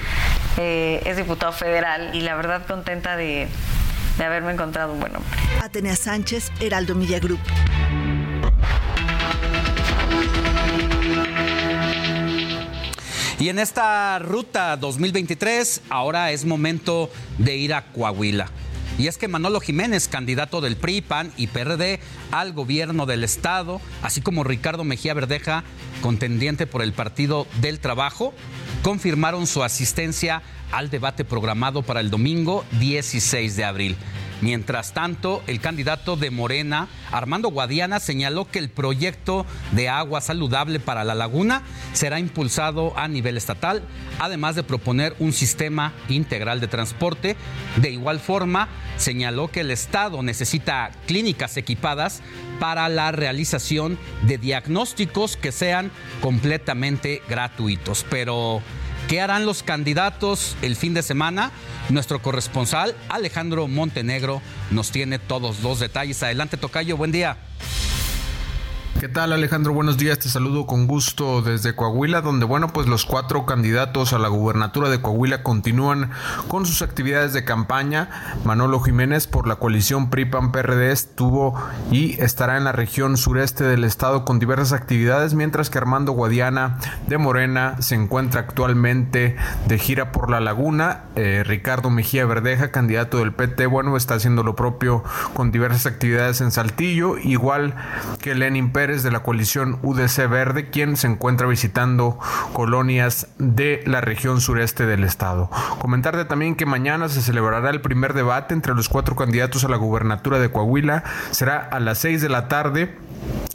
eh, 0.57 1.01
es 1.05 1.17
diputado 1.17 1.51
federal 1.51 2.15
y 2.15 2.21
la 2.21 2.35
verdad 2.35 2.65
contenta 2.65 3.17
de, 3.17 3.49
de 4.17 4.23
haberme 4.23 4.53
encontrado 4.53 4.93
un 4.93 5.01
buen 5.01 5.15
hombre. 5.15 5.39
Atenea 5.61 5.95
Sánchez, 5.95 6.51
Heraldo 6.61 6.95
Media 6.95 7.19
Group. 7.19 7.41
Y 13.41 13.49
en 13.49 13.57
esta 13.57 14.19
ruta 14.19 14.77
2023 14.77 15.81
ahora 15.89 16.31
es 16.31 16.45
momento 16.45 17.09
de 17.39 17.57
ir 17.57 17.73
a 17.73 17.91
Coahuila. 17.91 18.51
Y 18.99 19.07
es 19.07 19.17
que 19.17 19.27
Manolo 19.27 19.59
Jiménez, 19.59 20.07
candidato 20.07 20.61
del 20.61 20.77
PRI, 20.77 21.01
PAN 21.01 21.31
y 21.37 21.47
PRD 21.47 21.99
al 22.29 22.53
gobierno 22.53 23.07
del 23.07 23.23
estado, 23.23 23.81
así 24.03 24.21
como 24.21 24.43
Ricardo 24.43 24.83
Mejía 24.83 25.15
Verdeja, 25.15 25.63
contendiente 26.03 26.67
por 26.67 26.83
el 26.83 26.93
Partido 26.93 27.47
del 27.61 27.79
Trabajo, 27.79 28.31
confirmaron 28.83 29.47
su 29.47 29.63
asistencia 29.63 30.43
al 30.71 30.91
debate 30.91 31.25
programado 31.25 31.81
para 31.81 31.99
el 31.99 32.11
domingo 32.11 32.63
16 32.79 33.55
de 33.55 33.63
abril. 33.63 33.97
Mientras 34.41 34.93
tanto, 34.93 35.43
el 35.45 35.59
candidato 35.61 36.17
de 36.17 36.31
Morena, 36.31 36.87
Armando 37.11 37.49
Guadiana, 37.49 37.99
señaló 37.99 38.49
que 38.49 38.57
el 38.57 38.69
proyecto 38.69 39.45
de 39.71 39.87
agua 39.87 40.19
saludable 40.19 40.79
para 40.79 41.03
la 41.03 41.13
laguna 41.13 41.61
será 41.93 42.19
impulsado 42.19 42.97
a 42.97 43.07
nivel 43.07 43.37
estatal, 43.37 43.83
además 44.19 44.55
de 44.55 44.63
proponer 44.63 45.15
un 45.19 45.31
sistema 45.31 45.93
integral 46.09 46.59
de 46.59 46.67
transporte. 46.67 47.35
De 47.77 47.91
igual 47.91 48.19
forma, 48.19 48.67
señaló 48.97 49.49
que 49.49 49.61
el 49.61 49.69
Estado 49.69 50.23
necesita 50.23 50.91
clínicas 51.05 51.55
equipadas 51.57 52.21
para 52.59 52.89
la 52.89 53.11
realización 53.11 53.99
de 54.23 54.39
diagnósticos 54.39 55.37
que 55.37 55.51
sean 55.51 55.91
completamente 56.21 57.21
gratuitos. 57.29 58.05
Pero 58.09 58.61
¿Qué 59.11 59.19
harán 59.19 59.45
los 59.45 59.61
candidatos 59.61 60.55
el 60.61 60.77
fin 60.77 60.93
de 60.93 61.03
semana? 61.03 61.51
Nuestro 61.89 62.21
corresponsal 62.21 62.95
Alejandro 63.09 63.67
Montenegro 63.67 64.41
nos 64.69 64.91
tiene 64.91 65.19
todos 65.19 65.61
los 65.63 65.81
detalles. 65.81 66.23
Adelante, 66.23 66.55
Tocayo, 66.55 66.95
buen 66.95 67.11
día. 67.11 67.35
¿Qué 69.01 69.09
tal 69.09 69.33
Alejandro? 69.33 69.73
Buenos 69.73 69.97
días, 69.97 70.19
te 70.19 70.29
saludo 70.29 70.67
con 70.67 70.85
gusto 70.85 71.41
desde 71.41 71.73
Coahuila, 71.73 72.21
donde 72.21 72.45
bueno, 72.45 72.67
pues 72.67 72.85
los 72.85 73.03
cuatro 73.03 73.47
candidatos 73.47 74.13
a 74.13 74.19
la 74.19 74.27
gubernatura 74.27 74.89
de 74.89 75.01
Coahuila 75.01 75.41
continúan 75.41 76.11
con 76.47 76.67
sus 76.67 76.83
actividades 76.83 77.33
de 77.33 77.43
campaña. 77.43 78.37
Manolo 78.45 78.79
Jiménez 78.79 79.25
por 79.25 79.47
la 79.47 79.55
coalición 79.55 80.11
PRI-PAN-PRD 80.11 80.91
estuvo 80.91 81.59
y 81.89 82.21
estará 82.21 82.57
en 82.57 82.63
la 82.63 82.73
región 82.73 83.17
sureste 83.17 83.63
del 83.63 83.85
estado 83.85 84.23
con 84.23 84.37
diversas 84.37 84.71
actividades, 84.71 85.33
mientras 85.33 85.71
que 85.71 85.79
Armando 85.79 86.11
Guadiana 86.11 86.77
de 87.07 87.17
Morena 87.17 87.77
se 87.79 87.95
encuentra 87.95 88.41
actualmente 88.41 89.35
de 89.67 89.79
gira 89.79 90.11
por 90.11 90.29
la 90.29 90.41
laguna. 90.41 91.05
Eh, 91.15 91.41
Ricardo 91.43 91.89
Mejía 91.89 92.27
Verdeja, 92.27 92.69
candidato 92.69 93.17
del 93.17 93.33
PT, 93.33 93.65
bueno, 93.65 93.97
está 93.97 94.13
haciendo 94.13 94.43
lo 94.43 94.55
propio 94.55 95.03
con 95.33 95.51
diversas 95.51 95.87
actividades 95.87 96.39
en 96.41 96.51
Saltillo, 96.51 97.17
igual 97.17 97.73
que 98.19 98.35
Lenin 98.35 98.71
Pérez 98.71 98.90
de 98.99 99.11
la 99.11 99.23
coalición 99.23 99.79
UDC 99.81 100.29
Verde, 100.29 100.69
quien 100.69 100.97
se 100.97 101.07
encuentra 101.07 101.47
visitando 101.47 102.19
colonias 102.51 103.27
de 103.37 103.81
la 103.85 104.01
región 104.01 104.41
sureste 104.41 104.85
del 104.85 105.05
estado. 105.05 105.49
Comentarte 105.79 106.25
también 106.25 106.55
que 106.55 106.65
mañana 106.65 107.07
se 107.07 107.21
celebrará 107.21 107.69
el 107.69 107.79
primer 107.79 108.13
debate 108.13 108.53
entre 108.53 108.75
los 108.75 108.89
cuatro 108.89 109.15
candidatos 109.15 109.63
a 109.63 109.69
la 109.69 109.77
gubernatura 109.77 110.37
de 110.39 110.51
Coahuila. 110.51 111.03
Será 111.31 111.57
a 111.57 111.79
las 111.79 111.99
6 111.99 112.21
de 112.21 112.29
la 112.29 112.49
tarde 112.49 112.97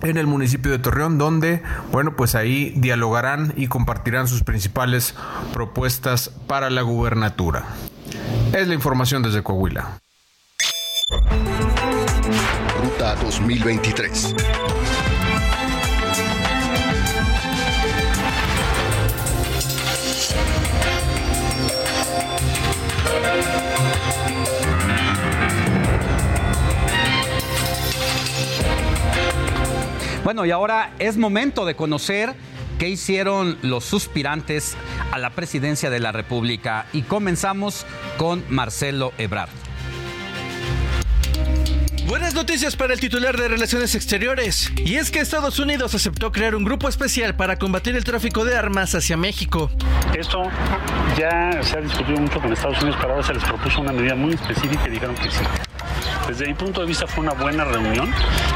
en 0.02 0.16
el 0.16 0.26
municipio 0.26 0.70
de 0.70 0.78
Torreón, 0.78 1.18
donde, 1.18 1.62
bueno, 1.92 2.16
pues 2.16 2.34
ahí 2.34 2.72
dialogarán 2.76 3.52
y 3.56 3.66
compartirán 3.66 4.28
sus 4.28 4.42
principales 4.42 5.14
propuestas 5.52 6.30
para 6.46 6.70
la 6.70 6.82
gubernatura. 6.82 7.64
Es 8.52 8.68
la 8.68 8.74
información 8.74 9.22
desde 9.22 9.42
Coahuila. 9.42 10.00
Ruta 12.82 13.14
2023. 13.16 14.34
Bueno, 30.26 30.44
y 30.44 30.50
ahora 30.50 30.90
es 30.98 31.16
momento 31.16 31.64
de 31.64 31.76
conocer 31.76 32.34
qué 32.80 32.88
hicieron 32.88 33.56
los 33.62 33.84
suspirantes 33.84 34.76
a 35.12 35.18
la 35.18 35.30
presidencia 35.30 35.88
de 35.88 36.00
la 36.00 36.10
República. 36.10 36.86
Y 36.92 37.02
comenzamos 37.02 37.86
con 38.16 38.42
Marcelo 38.48 39.12
Ebrard. 39.18 39.50
Buenas 42.08 42.34
noticias 42.34 42.74
para 42.74 42.92
el 42.92 42.98
titular 42.98 43.36
de 43.36 43.46
Relaciones 43.46 43.94
Exteriores. 43.94 44.72
Y 44.78 44.96
es 44.96 45.12
que 45.12 45.20
Estados 45.20 45.60
Unidos 45.60 45.94
aceptó 45.94 46.32
crear 46.32 46.56
un 46.56 46.64
grupo 46.64 46.88
especial 46.88 47.36
para 47.36 47.56
combatir 47.56 47.94
el 47.94 48.02
tráfico 48.02 48.44
de 48.44 48.56
armas 48.56 48.96
hacia 48.96 49.16
México. 49.16 49.70
Esto 50.18 50.42
ya 51.16 51.62
se 51.62 51.78
ha 51.78 51.80
discutido 51.80 52.18
mucho 52.18 52.40
con 52.40 52.52
Estados 52.52 52.82
Unidos, 52.82 52.98
pero 53.00 53.12
ahora 53.12 53.24
se 53.24 53.32
les 53.32 53.44
propuso 53.44 53.80
una 53.80 53.92
medida 53.92 54.16
muy 54.16 54.34
específica 54.34 54.88
y 54.88 54.90
dijeron 54.90 55.14
que 55.14 55.30
sí. 55.30 55.44
Desde 56.26 56.46
mi 56.46 56.54
punto 56.54 56.80
de 56.80 56.86
vista 56.86 57.06
fue 57.06 57.24
una 57.24 57.32
buena 57.32 57.64
reunión 57.64 58.12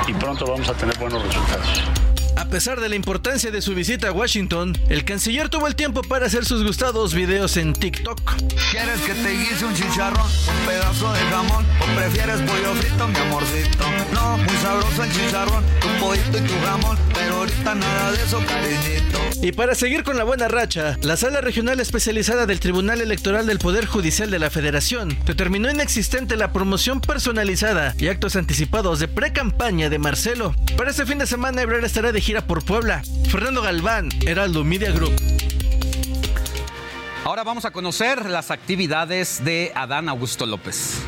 y 0.07 0.13
pronto 0.15 0.47
vamos 0.47 0.69
a 0.69 0.75
tener 0.75 0.97
buenos 0.99 1.23
resultados. 1.23 2.10
A 2.51 2.59
pesar 2.61 2.81
de 2.81 2.89
la 2.89 2.97
importancia 2.97 3.53
de 3.53 3.63
su 3.63 3.77
visita 3.77 4.09
a 4.09 4.13
Washington, 4.13 4.77
el 4.89 5.05
canciller 5.05 5.49
tuvo 5.49 5.69
el 5.69 5.77
tiempo 5.77 6.03
para 6.03 6.27
hacer 6.27 6.45
sus 6.45 6.65
gustados 6.65 7.15
videos 7.15 7.57
en 7.57 7.73
TikTok. 7.73 8.21
¿Quieres 8.73 9.01
que 9.03 9.15
te 9.15 9.31
guise 9.39 9.65
un 9.65 9.73
chicharrón, 9.73 10.27
un 10.27 10.67
pedazo 10.67 11.13
de 11.13 11.21
jamón 11.31 11.65
o 11.81 11.97
prefieres 11.97 12.41
pollo 12.41 12.75
frito, 12.75 13.07
mi 13.07 13.19
amorcito? 13.19 13.85
No, 14.13 14.37
muy 14.37 14.57
sabroso 14.57 15.05
el 15.05 15.13
chicharrón, 15.13 15.65
tu 15.81 15.89
pollito 16.05 16.39
y 16.39 16.41
tu 16.41 16.55
jamón, 16.67 16.99
pero 17.15 17.37
ahorita 17.37 17.75
nada 17.77 18.11
de 18.11 18.21
eso, 18.21 18.43
cariñito. 18.45 19.21
Y 19.43 19.53
para 19.53 19.75
seguir 19.77 20.03
con 20.03 20.19
la 20.19 20.25
buena 20.25 20.49
racha, 20.49 20.99
la 21.03 21.17
Sala 21.17 21.41
Regional 21.41 21.79
Especializada 21.79 22.47
del 22.47 22.61
Tribunal 22.61 23.01
Electoral 23.01 23.47
del 23.47 23.59
Poder 23.59 23.87
Judicial 23.87 24.31
de 24.31 24.39
la 24.41 24.51
Federación 24.51 25.17
determinó 25.25 25.71
inexistente 25.71 26.37
la 26.37 26.53
promoción 26.53 27.01
personalizada 27.01 27.95
y 27.97 28.09
actos 28.09 28.37
anticipados 28.37 28.99
de 28.99 29.09
pre-campaña 29.09 29.89
de 29.89 29.99
Marcelo. 29.99 30.55
Para 30.77 30.91
este 30.91 31.07
fin 31.07 31.19
de 31.19 31.27
semana, 31.27 31.63
Ebrard 31.63 31.85
estará 31.85 32.13
de 32.13 32.21
gira 32.21 32.40
por 32.43 32.65
Puebla. 32.65 33.03
Fernando 33.31 33.63
Galván, 33.63 34.09
Heraldo 34.27 34.65
Media 34.65 34.93
Group. 34.93 35.13
Ahora 37.25 37.45
vamos 37.45 37.65
a 37.65 37.71
conocer 37.71 38.27
las 38.27 38.51
actividades 38.51 39.45
de 39.45 39.73
Adán 39.75 40.09
Augusto 40.09 40.47
López. 40.47 41.03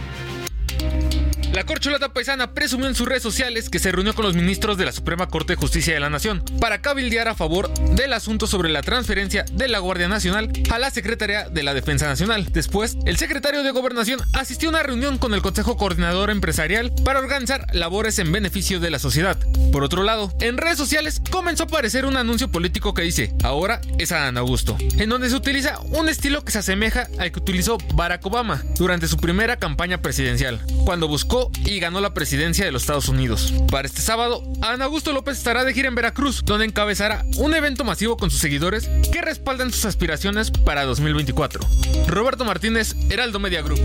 La 1.52 1.64
corcholata 1.64 2.14
paisana 2.14 2.54
presumió 2.54 2.88
en 2.88 2.94
sus 2.94 3.06
redes 3.06 3.22
sociales 3.22 3.68
que 3.68 3.78
se 3.78 3.92
reunió 3.92 4.14
con 4.14 4.24
los 4.24 4.34
ministros 4.34 4.78
de 4.78 4.86
la 4.86 4.92
Suprema 4.92 5.28
Corte 5.28 5.52
de 5.52 5.60
Justicia 5.60 5.92
de 5.92 6.00
la 6.00 6.08
Nación 6.08 6.42
para 6.58 6.80
cabildear 6.80 7.28
a 7.28 7.34
favor 7.34 7.72
del 7.94 8.14
asunto 8.14 8.46
sobre 8.46 8.70
la 8.70 8.80
transferencia 8.80 9.44
de 9.52 9.68
la 9.68 9.78
Guardia 9.78 10.08
Nacional 10.08 10.50
a 10.70 10.78
la 10.78 10.90
Secretaría 10.90 11.50
de 11.50 11.62
la 11.62 11.74
Defensa 11.74 12.06
Nacional. 12.06 12.46
Después, 12.52 12.96
el 13.04 13.18
secretario 13.18 13.62
de 13.62 13.70
Gobernación 13.70 14.20
asistió 14.32 14.70
a 14.70 14.70
una 14.70 14.82
reunión 14.82 15.18
con 15.18 15.34
el 15.34 15.42
Consejo 15.42 15.76
Coordinador 15.76 16.30
Empresarial 16.30 16.90
para 17.04 17.18
organizar 17.18 17.66
labores 17.74 18.18
en 18.18 18.32
beneficio 18.32 18.80
de 18.80 18.90
la 18.90 18.98
sociedad. 18.98 19.36
Por 19.72 19.84
otro 19.84 20.04
lado, 20.04 20.32
en 20.40 20.56
redes 20.56 20.78
sociales 20.78 21.20
comenzó 21.30 21.64
a 21.64 21.66
aparecer 21.66 22.06
un 22.06 22.16
anuncio 22.16 22.50
político 22.50 22.94
que 22.94 23.02
dice, 23.02 23.34
ahora 23.42 23.82
es 23.98 24.10
Adán 24.10 24.38
Augusto, 24.38 24.78
en 24.96 25.10
donde 25.10 25.28
se 25.28 25.36
utiliza 25.36 25.78
un 25.80 26.08
estilo 26.08 26.44
que 26.44 26.52
se 26.52 26.60
asemeja 26.60 27.08
al 27.18 27.30
que 27.30 27.40
utilizó 27.40 27.76
Barack 27.92 28.24
Obama 28.24 28.62
durante 28.78 29.06
su 29.06 29.18
primera 29.18 29.58
campaña 29.58 30.00
presidencial, 30.00 30.58
cuando 30.86 31.08
buscó 31.08 31.41
y 31.64 31.80
ganó 31.80 32.00
la 32.00 32.14
presidencia 32.14 32.64
de 32.64 32.72
los 32.72 32.82
Estados 32.82 33.08
Unidos. 33.08 33.52
Para 33.70 33.86
este 33.86 34.00
sábado, 34.00 34.42
Ana 34.60 34.84
Augusto 34.84 35.12
López 35.12 35.38
estará 35.38 35.64
de 35.64 35.74
gira 35.74 35.88
en 35.88 35.94
Veracruz, 35.94 36.42
donde 36.44 36.66
encabezará 36.66 37.24
un 37.38 37.54
evento 37.54 37.84
masivo 37.84 38.16
con 38.16 38.30
sus 38.30 38.40
seguidores 38.40 38.88
que 39.12 39.22
respaldan 39.22 39.72
sus 39.72 39.84
aspiraciones 39.84 40.50
para 40.50 40.84
2024. 40.84 41.60
Roberto 42.06 42.44
Martínez, 42.44 42.94
Heraldo 43.10 43.38
Media 43.38 43.62
Group. 43.62 43.80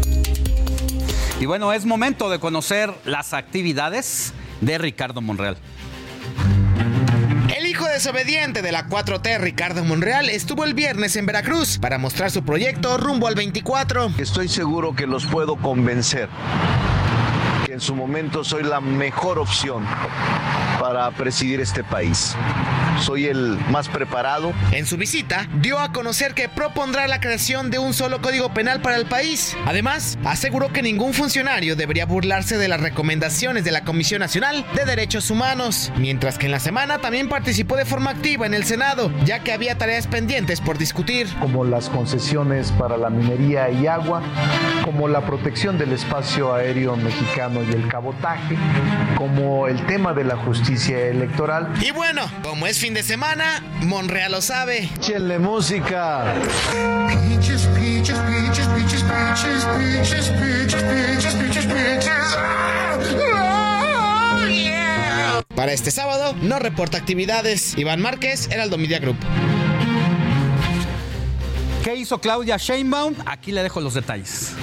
Y 1.40 1.46
bueno, 1.46 1.72
es 1.74 1.86
momento 1.86 2.30
de 2.30 2.40
conocer 2.40 2.94
las 3.06 3.34
actividades 3.34 4.34
de 4.62 4.78
Ricardo 4.78 5.22
Monreal. 5.22 5.58
El 7.56 7.68
hijo 7.68 7.86
desobediente 7.86 8.62
de 8.62 8.72
la 8.72 8.88
4T, 8.88 9.40
Ricardo 9.40 9.84
Monreal, 9.84 10.30
estuvo 10.30 10.64
el 10.64 10.74
viernes 10.74 11.16
en 11.16 11.26
Veracruz 11.26 11.78
para 11.78 11.98
mostrar 11.98 12.32
su 12.32 12.44
proyecto 12.44 12.98
rumbo 12.98 13.28
al 13.28 13.36
24. 13.36 14.12
Estoy 14.18 14.48
seguro 14.48 14.96
que 14.96 15.06
los 15.06 15.26
puedo 15.26 15.56
convencer 15.56 16.30
que 17.68 17.73
en 17.73 17.81
su 17.81 17.95
momento 17.95 18.45
soy 18.45 18.64
la 18.64 18.80
mejor 18.80 19.38
opción 19.38 19.84
para 20.80 21.11
presidir 21.11 21.60
este 21.60 21.84
país. 21.84 22.34
Soy 23.02 23.26
el 23.26 23.60
más 23.69 23.89
preparado. 23.89 24.53
En 24.72 24.85
su 24.85 24.95
visita, 24.95 25.48
dio 25.56 25.77
a 25.77 25.91
conocer 25.91 26.34
que 26.34 26.49
propondrá 26.49 27.07
la 27.07 27.19
creación 27.19 27.69
de 27.69 27.77
un 27.77 27.94
solo 27.94 28.22
código 28.22 28.53
penal 28.53 28.81
para 28.81 28.95
el 28.95 29.06
país. 29.06 29.56
Además, 29.65 30.18
aseguró 30.23 30.72
que 30.72 30.81
ningún 30.81 31.14
funcionario 31.14 31.76
debería 31.76 32.06
burlarse 32.06 32.57
de 32.57 32.69
las 32.69 32.80
recomendaciones 32.80 33.65
de 33.65 33.72
la 33.72 33.84
Comisión 33.84 34.19
Nacional 34.19 34.65
de 34.73 34.85
Derechos 34.85 35.30
Humanos, 35.30 35.91
mientras 35.98 36.38
que 36.38 36.45
en 36.45 36.53
la 36.53 36.60
semana 36.60 36.99
también 36.99 37.27
participó 37.27 37.76
de 37.76 37.85
forma 37.85 38.11
activa 38.11 38.45
en 38.45 38.53
el 38.53 38.64
Senado, 38.64 39.11
ya 39.26 39.39
que 39.39 39.52
había 39.52 39.77
tareas 39.77 40.07
pendientes 40.07 40.61
por 40.61 40.77
discutir. 40.77 41.27
Como 41.39 41.65
las 41.65 41.89
concesiones 41.89 42.72
para 42.72 42.98
la 42.98 43.10
minería 43.10 43.69
y 43.69 43.88
agua, 43.88 44.23
como 44.85 45.07
la 45.07 45.22
protección 45.22 45.77
del 45.77 45.91
espacio 45.91 46.53
aéreo 46.53 46.95
mexicano 46.95 47.57
y 47.64 47.72
el 47.72 47.88
cabotaje, 47.88 48.56
como 49.18 49.68
el 49.68 49.86
tema 49.86 50.14
de 50.14 50.24
la 50.24 50.38
justicia 50.38 51.00
electoral. 51.08 51.74
Y 51.82 51.92
bueno, 51.92 52.30
como 52.44 52.68
es 52.68 52.80
fin 52.80 52.94
de 52.94 53.04
semana, 53.04 53.64
Monreal 53.82 54.32
lo 54.32 54.42
sabe. 54.42 54.90
Échenle 54.96 55.40
música. 55.40 56.34
Para 65.56 65.74
este 65.74 65.92
sábado 65.92 66.36
no 66.42 66.60
reporta 66.60 66.98
actividades. 66.98 67.78
Iván 67.78 68.02
Márquez, 68.02 68.48
Heraldo 68.52 68.78
Media 68.78 69.00
Group. 69.00 69.18
¿Qué 71.84 71.96
hizo 71.96 72.20
Claudia 72.20 72.58
Sheinbaum? 72.58 73.16
Aquí 73.26 73.52
le 73.52 73.64
dejo 73.64 73.82
los 73.82 73.94
detalles. 73.94 74.54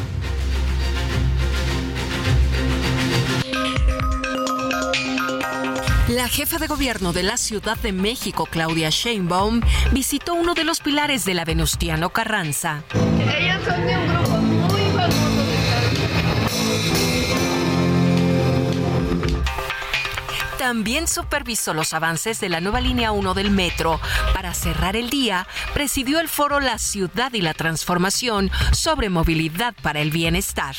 La 6.09 6.29
jefa 6.29 6.59
de 6.59 6.67
gobierno 6.67 7.13
de 7.13 7.23
la 7.23 7.37
Ciudad 7.37 7.77
de 7.79 7.93
México, 7.93 8.47
Claudia 8.47 8.91
Sheinbaum, 8.91 9.61
visitó 9.91 10.35
uno 10.35 10.55
de 10.55 10.63
los 10.63 10.81
pilares 10.81 11.25
de 11.25 11.35
la 11.35 11.45
Venustiano 11.45 12.11
Carranza. 12.11 12.85
Ellas 13.19 13.61
son 13.65 13.87
de 13.87 13.97
un 13.97 14.09
grupo 14.09 14.37
muy 14.39 14.83
famoso 14.93 15.35
También 20.59 21.09
supervisó 21.09 21.75
los 21.75 21.93
avances 21.93 22.41
de 22.41 22.49
la 22.49 22.61
nueva 22.61 22.81
línea 22.81 23.13
1 23.13 23.35
del 23.35 23.51
metro. 23.51 24.01
Para 24.33 24.55
cerrar 24.55 24.97
el 24.97 25.11
día, 25.11 25.47
presidió 25.75 26.21
el 26.21 26.29
foro 26.29 26.61
La 26.61 26.79
Ciudad 26.79 27.33
y 27.35 27.43
la 27.43 27.55
Transformación 27.55 28.51
sobre 28.73 29.11
movilidad 29.11 29.75
para 29.83 30.01
el 30.01 30.11
bienestar. 30.11 30.75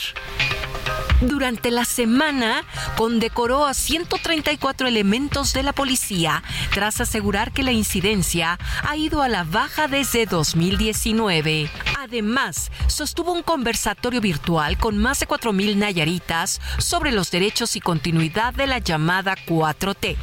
Durante 1.27 1.71
la 1.71 1.85
semana 1.85 2.63
condecoró 2.95 3.65
a 3.65 3.73
134 3.73 4.87
elementos 4.87 5.53
de 5.53 5.63
la 5.63 5.73
policía 5.73 6.43
tras 6.71 7.01
asegurar 7.01 7.51
que 7.51 7.63
la 7.63 7.71
incidencia 7.71 8.59
ha 8.87 8.95
ido 8.95 9.23
a 9.23 9.27
la 9.27 9.43
baja 9.43 9.87
desde 9.87 10.27
2019. 10.27 11.69
Además, 11.99 12.71
sostuvo 12.87 13.31
un 13.31 13.41
conversatorio 13.41 14.21
virtual 14.21 14.77
con 14.77 14.99
más 14.99 15.19
de 15.19 15.27
4.000 15.27 15.75
nayaritas 15.77 16.61
sobre 16.77 17.11
los 17.11 17.31
derechos 17.31 17.75
y 17.75 17.79
continuidad 17.79 18.53
de 18.53 18.67
la 18.67 18.77
llamada 18.77 19.35
4T. 19.35 20.15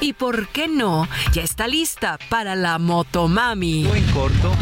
Y 0.00 0.14
por 0.14 0.48
qué 0.48 0.66
no, 0.66 1.08
ya 1.32 1.42
está 1.42 1.68
lista 1.68 2.18
para 2.28 2.56
la 2.56 2.78
Motomami. 2.78 3.84
Muy 3.84 4.02
corto. 4.12 4.52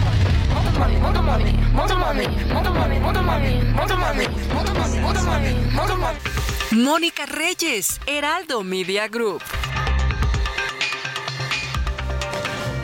Mónica 6.72 7.26
Reyes, 7.26 7.98
Heraldo 8.06 8.62
Media 8.62 9.08
Group. 9.08 9.42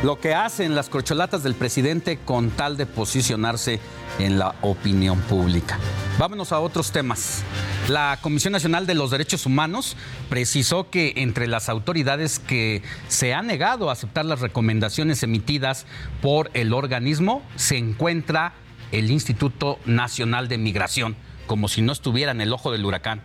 Lo 0.03 0.19
que 0.19 0.35
hacen 0.35 0.75
las 0.75 0.89
corcholatas 0.89 1.43
del 1.43 1.55
presidente 1.55 2.19
con 2.25 2.51
tal 2.51 2.77
de 2.77 2.87
posicionarse 2.87 3.81
en 4.19 4.39
la 4.39 4.55
opinión 4.63 5.21
pública. 5.23 5.79
Vámonos 6.19 6.53
a 6.53 6.61
otros 6.61 6.91
temas. 6.91 7.43
La 7.89 8.19
Comisión 8.23 8.53
Nacional 8.53 8.87
de 8.87 8.95
los 8.95 9.11
Derechos 9.11 9.45
Humanos 9.45 9.97
precisó 10.29 10.89
que 10.89 11.15
entre 11.17 11.47
las 11.47 11.69
autoridades 11.69 12.39
que 12.39 12.83
se 13.09 13.35
han 13.35 13.49
negado 13.49 13.91
a 13.91 13.93
aceptar 13.93 14.25
las 14.25 14.41
recomendaciones 14.41 15.23
emitidas 15.23 15.85
por 16.23 16.51
el 16.55 16.73
organismo 16.73 17.43
se 17.57 17.77
encuentra 17.77 18.55
el 18.93 19.11
Instituto 19.11 19.79
Nacional 19.85 20.49
de 20.49 20.59
Migración, 20.59 21.17
como 21.47 21.69
si 21.69 21.83
no 21.83 21.93
estuviera 21.93 22.33
en 22.33 22.41
el 22.41 22.53
ojo 22.53 22.73
del 22.73 22.85
huracán. 22.85 23.23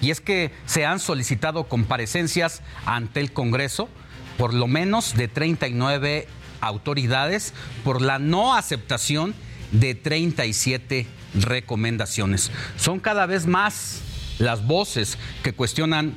Y 0.00 0.10
es 0.10 0.20
que 0.20 0.52
se 0.66 0.84
han 0.84 1.00
solicitado 1.00 1.64
comparecencias 1.64 2.62
ante 2.84 3.20
el 3.20 3.32
Congreso 3.32 3.88
por 4.36 4.52
lo 4.52 4.66
menos 4.66 5.14
de 5.14 5.28
39 5.28 6.28
autoridades 6.60 7.54
por 7.84 8.02
la 8.02 8.18
no 8.18 8.54
aceptación 8.54 9.34
de 9.72 9.94
37 9.94 11.06
recomendaciones. 11.34 12.50
Son 12.76 13.00
cada 13.00 13.26
vez 13.26 13.46
más 13.46 14.02
las 14.38 14.66
voces 14.66 15.18
que 15.42 15.52
cuestionan 15.52 16.14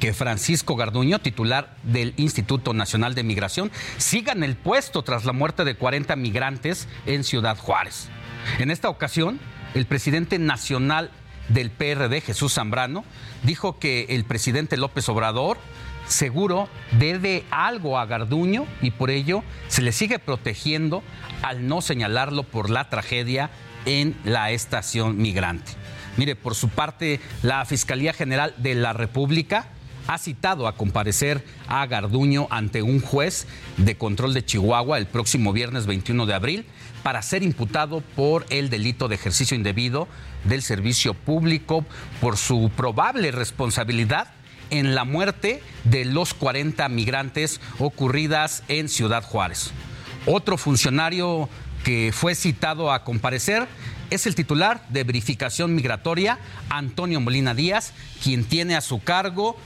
que 0.00 0.12
Francisco 0.12 0.74
Garduño, 0.74 1.20
titular 1.20 1.76
del 1.84 2.12
Instituto 2.16 2.74
Nacional 2.74 3.14
de 3.14 3.22
Migración, 3.22 3.70
siga 3.98 4.32
en 4.32 4.42
el 4.42 4.56
puesto 4.56 5.02
tras 5.02 5.24
la 5.24 5.32
muerte 5.32 5.64
de 5.64 5.76
40 5.76 6.16
migrantes 6.16 6.88
en 7.06 7.22
Ciudad 7.22 7.56
Juárez. 7.56 8.08
En 8.58 8.70
esta 8.70 8.88
ocasión, 8.88 9.40
el 9.74 9.86
presidente 9.86 10.38
nacional 10.38 11.10
del 11.48 11.70
PRD, 11.70 12.20
Jesús 12.20 12.54
Zambrano, 12.54 13.04
dijo 13.42 13.78
que 13.78 14.06
el 14.10 14.24
presidente 14.24 14.76
López 14.76 15.08
Obrador 15.08 15.58
seguro 16.06 16.68
debe 16.98 17.44
algo 17.50 17.98
a 17.98 18.06
Garduño 18.06 18.66
y 18.80 18.90
por 18.90 19.10
ello 19.10 19.42
se 19.68 19.82
le 19.82 19.92
sigue 19.92 20.18
protegiendo 20.18 21.02
al 21.42 21.66
no 21.66 21.80
señalarlo 21.80 22.42
por 22.42 22.70
la 22.70 22.88
tragedia 22.88 23.50
en 23.84 24.16
la 24.24 24.50
estación 24.50 25.16
migrante. 25.16 25.72
Mire, 26.16 26.36
por 26.36 26.54
su 26.54 26.68
parte, 26.68 27.20
la 27.42 27.64
Fiscalía 27.64 28.12
General 28.12 28.54
de 28.58 28.74
la 28.74 28.92
República 28.92 29.68
ha 30.06 30.18
citado 30.18 30.66
a 30.66 30.76
comparecer 30.76 31.44
a 31.68 31.86
Garduño 31.86 32.48
ante 32.50 32.82
un 32.82 33.00
juez 33.00 33.46
de 33.76 33.96
control 33.96 34.34
de 34.34 34.44
Chihuahua 34.44 34.98
el 34.98 35.06
próximo 35.06 35.52
viernes 35.52 35.86
21 35.86 36.26
de 36.26 36.34
abril 36.34 36.66
para 37.02 37.22
ser 37.22 37.42
imputado 37.42 38.00
por 38.00 38.46
el 38.50 38.70
delito 38.70 39.08
de 39.08 39.14
ejercicio 39.14 39.56
indebido 39.56 40.08
del 40.44 40.62
servicio 40.62 41.14
público 41.14 41.84
por 42.20 42.36
su 42.36 42.70
probable 42.76 43.30
responsabilidad 43.30 44.28
en 44.70 44.94
la 44.94 45.04
muerte 45.04 45.62
de 45.84 46.04
los 46.04 46.32
40 46.34 46.88
migrantes 46.88 47.60
ocurridas 47.78 48.62
en 48.68 48.88
Ciudad 48.88 49.22
Juárez. 49.22 49.72
Otro 50.26 50.56
funcionario 50.56 51.48
que 51.84 52.12
fue 52.14 52.34
citado 52.34 52.92
a 52.92 53.04
comparecer 53.04 53.66
es 54.10 54.26
el 54.26 54.34
titular 54.34 54.86
de 54.88 55.04
verificación 55.04 55.74
migratoria, 55.74 56.38
Antonio 56.68 57.20
Molina 57.20 57.54
Díaz, 57.54 57.92
quien 58.22 58.44
tiene 58.44 58.76
a 58.76 58.80
su 58.80 59.02
cargo 59.02 59.56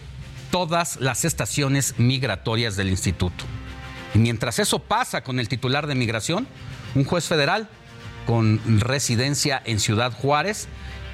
todas 0.50 0.96
las 1.00 1.24
estaciones 1.24 1.94
migratorias 1.98 2.76
del 2.76 2.88
instituto. 2.88 3.44
Y 4.14 4.18
mientras 4.18 4.58
eso 4.58 4.78
pasa 4.78 5.22
con 5.22 5.40
el 5.40 5.48
titular 5.48 5.86
de 5.86 5.94
migración, 5.94 6.46
un 6.96 7.04
juez 7.04 7.26
federal 7.26 7.68
con 8.26 8.60
residencia 8.80 9.62
en 9.64 9.78
Ciudad 9.78 10.12
Juárez 10.12 10.66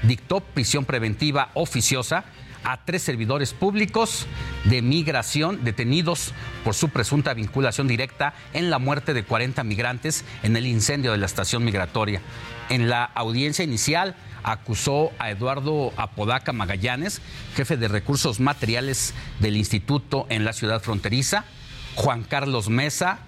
dictó 0.02 0.40
prisión 0.40 0.84
preventiva 0.84 1.50
oficiosa 1.54 2.24
a 2.64 2.84
tres 2.84 3.02
servidores 3.02 3.52
públicos 3.52 4.26
de 4.64 4.80
migración 4.80 5.64
detenidos 5.64 6.32
por 6.64 6.74
su 6.74 6.90
presunta 6.90 7.34
vinculación 7.34 7.88
directa 7.88 8.34
en 8.52 8.70
la 8.70 8.78
muerte 8.78 9.12
de 9.12 9.24
40 9.24 9.64
migrantes 9.64 10.24
en 10.44 10.56
el 10.56 10.66
incendio 10.66 11.10
de 11.10 11.18
la 11.18 11.26
estación 11.26 11.64
migratoria. 11.64 12.22
En 12.68 12.88
la 12.88 13.04
audiencia 13.04 13.64
inicial 13.64 14.14
acusó 14.44 15.10
a 15.18 15.30
Eduardo 15.30 15.92
Apodaca 15.96 16.52
Magallanes, 16.52 17.20
jefe 17.56 17.76
de 17.76 17.88
recursos 17.88 18.38
materiales 18.38 19.14
del 19.40 19.56
instituto 19.56 20.26
en 20.28 20.44
la 20.44 20.52
ciudad 20.52 20.80
fronteriza, 20.80 21.44
Juan 21.96 22.22
Carlos 22.22 22.68
Mesa, 22.68 23.18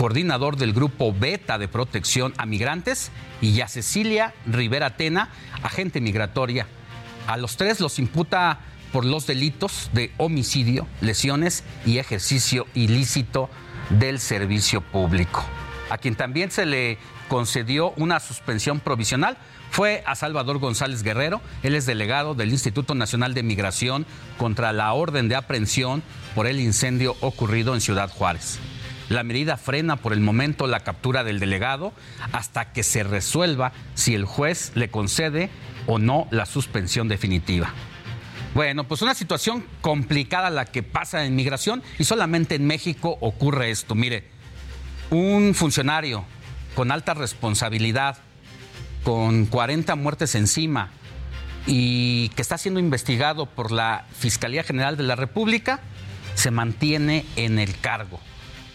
coordinador 0.00 0.56
del 0.56 0.72
grupo 0.72 1.12
Beta 1.12 1.58
de 1.58 1.68
protección 1.68 2.32
a 2.38 2.46
migrantes, 2.46 3.10
y 3.42 3.60
a 3.60 3.68
Cecilia 3.68 4.32
Rivera 4.46 4.96
Tena, 4.96 5.28
agente 5.62 6.00
migratoria. 6.00 6.66
A 7.26 7.36
los 7.36 7.58
tres 7.58 7.80
los 7.80 7.98
imputa 7.98 8.60
por 8.94 9.04
los 9.04 9.26
delitos 9.26 9.90
de 9.92 10.10
homicidio, 10.16 10.86
lesiones 11.02 11.64
y 11.84 11.98
ejercicio 11.98 12.66
ilícito 12.72 13.50
del 13.90 14.20
servicio 14.20 14.80
público. 14.80 15.44
A 15.90 15.98
quien 15.98 16.14
también 16.14 16.50
se 16.50 16.64
le 16.64 16.96
concedió 17.28 17.90
una 17.98 18.20
suspensión 18.20 18.80
provisional 18.80 19.36
fue 19.70 20.02
a 20.06 20.14
Salvador 20.14 20.60
González 20.60 21.02
Guerrero. 21.02 21.42
Él 21.62 21.74
es 21.74 21.84
delegado 21.84 22.34
del 22.34 22.52
Instituto 22.52 22.94
Nacional 22.94 23.34
de 23.34 23.42
Migración 23.42 24.06
contra 24.38 24.72
la 24.72 24.94
orden 24.94 25.28
de 25.28 25.36
aprehensión 25.36 26.02
por 26.34 26.46
el 26.46 26.58
incendio 26.58 27.16
ocurrido 27.20 27.74
en 27.74 27.82
Ciudad 27.82 28.08
Juárez. 28.08 28.58
La 29.10 29.24
medida 29.24 29.56
frena 29.56 29.96
por 29.96 30.12
el 30.12 30.20
momento 30.20 30.68
la 30.68 30.84
captura 30.84 31.24
del 31.24 31.40
delegado 31.40 31.92
hasta 32.30 32.72
que 32.72 32.84
se 32.84 33.02
resuelva 33.02 33.72
si 33.94 34.14
el 34.14 34.24
juez 34.24 34.70
le 34.76 34.88
concede 34.88 35.50
o 35.88 35.98
no 35.98 36.28
la 36.30 36.46
suspensión 36.46 37.08
definitiva. 37.08 37.72
Bueno, 38.54 38.84
pues 38.84 39.02
una 39.02 39.16
situación 39.16 39.66
complicada 39.80 40.48
la 40.48 40.64
que 40.64 40.84
pasa 40.84 41.24
en 41.24 41.34
migración 41.34 41.82
y 41.98 42.04
solamente 42.04 42.54
en 42.54 42.68
México 42.68 43.18
ocurre 43.20 43.72
esto. 43.72 43.96
Mire, 43.96 44.28
un 45.10 45.54
funcionario 45.56 46.24
con 46.76 46.92
alta 46.92 47.12
responsabilidad, 47.12 48.18
con 49.02 49.46
40 49.46 49.96
muertes 49.96 50.36
encima 50.36 50.90
y 51.66 52.28
que 52.36 52.42
está 52.42 52.58
siendo 52.58 52.78
investigado 52.78 53.46
por 53.46 53.72
la 53.72 54.06
Fiscalía 54.16 54.62
General 54.62 54.96
de 54.96 55.02
la 55.02 55.16
República, 55.16 55.80
se 56.36 56.52
mantiene 56.52 57.26
en 57.34 57.58
el 57.58 57.76
cargo. 57.80 58.20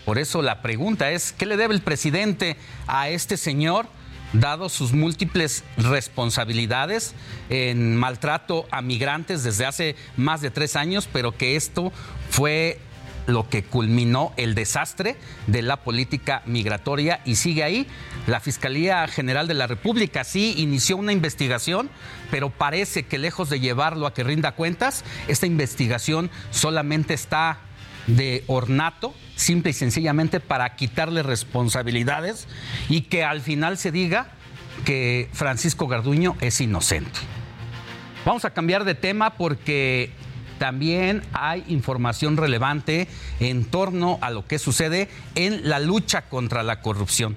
Por 0.06 0.20
eso 0.20 0.42
la 0.42 0.62
pregunta 0.62 1.12
es, 1.12 1.34
¿qué 1.34 1.46
le 1.46 1.58
debe 1.58 1.74
el 1.74 1.82
presidente 1.82 2.58
a 2.88 3.10
este 3.10 3.38
señor? 3.38 3.88
dado 4.34 4.68
sus 4.68 4.92
múltiples 4.92 5.64
responsabilidades 5.78 7.14
en 7.50 7.96
maltrato 7.96 8.66
a 8.70 8.82
migrantes 8.82 9.44
desde 9.44 9.66
hace 9.66 9.96
más 10.18 10.42
de 10.42 10.52
tres 10.52 10.76
años, 10.76 11.08
pero 11.12 11.38
que 11.38 11.56
esto 11.56 11.94
fue 12.30 12.80
lo 13.28 13.50
que 13.50 13.64
culminó 13.64 14.34
el 14.38 14.54
desastre 14.54 15.16
de 15.48 15.62
la 15.62 15.78
política 15.78 16.44
migratoria 16.46 17.22
y 17.26 17.36
sigue 17.36 17.64
ahí. 17.64 17.88
La 18.28 18.40
Fiscalía 18.40 19.08
General 19.08 19.48
de 19.48 19.54
la 19.54 19.68
República 19.68 20.24
sí 20.24 20.54
inició 20.58 20.98
una 20.98 21.12
investigación, 21.12 21.90
pero 22.30 22.50
parece 22.50 23.04
que 23.04 23.18
lejos 23.18 23.50
de 23.50 23.60
llevarlo 23.60 24.06
a 24.06 24.14
que 24.14 24.24
rinda 24.24 24.52
cuentas, 24.52 25.04
esta 25.28 25.48
investigación 25.48 26.30
solamente 26.52 27.14
está 27.14 27.60
de 28.08 28.44
ornato, 28.48 29.14
simple 29.36 29.72
y 29.72 29.74
sencillamente 29.74 30.40
para 30.40 30.76
quitarle 30.76 31.24
responsabilidades 31.24 32.48
y 32.90 33.02
que 33.02 33.24
al 33.24 33.42
final 33.42 33.78
se 33.78 33.92
diga 33.92 34.28
que 34.84 35.30
Francisco 35.34 35.88
Garduño 35.88 36.36
es 36.42 36.62
inocente. 36.62 37.20
Vamos 38.26 38.46
a 38.46 38.52
cambiar 38.52 38.84
de 38.86 38.96
tema 38.96 39.36
porque 39.36 40.12
también 40.58 41.22
hay 41.34 41.64
información 41.68 42.38
relevante 42.38 43.08
en 43.40 43.66
torno 43.66 44.18
a 44.22 44.30
lo 44.32 44.48
que 44.48 44.60
sucede 44.60 45.10
en 45.36 45.70
la 45.70 45.80
lucha 45.80 46.24
contra 46.24 46.64
la 46.64 46.82
corrupción. 46.82 47.36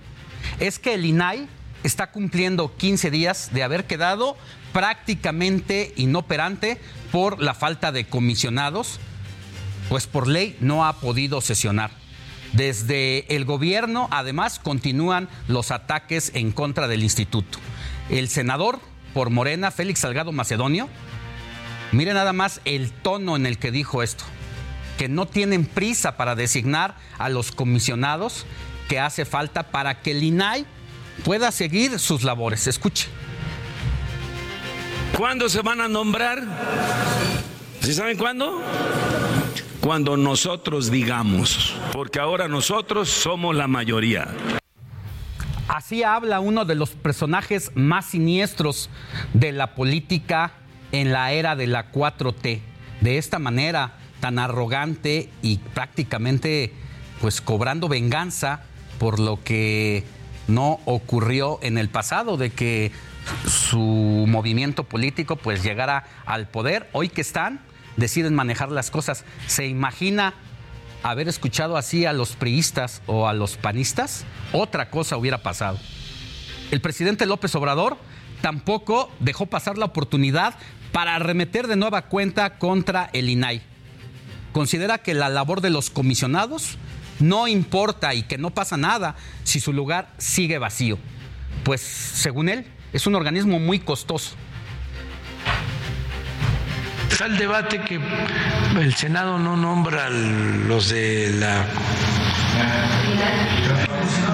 Es 0.61 0.79
que 0.79 0.95
el 0.95 1.05
INAI 1.05 1.49
está 1.85 2.11
cumpliendo 2.11 2.77
15 2.77 3.11
días 3.11 3.51
de 3.53 3.63
haber 3.63 3.87
quedado 3.87 4.37
prácticamente 4.73 5.93
inoperante 5.97 6.81
por 7.13 7.41
la 7.41 7.55
falta 7.55 7.93
de 7.93 8.07
comisionados, 8.07 9.01
pues 9.89 10.07
por 10.07 10.29
ley 10.29 10.57
no 10.61 10.87
ha 10.87 10.95
podido 10.95 11.41
sesionar. 11.41 11.91
Desde 12.53 13.35
el 13.35 13.45
gobierno, 13.45 14.09
además, 14.11 14.59
continúan 14.59 15.29
los 15.49 15.71
ataques 15.71 16.33
en 16.35 16.53
contra 16.53 16.89
del 16.89 17.03
instituto. 17.03 17.59
El 18.09 18.29
senador 18.29 18.81
por 19.13 19.31
Morena, 19.31 19.71
Félix 19.71 20.01
Salgado 20.01 20.33
Macedonio, 20.33 20.89
Mire 21.93 22.13
nada 22.13 22.33
más 22.33 22.61
el 22.65 22.91
tono 22.91 23.37
en 23.37 23.47
el 23.47 23.59
que 23.59 23.71
dijo 23.71 24.03
esto, 24.03 24.25
que 24.99 25.09
no 25.09 25.27
tienen 25.27 25.65
prisa 25.65 26.17
para 26.17 26.35
designar 26.35 26.97
a 27.19 27.29
los 27.29 27.51
comisionados 27.51 28.45
que 28.89 29.01
hace 29.01 29.25
falta 29.25 29.65
para 29.65 30.01
que 30.03 30.11
el 30.11 30.23
INAI 30.23 30.67
pueda 31.25 31.51
seguir 31.51 31.99
sus 31.99 32.25
labores. 32.25 32.67
Escuche. 32.67 33.09
¿Cuándo 35.17 35.49
se 35.49 35.63
van 35.63 35.81
a 35.81 35.89
nombrar? 35.89 36.43
¿Sí 37.81 37.95
saben 37.95 38.19
cuándo? 38.19 38.61
Cuando 39.81 40.17
nosotros 40.17 40.91
digamos, 40.91 41.75
porque 41.93 42.19
ahora 42.19 42.49
nosotros 42.49 43.09
somos 43.09 43.55
la 43.55 43.69
mayoría. 43.69 44.29
Así 45.69 46.03
habla 46.03 46.41
uno 46.41 46.65
de 46.65 46.75
los 46.75 46.91
personajes 46.91 47.71
más 47.75 48.07
siniestros 48.07 48.91
de 49.35 49.53
la 49.53 49.75
política 49.75 50.53
en 50.93 51.13
la 51.13 51.33
era 51.33 51.57
de 51.57 51.67
la 51.67 51.93
4T. 51.93 52.61
De 53.01 53.19
esta 53.19 53.39
manera 53.39 53.99
tan 54.21 54.39
arrogante 54.39 55.31
y 55.43 55.59
prácticamente 55.59 56.73
pues 57.21 57.41
cobrando 57.41 57.89
venganza 57.89 58.63
por 58.99 59.21
lo 59.21 59.43
que 59.43 60.05
no 60.49 60.81
ocurrió 60.87 61.59
en 61.63 61.79
el 61.79 61.89
pasado, 61.89 62.37
de 62.37 62.51
que 62.51 62.91
su 63.47 64.25
movimiento 64.27 64.85
político 64.85 65.37
pues 65.37 65.63
llegara 65.63 66.05
al 66.27 66.49
poder. 66.49 66.89
Hoy 66.93 67.09
que 67.09 67.21
están, 67.21 67.61
deciden 67.99 68.35
manejar 68.35 68.71
las 68.73 68.91
cosas. 68.91 69.25
¿Se 69.47 69.67
imagina 69.67 70.33
haber 71.03 71.29
escuchado 71.29 71.77
así 71.77 72.07
a 72.07 72.15
los 72.15 72.37
priistas 72.37 73.03
o 73.07 73.29
a 73.29 73.35
los 73.35 73.57
panistas? 73.57 74.25
Otra 74.53 74.89
cosa 74.89 75.19
hubiera 75.19 75.43
pasado. 75.43 75.79
El 76.71 76.81
presidente 76.81 77.27
López 77.27 77.55
Obrador 77.55 77.99
tampoco 78.41 79.11
dejó 79.21 79.47
pasar 79.47 79.77
la 79.77 79.87
oportunidad 79.87 80.55
para 80.93 81.17
arremeter 81.17 81.67
de 81.67 81.77
nueva 81.77 82.03
cuenta 82.03 82.59
contra 82.59 83.11
el 83.13 83.29
INAI. 83.29 83.63
Considera 84.53 84.99
que 84.99 85.15
la 85.15 85.29
labor 85.29 85.61
de 85.61 85.71
los 85.71 85.91
comisionados 85.91 86.79
no 87.21 87.49
importa 87.49 88.15
y 88.15 88.23
que 88.23 88.39
no 88.39 88.51
pasa 88.51 88.77
nada 88.77 89.17
si 89.45 89.61
su 89.61 89.73
lugar 89.73 90.13
sigue 90.19 90.59
vacío. 90.59 90.99
Pues 91.65 91.81
según 91.81 92.49
él, 92.49 92.67
es 92.93 93.07
un 93.07 93.15
organismo 93.15 93.59
muy 93.59 93.81
costoso. 93.81 94.37
Está 97.11 97.27
el 97.27 97.37
debate 97.37 97.81
que 97.81 98.01
el 98.81 98.95
Senado 98.95 99.39
no 99.39 99.57
nombra 99.57 100.09
los 100.09 100.89
de 100.89 101.31
la 101.35 101.67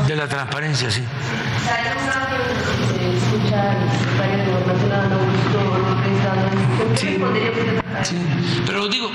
de 0.06 0.16
la 0.16 0.28
transparencia, 0.28 0.90
sí. 0.90 1.02
Sí, 6.94 7.18
sí. 8.02 8.16
Pero 8.66 8.88
digo, 8.88 9.10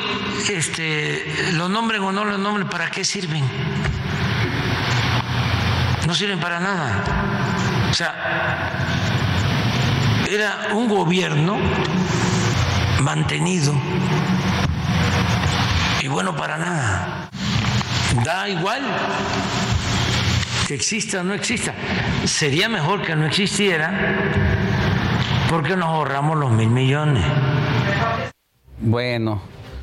este, 0.49 1.51
lo 1.53 1.69
nombren 1.69 2.01
o 2.01 2.11
no 2.11 2.25
lo 2.25 2.37
nombren, 2.37 2.67
¿para 2.67 2.89
qué 2.89 3.05
sirven? 3.05 3.43
No 6.07 6.15
sirven 6.15 6.39
para 6.39 6.59
nada. 6.59 7.03
O 7.89 7.93
sea, 7.93 8.15
era 10.29 10.69
un 10.73 10.87
gobierno 10.87 11.57
mantenido 13.01 13.73
y 16.01 16.07
bueno 16.07 16.35
para 16.35 16.57
nada. 16.57 17.29
Da 18.23 18.49
igual 18.49 18.81
que 20.67 20.75
exista 20.75 21.21
o 21.21 21.23
no 21.23 21.33
exista. 21.33 21.73
Sería 22.25 22.69
mejor 22.69 23.01
que 23.01 23.15
no 23.15 23.25
existiera 23.25 23.91
porque 25.49 25.75
nos 25.75 25.87
ahorramos 25.87 26.37
los 26.37 26.51
mil 26.51 26.69
millones. 26.69 27.25
Bueno, 28.79 29.41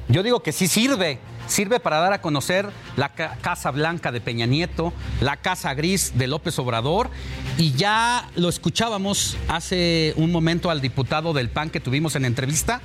Yo 0.08 0.22
digo 0.22 0.40
que 0.40 0.52
sí 0.52 0.68
sirve. 0.68 1.18
Sirve 1.46 1.80
para 1.80 1.98
dar 1.98 2.12
a 2.12 2.20
conocer 2.20 2.68
la 2.96 3.14
Casa 3.14 3.70
Blanca 3.70 4.12
de 4.12 4.20
Peña 4.20 4.46
Nieto, 4.46 4.92
la 5.20 5.36
Casa 5.36 5.74
Gris 5.74 6.12
de 6.16 6.26
López 6.26 6.58
Obrador. 6.58 7.10
Y 7.58 7.72
ya 7.72 8.28
lo 8.34 8.48
escuchábamos 8.48 9.36
hace 9.48 10.12
un 10.16 10.32
momento 10.32 10.70
al 10.70 10.80
diputado 10.80 11.32
del 11.32 11.48
PAN 11.48 11.70
que 11.70 11.80
tuvimos 11.80 12.16
en 12.16 12.24
entrevista, 12.24 12.80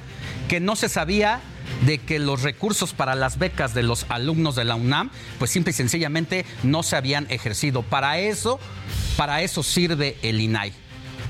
que 0.48 0.60
no 0.60 0.76
se 0.76 0.90
sabía 0.90 1.42
de 1.86 1.98
que 1.98 2.20
los 2.20 2.44
recursos 2.44 2.94
para 2.94 3.16
las 3.16 3.40
becas 3.40 3.74
de 3.74 3.84
los 3.84 4.06
alumnos 4.10 4.56
de 4.56 4.66
la 4.66 4.76
UNAM, 4.76 5.10
pues 5.40 5.52
simple 5.52 5.72
y 5.72 5.74
sencillamente 5.74 6.46
no 6.64 6.84
se 6.84 6.96
habían 6.96 7.26
ejercido. 7.30 7.82
Para 7.82 8.20
eso, 8.20 8.60
para 9.18 9.42
eso 9.42 9.64
sirve 9.64 10.18
el 10.22 10.40
INAI. 10.40 10.81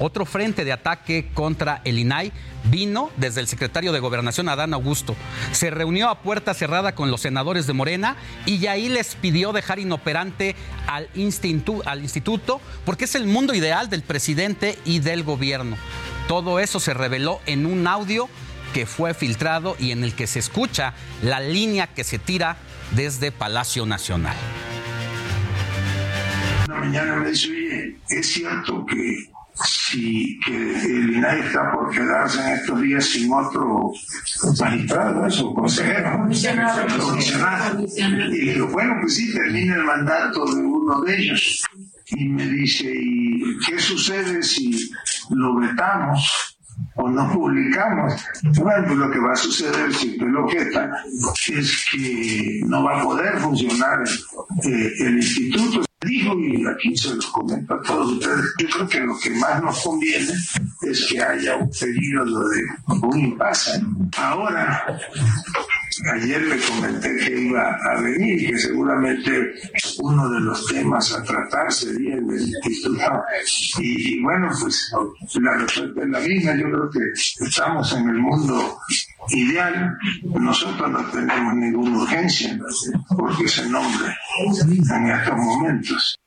Otro 0.03 0.25
frente 0.25 0.65
de 0.65 0.71
ataque 0.71 1.29
contra 1.35 1.79
el 1.85 1.99
INAI 1.99 2.31
vino 2.63 3.11
desde 3.17 3.39
el 3.39 3.47
secretario 3.47 3.91
de 3.91 3.99
Gobernación, 3.99 4.49
Adán 4.49 4.73
Augusto. 4.73 5.15
Se 5.51 5.69
reunió 5.69 6.09
a 6.09 6.23
puerta 6.23 6.55
cerrada 6.55 6.95
con 6.95 7.11
los 7.11 7.21
senadores 7.21 7.67
de 7.67 7.73
Morena 7.73 8.15
y 8.47 8.65
ahí 8.65 8.89
les 8.89 9.13
pidió 9.13 9.53
dejar 9.53 9.77
inoperante 9.77 10.55
al, 10.87 11.07
al 11.85 12.01
instituto 12.01 12.61
porque 12.83 13.05
es 13.05 13.13
el 13.13 13.27
mundo 13.27 13.53
ideal 13.53 13.91
del 13.91 14.01
presidente 14.01 14.79
y 14.85 15.01
del 15.01 15.23
gobierno. 15.23 15.77
Todo 16.27 16.59
eso 16.59 16.79
se 16.79 16.95
reveló 16.95 17.39
en 17.45 17.67
un 17.67 17.85
audio 17.85 18.27
que 18.73 18.87
fue 18.87 19.13
filtrado 19.13 19.75
y 19.77 19.91
en 19.91 20.03
el 20.03 20.15
que 20.15 20.25
se 20.25 20.39
escucha 20.39 20.95
la 21.21 21.39
línea 21.39 21.85
que 21.85 22.03
se 22.03 22.17
tira 22.17 22.57
desde 22.95 23.31
Palacio 23.31 23.85
Nacional. 23.85 24.35
Una 26.65 26.75
mañana 26.79 27.17
me 27.17 27.29
dice, 27.29 27.49
oye, 27.49 27.97
es 28.09 28.33
cierto 28.33 28.83
que 28.87 29.30
si 29.53 30.39
que 30.39 30.85
el 30.85 31.15
INAI 31.15 31.41
está 31.41 31.71
por 31.71 31.91
quedarse 31.91 32.41
en 32.41 32.53
estos 32.57 32.81
días 32.81 33.05
sin 33.05 33.31
otro 33.33 33.91
magistrado, 34.59 35.27
eso, 35.27 35.53
consejero, 35.53 36.21
comisionado. 36.99 37.85
Y 38.31 38.51
digo, 38.53 38.67
bueno, 38.67 38.95
pues 39.01 39.15
sí, 39.15 39.33
termina 39.33 39.75
el 39.75 39.83
mandato 39.83 40.45
de 40.45 40.61
uno 40.61 41.01
de 41.01 41.17
ellos. 41.17 41.63
Y 42.07 42.25
me 42.25 42.45
dice, 42.47 42.91
¿y 42.93 43.57
qué 43.65 43.79
sucede 43.79 44.43
si 44.43 44.89
lo 45.29 45.55
vetamos? 45.55 46.51
o 46.95 47.09
no 47.09 47.31
publicamos. 47.31 48.13
Bueno, 48.57 48.87
pues 48.87 48.97
lo 48.97 49.11
que 49.11 49.19
va 49.19 49.33
a 49.33 49.35
suceder 49.35 49.93
si 49.93 50.11
usted 50.11 50.27
lo 50.27 50.45
objeta 50.45 50.91
es 51.47 51.85
que 51.91 52.61
no 52.65 52.83
va 52.83 52.99
a 52.99 53.03
poder 53.03 53.37
funcionar 53.39 53.99
eh, 54.63 54.91
el 54.99 55.17
instituto 55.17 55.83
y 56.37 56.65
aquí 56.67 56.95
se 56.95 57.15
los 57.15 57.25
comento 57.27 57.73
a 57.73 57.81
todos 57.81 58.13
ustedes, 58.13 58.45
yo 58.59 58.67
creo 58.69 58.87
que 58.87 58.99
lo 59.01 59.17
que 59.19 59.29
más 59.31 59.61
nos 59.61 59.83
conviene 59.83 60.33
es 60.81 61.07
que 61.09 61.21
haya 61.21 61.55
un 61.55 61.69
periodo 61.69 62.49
de 62.49 62.61
un 63.01 63.19
impasse. 63.19 63.81
Ahora, 64.17 64.85
ayer 66.13 66.41
le 66.41 66.57
comenté 66.59 67.15
que 67.17 67.41
iba 67.41 67.75
a 67.75 68.01
venir, 68.01 68.49
que 68.49 68.57
seguramente 68.57 69.53
uno 69.99 70.29
de 70.29 70.39
los 70.39 70.65
temas 70.67 71.13
a 71.13 71.23
tratar 71.23 71.71
sería 71.71 72.15
el 72.15 72.23
instituto. 72.23 73.23
Y, 73.79 74.15
y, 74.15 74.21
bueno, 74.21 74.49
pues 74.59 74.91
la 75.41 75.57
respuesta 75.57 76.01
es 76.01 76.09
la 76.09 76.19
misma. 76.19 76.55
Yo 76.55 76.71
creo 76.71 76.89
que 76.89 77.45
estamos 77.45 77.93
en 77.93 78.09
el 78.09 78.17
mundo 78.17 78.79
ideal. 79.29 79.97
Nosotros 80.23 80.91
no 80.91 81.05
tenemos 81.11 81.53
ninguna 81.55 81.97
urgencia 81.99 82.57
porque 83.15 83.47
se 83.47 83.69
nombre 83.69 84.13
en 84.69 85.11
estos 85.11 85.37
momentos 85.37 86.20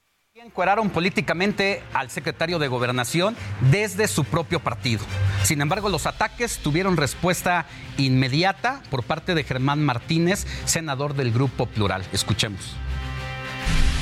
encueraron 0.44 0.90
políticamente 0.90 1.82
al 1.94 2.10
secretario 2.10 2.58
de 2.58 2.68
Gobernación 2.68 3.34
desde 3.70 4.06
su 4.06 4.24
propio 4.24 4.60
partido. 4.60 5.02
Sin 5.42 5.62
embargo, 5.62 5.88
los 5.88 6.06
ataques 6.06 6.58
tuvieron 6.58 6.98
respuesta 6.98 7.64
inmediata 7.96 8.82
por 8.90 9.04
parte 9.04 9.34
de 9.34 9.42
Germán 9.42 9.82
Martínez, 9.82 10.46
senador 10.66 11.14
del 11.14 11.32
Grupo 11.32 11.64
Plural. 11.64 12.04
Escuchemos. 12.12 12.76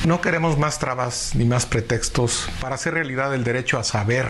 No 0.05 0.19
queremos 0.19 0.57
más 0.57 0.79
trabas 0.79 1.33
ni 1.33 1.45
más 1.45 1.65
pretextos 1.65 2.49
para 2.59 2.75
hacer 2.75 2.93
realidad 2.93 3.33
el 3.33 3.45
derecho 3.45 3.79
a 3.79 3.85
saber 3.85 4.29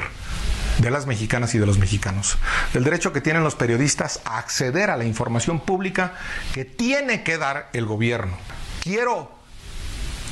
de 0.77 0.91
las 0.91 1.07
mexicanas 1.07 1.55
y 1.55 1.57
de 1.57 1.65
los 1.65 1.79
mexicanos, 1.79 2.37
del 2.73 2.83
derecho 2.83 3.11
que 3.11 3.21
tienen 3.21 3.43
los 3.43 3.55
periodistas 3.55 4.21
a 4.25 4.37
acceder 4.37 4.91
a 4.91 4.97
la 4.97 5.05
información 5.05 5.59
pública 5.61 6.13
que 6.53 6.63
tiene 6.63 7.23
que 7.23 7.39
dar 7.39 7.69
el 7.73 7.85
gobierno. 7.85 8.37
Quiero 8.83 9.31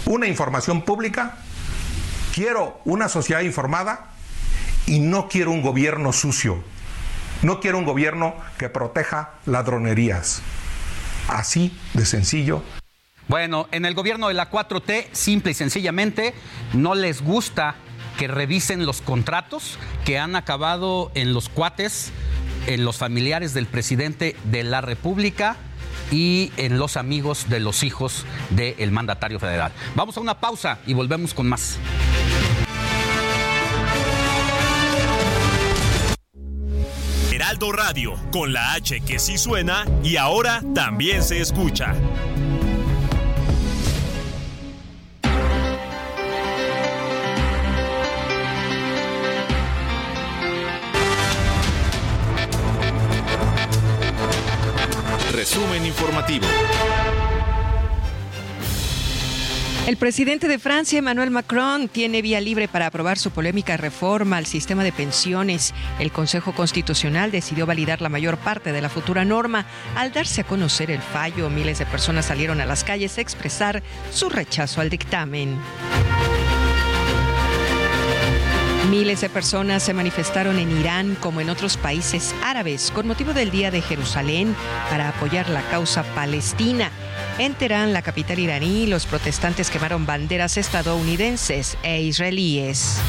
una 0.06 0.28
información 0.28 0.84
pública 0.84 1.38
Quiero 2.34 2.80
una 2.86 3.10
sociedad 3.10 3.42
informada 3.42 4.12
y 4.86 5.00
no 5.00 5.28
quiero 5.28 5.52
un 5.52 5.62
gobierno 5.62 6.14
sucio. 6.14 6.64
No 7.42 7.60
quiero 7.60 7.78
un 7.78 7.86
gobierno 7.86 8.36
que 8.58 8.70
proteja 8.70 9.34
ladronerías. 9.46 10.42
Así 11.28 11.78
de 11.94 12.06
sencillo. 12.06 12.64
Bueno, 13.28 13.68
en 13.72 13.86
el 13.86 13.96
gobierno 13.96 14.30
de 14.30 14.34
la 14.34 14.50
4T, 14.50 15.08
simple 15.12 15.52
y 15.52 15.56
sencillamente, 15.56 16.34
no 16.74 16.96
les 16.96 17.22
gusta 17.22 17.76
que 18.18 18.28
revisen 18.28 18.86
los 18.86 19.02
contratos 19.02 19.78
que 20.06 20.18
han 20.18 20.36
acabado 20.36 21.12
en 21.16 21.34
los 21.34 21.50
cuates, 21.50 22.12
en 22.68 22.86
los 22.86 22.98
familiares 22.98 23.54
del 23.54 23.68
presidente 23.68 24.36
de 24.46 24.64
la 24.64 24.82
República 24.82 25.58
y 26.12 26.52
en 26.58 26.78
los 26.78 26.98
amigos 26.98 27.50
de 27.50 27.60
los 27.60 27.84
hijos 27.84 28.26
del 28.52 28.92
mandatario 28.92 29.40
federal. 29.40 29.72
Vamos 29.96 30.18
a 30.18 30.20
una 30.20 30.40
pausa 30.40 30.80
y 30.86 30.94
volvemos 30.94 31.34
con 31.34 31.48
más. 31.48 31.80
Heraldo 37.32 37.72
Radio, 37.72 38.16
con 38.32 38.54
la 38.54 38.74
H 38.74 39.02
que 39.02 39.18
sí 39.18 39.38
suena 39.38 39.86
y 40.04 40.18
ahora 40.18 40.62
también 40.76 41.24
se 41.24 41.40
escucha. 41.42 41.96
Resumen 55.32 55.86
informativo. 55.86 56.46
El 59.88 59.96
presidente 59.96 60.50
de 60.50 60.60
Francia, 60.60 61.00
Emmanuel 61.00 61.32
Macron, 61.32 61.88
tiene 61.88 62.22
vía 62.22 62.42
libre 62.42 62.68
para 62.68 62.88
aprobar 62.88 63.18
su 63.18 63.32
polémica 63.32 63.78
reforma 63.78 64.36
al 64.36 64.46
sistema 64.46 64.84
de 64.84 64.92
pensiones. 64.92 65.74
El 66.00 66.12
Consejo 66.12 66.52
Constitucional 66.54 67.32
decidió 67.32 67.66
validar 67.66 68.02
la 68.02 68.10
mayor 68.10 68.38
parte 68.38 68.74
de 68.74 68.82
la 68.82 68.90
futura 68.90 69.24
norma. 69.24 69.66
Al 69.96 70.12
darse 70.12 70.42
a 70.42 70.44
conocer 70.44 70.92
el 70.92 71.02
fallo, 71.02 71.50
miles 71.50 71.80
de 71.80 71.86
personas 71.86 72.26
salieron 72.26 72.60
a 72.60 72.66
las 72.66 72.84
calles 72.84 73.18
a 73.18 73.22
expresar 73.22 73.82
su 74.12 74.30
rechazo 74.30 74.82
al 74.82 74.90
dictamen. 74.90 75.58
Miles 78.90 79.22
de 79.22 79.30
personas 79.30 79.84
se 79.84 79.94
manifestaron 79.94 80.58
en 80.58 80.80
Irán 80.80 81.16
como 81.20 81.40
en 81.40 81.50
otros 81.50 81.78
países 81.78 82.34
árabes 82.44 82.92
con 82.92 83.08
motivo 83.08 83.32
del 83.32 83.52
Día 83.52 83.70
de 83.70 83.82
Jerusalén 83.82 84.56
para 84.90 85.10
apoyar 85.10 85.50
la 85.50 85.62
causa 85.70 86.04
palestina. 86.16 86.90
En 87.38 87.54
Teherán, 87.54 87.94
la 87.94 88.02
capital 88.02 88.40
iraní, 88.40 88.88
los 88.88 89.06
protestantes 89.06 89.70
quemaron 89.70 90.06
banderas 90.06 90.58
estadounidenses 90.58 91.78
e 91.84 92.02
israelíes. 92.02 93.00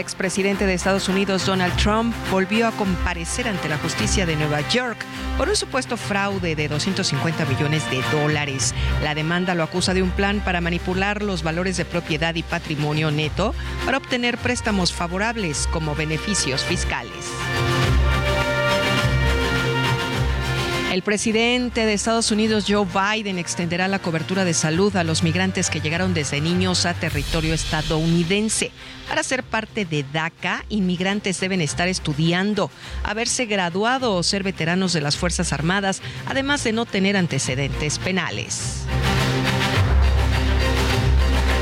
El 0.00 0.04
expresidente 0.04 0.64
de 0.64 0.72
Estados 0.72 1.10
Unidos, 1.10 1.44
Donald 1.44 1.76
Trump, 1.76 2.14
volvió 2.30 2.66
a 2.66 2.72
comparecer 2.72 3.46
ante 3.46 3.68
la 3.68 3.76
justicia 3.76 4.24
de 4.24 4.34
Nueva 4.34 4.66
York 4.70 4.96
por 5.36 5.50
un 5.50 5.56
supuesto 5.56 5.98
fraude 5.98 6.56
de 6.56 6.68
250 6.68 7.44
millones 7.44 7.82
de 7.90 8.00
dólares. 8.10 8.74
La 9.02 9.14
demanda 9.14 9.54
lo 9.54 9.62
acusa 9.62 9.92
de 9.92 10.02
un 10.02 10.08
plan 10.08 10.40
para 10.40 10.62
manipular 10.62 11.22
los 11.22 11.42
valores 11.42 11.76
de 11.76 11.84
propiedad 11.84 12.34
y 12.34 12.42
patrimonio 12.42 13.10
neto 13.10 13.54
para 13.84 13.98
obtener 13.98 14.38
préstamos 14.38 14.90
favorables 14.90 15.68
como 15.70 15.94
beneficios 15.94 16.64
fiscales. 16.64 17.30
El 20.90 21.02
presidente 21.02 21.86
de 21.86 21.92
Estados 21.92 22.32
Unidos, 22.32 22.64
Joe 22.66 22.84
Biden, 22.84 23.38
extenderá 23.38 23.86
la 23.86 24.00
cobertura 24.00 24.44
de 24.44 24.54
salud 24.54 24.96
a 24.96 25.04
los 25.04 25.22
migrantes 25.22 25.70
que 25.70 25.80
llegaron 25.80 26.14
desde 26.14 26.40
niños 26.40 26.84
a 26.84 26.94
territorio 26.94 27.54
estadounidense. 27.54 28.72
Para 29.08 29.22
ser 29.22 29.44
parte 29.44 29.84
de 29.84 30.04
DACA, 30.12 30.64
inmigrantes 30.68 31.38
deben 31.38 31.60
estar 31.60 31.86
estudiando, 31.86 32.72
haberse 33.04 33.46
graduado 33.46 34.16
o 34.16 34.24
ser 34.24 34.42
veteranos 34.42 34.92
de 34.92 35.00
las 35.00 35.16
Fuerzas 35.16 35.52
Armadas, 35.52 36.02
además 36.26 36.64
de 36.64 36.72
no 36.72 36.86
tener 36.86 37.16
antecedentes 37.16 38.00
penales. 38.00 38.84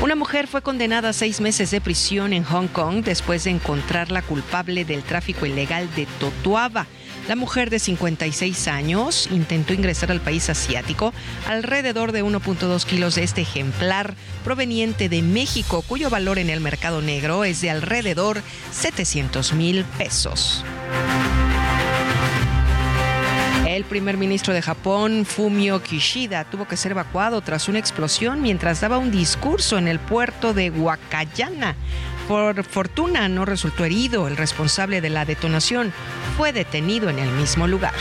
Una 0.01 0.15
mujer 0.15 0.47
fue 0.47 0.63
condenada 0.63 1.09
a 1.09 1.13
seis 1.13 1.39
meses 1.39 1.69
de 1.69 1.81
prisión 1.81 2.33
en 2.33 2.43
Hong 2.45 2.67
Kong 2.67 3.03
después 3.03 3.43
de 3.43 3.51
encontrarla 3.51 4.23
culpable 4.23 4.85
del 4.85 5.03
tráfico 5.03 5.45
ilegal 5.45 5.87
de 5.93 6.07
Totuaba. 6.19 6.87
La 7.29 7.35
mujer 7.35 7.69
de 7.69 7.77
56 7.77 8.67
años 8.69 9.29
intentó 9.31 9.75
ingresar 9.75 10.09
al 10.11 10.19
país 10.19 10.49
asiático 10.49 11.13
alrededor 11.47 12.11
de 12.11 12.23
1.2 12.23 12.85
kilos 12.85 13.13
de 13.13 13.23
este 13.23 13.41
ejemplar 13.41 14.15
proveniente 14.43 15.09
de 15.09 15.21
México, 15.21 15.83
cuyo 15.83 16.09
valor 16.09 16.39
en 16.39 16.49
el 16.49 16.59
mercado 16.59 17.03
negro 17.03 17.43
es 17.43 17.61
de 17.61 17.69
alrededor 17.69 18.41
700 18.71 19.53
mil 19.53 19.85
pesos. 19.99 20.65
primer 23.89 24.17
ministro 24.17 24.53
de 24.53 24.61
Japón, 24.61 25.25
Fumio 25.25 25.81
Kishida, 25.81 26.45
tuvo 26.45 26.67
que 26.67 26.77
ser 26.77 26.91
evacuado 26.91 27.41
tras 27.41 27.67
una 27.67 27.79
explosión 27.79 28.41
mientras 28.41 28.79
daba 28.79 28.99
un 28.99 29.11
discurso 29.11 29.77
en 29.77 29.87
el 29.87 29.99
puerto 29.99 30.53
de 30.53 30.69
Wakayama. 30.69 31.75
Por 32.29 32.63
fortuna 32.63 33.27
no 33.27 33.43
resultó 33.43 33.85
herido. 33.85 34.27
El 34.27 34.37
responsable 34.37 35.01
de 35.01 35.09
la 35.09 35.25
detonación 35.25 35.91
fue 36.37 36.53
detenido 36.53 37.09
en 37.09 37.17
el 37.17 37.31
mismo 37.31 37.65
lugar. 37.65 37.95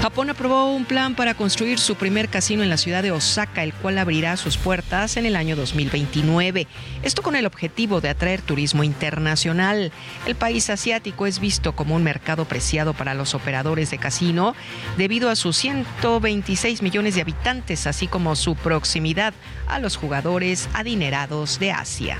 Japón 0.00 0.30
aprobó 0.30 0.72
un 0.72 0.84
plan 0.84 1.16
para 1.16 1.34
construir 1.34 1.80
su 1.80 1.96
primer 1.96 2.28
casino 2.28 2.62
en 2.62 2.70
la 2.70 2.76
ciudad 2.76 3.02
de 3.02 3.10
Osaka, 3.10 3.64
el 3.64 3.74
cual 3.74 3.98
abrirá 3.98 4.36
sus 4.36 4.56
puertas 4.56 5.16
en 5.16 5.26
el 5.26 5.34
año 5.34 5.56
2029. 5.56 6.68
Esto 7.02 7.22
con 7.22 7.34
el 7.34 7.46
objetivo 7.46 8.00
de 8.00 8.08
atraer 8.08 8.40
turismo 8.40 8.84
internacional. 8.84 9.90
El 10.24 10.36
país 10.36 10.70
asiático 10.70 11.26
es 11.26 11.40
visto 11.40 11.74
como 11.74 11.96
un 11.96 12.04
mercado 12.04 12.44
preciado 12.44 12.94
para 12.94 13.14
los 13.14 13.34
operadores 13.34 13.90
de 13.90 13.98
casino 13.98 14.54
debido 14.96 15.30
a 15.30 15.36
sus 15.36 15.56
126 15.56 16.80
millones 16.80 17.16
de 17.16 17.22
habitantes, 17.22 17.88
así 17.88 18.06
como 18.06 18.36
su 18.36 18.54
proximidad 18.54 19.34
a 19.66 19.80
los 19.80 19.96
jugadores 19.96 20.68
adinerados 20.74 21.58
de 21.58 21.72
Asia. 21.72 22.18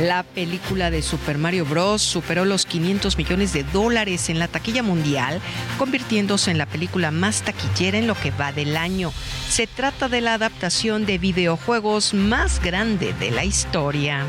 La 0.00 0.24
película 0.24 0.90
de 0.90 1.00
Super 1.00 1.38
Mario 1.38 1.64
Bros. 1.64 2.02
superó 2.02 2.44
los 2.44 2.66
500 2.66 3.16
millones 3.16 3.54
de 3.54 3.64
dólares 3.64 4.28
en 4.28 4.38
la 4.38 4.46
taquilla 4.46 4.82
mundial, 4.82 5.40
convirtiéndose 5.78 6.50
en 6.50 6.58
la 6.58 6.66
película 6.66 7.10
más 7.10 7.40
taquillera 7.40 7.96
en 7.96 8.06
lo 8.06 8.14
que 8.14 8.30
va 8.30 8.52
del 8.52 8.76
año. 8.76 9.10
Se 9.48 9.66
trata 9.66 10.10
de 10.10 10.20
la 10.20 10.34
adaptación 10.34 11.06
de 11.06 11.16
videojuegos 11.16 12.12
más 12.12 12.60
grande 12.62 13.14
de 13.14 13.30
la 13.30 13.46
historia. 13.46 14.26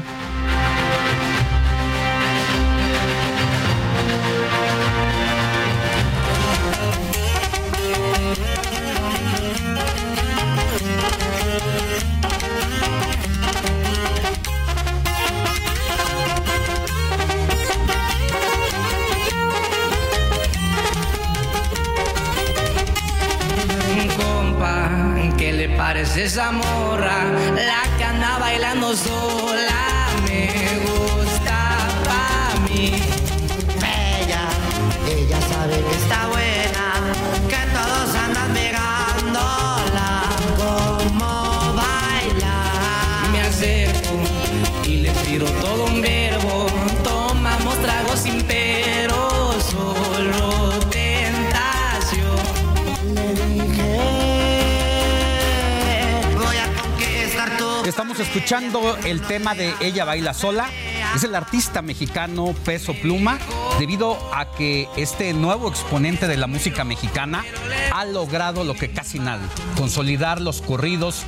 Tema 59.38 59.54
de 59.54 59.72
Ella 59.82 60.04
Baila 60.04 60.34
Sola. 60.34 60.68
Es 61.16 61.24
el 61.24 61.36
artista 61.36 61.84
mexicano 61.84 62.56
Peso 62.66 62.96
Pluma, 62.96 63.38
debido 63.78 64.18
a 64.34 64.50
que 64.50 64.90
este 64.98 65.32
nuevo 65.34 65.70
exponente 65.70 66.28
de 66.28 66.38
la 66.38 66.48
música 66.48 66.84
mexicana 66.84 67.46
ha 67.94 68.04
logrado 68.06 68.64
lo 68.64 68.74
que 68.74 68.90
casi 68.90 69.20
nadie, 69.20 69.46
consolidar 69.78 70.42
los 70.42 70.64
corridos 70.64 71.22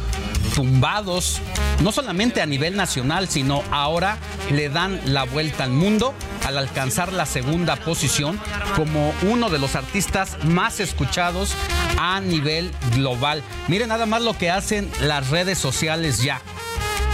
tumbados, 0.55 1.39
no 1.83 1.91
solamente 1.91 2.41
a 2.41 2.47
nivel 2.47 2.75
nacional, 2.75 3.29
sino 3.29 3.61
ahora 3.69 4.17
le 4.51 4.69
dan 4.69 4.99
la 5.05 5.25
vuelta 5.25 5.65
al 5.65 5.71
mundo 5.71 6.15
al 6.47 6.57
alcanzar 6.57 7.13
la 7.13 7.27
segunda 7.27 7.75
posición 7.75 8.39
como 8.75 9.13
uno 9.29 9.51
de 9.51 9.59
los 9.59 9.75
artistas 9.75 10.43
más 10.45 10.79
escuchados 10.79 11.53
a 11.99 12.19
nivel 12.21 12.71
global. 12.95 13.43
Miren 13.67 13.89
nada 13.89 14.07
más 14.07 14.23
lo 14.23 14.35
que 14.35 14.49
hacen 14.49 14.89
las 14.99 15.29
redes 15.29 15.59
sociales 15.59 16.23
ya. 16.23 16.41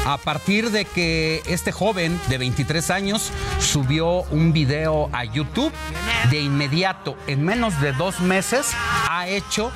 A 0.05 0.17
partir 0.17 0.69
de 0.69 0.85
que 0.85 1.41
este 1.47 1.71
joven 1.71 2.21
de 2.29 2.37
23 2.37 2.91
años 2.91 3.31
subió 3.59 4.21
un 4.29 4.53
video 4.53 5.09
a 5.11 5.25
YouTube, 5.25 5.73
de 6.29 6.41
inmediato, 6.41 7.17
en 7.25 7.43
menos 7.43 7.81
de 7.81 7.91
dos 7.91 8.19
meses, 8.19 8.71
ha 9.09 9.27
hecho 9.27 9.71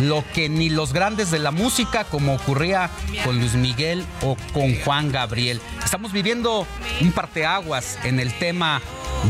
lo 0.00 0.24
que 0.32 0.48
ni 0.48 0.70
los 0.70 0.94
grandes 0.94 1.30
de 1.30 1.38
la 1.38 1.50
música, 1.50 2.04
como 2.04 2.34
ocurría 2.34 2.88
con 3.26 3.38
Luis 3.38 3.54
Miguel 3.54 4.06
o 4.22 4.36
con 4.54 4.74
Juan 4.80 5.12
Gabriel. 5.12 5.60
Estamos 5.84 6.12
viviendo 6.12 6.66
un 7.02 7.12
parteaguas 7.12 7.98
en 8.04 8.20
el 8.20 8.32
tema 8.38 8.80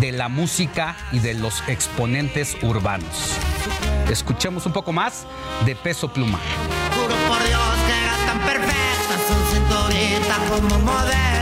de 0.01 0.13
la 0.13 0.29
música 0.29 0.97
y 1.11 1.19
de 1.19 1.35
los 1.35 1.63
exponentes 1.69 2.57
urbanos. 2.63 3.33
Escuchemos 4.09 4.67
un 4.67 4.73
poco 4.73 4.93
más 4.93 5.27
de 5.67 5.75
Peso 5.75 6.13
Pluma. 6.13 6.39
of 10.53 10.63
my 10.63 10.79
mother 10.83 11.34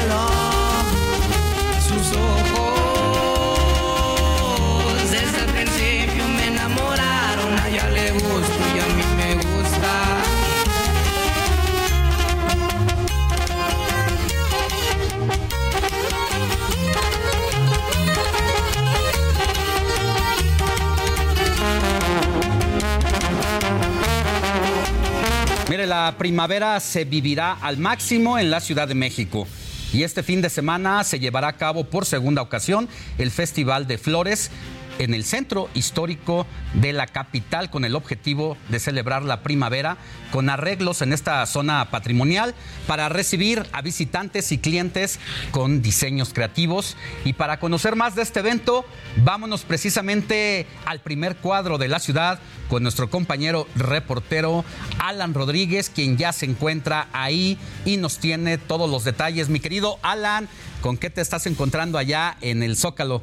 La 25.87 26.15
primavera 26.17 26.79
se 26.79 27.05
vivirá 27.05 27.55
al 27.61 27.77
máximo 27.77 28.39
en 28.39 28.51
la 28.51 28.61
Ciudad 28.61 28.87
de 28.87 28.95
México. 28.95 29.49
Y 29.93 30.05
este 30.05 30.23
fin 30.23 30.41
de 30.41 30.49
semana 30.49 31.03
se 31.03 31.19
llevará 31.19 31.49
a 31.49 31.57
cabo 31.57 31.85
por 31.85 32.07
segunda 32.07 32.41
ocasión 32.41 32.89
el 33.19 33.31
Festival 33.31 33.87
de 33.87 33.99
Flores 33.99 34.51
en 34.99 35.15
el 35.15 35.25
centro 35.25 35.69
histórico 35.75 36.47
de 36.75 36.93
la 36.93 37.07
capital 37.07 37.71
con 37.71 37.85
el 37.85 37.95
objetivo 37.95 38.57
de 38.69 38.81
celebrar 38.81 39.23
la 39.23 39.43
primavera 39.43 39.97
con 40.31 40.49
arreglos 40.49 41.03
en 41.03 41.13
esta 41.13 41.45
zona 41.47 41.91
patrimonial 41.91 42.55
para 42.87 43.09
recibir 43.09 43.67
a 43.73 43.83
visitantes 43.83 44.53
y 44.53 44.59
clientes 44.59 45.19
con 45.51 45.83
diseños 45.83 46.33
creativos. 46.33 46.97
Y 47.25 47.35
para 47.35 47.61
conocer 47.61 47.97
más 47.97 48.15
de 48.15 48.23
este 48.23 48.41
evento, 48.41 48.85
vámonos 49.25 49.63
precisamente 49.63 50.67
al 50.87 51.01
primer 51.01 51.37
cuadro 51.37 51.79
de 51.79 51.89
la 51.89 51.99
ciudad 51.99 52.41
con 52.69 52.83
nuestro 52.83 53.11
compañero 53.11 53.67
reportero 53.77 54.65
Alan 54.99 55.35
Rodríguez, 55.35 55.91
quien 55.91 56.17
ya 56.17 56.33
se 56.33 56.47
encuentra 56.47 57.09
ahí 57.13 57.59
y 57.85 57.99
nos 57.99 58.19
tiene 58.19 58.57
todos 58.59 58.89
los 58.89 59.05
detalles. 59.05 59.49
Mi 59.49 59.61
querido 59.61 59.99
Alan, 60.03 60.49
¿con 60.81 60.97
qué 60.97 61.11
te 61.11 61.21
estás 61.21 61.47
encontrando 61.47 61.99
allá 61.99 62.37
en 62.41 62.63
el 62.63 62.77
Zócalo? 62.77 63.23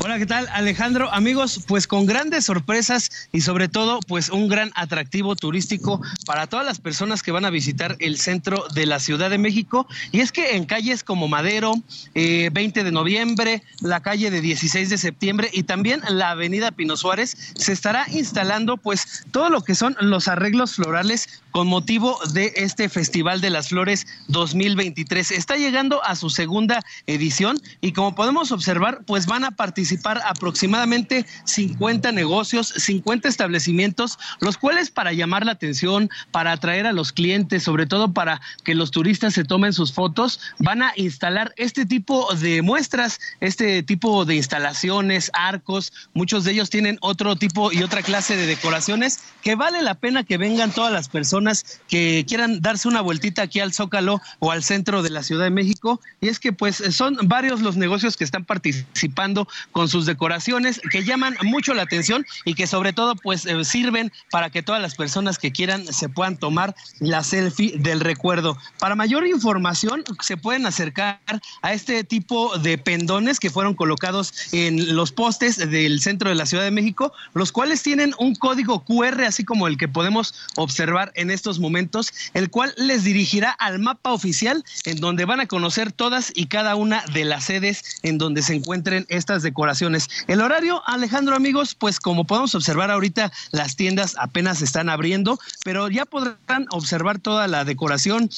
Hola, 0.00 0.18
¿qué 0.18 0.26
tal 0.26 0.48
Alejandro? 0.52 1.12
Amigos, 1.12 1.60
pues 1.68 1.86
con 1.86 2.04
grandes 2.04 2.46
sorpresas 2.46 3.28
y 3.32 3.42
sobre 3.42 3.68
todo 3.68 4.00
pues 4.00 4.28
un 4.28 4.48
gran 4.48 4.72
atractivo 4.74 5.36
turístico 5.36 6.00
para 6.26 6.48
todas 6.48 6.66
las 6.66 6.80
personas 6.80 7.22
que 7.22 7.30
van 7.30 7.44
a 7.44 7.50
visitar 7.50 7.96
el 8.00 8.18
centro 8.18 8.64
de 8.74 8.86
la 8.86 8.98
Ciudad 8.98 9.30
de 9.30 9.38
México. 9.38 9.86
Y 10.10 10.20
es 10.20 10.32
que 10.32 10.56
en 10.56 10.64
calles 10.64 11.04
como 11.04 11.28
Madero, 11.28 11.74
eh, 12.14 12.50
20 12.52 12.82
de 12.82 12.90
noviembre, 12.90 13.62
la 13.80 14.00
calle 14.00 14.32
de 14.32 14.40
16 14.40 14.90
de 14.90 14.98
septiembre 14.98 15.48
y 15.52 15.62
también 15.62 16.00
la 16.08 16.30
avenida 16.30 16.72
Pino 16.72 16.96
Suárez 16.96 17.36
se 17.54 17.72
estará 17.72 18.06
instalando 18.10 18.78
pues 18.78 19.24
todo 19.30 19.48
lo 19.48 19.62
que 19.62 19.76
son 19.76 19.96
los 20.00 20.26
arreglos 20.26 20.74
florales 20.74 21.28
con 21.52 21.68
motivo 21.68 22.18
de 22.32 22.52
este 22.56 22.88
Festival 22.88 23.40
de 23.40 23.50
las 23.50 23.68
Flores 23.68 24.06
2023. 24.28 25.30
Está 25.32 25.56
llegando 25.56 26.04
a 26.04 26.16
su 26.16 26.30
segunda 26.30 26.84
edición 27.06 27.60
y 27.80 27.92
como 27.92 28.14
podemos 28.14 28.50
observar 28.52 29.02
pues 29.06 29.26
van 29.26 29.44
a 29.44 29.52
participar 29.52 29.67
participar 29.68 30.22
aproximadamente 30.24 31.26
50 31.44 32.10
negocios, 32.12 32.72
50 32.74 33.28
establecimientos, 33.28 34.18
los 34.40 34.56
cuales 34.56 34.90
para 34.90 35.12
llamar 35.12 35.44
la 35.44 35.52
atención, 35.52 36.08
para 36.30 36.52
atraer 36.52 36.86
a 36.86 36.92
los 36.92 37.12
clientes, 37.12 37.64
sobre 37.64 37.84
todo 37.84 38.14
para 38.14 38.40
que 38.64 38.74
los 38.74 38.90
turistas 38.90 39.34
se 39.34 39.44
tomen 39.44 39.74
sus 39.74 39.92
fotos, 39.92 40.40
van 40.58 40.82
a 40.82 40.94
instalar 40.96 41.52
este 41.56 41.84
tipo 41.84 42.34
de 42.34 42.62
muestras, 42.62 43.20
este 43.40 43.82
tipo 43.82 44.24
de 44.24 44.36
instalaciones, 44.36 45.30
arcos, 45.34 45.92
muchos 46.14 46.44
de 46.44 46.52
ellos 46.52 46.70
tienen 46.70 46.96
otro 47.02 47.36
tipo 47.36 47.70
y 47.70 47.82
otra 47.82 48.02
clase 48.02 48.36
de 48.36 48.46
decoraciones 48.46 49.20
que 49.42 49.54
vale 49.54 49.82
la 49.82 49.96
pena 49.96 50.24
que 50.24 50.38
vengan 50.38 50.70
todas 50.70 50.92
las 50.92 51.10
personas 51.10 51.80
que 51.88 52.24
quieran 52.26 52.62
darse 52.62 52.88
una 52.88 53.02
vueltita 53.02 53.42
aquí 53.42 53.60
al 53.60 53.74
Zócalo 53.74 54.22
o 54.38 54.50
al 54.50 54.62
centro 54.62 55.02
de 55.02 55.10
la 55.10 55.22
Ciudad 55.22 55.44
de 55.44 55.50
México. 55.50 56.00
Y 56.22 56.28
es 56.28 56.38
que 56.38 56.54
pues 56.54 56.76
son 56.90 57.18
varios 57.24 57.60
los 57.60 57.76
negocios 57.76 58.16
que 58.16 58.24
están 58.24 58.46
participando 58.46 59.47
con 59.72 59.88
sus 59.88 60.06
decoraciones 60.06 60.80
que 60.90 61.04
llaman 61.04 61.36
mucho 61.42 61.74
la 61.74 61.82
atención 61.82 62.26
y 62.44 62.54
que 62.54 62.66
sobre 62.66 62.92
todo 62.92 63.14
pues 63.16 63.46
eh, 63.46 63.64
sirven 63.64 64.12
para 64.30 64.50
que 64.50 64.62
todas 64.62 64.80
las 64.80 64.94
personas 64.94 65.38
que 65.38 65.52
quieran 65.52 65.86
se 65.92 66.08
puedan 66.08 66.36
tomar 66.36 66.74
la 67.00 67.22
selfie 67.22 67.78
del 67.78 68.00
recuerdo. 68.00 68.56
Para 68.78 68.94
mayor 68.94 69.26
información 69.26 70.04
se 70.20 70.36
pueden 70.36 70.66
acercar 70.66 71.20
a 71.62 71.72
este 71.72 72.04
tipo 72.04 72.56
de 72.58 72.78
pendones 72.78 73.40
que 73.40 73.50
fueron 73.50 73.74
colocados 73.74 74.32
en 74.52 74.96
los 74.96 75.12
postes 75.12 75.56
del 75.56 76.00
centro 76.00 76.28
de 76.28 76.34
la 76.34 76.46
Ciudad 76.46 76.64
de 76.64 76.70
México, 76.70 77.12
los 77.34 77.52
cuales 77.52 77.82
tienen 77.82 78.14
un 78.18 78.34
código 78.34 78.84
QR 78.84 79.24
así 79.24 79.44
como 79.44 79.66
el 79.66 79.76
que 79.76 79.88
podemos 79.88 80.34
observar 80.56 81.12
en 81.14 81.30
estos 81.30 81.58
momentos, 81.58 82.12
el 82.34 82.50
cual 82.50 82.74
les 82.76 83.04
dirigirá 83.04 83.50
al 83.50 83.78
mapa 83.78 84.12
oficial 84.12 84.64
en 84.84 84.98
donde 85.00 85.24
van 85.24 85.40
a 85.40 85.46
conocer 85.46 85.92
todas 85.92 86.32
y 86.34 86.46
cada 86.46 86.76
una 86.76 87.04
de 87.12 87.24
las 87.24 87.44
sedes 87.44 87.98
en 88.02 88.18
donde 88.18 88.42
se 88.42 88.54
encuentren 88.54 89.06
estas 89.08 89.37
decoraciones. 89.42 90.08
El 90.26 90.40
horario, 90.40 90.82
Alejandro, 90.86 91.36
amigos, 91.36 91.74
pues 91.74 92.00
como 92.00 92.24
podemos 92.24 92.54
observar 92.54 92.90
ahorita, 92.90 93.32
las 93.50 93.76
tiendas 93.76 94.16
apenas 94.18 94.62
están 94.62 94.88
abriendo, 94.88 95.38
pero 95.64 95.88
ya 95.88 96.04
podrán 96.04 96.66
observar 96.70 97.18
toda 97.18 97.46
la 97.48 97.64
decoración 97.64 98.30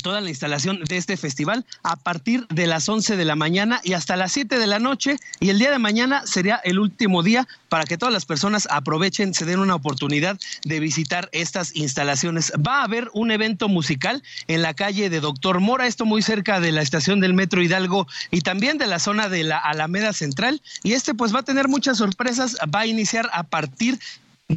toda 0.00 0.20
la 0.20 0.30
instalación 0.30 0.80
de 0.84 0.96
este 0.96 1.16
festival 1.16 1.66
a 1.82 1.96
partir 1.96 2.46
de 2.48 2.66
las 2.66 2.88
11 2.88 3.16
de 3.16 3.24
la 3.24 3.36
mañana 3.36 3.80
y 3.84 3.92
hasta 3.92 4.16
las 4.16 4.32
7 4.32 4.58
de 4.58 4.66
la 4.66 4.78
noche. 4.78 5.16
Y 5.40 5.50
el 5.50 5.58
día 5.58 5.70
de 5.70 5.78
mañana 5.78 6.26
sería 6.26 6.56
el 6.64 6.78
último 6.78 7.22
día 7.22 7.46
para 7.68 7.84
que 7.84 7.98
todas 7.98 8.12
las 8.12 8.24
personas 8.24 8.68
aprovechen, 8.70 9.34
se 9.34 9.44
den 9.44 9.58
una 9.58 9.74
oportunidad 9.74 10.38
de 10.64 10.80
visitar 10.80 11.28
estas 11.32 11.74
instalaciones. 11.74 12.52
Va 12.66 12.80
a 12.80 12.84
haber 12.84 13.10
un 13.12 13.30
evento 13.30 13.68
musical 13.68 14.22
en 14.48 14.62
la 14.62 14.74
calle 14.74 15.10
de 15.10 15.20
Doctor 15.20 15.60
Mora, 15.60 15.86
esto 15.86 16.04
muy 16.04 16.22
cerca 16.22 16.60
de 16.60 16.72
la 16.72 16.82
estación 16.82 17.20
del 17.20 17.34
Metro 17.34 17.62
Hidalgo 17.62 18.06
y 18.30 18.42
también 18.42 18.78
de 18.78 18.86
la 18.86 18.98
zona 18.98 19.28
de 19.28 19.44
la 19.44 19.58
Alameda 19.58 20.12
Central. 20.12 20.62
Y 20.82 20.92
este 20.92 21.14
pues 21.14 21.34
va 21.34 21.40
a 21.40 21.44
tener 21.44 21.68
muchas 21.68 21.98
sorpresas, 21.98 22.56
va 22.74 22.80
a 22.80 22.86
iniciar 22.86 23.28
a 23.32 23.42
partir 23.42 23.98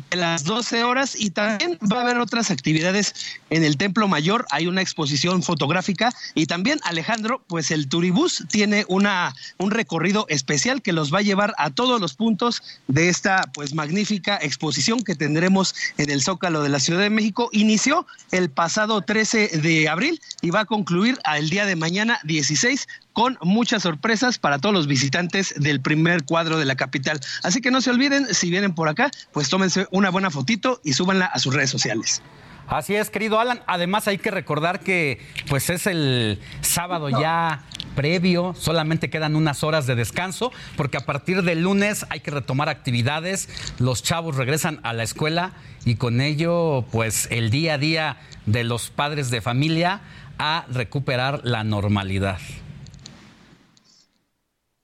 de 0.09 0.17
las 0.17 0.43
12 0.43 0.83
horas 0.83 1.15
y 1.17 1.29
también 1.29 1.77
va 1.91 1.99
a 1.99 2.01
haber 2.01 2.17
otras 2.17 2.51
actividades 2.51 3.13
en 3.49 3.63
el 3.63 3.77
Templo 3.77 4.07
Mayor, 4.07 4.45
hay 4.51 4.67
una 4.67 4.81
exposición 4.81 5.43
fotográfica 5.43 6.11
y 6.33 6.45
también 6.45 6.79
Alejandro, 6.83 7.43
pues 7.47 7.71
el 7.71 7.87
Turibús 7.87 8.45
tiene 8.49 8.85
una 8.87 9.33
un 9.57 9.71
recorrido 9.71 10.25
especial 10.29 10.81
que 10.81 10.93
los 10.93 11.13
va 11.13 11.19
a 11.19 11.23
llevar 11.23 11.53
a 11.57 11.69
todos 11.69 12.01
los 12.01 12.13
puntos 12.13 12.61
de 12.87 13.09
esta 13.09 13.43
pues 13.53 13.73
magnífica 13.73 14.37
exposición 14.41 15.03
que 15.03 15.15
tendremos 15.15 15.75
en 15.97 16.09
el 16.09 16.21
Zócalo 16.21 16.63
de 16.63 16.69
la 16.69 16.79
Ciudad 16.79 17.01
de 17.01 17.09
México. 17.09 17.49
Inició 17.51 18.05
el 18.31 18.49
pasado 18.49 19.01
13 19.01 19.59
de 19.59 19.89
abril 19.89 20.21
y 20.41 20.49
va 20.49 20.61
a 20.61 20.65
concluir 20.65 21.19
al 21.23 21.49
día 21.49 21.65
de 21.65 21.75
mañana 21.75 22.19
16 22.23 22.87
con 23.15 23.37
muchas 23.41 23.83
sorpresas 23.83 24.39
para 24.39 24.59
todos 24.59 24.75
los 24.75 24.87
visitantes 24.87 25.55
del 25.57 25.79
primer 25.79 26.25
cuadro 26.25 26.59
de 26.59 26.65
la 26.65 26.75
capital. 26.75 27.21
Así 27.43 27.61
que 27.61 27.71
no 27.71 27.79
se 27.79 27.89
olviden, 27.89 28.27
si 28.33 28.49
vienen 28.49 28.75
por 28.75 28.89
acá, 28.89 29.09
pues 29.31 29.49
tómense 29.49 29.87
una 29.89 30.09
buena 30.09 30.29
fotito 30.31 30.81
y 30.83 30.91
súbanla 30.91 31.25
a 31.25 31.39
sus 31.39 31.55
redes 31.55 31.69
sociales. 31.69 32.21
Así 32.67 32.93
es, 32.93 33.09
querido 33.09 33.39
Alan. 33.39 33.61
Además 33.67 34.09
hay 34.09 34.17
que 34.17 34.31
recordar 34.31 34.81
que 34.81 35.25
pues 35.47 35.69
es 35.69 35.87
el 35.87 36.41
sábado 36.59 37.09
ya 37.09 37.63
previo, 37.95 38.53
solamente 38.59 39.09
quedan 39.09 39.37
unas 39.37 39.63
horas 39.63 39.87
de 39.87 39.95
descanso, 39.95 40.51
porque 40.75 40.97
a 40.97 41.05
partir 41.05 41.43
del 41.43 41.61
lunes 41.61 42.05
hay 42.09 42.19
que 42.19 42.31
retomar 42.31 42.67
actividades, 42.67 43.47
los 43.79 44.03
chavos 44.03 44.35
regresan 44.35 44.81
a 44.83 44.91
la 44.91 45.03
escuela 45.03 45.53
y 45.85 45.95
con 45.95 46.19
ello 46.19 46.83
pues 46.91 47.29
el 47.31 47.49
día 47.49 47.75
a 47.75 47.77
día 47.77 48.17
de 48.45 48.65
los 48.65 48.89
padres 48.89 49.29
de 49.29 49.39
familia 49.39 50.01
a 50.37 50.65
recuperar 50.69 51.39
la 51.45 51.63
normalidad. 51.63 52.39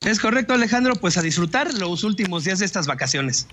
Es 0.03 0.19
correcto, 0.19 0.55
Alejandro, 0.55 0.95
pues 0.95 1.15
a 1.17 1.21
disfrutar 1.21 1.75
los 1.75 2.03
últimos 2.03 2.43
días 2.43 2.57
de 2.57 2.65
estas 2.65 2.87
vacaciones. 2.87 3.45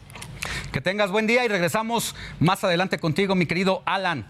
Que 0.73 0.81
tengas 0.81 1.11
buen 1.11 1.27
día 1.27 1.45
y 1.45 1.49
regresamos 1.49 2.15
más 2.41 2.65
adelante 2.65 2.99
contigo, 2.99 3.35
mi 3.35 3.45
querido 3.45 3.83
Alan. 3.85 4.27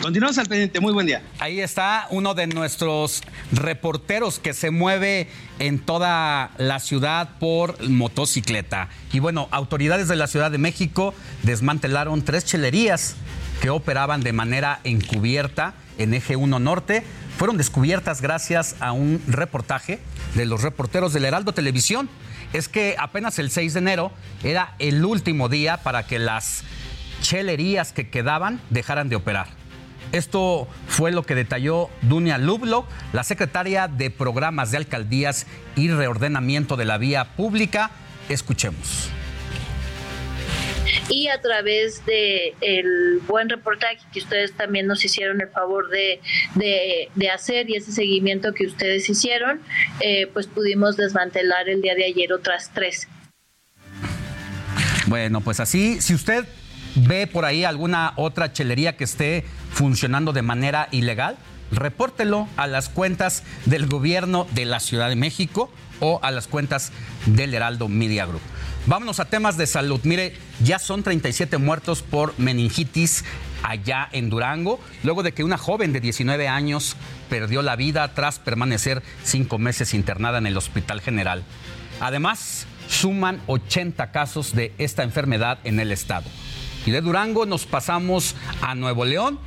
Continuamos 0.00 0.38
al 0.38 0.46
pendiente, 0.46 0.78
muy 0.78 0.92
buen 0.92 1.08
día. 1.08 1.24
Ahí 1.40 1.60
está 1.60 2.06
uno 2.10 2.34
de 2.34 2.46
nuestros 2.46 3.22
reporteros 3.50 4.38
que 4.38 4.54
se 4.54 4.70
mueve 4.70 5.26
en 5.58 5.80
toda 5.80 6.52
la 6.56 6.78
ciudad 6.78 7.30
por 7.40 7.88
motocicleta. 7.88 8.90
Y 9.12 9.18
bueno, 9.18 9.48
autoridades 9.50 10.06
de 10.06 10.14
la 10.14 10.28
Ciudad 10.28 10.52
de 10.52 10.58
México 10.58 11.14
desmantelaron 11.42 12.22
tres 12.22 12.44
chelerías 12.44 13.16
que 13.60 13.70
operaban 13.70 14.20
de 14.20 14.32
manera 14.32 14.78
encubierta 14.84 15.74
en 15.98 16.14
Eje 16.14 16.36
1 16.36 16.60
Norte. 16.60 17.02
Fueron 17.38 17.56
descubiertas 17.56 18.22
gracias 18.22 18.76
a 18.78 18.92
un 18.92 19.20
reportaje 19.26 19.98
de 20.34 20.46
los 20.46 20.62
reporteros 20.62 21.12
del 21.12 21.24
Heraldo 21.24 21.52
Televisión. 21.52 22.08
Es 22.52 22.68
que 22.68 22.96
apenas 22.98 23.38
el 23.38 23.50
6 23.50 23.74
de 23.74 23.80
enero 23.80 24.12
era 24.42 24.74
el 24.78 25.04
último 25.04 25.48
día 25.48 25.78
para 25.78 26.06
que 26.06 26.18
las 26.18 26.64
chelerías 27.20 27.92
que 27.92 28.10
quedaban 28.10 28.60
dejaran 28.70 29.08
de 29.08 29.16
operar. 29.16 29.48
Esto 30.12 30.68
fue 30.86 31.10
lo 31.10 31.24
que 31.24 31.34
detalló 31.34 31.88
Dunia 32.02 32.38
Lublo, 32.38 32.86
la 33.12 33.24
secretaria 33.24 33.88
de 33.88 34.10
Programas 34.10 34.70
de 34.70 34.76
Alcaldías 34.76 35.46
y 35.74 35.88
Reordenamiento 35.88 36.76
de 36.76 36.84
la 36.84 36.98
Vía 36.98 37.34
Pública. 37.36 37.90
Escuchemos 38.28 39.10
y 41.08 41.28
a 41.28 41.40
través 41.40 42.04
de 42.06 42.54
el 42.60 43.20
buen 43.26 43.48
reportaje 43.48 43.98
que 44.12 44.20
ustedes 44.20 44.52
también 44.54 44.86
nos 44.86 45.04
hicieron 45.04 45.40
el 45.40 45.48
favor 45.48 45.88
de, 45.90 46.20
de, 46.54 47.30
hacer 47.30 47.68
y 47.70 47.76
ese 47.76 47.92
seguimiento 47.92 48.52
que 48.52 48.66
ustedes 48.66 49.08
hicieron, 49.08 49.60
eh, 50.00 50.28
pues 50.32 50.46
pudimos 50.46 50.96
desmantelar 50.96 51.68
el 51.68 51.82
día 51.82 51.94
de 51.94 52.04
ayer 52.04 52.32
otras 52.32 52.70
tres. 52.72 53.08
Bueno, 55.06 55.40
pues 55.40 55.60
así, 55.60 56.00
si 56.00 56.14
usted 56.14 56.44
ve 56.94 57.26
por 57.26 57.44
ahí 57.44 57.64
alguna 57.64 58.12
otra 58.16 58.52
chelería 58.52 58.96
que 58.96 59.04
esté 59.04 59.44
funcionando 59.70 60.32
de 60.32 60.42
manera 60.42 60.88
ilegal, 60.92 61.36
repórtelo 61.72 62.48
a 62.56 62.66
las 62.66 62.88
cuentas 62.88 63.42
del 63.66 63.86
gobierno 63.86 64.46
de 64.52 64.64
la 64.64 64.80
Ciudad 64.80 65.08
de 65.08 65.16
México 65.16 65.72
o 66.00 66.20
a 66.22 66.30
las 66.30 66.46
cuentas 66.46 66.92
del 67.26 67.54
Heraldo 67.54 67.88
Media 67.88 68.26
Group. 68.26 68.42
Vámonos 68.86 69.18
a 69.18 69.24
temas 69.24 69.56
de 69.56 69.66
salud. 69.66 70.00
Mire, 70.04 70.36
ya 70.62 70.78
son 70.78 71.02
37 71.02 71.56
muertos 71.56 72.02
por 72.02 72.38
meningitis 72.38 73.24
allá 73.62 74.10
en 74.12 74.28
Durango, 74.28 74.78
luego 75.02 75.22
de 75.22 75.32
que 75.32 75.42
una 75.42 75.56
joven 75.56 75.94
de 75.94 76.00
19 76.00 76.48
años 76.48 76.94
perdió 77.30 77.62
la 77.62 77.76
vida 77.76 78.12
tras 78.12 78.38
permanecer 78.38 79.02
cinco 79.22 79.58
meses 79.58 79.94
internada 79.94 80.36
en 80.36 80.46
el 80.46 80.58
Hospital 80.58 81.00
General. 81.00 81.44
Además, 81.98 82.66
suman 82.86 83.40
80 83.46 84.12
casos 84.12 84.54
de 84.54 84.74
esta 84.76 85.02
enfermedad 85.02 85.60
en 85.64 85.80
el 85.80 85.90
estado. 85.90 86.26
Y 86.84 86.90
de 86.90 87.00
Durango 87.00 87.46
nos 87.46 87.64
pasamos 87.64 88.36
a 88.60 88.74
Nuevo 88.74 89.06
León 89.06 89.38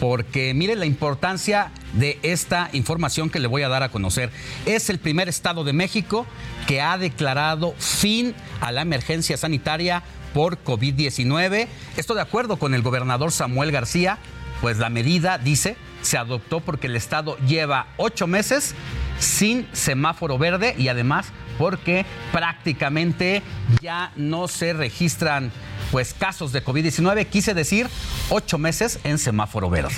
porque 0.00 0.52
mire 0.54 0.76
la 0.76 0.86
importancia 0.86 1.72
de 1.92 2.18
esta 2.22 2.68
información 2.72 3.30
que 3.30 3.40
le 3.40 3.48
voy 3.48 3.62
a 3.62 3.68
dar 3.68 3.82
a 3.82 3.90
conocer. 3.90 4.30
Es 4.66 4.90
el 4.90 4.98
primer 4.98 5.28
estado 5.28 5.64
de 5.64 5.72
México 5.72 6.26
que 6.66 6.80
ha 6.80 6.98
declarado 6.98 7.74
fin 7.78 8.34
a 8.60 8.72
la 8.72 8.82
emergencia 8.82 9.36
sanitaria 9.36 10.02
por 10.34 10.62
COVID-19. 10.62 11.68
Esto 11.96 12.14
de 12.14 12.20
acuerdo 12.20 12.58
con 12.58 12.74
el 12.74 12.82
gobernador 12.82 13.32
Samuel 13.32 13.72
García, 13.72 14.18
pues 14.60 14.78
la 14.78 14.90
medida, 14.90 15.38
dice, 15.38 15.76
se 16.02 16.18
adoptó 16.18 16.60
porque 16.60 16.86
el 16.86 16.96
estado 16.96 17.36
lleva 17.38 17.88
ocho 17.96 18.26
meses 18.26 18.74
sin 19.18 19.66
semáforo 19.72 20.38
verde 20.38 20.74
y 20.78 20.88
además 20.88 21.32
porque 21.58 22.04
prácticamente 22.32 23.42
ya 23.80 24.12
no 24.16 24.48
se 24.48 24.72
registran 24.72 25.52
pues 25.90 26.14
casos 26.14 26.52
de 26.52 26.64
COVID-19, 26.64 27.26
quise 27.26 27.54
decir 27.54 27.88
ocho 28.28 28.58
meses 28.58 28.98
en 29.04 29.18
semáforo 29.18 29.70
verde. 29.70 29.94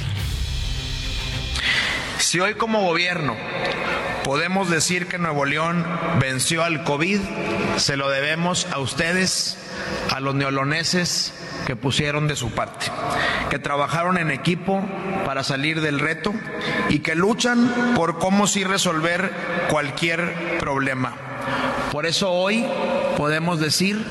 Si 2.18 2.40
hoy 2.40 2.54
como 2.54 2.82
gobierno 2.82 3.36
podemos 4.28 4.68
decir 4.68 5.06
que 5.06 5.16
Nuevo 5.16 5.46
León 5.46 5.86
venció 6.20 6.62
al 6.62 6.84
COVID, 6.84 7.18
se 7.78 7.96
lo 7.96 8.10
debemos 8.10 8.66
a 8.70 8.78
ustedes, 8.78 9.56
a 10.14 10.20
los 10.20 10.34
neoloneses 10.34 11.32
que 11.66 11.76
pusieron 11.76 12.28
de 12.28 12.36
su 12.36 12.50
parte, 12.50 12.92
que 13.48 13.58
trabajaron 13.58 14.18
en 14.18 14.30
equipo 14.30 14.86
para 15.24 15.44
salir 15.44 15.80
del 15.80 15.98
reto 15.98 16.34
y 16.90 16.98
que 16.98 17.14
luchan 17.14 17.94
por 17.96 18.18
cómo 18.18 18.46
sí 18.46 18.64
resolver 18.64 19.32
cualquier 19.70 20.58
problema 20.58 21.14
Por 21.90 22.04
eso 22.04 22.30
hoy 22.30 22.66
podemos 23.16 23.60
decir 23.60 24.04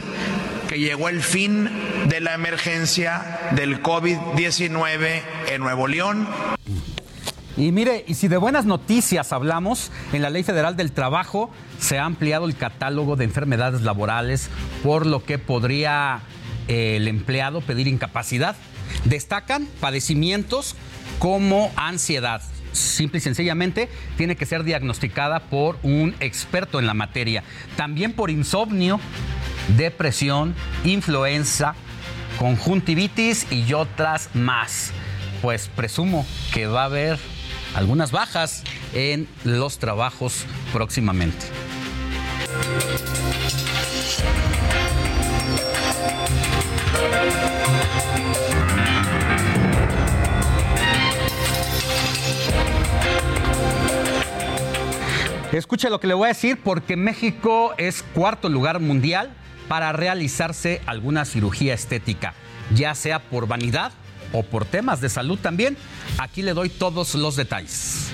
que 0.68 0.80
llegó 0.80 1.10
el 1.10 1.22
fin 1.22 1.70
de 2.10 2.22
la 2.22 2.34
emergencia 2.34 3.52
del 3.52 3.84
COVID-19 3.84 5.22
en 5.50 5.62
Nuevo 5.62 5.88
León. 5.88 6.28
Y 7.58 7.72
mire, 7.72 8.06
y 8.08 8.14
si 8.14 8.28
de 8.28 8.38
buenas 8.38 8.66
noticias 8.66 9.34
hablamos, 9.34 9.92
en 10.14 10.22
la 10.22 10.30
Ley 10.30 10.44
Federal 10.44 10.76
del 10.76 10.92
Trabajo 10.92 11.50
se 11.80 11.98
ha 11.98 12.06
ampliado 12.06 12.46
el 12.46 12.56
catálogo 12.56 13.16
de 13.16 13.26
enfermedades 13.26 13.82
laborales, 13.82 14.50
por 14.84 15.08
lo 15.08 15.26
que 15.26 15.40
podría 15.40 16.22
eh, 16.68 16.98
el 16.98 17.08
empleado 17.08 17.62
pedir 17.62 17.88
incapacidad. 17.88 18.56
Destacan 19.06 19.68
padecimientos 19.82 20.76
como 21.18 21.72
ansiedad. 21.76 22.44
Simple 22.74 23.18
y 23.18 23.22
sencillamente 23.22 23.90
tiene 24.18 24.36
que 24.36 24.46
ser 24.46 24.64
diagnosticada 24.64 25.40
por 25.40 25.80
un 25.82 26.14
experto 26.20 26.78
en 26.78 26.86
la 26.86 26.94
materia. 26.94 27.44
También 27.76 28.14
por 28.14 28.30
insomnio, 28.30 29.00
depresión, 29.76 30.54
influenza, 30.84 31.74
conjuntivitis 32.38 33.52
y 33.52 33.74
otras 33.74 34.30
más. 34.36 34.92
Pues 35.42 35.70
presumo 35.76 36.24
que 36.54 36.68
va 36.68 36.84
a 36.84 36.86
haber 36.86 37.18
algunas 37.76 38.12
bajas 38.12 38.64
en 38.94 39.28
los 39.44 39.80
trabajos 39.80 40.46
próximamente. 40.74 41.46
Escuche 55.52 55.90
lo 55.90 56.00
que 56.00 56.08
le 56.08 56.14
voy 56.14 56.26
a 56.26 56.30
decir 56.30 56.60
porque 56.64 56.96
México 56.96 57.74
es 57.78 58.04
cuarto 58.04 58.50
lugar 58.50 58.80
mundial 58.80 59.34
para 59.68 59.92
realizarse 59.92 60.82
alguna 60.86 61.26
cirugía 61.26 61.74
estética, 61.74 62.34
ya 62.76 62.94
sea 62.94 63.20
por 63.20 63.48
vanidad 63.48 63.92
o 64.34 64.44
por 64.44 64.66
temas 64.66 65.02
de 65.02 65.10
salud 65.10 65.40
también. 65.40 65.78
Aquí 66.18 66.42
le 66.42 66.54
doy 66.54 66.70
todos 66.70 67.16
los 67.16 67.36
detalles. 67.36 68.12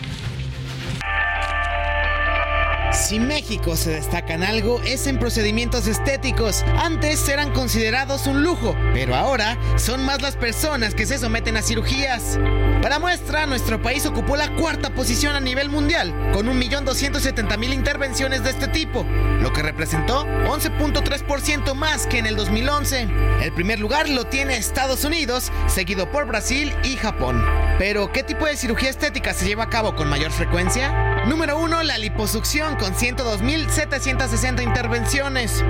Si 2.94 3.20
México 3.20 3.76
se 3.76 3.90
destaca 3.90 4.36
en 4.36 4.44
algo 4.44 4.80
es 4.86 5.08
en 5.08 5.18
procedimientos 5.18 5.88
estéticos. 5.88 6.64
Antes 6.78 7.28
eran 7.28 7.52
considerados 7.52 8.28
un 8.28 8.44
lujo, 8.44 8.76
pero 8.94 9.16
ahora 9.16 9.58
son 9.78 10.06
más 10.06 10.22
las 10.22 10.36
personas 10.36 10.94
que 10.94 11.08
se 11.08 11.18
someten 11.18 11.58
a 11.58 11.64
cirugías. 11.64 12.40
Para 12.84 13.00
muestra, 13.00 13.48
nuestro 13.48 13.82
país 13.82 14.06
ocupó 14.06 14.36
la 14.36 14.54
cuarta 14.56 14.94
posición 14.94 15.36
a 15.36 15.40
nivel 15.40 15.70
mundial, 15.70 16.14
con 16.34 16.46
1.270.000 16.48 17.74
intervenciones 17.74 18.44
de 18.44 18.52
este 18.52 18.68
tipo, 18.68 19.04
lo 19.42 19.52
que 19.52 19.64
representó 19.64 20.26
11.3% 20.26 21.74
más 21.74 22.06
que 22.06 22.20
en 22.20 22.28
el 22.28 22.36
2011. 22.36 23.08
El 23.42 23.54
primer 23.54 23.80
lugar 23.80 24.08
lo 24.08 24.26
tiene 24.26 24.58
Estados 24.58 25.04
Unidos, 25.04 25.52
seguido 25.68 26.12
por 26.12 26.28
Brasil 26.28 26.74
y 26.84 26.96
Japón. 26.98 27.44
Pero, 27.80 28.12
¿qué 28.12 28.22
tipo 28.22 28.46
de 28.46 28.56
cirugía 28.56 28.90
estética 28.90 29.34
se 29.34 29.48
lleva 29.48 29.64
a 29.64 29.70
cabo 29.70 29.96
con 29.96 30.10
mayor 30.10 30.32
frecuencia? 30.32 31.13
Número 31.28 31.58
1, 31.58 31.84
la 31.84 31.98
liposucción 31.98 32.76
con 32.76 32.94
102.760 32.94 34.62
intervenciones. 34.62 35.64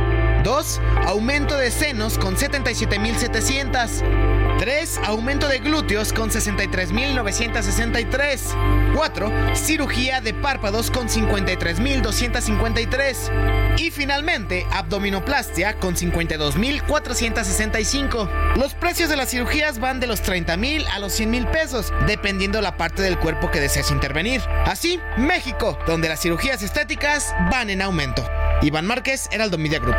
2. 0.43 0.81
Aumento 1.05 1.55
de 1.55 1.69
senos 1.69 2.17
con 2.17 2.35
77.700. 2.35 4.32
3. 4.63 5.01
Aumento 5.03 5.49
de 5.49 5.59
glúteos 5.59 6.13
con 6.13 6.29
63.963. 6.29 8.95
4. 8.95 9.55
Cirugía 9.57 10.21
de 10.21 10.33
párpados 10.33 10.89
con 10.89 11.09
53.253. 11.09 13.77
Y 13.77 13.91
finalmente, 13.91 14.65
abdominoplastia 14.71 15.77
con 15.79 15.97
52.465. 15.97 18.55
Los 18.55 18.73
precios 18.73 19.09
de 19.09 19.17
las 19.17 19.31
cirugías 19.31 19.79
van 19.79 19.99
de 19.99 20.07
los 20.07 20.23
30.000 20.23 20.87
a 20.87 20.99
los 20.99 21.19
100.000 21.19 21.51
pesos, 21.51 21.91
dependiendo 22.07 22.61
la 22.61 22.77
parte 22.77 23.01
del 23.01 23.19
cuerpo 23.19 23.51
que 23.51 23.59
desees 23.59 23.91
intervenir. 23.91 24.41
Así, 24.65 24.97
México, 25.17 25.77
donde 25.85 26.07
las 26.07 26.21
cirugías 26.21 26.63
estéticas 26.63 27.35
van 27.51 27.69
en 27.69 27.81
aumento. 27.81 28.25
Iván 28.61 28.85
Márquez, 28.85 29.27
Heraldo 29.33 29.57
Media 29.57 29.79
Group. 29.79 29.97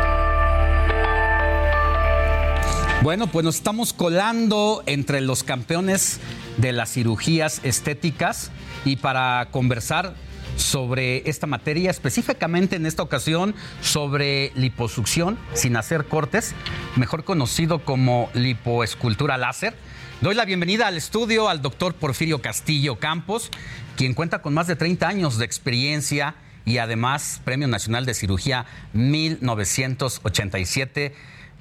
Bueno, 3.01 3.27
pues 3.27 3.43
nos 3.43 3.55
estamos 3.55 3.93
colando 3.93 4.81
entre 4.87 5.21
los 5.21 5.43
campeones 5.43 6.19
de 6.57 6.71
las 6.71 6.91
cirugías 6.91 7.61
estéticas 7.63 8.51
y 8.83 8.95
para 8.95 9.49
conversar 9.51 10.15
sobre 10.55 11.29
esta 11.29 11.47
materia, 11.47 11.91
específicamente 11.91 12.77
en 12.77 12.85
esta 12.85 13.03
ocasión 13.03 13.53
sobre 13.81 14.51
liposucción 14.55 15.37
sin 15.53 15.75
hacer 15.77 16.05
cortes, 16.05 16.55
mejor 16.95 17.23
conocido 17.23 17.83
como 17.83 18.29
lipoescultura 18.33 19.37
láser. 19.37 19.75
Doy 20.21 20.33
la 20.33 20.45
bienvenida 20.45 20.87
al 20.87 20.95
estudio 20.97 21.49
al 21.49 21.61
doctor 21.61 21.93
Porfirio 21.93 22.41
Castillo 22.41 22.99
Campos, 22.99 23.51
quien 23.97 24.13
cuenta 24.13 24.41
con 24.41 24.53
más 24.53 24.67
de 24.67 24.77
30 24.77 25.07
años 25.07 25.37
de 25.37 25.45
experiencia 25.45 26.35
y 26.65 26.79
además 26.79 27.41
Premio 27.43 27.67
Nacional 27.67 28.05
de 28.05 28.13
Cirugía 28.13 28.65
1987. 28.93 31.13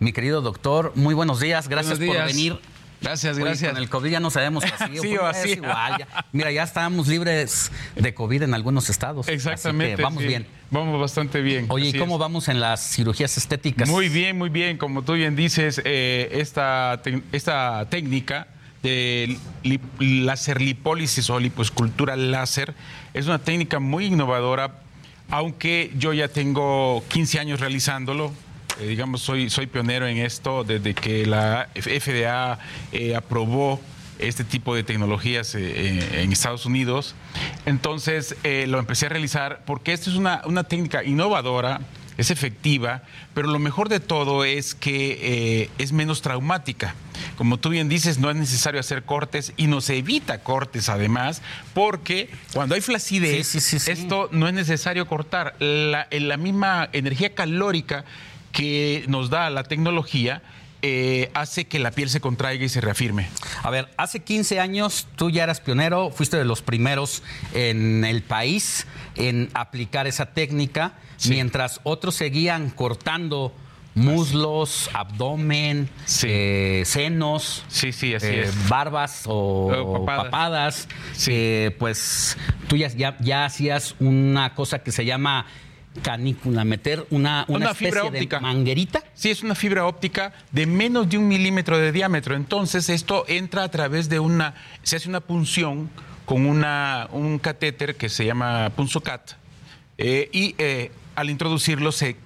Mi 0.04 0.12
querido 0.12 0.42
doctor, 0.42 0.92
muy 0.96 1.14
buenos 1.14 1.40
días, 1.40 1.66
gracias 1.66 1.98
Buenos 1.98 2.16
por 2.18 2.26
venir. 2.26 2.58
Gracias, 3.00 3.36
Oye, 3.36 3.44
gracias. 3.46 3.72
Con 3.72 3.82
el 3.82 3.88
COVID 3.88 4.10
ya 4.10 4.20
no 4.20 4.30
sabemos 4.30 4.62
así, 4.64 4.98
Sí 5.00 5.16
o 5.16 5.24
así. 5.24 5.52
igual. 5.52 5.96
ya- 5.98 6.26
mira, 6.30 6.52
ya 6.52 6.62
estábamos 6.62 7.08
libres 7.08 7.72
de 7.96 8.12
COVID 8.12 8.42
en 8.42 8.52
algunos 8.52 8.90
estados. 8.90 9.26
así 9.26 9.30
que 9.30 9.34
Exactamente. 9.36 10.02
vamos 10.02 10.20
sí. 10.20 10.28
bien. 10.28 10.46
Vamos 10.70 11.00
bastante 11.00 11.40
bien. 11.40 11.64
Oye, 11.70 11.88
¿y 11.88 11.98
cómo 11.98 12.16
es. 12.16 12.20
vamos 12.20 12.48
en 12.48 12.60
las 12.60 12.86
cirugías 12.86 13.38
estéticas? 13.38 13.88
Muy 13.88 14.10
bien, 14.10 14.36
muy 14.36 14.50
bien. 14.50 14.76
Como 14.76 15.00
tú 15.00 15.14
bien 15.14 15.36
dices, 15.36 15.80
eh, 15.86 16.28
esta, 16.32 17.00
esta 17.32 17.86
técnica 17.88 18.48
de 18.82 19.38
láser 20.00 20.60
lipólisis 20.60 21.30
o 21.30 21.40
lipoescultura 21.40 22.14
láser 22.14 22.74
es 23.14 23.24
una 23.24 23.38
técnica 23.38 23.78
muy 23.80 24.04
innovadora, 24.04 24.80
aunque 25.30 25.92
yo 25.96 26.12
ya 26.12 26.28
tengo 26.28 27.02
15 27.08 27.40
años 27.40 27.60
realizándolo. 27.60 28.34
Eh, 28.80 28.86
digamos, 28.88 29.22
soy, 29.22 29.50
soy 29.50 29.66
pionero 29.66 30.06
en 30.06 30.18
esto 30.18 30.64
desde 30.64 30.94
que 30.94 31.26
la 31.26 31.68
FDA 31.74 32.58
eh, 32.92 33.14
aprobó 33.14 33.80
este 34.18 34.44
tipo 34.44 34.74
de 34.74 34.84
tecnologías 34.84 35.54
eh, 35.54 36.22
en 36.22 36.32
Estados 36.32 36.66
Unidos. 36.66 37.14
Entonces 37.66 38.36
eh, 38.42 38.66
lo 38.66 38.78
empecé 38.78 39.06
a 39.06 39.08
realizar 39.10 39.62
porque 39.64 39.92
esta 39.92 40.10
es 40.10 40.16
una, 40.16 40.42
una 40.46 40.64
técnica 40.64 41.04
innovadora, 41.04 41.80
es 42.16 42.30
efectiva, 42.30 43.02
pero 43.32 43.48
lo 43.48 43.58
mejor 43.58 43.88
de 43.88 43.98
todo 43.98 44.44
es 44.44 44.74
que 44.76 45.68
es 45.78 45.92
menos 45.92 46.22
traumática. 46.22 46.94
Como 47.36 47.56
tú 47.56 47.70
bien 47.70 47.88
dices, 47.88 48.18
no 48.18 48.30
es 48.30 48.36
necesario 48.36 48.78
hacer 48.78 49.02
cortes 49.02 49.52
y 49.56 49.66
nos 49.66 49.90
evita 49.90 50.38
cortes 50.44 50.88
además, 50.88 51.42
porque 51.74 52.30
cuando 52.52 52.76
hay 52.76 52.80
flacidez, 52.80 53.56
esto 53.88 54.28
no 54.30 54.46
es 54.46 54.54
necesario 54.54 55.08
cortar. 55.08 55.56
La, 55.58 56.06
en 56.12 56.28
la 56.28 56.36
misma 56.36 56.88
energía 56.92 57.34
calórica 57.34 58.04
que 58.54 59.04
nos 59.08 59.28
da 59.28 59.50
la 59.50 59.64
tecnología 59.64 60.40
eh, 60.80 61.30
hace 61.34 61.66
que 61.66 61.78
la 61.78 61.90
piel 61.90 62.08
se 62.08 62.20
contraiga 62.20 62.64
y 62.64 62.68
se 62.68 62.80
reafirme. 62.80 63.28
A 63.62 63.70
ver, 63.70 63.88
hace 63.96 64.20
15 64.20 64.60
años 64.60 65.08
tú 65.16 65.30
ya 65.30 65.42
eras 65.44 65.60
pionero, 65.60 66.10
fuiste 66.10 66.36
de 66.36 66.44
los 66.44 66.62
primeros 66.62 67.22
en 67.52 68.04
el 68.04 68.22
país 68.22 68.86
en 69.16 69.50
aplicar 69.54 70.06
esa 70.06 70.26
técnica, 70.26 70.92
mientras 71.26 71.80
otros 71.84 72.14
seguían 72.14 72.70
cortando 72.70 73.52
muslos, 73.94 74.90
abdomen, 74.92 75.88
eh, 76.24 76.82
senos, 76.84 77.64
sí, 77.68 77.92
sí, 77.92 78.14
así 78.14 78.26
eh, 78.26 78.42
es. 78.42 78.68
barbas 78.68 79.22
o, 79.26 79.72
O 79.72 80.04
papadas. 80.04 80.24
papadas. 80.24 80.88
Eh, 81.28 81.74
pues 81.78 82.36
tú 82.68 82.76
ya, 82.76 82.88
ya, 82.88 83.16
ya 83.20 83.44
hacías 83.46 83.94
una 84.00 84.54
cosa 84.54 84.80
que 84.80 84.92
se 84.92 85.04
llama 85.04 85.46
canícula, 86.02 86.64
meter 86.64 87.06
una, 87.10 87.44
una, 87.48 87.66
especie 87.66 87.88
fibra 87.88 88.02
de 88.02 88.08
óptica. 88.08 88.40
manguerita. 88.40 89.02
Sí, 89.14 89.30
es 89.30 89.42
una 89.42 89.54
fibra 89.54 89.86
óptica 89.86 90.32
de 90.50 90.66
menos 90.66 91.08
de 91.08 91.18
un 91.18 91.28
milímetro 91.28 91.78
de 91.78 91.92
diámetro. 91.92 92.34
Entonces, 92.34 92.88
esto 92.88 93.24
entra 93.28 93.62
a 93.62 93.70
través 93.70 94.08
de 94.08 94.18
una. 94.18 94.54
Se 94.82 94.96
hace 94.96 95.08
una 95.08 95.20
punción 95.20 95.90
con 96.24 96.46
una, 96.46 97.08
un 97.12 97.38
catéter 97.38 97.96
que 97.96 98.08
se 98.08 98.24
llama 98.24 98.70
punzocat. 98.76 99.32
eh, 99.98 100.28
y 100.32 100.54
eh, 100.58 100.90
al 101.14 101.30
introducirlo 101.30 101.92
se 101.92 102.16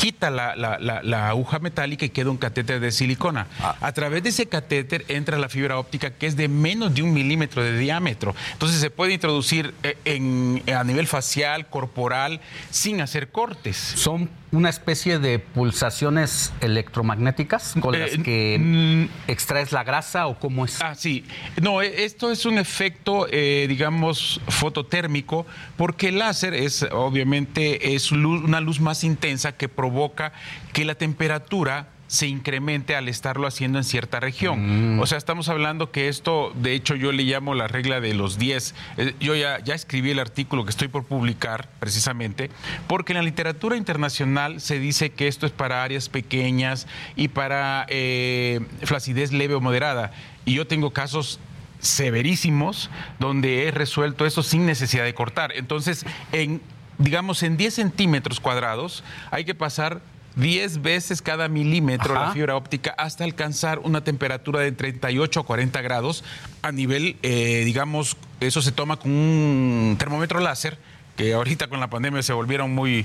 quita 0.00 0.30
la, 0.30 0.54
la- 0.54 0.78
la- 0.78 1.02
la 1.02 1.28
aguja 1.28 1.58
metálica 1.58 2.04
y 2.04 2.10
queda 2.10 2.30
un 2.30 2.36
catéter 2.36 2.78
de 2.78 2.92
silicona. 2.92 3.48
A 3.80 3.92
través 3.92 4.22
de 4.22 4.28
ese 4.28 4.46
catéter 4.46 5.04
entra 5.08 5.36
la 5.38 5.48
fibra 5.48 5.76
óptica 5.76 6.10
que 6.10 6.26
es 6.28 6.36
de 6.36 6.46
menos 6.46 6.94
de 6.94 7.02
un 7.02 7.12
milímetro 7.12 7.64
de 7.64 7.76
diámetro. 7.76 8.32
Entonces 8.52 8.80
se 8.80 8.90
puede 8.90 9.12
introducir 9.14 9.74
eh, 9.82 9.96
en- 10.04 10.62
a 10.72 10.84
nivel 10.84 11.08
facial, 11.08 11.66
corporal, 11.68 12.40
sin 12.70 13.00
hacer 13.00 13.30
cortes. 13.32 13.76
Son 13.76 14.30
una 14.50 14.70
especie 14.70 15.18
de 15.18 15.38
pulsaciones 15.38 16.52
electromagnéticas 16.60 17.74
con 17.80 17.98
las 17.98 18.14
Eh, 18.14 18.22
que 18.22 19.08
extraes 19.26 19.72
la 19.72 19.84
grasa 19.84 20.26
o 20.26 20.38
cómo 20.38 20.64
es. 20.64 20.80
Ah, 20.82 20.94
sí. 20.94 21.24
No, 21.60 21.82
eh, 21.82 22.04
esto 22.04 22.30
es 22.32 22.46
un 22.46 22.56
efecto, 22.58 23.26
eh, 23.30 23.66
digamos, 23.68 24.40
fototérmico, 24.48 25.46
porque 25.76 26.08
el 26.08 26.18
láser 26.18 26.54
es, 26.54 26.82
obviamente, 26.90 27.94
es 27.94 28.10
luz- 28.10 28.42
una 28.42 28.60
luz 28.60 28.80
más 28.80 29.04
intensa 29.04 29.52
que 29.52 29.68
provoca 29.68 30.32
que 30.72 30.84
la 30.84 30.94
temperatura 30.94 31.88
se 32.08 32.26
incremente 32.26 32.96
al 32.96 33.06
estarlo 33.08 33.46
haciendo 33.46 33.78
en 33.78 33.84
cierta 33.84 34.18
región. 34.18 34.98
O 34.98 35.06
sea, 35.06 35.18
estamos 35.18 35.48
hablando 35.50 35.92
que 35.92 36.08
esto, 36.08 36.52
de 36.56 36.72
hecho, 36.72 36.94
yo 36.96 37.12
le 37.12 37.22
llamo 37.22 37.54
la 37.54 37.68
regla 37.68 38.00
de 38.00 38.14
los 38.14 38.38
10. 38.38 38.74
Eh, 38.96 39.14
Yo 39.20 39.36
ya, 39.36 39.60
ya 39.62 39.74
escribí 39.74 40.10
el 40.10 40.18
artículo 40.18 40.64
que 40.64 40.70
estoy 40.70 40.88
por 40.88 41.04
publicar, 41.04 41.68
precisamente, 41.78 42.50
porque 42.86 43.12
en 43.12 43.18
la 43.18 43.22
literatura 43.22 43.76
internacional 43.76 44.60
se 44.60 44.78
dice 44.80 45.10
que 45.10 45.28
esto 45.28 45.44
es 45.44 45.52
para 45.52 45.84
áreas 45.84 46.08
pequeñas 46.08 46.86
y 47.14 47.28
para 47.28 47.86
eh, 47.90 48.60
flacidez 48.84 49.30
leve 49.32 49.54
o 49.54 49.60
moderada. 49.60 50.10
Y 50.46 50.54
yo 50.54 50.66
tengo 50.66 50.92
casos 50.94 51.38
severísimos 51.80 52.90
donde 53.18 53.68
he 53.68 53.70
resuelto 53.70 54.24
eso 54.24 54.42
sin 54.42 54.64
necesidad 54.64 55.04
de 55.04 55.12
cortar. 55.12 55.52
Entonces, 55.54 56.06
en, 56.32 56.62
digamos, 56.96 57.42
en 57.42 57.58
10 57.58 57.74
centímetros 57.74 58.40
cuadrados 58.40 59.04
hay 59.30 59.44
que 59.44 59.54
pasar 59.54 60.00
10 60.38 60.82
veces 60.82 61.20
cada 61.20 61.48
milímetro 61.48 62.14
Ajá. 62.14 62.26
la 62.26 62.32
fibra 62.32 62.56
óptica 62.56 62.94
hasta 62.96 63.24
alcanzar 63.24 63.80
una 63.80 64.04
temperatura 64.04 64.60
de 64.60 64.70
38 64.70 65.40
a 65.40 65.42
40 65.44 65.82
grados 65.82 66.24
a 66.62 66.70
nivel, 66.70 67.16
eh, 67.22 67.62
digamos, 67.64 68.16
eso 68.40 68.62
se 68.62 68.70
toma 68.70 68.96
con 68.96 69.10
un 69.10 69.96
termómetro 69.98 70.38
láser, 70.38 70.78
que 71.16 71.32
ahorita 71.32 71.66
con 71.66 71.80
la 71.80 71.90
pandemia 71.90 72.22
se 72.22 72.32
volvieron 72.32 72.72
muy, 72.72 73.04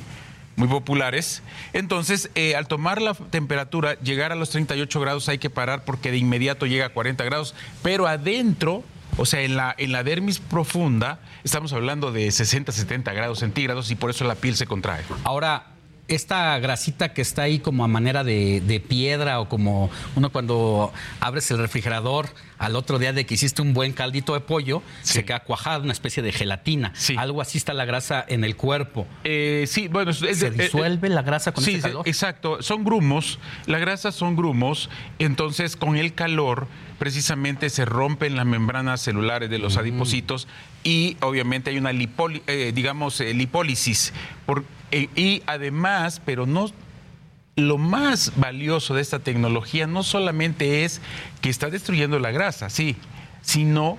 muy 0.56 0.68
populares. 0.68 1.42
Entonces, 1.74 2.30
eh, 2.36 2.56
al 2.56 2.68
tomar 2.68 3.02
la 3.02 3.16
temperatura, 3.16 4.00
llegar 4.02 4.32
a 4.32 4.36
los 4.36 4.52
38 4.52 5.00
grados 5.00 5.28
hay 5.28 5.40
que 5.40 5.50
parar 5.50 5.86
porque 5.86 6.12
de 6.12 6.18
inmediato 6.18 6.68
llega 6.68 6.86
a 6.86 6.90
40 6.90 7.24
grados, 7.24 7.56
pero 7.82 8.06
adentro, 8.06 8.84
o 9.18 9.26
sea, 9.26 9.42
en 9.42 9.56
la, 9.56 9.74
en 9.76 9.92
la 9.92 10.04
dermis 10.04 10.38
profunda, 10.38 11.20
estamos 11.44 11.74
hablando 11.74 12.12
de 12.12 12.32
60, 12.32 12.72
70 12.72 13.12
grados 13.14 13.40
centígrados 13.40 13.90
y 13.90 13.96
por 13.96 14.12
eso 14.12 14.24
la 14.24 14.36
piel 14.36 14.56
se 14.56 14.68
contrae. 14.68 15.04
Ahora, 15.24 15.73
esta 16.08 16.60
grasita 16.60 17.14
que 17.14 17.22
está 17.22 17.44
ahí 17.44 17.60
como 17.60 17.84
a 17.84 17.88
manera 17.88 18.24
de, 18.24 18.62
de 18.62 18.80
piedra 18.80 19.40
o 19.40 19.48
como 19.50 19.90
uno 20.16 20.30
cuando 20.32 20.92
abres 21.20 21.50
el 21.52 21.58
refrigerador 21.60 22.28
al 22.58 22.76
otro 22.76 23.00
día 23.00 23.14
de 23.14 23.26
que 23.26 23.34
hiciste 23.34 23.62
un 23.62 23.74
buen 23.74 23.92
caldito 23.94 24.34
de 24.34 24.40
pollo, 24.40 24.84
se 25.02 25.26
queda 25.26 25.42
cuajada, 25.42 25.80
una 25.80 25.92
especie 25.92 26.24
de 26.24 26.32
gelatina. 26.32 26.94
Algo 27.18 27.42
así 27.42 27.58
está 27.58 27.74
la 27.74 27.84
grasa 27.86 28.24
en 28.28 28.44
el 28.44 28.56
cuerpo. 28.56 29.06
Eh, 29.26 29.66
sí, 29.68 29.88
bueno, 29.90 30.12
es- 30.12 30.20
¿Se 30.20 30.48
eh, 30.48 30.52
disuelve 30.52 31.10
la 31.10 31.24
grasa 31.24 31.52
con 31.52 31.64
sí, 31.64 31.72
ese 31.72 31.82
se- 31.82 31.88
calor? 31.90 32.08
exacto. 32.08 32.62
Son 32.62 32.84
grumos. 32.86 33.40
La 33.66 33.80
grasa 33.80 34.12
son 34.14 34.36
grumos. 34.38 34.90
Entonces, 35.20 35.76
con 35.76 35.98
el 35.98 36.14
calor, 36.14 36.68
precisamente 37.08 37.70
se 37.70 37.84
rompen 37.84 38.38
las 38.38 38.46
membranas 38.46 39.02
celulares 39.02 39.50
de 39.50 39.60
Mm. 39.60 39.62
los 39.62 39.76
adipocitos 39.76 40.48
y 40.86 41.18
obviamente 41.20 41.70
hay 41.70 41.78
una 41.78 41.92
lipoli- 41.92 42.42
eh, 42.48 42.72
digamos, 42.74 43.20
eh, 43.20 43.34
lipólisis. 43.34 44.14
Por- 44.46 44.64
eh, 44.92 45.10
y 45.14 45.44
además, 45.46 46.22
pero 46.24 46.46
no 46.46 46.72
lo 47.58 47.78
más 47.78 48.32
valioso 48.38 48.94
de 48.96 49.02
esta 49.02 49.20
tecnología 49.20 49.86
no 49.86 50.02
solamente 50.02 50.86
es 50.86 51.02
que 51.42 51.50
está 51.50 51.70
destruyendo 51.70 52.20
la 52.20 52.32
grasa, 52.32 52.70
sí, 52.70 52.96
sino 53.42 53.98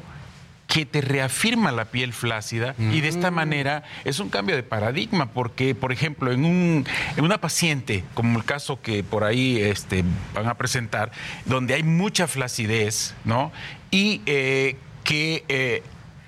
que 0.75 0.85
te 0.85 1.01
reafirma 1.01 1.71
la 1.71 1.85
piel 1.85 2.13
flácida 2.13 2.75
y 2.77 3.01
de 3.01 3.07
esta 3.07 3.31
manera 3.31 3.85
es 4.05 4.19
un 4.19 4.29
cambio 4.29 4.57
de 4.57 4.65
paradigma 4.65 5.31
porque, 5.31 5.73
por 5.73 5.93
ejemplo, 5.93 6.33
en, 6.33 6.45
un, 6.45 6.85
en 7.17 7.25
una 7.25 7.41
paciente, 7.41 8.03
como 8.15 8.41
el 8.41 8.45
caso 8.45 8.83
que 8.83 9.05
por 9.05 9.23
ahí 9.23 9.61
este, 9.61 10.03
van 10.35 10.49
a 10.49 10.55
presentar, 10.55 11.13
donde 11.45 11.75
hay 11.75 11.85
mucha 11.85 12.27
flacidez, 12.27 13.15
¿no? 13.25 13.53
Y 13.93 14.21
eh, 14.27 14.77
que... 15.05 15.45
eh, 15.47 15.85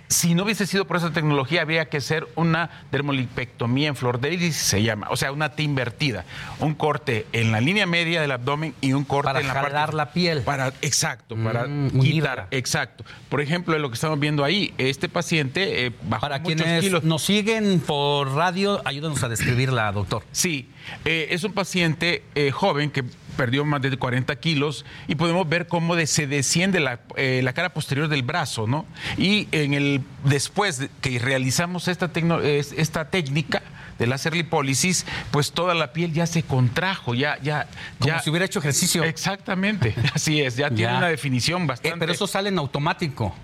si 0.09 0.35
no 0.35 0.45
hubiese 0.45 0.66
sido 0.66 0.87
por 0.87 0.97
esa 0.97 1.12
tecnología, 1.12 1.62
habría 1.62 1.89
que 1.89 1.97
hacer 1.99 2.27
una 2.37 2.70
dermolipectomía 2.93 3.89
en 3.89 3.97
flor 3.97 4.20
de 4.20 4.35
iris, 4.35 4.57
se 4.57 4.83
llama. 4.83 5.09
O 5.11 5.16
sea, 5.16 5.33
una 5.33 5.51
T 5.51 5.62
invertida. 5.62 6.24
Un 6.61 6.74
corte 6.74 7.27
en 7.33 7.53
la 7.53 7.61
línea 7.61 7.87
media 7.87 8.20
del 8.20 8.31
abdomen 8.33 8.74
y 8.81 8.93
un 8.93 9.05
corte 9.05 9.27
Para 9.27 9.41
en 9.41 9.49
la 9.49 9.55
jalar 9.55 9.73
parte. 9.73 9.97
la 9.97 10.12
piel. 10.12 10.43
Para, 10.43 10.69
exacto, 10.83 11.37
para 11.37 11.66
Mm, 11.66 12.01
quitar. 12.01 12.47
Exacto. 12.51 13.05
Por 13.28 13.41
ejemplo, 13.41 13.77
lo 13.78 13.89
que 13.91 13.95
estamos 13.95 14.20
viendo 14.20 14.45
ahí, 14.45 14.73
este 14.78 15.09
paciente 15.09 15.87
eh, 15.87 15.93
bajó 16.03 16.20
Para 16.23 16.39
muchos 16.39 16.55
quienes 16.62 16.83
kilos. 16.85 17.03
nos 17.05 17.23
siguen 17.23 17.81
por 17.81 18.33
radio, 18.35 18.81
ayúdanos 18.85 19.23
a 19.23 19.28
describirla, 19.28 19.91
doctor. 19.93 20.23
Sí, 20.33 20.69
eh, 21.05 21.28
es 21.31 21.43
un 21.45 21.53
paciente 21.53 22.23
eh, 22.35 22.51
joven 22.51 22.91
que 22.91 23.05
perdió 23.37 23.65
más 23.65 23.83
de 23.83 23.97
40 23.97 24.35
kilos 24.37 24.85
y 25.09 25.15
podemos 25.15 25.49
ver 25.49 25.67
cómo 25.67 25.95
de- 25.97 26.07
se 26.07 26.27
desciende 26.27 26.81
la, 26.81 27.01
eh, 27.17 27.41
la 27.45 27.53
cara 27.53 27.73
posterior 27.75 28.09
del 28.09 28.23
brazo, 28.23 28.67
¿no? 28.67 28.87
Y 29.17 29.49
en 29.53 29.75
el 29.75 30.01
después 30.25 30.79
de 30.79 30.91
que 31.01 31.19
realizamos 31.19 31.89
esta, 31.89 32.13
tecno- 32.13 32.43
es- 32.43 32.73
esta 32.77 33.11
técnica 33.11 33.63
de 33.99 34.07
láser 34.07 34.35
lipólisis, 34.35 35.07
pues 35.31 35.53
toda 35.53 35.75
la 35.75 35.93
piel 35.93 36.13
ya 36.13 36.27
se 36.27 36.43
contrajo, 36.43 37.15
ya, 37.15 37.39
ya, 37.43 37.67
Como 37.99 38.13
ya. 38.15 38.21
si 38.21 38.29
hubiera 38.31 38.45
hecho 38.45 38.59
ejercicio. 38.59 39.05
Exactamente, 39.05 39.95
así 40.15 40.41
es, 40.43 40.57
ya, 40.57 40.69
tiene 40.71 40.97
una 40.97 41.09
definición 41.09 41.67
bastante. 41.67 41.97
Eh, 41.97 41.99
pero 42.01 42.13
eso 42.13 42.27
sale 42.27 42.49
en 42.51 42.59
automático. 42.59 43.35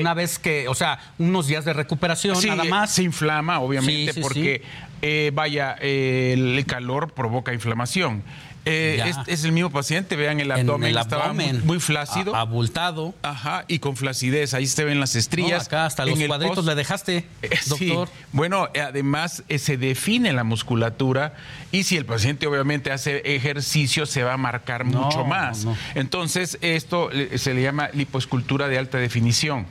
una 0.00 0.14
vez 0.14 0.38
que, 0.38 0.68
o 0.68 0.74
sea, 0.74 0.98
unos 1.18 1.46
días 1.46 1.64
de 1.66 1.72
recuperación 1.74 2.34
Sí, 2.36 2.48
nada 2.48 2.64
eh, 2.64 2.68
más. 2.70 2.94
Se 2.94 3.02
inflama, 3.02 3.60
obviamente, 3.60 4.12
Sí, 4.12 4.14
sí, 4.14 4.20
porque, 4.22 4.62
eh, 5.02 5.32
vaya, 5.34 5.76
eh, 5.80 6.32
el 6.34 6.64
calor 6.66 7.12
provoca 7.12 7.52
inflamación. 7.52 8.22
Eh, 8.66 9.02
es, 9.06 9.16
es 9.26 9.44
el 9.44 9.52
mismo 9.52 9.70
paciente, 9.70 10.16
vean 10.16 10.38
el 10.38 10.50
En 10.50 10.60
abdomen, 10.60 10.90
el 10.90 10.98
estaba 10.98 11.32
muy, 11.32 11.80
flácido. 11.80 12.36
abultado. 12.36 13.14
Ajá, 13.22 13.64
y 13.68 13.78
con 13.78 13.96
flacidez, 13.96 14.52
ahí 14.52 14.66
se 14.66 14.84
ven 14.84 15.00
las 15.00 15.16
estrías. 15.16 15.62
No, 15.62 15.66
acá 15.66 15.86
hasta 15.86 16.02
En 16.02 16.10
los 16.10 16.18
cuadritos 16.24 16.56
post- 16.56 16.68
le 16.68 16.74
dejaste, 16.74 17.24
Eh, 17.42 17.50
sí. 17.62 17.86
doctor. 17.86 18.08
Bueno, 18.32 18.68
eh, 18.74 18.80
además 18.82 19.44
eh, 19.48 19.58
se 19.58 19.78
define 19.78 20.32
la 20.34 20.44
musculatura 20.44 21.32
y 21.72 21.84
si 21.84 21.96
el 21.96 22.04
paciente 22.04 22.46
obviamente 22.46 22.92
hace 22.92 23.22
ejercicio 23.34 24.04
se 24.04 24.22
va 24.24 24.34
a 24.34 24.36
marcar 24.36 24.84
No, 24.84 25.02
mucho 25.04 25.24
más. 25.24 25.64
no. 25.64 25.76
Entonces 25.94 26.58
esto 26.60 27.08
se 27.36 27.54
le 27.54 27.62
llama 27.62 27.88
lipoescultura 27.94 28.68
de 28.68 28.76
alta 28.78 28.98
definición. 28.98 29.66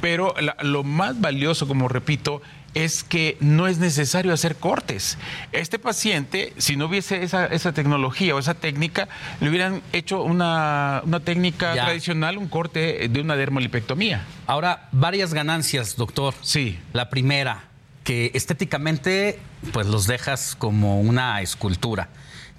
Pero 0.00 0.34
la- 0.40 0.56
lo 0.62 0.82
más 0.82 1.20
valioso, 1.20 1.68
como 1.68 1.86
repito, 1.88 2.42
es 2.74 3.04
que 3.04 3.36
no 3.40 3.66
es 3.68 3.78
necesario 3.78 4.32
hacer 4.32 4.56
cortes. 4.56 5.16
Este 5.52 5.78
paciente, 5.78 6.52
si 6.58 6.76
no 6.76 6.86
hubiese 6.86 7.22
esa, 7.22 7.46
esa 7.46 7.72
tecnología 7.72 8.34
o 8.34 8.38
esa 8.38 8.54
técnica, 8.54 9.08
le 9.40 9.48
hubieran 9.48 9.82
hecho 9.92 10.22
una, 10.22 11.00
una 11.04 11.20
técnica 11.20 11.74
Ya. 11.74 11.84
tradicional, 11.84 12.36
un 12.36 12.48
corte 12.48 13.08
de 13.08 13.20
una 13.20 13.36
dermolipectomía. 13.36 14.24
Ahora, 14.46 14.88
varias 14.92 15.32
ganancias, 15.34 15.96
doctor. 15.96 16.34
Sí. 16.42 16.78
La 16.92 17.10
primera, 17.10 17.64
que 18.02 18.30
estéticamente, 18.34 19.38
pues 19.72 19.86
los 19.86 20.06
dejas 20.06 20.56
como 20.58 21.00
una 21.00 21.40
escultura. 21.40 22.08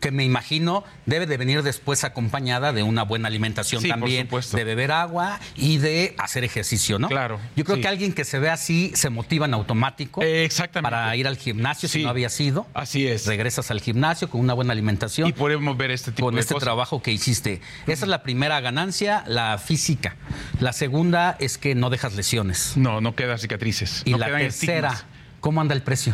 Que 0.05 0.11
me 0.11 0.23
imagino 0.23 0.83
debe 1.07 1.25
de 1.25 1.35
venir 1.35 1.63
después 1.63 2.03
acompañada 2.03 2.71
de 2.73 2.83
una 2.83 3.01
buena 3.01 3.27
alimentación 3.27 3.81
Sí, 3.81 3.87
por 3.87 3.97
también, 3.97 4.27
supuesto. 4.27 4.55
de 4.55 4.63
beber 4.63 4.91
agua 4.91 5.39
y 5.55 5.79
de 5.79 6.13
hacer 6.19 6.43
ejercicio, 6.43 6.99
¿no? 6.99 7.07
Claro, 7.07 7.39
Yo 7.55 7.63
creo 7.63 7.77
sí. 7.77 7.81
que 7.81 7.87
alguien 7.87 8.13
que 8.13 8.23
se 8.23 8.37
ve 8.37 8.51
así 8.51 8.91
se 8.93 9.09
motiva 9.09 9.47
en 9.47 9.55
automático. 9.55 10.21
exactamente. 10.21 10.91
Para 10.91 11.15
ir 11.15 11.27
al 11.27 11.37
gimnasio 11.37 11.89
si 11.89 12.03
no 12.03 12.09
había 12.09 12.29
sido. 12.29 12.67
Así 12.75 13.07
es. 13.07 13.25
Regresas 13.25 13.71
al 13.71 13.81
gimnasio 13.81 14.29
con 14.29 14.41
una 14.41 14.53
buena 14.53 14.73
alimentación. 14.73 15.27
Y 15.27 15.33
podemos 15.33 15.75
ver 15.75 15.89
este 15.89 16.11
tipo 16.11 16.27
con 16.27 16.35
de 16.35 16.41
este 16.41 16.53
cosas. 16.53 16.65
trabajo 16.65 17.01
que 17.01 17.11
hiciste. 17.11 17.61
Esa 17.87 18.05
es 18.05 18.07
la 18.09 18.21
primera 18.21 18.59
ganancia, 18.61 19.23
la 19.25 19.57
física. 19.57 20.17
La 20.59 20.71
segunda 20.71 21.35
es 21.39 21.57
que 21.57 21.73
no 21.73 21.89
dejas 21.89 22.13
lesiones. 22.13 22.73
No, 22.77 23.01
no 23.01 23.15
quedan 23.15 23.39
cicatrices. 23.39 24.03
Y 24.05 24.11
no 24.11 24.19
la 24.19 24.27
tercera, 24.27 24.89
estigmas. 24.89 25.05
¿cómo 25.39 25.61
anda 25.61 25.73
el 25.73 25.81
precio? 25.81 26.13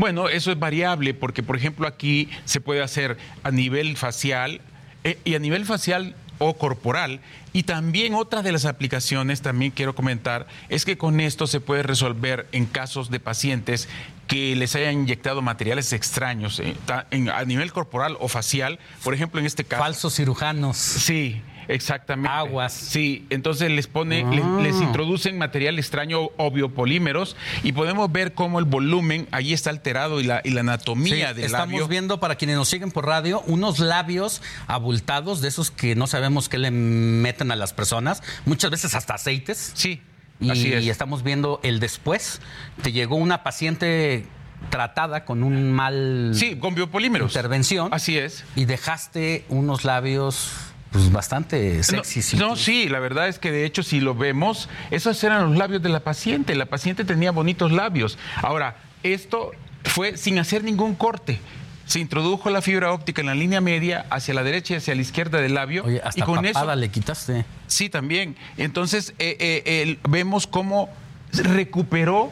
Bueno, 0.00 0.30
eso 0.30 0.50
es 0.50 0.58
variable 0.58 1.12
porque, 1.12 1.42
por 1.42 1.56
ejemplo, 1.56 1.86
aquí 1.86 2.30
se 2.46 2.60
puede 2.62 2.82
hacer 2.82 3.18
a 3.42 3.50
nivel 3.50 3.98
facial 3.98 4.62
eh, 5.04 5.18
y 5.26 5.34
a 5.34 5.38
nivel 5.38 5.66
facial 5.66 6.16
o 6.38 6.54
corporal. 6.56 7.20
Y 7.52 7.64
también 7.64 8.14
otra 8.14 8.40
de 8.42 8.50
las 8.50 8.64
aplicaciones, 8.64 9.42
también 9.42 9.72
quiero 9.72 9.94
comentar, 9.94 10.46
es 10.70 10.86
que 10.86 10.96
con 10.96 11.20
esto 11.20 11.46
se 11.46 11.60
puede 11.60 11.82
resolver 11.82 12.46
en 12.52 12.64
casos 12.64 13.10
de 13.10 13.20
pacientes 13.20 13.90
que 14.26 14.56
les 14.56 14.74
hayan 14.74 14.94
inyectado 14.94 15.42
materiales 15.42 15.92
extraños 15.92 16.60
eh, 16.60 16.74
ta- 16.86 17.06
en- 17.10 17.28
a 17.28 17.44
nivel 17.44 17.70
corporal 17.72 18.16
o 18.20 18.28
facial. 18.28 18.78
Por 19.04 19.12
ejemplo, 19.12 19.38
en 19.38 19.44
este 19.44 19.64
caso... 19.64 19.82
Falsos 19.82 20.14
cirujanos. 20.14 20.78
Sí. 20.78 21.42
Exactamente. 21.70 22.28
Aguas. 22.30 22.72
Sí, 22.72 23.26
entonces 23.30 23.70
les 23.70 23.86
pone, 23.86 24.24
les, 24.30 24.44
Ah. 24.44 24.58
les 24.62 24.76
introducen 24.80 25.38
material 25.38 25.78
extraño 25.78 26.30
o 26.36 26.50
biopolímeros 26.50 27.36
y 27.62 27.72
podemos 27.72 28.10
ver 28.10 28.34
cómo 28.34 28.58
el 28.58 28.64
volumen 28.64 29.28
ahí 29.30 29.52
está 29.52 29.70
alterado 29.70 30.20
y 30.20 30.24
la, 30.24 30.40
y 30.44 30.50
la 30.50 30.60
anatomía 30.60 31.28
Sí, 31.30 31.34
del 31.34 31.44
estamos 31.46 31.72
labio. 31.72 31.88
viendo, 31.88 32.20
para 32.20 32.34
quienes 32.36 32.56
nos 32.56 32.68
siguen 32.68 32.90
por 32.90 33.06
radio, 33.06 33.42
unos 33.46 33.78
labios 33.78 34.42
abultados, 34.66 35.40
de 35.40 35.48
esos 35.48 35.70
que 35.70 35.94
no 35.94 36.06
sabemos 36.06 36.48
qué 36.48 36.58
le 36.58 36.70
meten 36.70 37.50
a 37.52 37.56
las 37.56 37.72
personas, 37.72 38.22
muchas 38.46 38.70
veces 38.70 38.94
hasta 38.94 39.14
aceites. 39.14 39.72
Sí, 39.74 40.02
y, 40.40 40.50
así 40.50 40.72
es. 40.72 40.84
y 40.84 40.90
estamos 40.90 41.22
viendo 41.22 41.60
el 41.62 41.80
después. 41.80 42.40
Te 42.82 42.92
llegó 42.92 43.16
una 43.16 43.42
paciente 43.42 44.26
tratada 44.70 45.24
con 45.24 45.42
un 45.42 45.72
mal... 45.72 46.32
Sí, 46.34 46.56
con 46.56 46.74
biopolímeros. 46.74 47.30
Intervención. 47.32 47.92
Así 47.92 48.18
es. 48.18 48.44
Y 48.56 48.64
dejaste 48.66 49.44
unos 49.48 49.84
labios 49.84 50.50
pues 50.90 51.12
bastante 51.12 51.82
sexys. 51.82 52.34
No, 52.34 52.50
no, 52.50 52.56
sí, 52.56 52.88
la 52.88 52.98
verdad 52.98 53.28
es 53.28 53.38
que 53.38 53.52
de 53.52 53.64
hecho 53.64 53.82
si 53.82 54.00
lo 54.00 54.14
vemos, 54.14 54.68
esos 54.90 55.22
eran 55.22 55.48
los 55.48 55.56
labios 55.56 55.82
de 55.82 55.88
la 55.88 56.00
paciente. 56.00 56.54
La 56.54 56.66
paciente 56.66 57.04
tenía 57.04 57.30
bonitos 57.30 57.70
labios. 57.70 58.18
Ahora, 58.42 58.76
esto 59.02 59.52
fue 59.84 60.16
sin 60.16 60.38
hacer 60.38 60.64
ningún 60.64 60.94
corte. 60.94 61.38
Se 61.86 61.98
introdujo 61.98 62.50
la 62.50 62.62
fibra 62.62 62.92
óptica 62.92 63.20
en 63.20 63.26
la 63.26 63.34
línea 63.34 63.60
media 63.60 64.06
hacia 64.10 64.32
la 64.32 64.44
derecha 64.44 64.74
y 64.74 64.76
hacia 64.76 64.94
la 64.94 65.00
izquierda 65.00 65.40
del 65.40 65.54
labio. 65.54 65.84
Oye, 65.84 66.00
hasta 66.04 66.20
y 66.20 66.22
con 66.22 66.44
eso 66.44 66.76
le 66.76 66.88
quitaste. 66.88 67.44
Sí, 67.66 67.88
también. 67.88 68.36
Entonces, 68.56 69.14
eh, 69.18 69.36
eh, 69.66 69.98
vemos 70.08 70.46
cómo 70.46 70.88
recuperó 71.32 72.30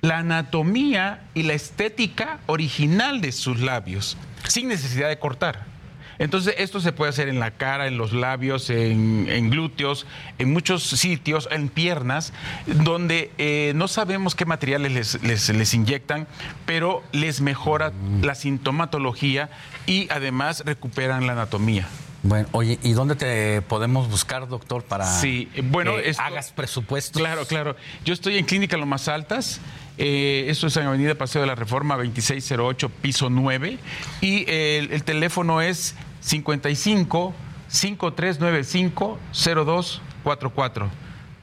la 0.00 0.18
anatomía 0.18 1.22
y 1.34 1.42
la 1.42 1.54
estética 1.54 2.38
original 2.46 3.20
de 3.20 3.32
sus 3.32 3.60
labios, 3.60 4.16
sin 4.46 4.68
necesidad 4.68 5.08
de 5.08 5.18
cortar. 5.18 5.66
Entonces, 6.18 6.54
esto 6.58 6.80
se 6.80 6.92
puede 6.92 7.10
hacer 7.10 7.28
en 7.28 7.38
la 7.38 7.52
cara, 7.52 7.86
en 7.86 7.96
los 7.96 8.12
labios, 8.12 8.70
en, 8.70 9.26
en 9.30 9.50
glúteos, 9.50 10.06
en 10.38 10.52
muchos 10.52 10.82
sitios, 10.82 11.48
en 11.52 11.68
piernas, 11.68 12.32
donde 12.66 13.30
eh, 13.38 13.72
no 13.76 13.86
sabemos 13.88 14.34
qué 14.34 14.44
materiales 14.44 14.92
les, 14.92 15.22
les- 15.22 15.48
les 15.50 15.74
inyectan, 15.74 16.26
pero 16.66 17.02
les 17.12 17.40
mejora 17.40 17.92
la 18.22 18.34
sintomatología 18.34 19.50
y 19.86 20.08
además 20.10 20.62
recuperan 20.66 21.26
la 21.26 21.32
anatomía. 21.34 21.86
Bueno, 22.24 22.48
oye, 22.50 22.80
¿y 22.82 22.92
dónde 22.94 23.14
te 23.14 23.62
podemos 23.62 24.10
buscar, 24.10 24.48
doctor, 24.48 24.82
para 24.82 25.06
Sí, 25.06 25.48
bueno, 25.64 25.94
que 25.96 26.10
esto- 26.10 26.22
hagas 26.22 26.50
presupuestos? 26.50 27.22
Claro, 27.22 27.46
claro. 27.46 27.76
Yo 28.04 28.12
estoy 28.12 28.38
en 28.38 28.44
Clínica 28.44 28.76
Lomas 28.76 29.06
Altas. 29.06 29.60
Eh, 29.98 30.46
esto 30.48 30.66
es 30.68 30.76
en 30.76 30.86
Avenida 30.86 31.14
Paseo 31.16 31.40
de 31.42 31.46
la 31.46 31.54
Reforma 31.54 31.96
2608, 31.96 32.88
piso 33.02 33.30
9. 33.30 33.78
Y 34.20 34.44
el, 34.50 34.92
el 34.92 35.04
teléfono 35.04 35.60
es 35.60 35.94
55 36.20 37.32
5395 37.68 39.18
0244. 39.32 40.90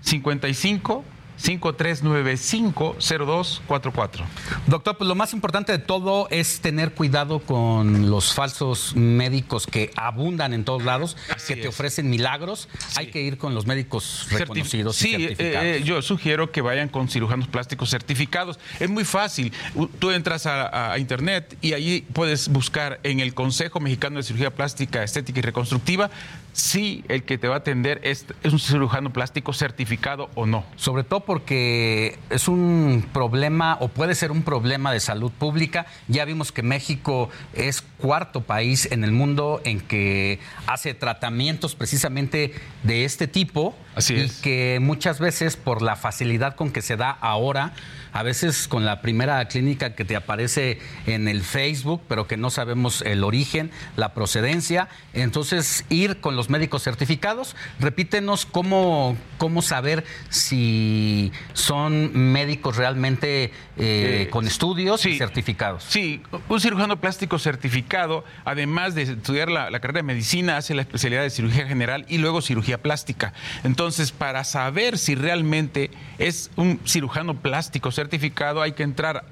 55 0.01 1.14
5395 1.37 2.95
0244. 2.99 4.25
Doctor, 4.67 4.97
pues 4.97 5.07
lo 5.07 5.15
más 5.15 5.33
importante 5.33 5.71
de 5.71 5.79
todo 5.79 6.27
es 6.29 6.59
tener 6.61 6.93
cuidado 6.93 7.39
con 7.39 8.09
los 8.09 8.33
falsos 8.33 8.95
médicos 8.95 9.67
que 9.67 9.91
abundan 9.95 10.53
en 10.53 10.63
todos 10.65 10.83
lados, 10.83 11.17
que 11.47 11.55
te 11.55 11.67
ofrecen 11.67 12.09
milagros. 12.09 12.67
Hay 12.95 13.07
que 13.07 13.21
ir 13.21 13.37
con 13.37 13.53
los 13.55 13.65
médicos 13.65 14.27
reconocidos 14.31 14.95
Sí, 14.95 15.09
y 15.11 15.15
eh, 15.15 15.27
certificados. 15.29 15.65
eh, 15.65 15.81
yo 15.83 16.01
sugiero 16.01 16.51
que 16.51 16.61
vayan 16.61 16.89
con 16.89 17.09
cirujanos 17.09 17.47
plásticos 17.47 17.89
certificados. 17.89 18.59
Es 18.79 18.89
muy 18.89 19.03
fácil. 19.05 19.51
Tú 19.99 20.11
entras 20.11 20.45
a, 20.45 20.91
a 20.93 20.99
internet 20.99 21.57
y 21.61 21.73
allí 21.73 22.05
puedes 22.13 22.49
buscar 22.49 22.99
en 23.03 23.19
el 23.19 23.33
Consejo 23.33 23.79
Mexicano 23.79 24.17
de 24.17 24.23
Cirugía 24.23 24.51
Plástica, 24.53 25.03
Estética 25.03 25.39
y 25.39 25.41
Reconstructiva 25.41 26.09
si 26.55 27.03
el 27.09 27.23
que 27.23 27.37
te 27.37 27.49
va 27.49 27.55
a 27.55 27.57
atender 27.57 27.99
es, 28.03 28.25
es 28.41 28.53
un 28.53 28.59
cirujano 28.59 29.11
plástico 29.11 29.51
certificado 29.51 30.29
o 30.35 30.45
no. 30.45 30.63
Sobre 30.77 31.03
todo 31.03 31.19
porque 31.19 32.17
es 32.29 32.47
un 32.47 33.05
problema 33.11 33.77
o 33.81 33.89
puede 33.89 34.15
ser 34.15 34.31
un 34.31 34.41
problema 34.41 34.93
de 34.93 35.01
salud 35.01 35.33
pública. 35.33 35.85
Ya 36.07 36.23
vimos 36.23 36.53
que 36.53 36.63
México 36.63 37.29
es 37.53 37.81
cuarto 37.81 38.39
país 38.39 38.89
en 38.89 39.03
el 39.03 39.11
mundo 39.11 39.59
en 39.65 39.81
que 39.81 40.39
hace 40.65 40.93
tratamientos 40.93 41.75
precisamente 41.75 42.53
de 42.83 43.03
este 43.03 43.27
tipo. 43.27 43.75
Así 43.95 44.15
y 44.15 44.19
es. 44.21 44.33
que 44.41 44.79
muchas 44.81 45.19
veces 45.19 45.55
por 45.55 45.81
la 45.81 45.95
facilidad 45.95 46.55
con 46.55 46.71
que 46.71 46.81
se 46.81 46.97
da 46.97 47.09
ahora, 47.09 47.73
a 48.11 48.23
veces 48.23 48.67
con 48.67 48.85
la 48.85 49.01
primera 49.01 49.45
clínica 49.47 49.93
que 49.95 50.05
te 50.05 50.15
aparece 50.15 50.79
en 51.05 51.27
el 51.27 51.41
Facebook, 51.41 52.01
pero 52.07 52.27
que 52.27 52.37
no 52.37 52.49
sabemos 52.49 53.01
el 53.01 53.23
origen, 53.23 53.71
la 53.97 54.13
procedencia. 54.13 54.87
Entonces, 55.13 55.85
ir 55.89 56.21
con 56.21 56.35
los 56.35 56.49
médicos 56.49 56.83
certificados. 56.83 57.55
Repítenos 57.79 58.45
cómo, 58.45 59.17
cómo 59.37 59.61
saber 59.61 60.05
si 60.29 61.31
son 61.53 62.11
médicos 62.33 62.77
realmente 62.77 63.45
eh, 63.45 63.51
Eh, 63.77 64.29
con 64.29 64.47
estudios 64.47 65.05
y 65.05 65.17
certificados. 65.17 65.83
Sí, 65.83 66.21
un 66.47 66.59
cirujano 66.61 66.99
plástico 67.01 67.37
certificado, 67.39 68.23
además 68.45 68.95
de 68.95 69.03
estudiar 69.03 69.49
la, 69.49 69.69
la 69.69 69.79
carrera 69.79 69.99
de 69.99 70.03
medicina, 70.03 70.57
hace 70.57 70.73
la 70.73 70.81
especialidad 70.81 71.23
de 71.23 71.29
cirugía 71.29 71.67
general 71.67 72.05
y 72.07 72.17
luego 72.17 72.41
cirugía 72.41 72.81
plástica. 72.81 73.33
Entonces, 73.63 73.84
para 74.17 74.43
saber 74.43 74.97
si 74.97 75.15
realmente 75.15 75.91
es 76.17 76.49
un 76.55 76.79
cirujano 76.85 77.35
plástico 77.35 77.91
certificado, 77.91 78.61
hay 78.61 78.71
que 78.71 78.83
entrar 78.83 79.25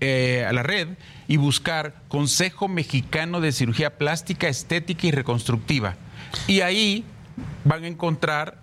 eh, 0.00 0.44
a 0.46 0.52
la 0.52 0.62
red 0.62 0.88
y 1.26 1.38
buscar 1.38 1.94
Consejo 2.08 2.68
Mexicano 2.68 3.40
de 3.40 3.52
Cirugía 3.52 3.96
Plástica, 3.96 4.48
Estética 4.48 5.06
y 5.06 5.10
Reconstructiva. 5.10 5.96
Y 6.46 6.60
ahí 6.60 7.04
van 7.64 7.84
a 7.84 7.88
encontrar 7.88 8.58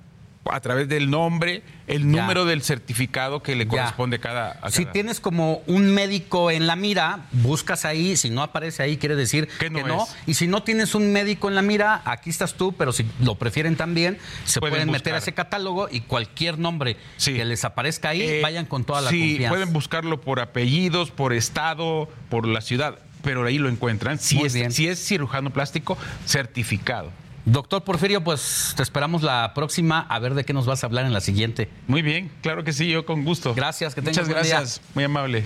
a 0.46 0.60
través 0.62 0.88
del 0.88 1.10
nombre, 1.12 1.62
el 1.86 2.00
Ya. 2.12 2.22
número 2.22 2.46
del 2.46 2.64
certificado 2.64 3.44
que 3.44 3.56
le 3.56 3.68
corresponde 3.68 4.16
a 4.16 4.20
cada, 4.20 4.52
a 4.62 4.72
Si 4.72 4.86
tienes 4.86 5.20
como 5.20 5.62
un 5.68 5.94
médico 5.94 6.50
en 6.50 6.66
la 6.66 6.76
mira, 6.76 7.26
buscas 7.34 7.86
ahí, 7.86 8.16
si 8.18 8.30
no 8.32 8.42
aparece 8.42 8.82
ahí, 8.82 8.98
quiere 8.98 9.16
decir 9.16 9.48
que 9.60 9.70
no. 9.70 10.08
Y 10.26 10.34
si 10.36 10.48
no 10.48 10.64
tienes 10.64 10.96
un 10.96 11.12
médico 11.12 11.50
en 11.50 11.56
la 11.56 11.62
mira, 11.62 12.02
aquí 12.06 12.30
estás 12.30 12.56
tú, 12.56 12.72
pero 12.74 12.92
si 12.94 13.06
lo 13.22 13.36
prefieren 13.36 13.76
también, 13.76 14.18
se 14.46 14.60
Pueden 14.60 14.74
pueden, 14.76 14.92
meter 14.92 15.14
a 15.14 15.18
ese 15.20 15.34
catálogo 15.34 15.88
y 15.92 16.02
cualquier 16.02 16.58
nombre 16.58 16.98
que 17.24 17.46
les 17.46 17.64
aparezca 17.66 18.10
ahí, 18.10 18.22
Eh, 18.22 18.40
vayan 18.42 18.66
con 18.66 18.86
toda 18.86 19.02
la 19.02 19.10
sí, 19.12 19.20
confianza. 19.20 19.50
pueden 19.50 19.74
buscarlo 19.74 20.22
por 20.22 20.40
apellidos, 20.40 21.12
por 21.12 21.34
estado, 21.34 22.10
por 22.30 22.48
la 22.48 22.62
ciudad, 22.62 22.98
pero 23.24 23.46
ahí 23.46 23.58
lo 23.60 23.70
encuentran. 23.70 24.18
Si 24.18 24.36
Muy 24.36 24.48
es, 24.48 24.54
bien. 24.54 24.72
si 24.72 24.88
es 24.88 25.06
cirujano 25.06 25.50
plástico 25.52 25.98
certificado. 26.26 27.12
Doctor 27.46 27.84
Porfirio, 27.84 28.24
pues 28.24 28.74
te 28.76 28.84
esperamos 28.84 29.24
la 29.24 29.54
próxima 29.56 30.02
a 30.02 30.20
ver 30.20 30.34
de 30.34 30.44
qué 30.44 30.54
nos 30.54 30.66
vas 30.66 30.84
a 30.84 30.88
hablar 30.88 31.06
en 31.06 31.14
la 31.14 31.22
siguiente. 31.22 31.70
Muy 31.88 32.02
bien, 32.02 32.32
claro 32.42 32.64
que 32.64 32.74
sí, 32.74 32.90
yo 32.90 33.06
con 33.06 33.24
gusto. 33.26 33.54
Gracias, 33.56 33.96
que 33.96 34.02
tengas 34.02 34.18
Muchas 34.18 34.30
buen 34.30 34.44
día. 34.44 34.56
gracias, 34.58 34.82
muy 34.94 35.04
amable. 35.04 35.46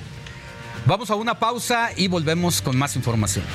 Vamos 0.86 1.10
a 1.12 1.16
una 1.16 1.40
pausa 1.40 1.92
y 1.96 2.08
volvemos 2.08 2.62
con 2.62 2.78
más 2.78 2.96
información. 2.96 3.46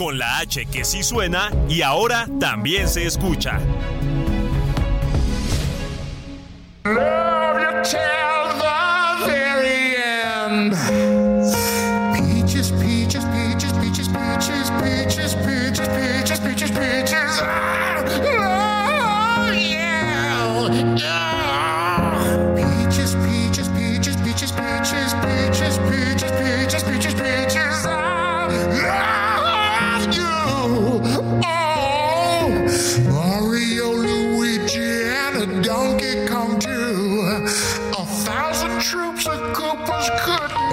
Con 0.00 0.16
la 0.16 0.38
H 0.38 0.64
que 0.64 0.82
sí 0.82 1.02
suena 1.02 1.50
y 1.68 1.82
ahora 1.82 2.26
también 2.40 2.88
se 2.88 3.04
escucha. 3.04 3.60
Peaches, 12.14 12.72
peaches, 12.72 13.24
peaches, 13.26 13.72
peaches, 13.74 14.08
peaches, 14.08 14.70
peaches, 14.70 15.34
peaches, 15.34 16.40
peaches, 16.40 16.70
peaches, 16.70 17.79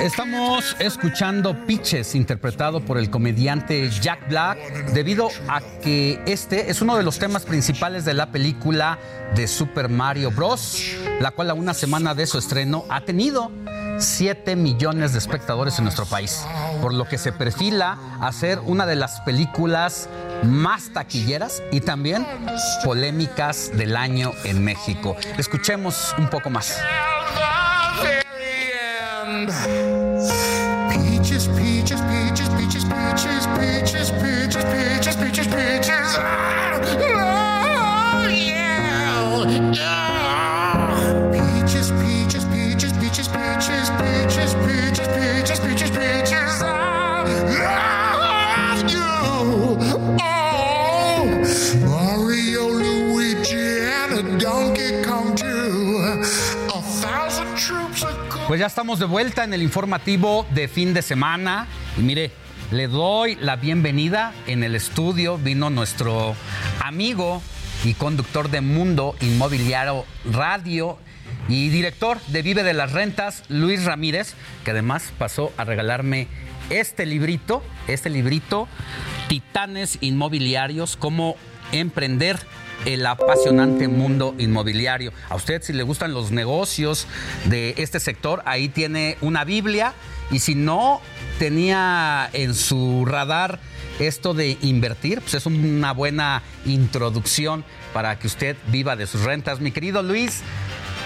Estamos 0.08 0.74
escuchando 0.80 1.66
Pitches, 1.66 2.16
interpretado 2.16 2.80
por 2.80 2.98
el 2.98 3.10
comediante 3.10 3.90
Jack 3.90 4.30
Black, 4.30 4.58
debido 4.94 5.28
a 5.50 5.60
que 5.60 6.22
este 6.26 6.72
es 6.72 6.82
uno 6.82 6.96
de 6.96 7.04
los 7.04 7.20
temas 7.20 7.44
principales 7.44 8.06
de 8.06 8.14
la 8.14 8.32
película 8.32 8.98
de 9.36 9.50
Super 9.50 9.90
Mario 9.90 10.32
Bros., 10.32 10.82
la 11.20 11.32
cual 11.32 11.50
a 11.50 11.56
una 11.56 11.74
semana 11.74 12.16
de 12.16 12.26
su 12.26 12.38
estreno 12.38 12.86
ha 12.90 13.02
tenido 13.02 13.52
7 13.98 14.56
millones 14.56 15.12
de 15.12 15.20
espectadores 15.20 15.78
en 15.78 15.84
nuestro 15.84 16.06
país, 16.06 16.42
por 16.82 16.94
lo 16.94 17.06
que 17.06 17.18
se 17.18 17.34
perfila 17.34 17.98
a 18.22 18.32
ser 18.32 18.60
una 18.60 18.86
de 18.86 18.96
las 18.96 19.20
películas 19.22 20.08
más 20.42 20.90
taquilleras 20.94 21.62
y 21.70 21.82
también 21.82 22.26
polémicas 22.86 23.72
del 23.74 23.98
año 23.98 24.32
en 24.46 24.64
México. 24.64 25.18
Escuchemos 25.38 26.16
un 26.18 26.30
poco 26.30 26.50
más. 26.50 26.80
Pues 58.58 58.62
ya 58.62 58.68
estamos 58.70 58.98
de 58.98 59.06
vuelta 59.06 59.44
en 59.44 59.54
el 59.54 59.62
informativo 59.62 60.48
de 60.56 60.68
fin 60.68 60.96
de 60.96 61.04
semana. 61.04 61.68
Y 61.96 62.02
mire, 62.02 62.32
le 62.72 62.88
doy 62.88 63.36
la 63.36 63.56
bienvenida 63.56 64.34
en 64.48 64.64
el 64.64 64.74
estudio. 64.74 65.38
Vino 65.38 65.70
nuestro 65.70 66.36
amigo 66.84 67.44
y 67.84 67.94
conductor 67.94 68.50
de 68.50 68.62
Mundo 68.62 69.16
Inmobiliario 69.22 70.06
Radio 70.26 70.98
y 71.48 71.70
director 71.70 72.20
de 72.30 72.42
Vive 72.42 72.64
de 72.64 72.74
las 72.74 72.94
Rentas, 72.94 73.44
Luis 73.48 73.86
Ramírez, 73.86 74.34
que 74.66 74.72
además 74.72 75.14
pasó 75.20 75.54
a 75.58 75.64
regalarme 75.64 76.28
este 76.72 77.06
librito, 77.06 77.62
este 77.88 78.10
librito, 78.10 78.68
Titanes 79.28 80.00
Inmobiliarios, 80.02 80.98
cómo 80.98 81.36
emprender 81.72 82.40
el 82.86 83.06
apasionante 83.06 83.88
mundo 83.88 84.36
inmobiliario. 84.38 85.12
A 85.30 85.36
usted 85.36 85.62
si 85.62 85.74
le 85.74 85.84
gustan 85.84 86.14
los 86.14 86.32
negocios 86.32 87.08
de 87.46 87.76
este 87.78 88.00
sector, 88.00 88.42
ahí 88.46 88.70
tiene 88.70 89.18
una 89.22 89.44
Biblia 89.44 89.94
y 90.32 90.40
si 90.40 90.56
no 90.56 91.02
tenía 91.40 92.30
en 92.34 92.54
su 92.54 93.06
radar 93.06 93.60
esto 94.00 94.34
de 94.34 94.58
invertir, 94.62 95.22
pues 95.22 95.34
es 95.34 95.46
una 95.46 95.92
buena 95.92 96.44
introducción 96.66 97.66
para 97.94 98.20
que 98.20 98.28
usted 98.28 98.56
viva 98.68 98.96
de 98.96 99.08
sus 99.08 99.22
rentas. 99.24 99.60
Mi 99.60 99.72
querido 99.72 100.04
Luis, 100.04 100.42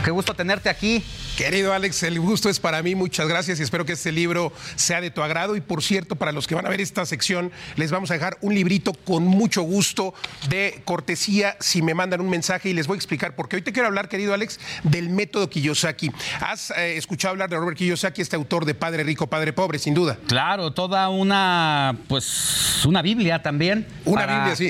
qué 0.03 0.11
gusto 0.11 0.33
tenerte 0.33 0.69
aquí. 0.69 1.03
Querido 1.41 1.73
Alex, 1.73 2.03
el 2.03 2.19
gusto 2.19 2.49
es 2.49 2.59
para 2.59 2.83
mí. 2.83 2.93
Muchas 2.93 3.27
gracias 3.27 3.59
y 3.59 3.63
espero 3.63 3.83
que 3.83 3.93
este 3.93 4.11
libro 4.11 4.53
sea 4.75 5.01
de 5.01 5.09
tu 5.09 5.23
agrado. 5.23 5.55
Y 5.55 5.61
por 5.61 5.81
cierto, 5.81 6.15
para 6.15 6.31
los 6.31 6.45
que 6.45 6.53
van 6.53 6.67
a 6.67 6.69
ver 6.69 6.81
esta 6.81 7.03
sección, 7.03 7.51
les 7.77 7.89
vamos 7.89 8.11
a 8.11 8.13
dejar 8.13 8.37
un 8.41 8.53
librito 8.53 8.93
con 8.93 9.25
mucho 9.25 9.63
gusto 9.63 10.13
de 10.49 10.83
cortesía 10.85 11.57
si 11.59 11.81
me 11.81 11.95
mandan 11.95 12.21
un 12.21 12.29
mensaje 12.29 12.69
y 12.69 12.73
les 12.73 12.85
voy 12.85 12.93
a 12.93 12.97
explicar. 12.97 13.35
Porque 13.35 13.55
hoy 13.55 13.63
te 13.63 13.73
quiero 13.73 13.87
hablar, 13.87 14.07
querido 14.07 14.35
Alex, 14.35 14.59
del 14.83 15.09
método 15.09 15.49
Kiyosaki. 15.49 16.11
¿Has 16.41 16.69
eh, 16.77 16.97
escuchado 16.97 17.31
hablar 17.31 17.49
de 17.49 17.57
Robert 17.57 17.75
Kiyosaki, 17.75 18.21
este 18.21 18.35
autor 18.35 18.65
de 18.65 18.75
Padre 18.75 19.03
Rico, 19.03 19.25
Padre 19.25 19.51
Pobre, 19.51 19.79
sin 19.79 19.95
duda? 19.95 20.19
Claro, 20.27 20.73
toda 20.73 21.09
una, 21.09 21.97
pues, 22.07 22.85
una 22.85 23.01
Biblia 23.01 23.41
también. 23.41 23.87
Una 24.05 24.27
Biblia, 24.27 24.55
sí. 24.55 24.69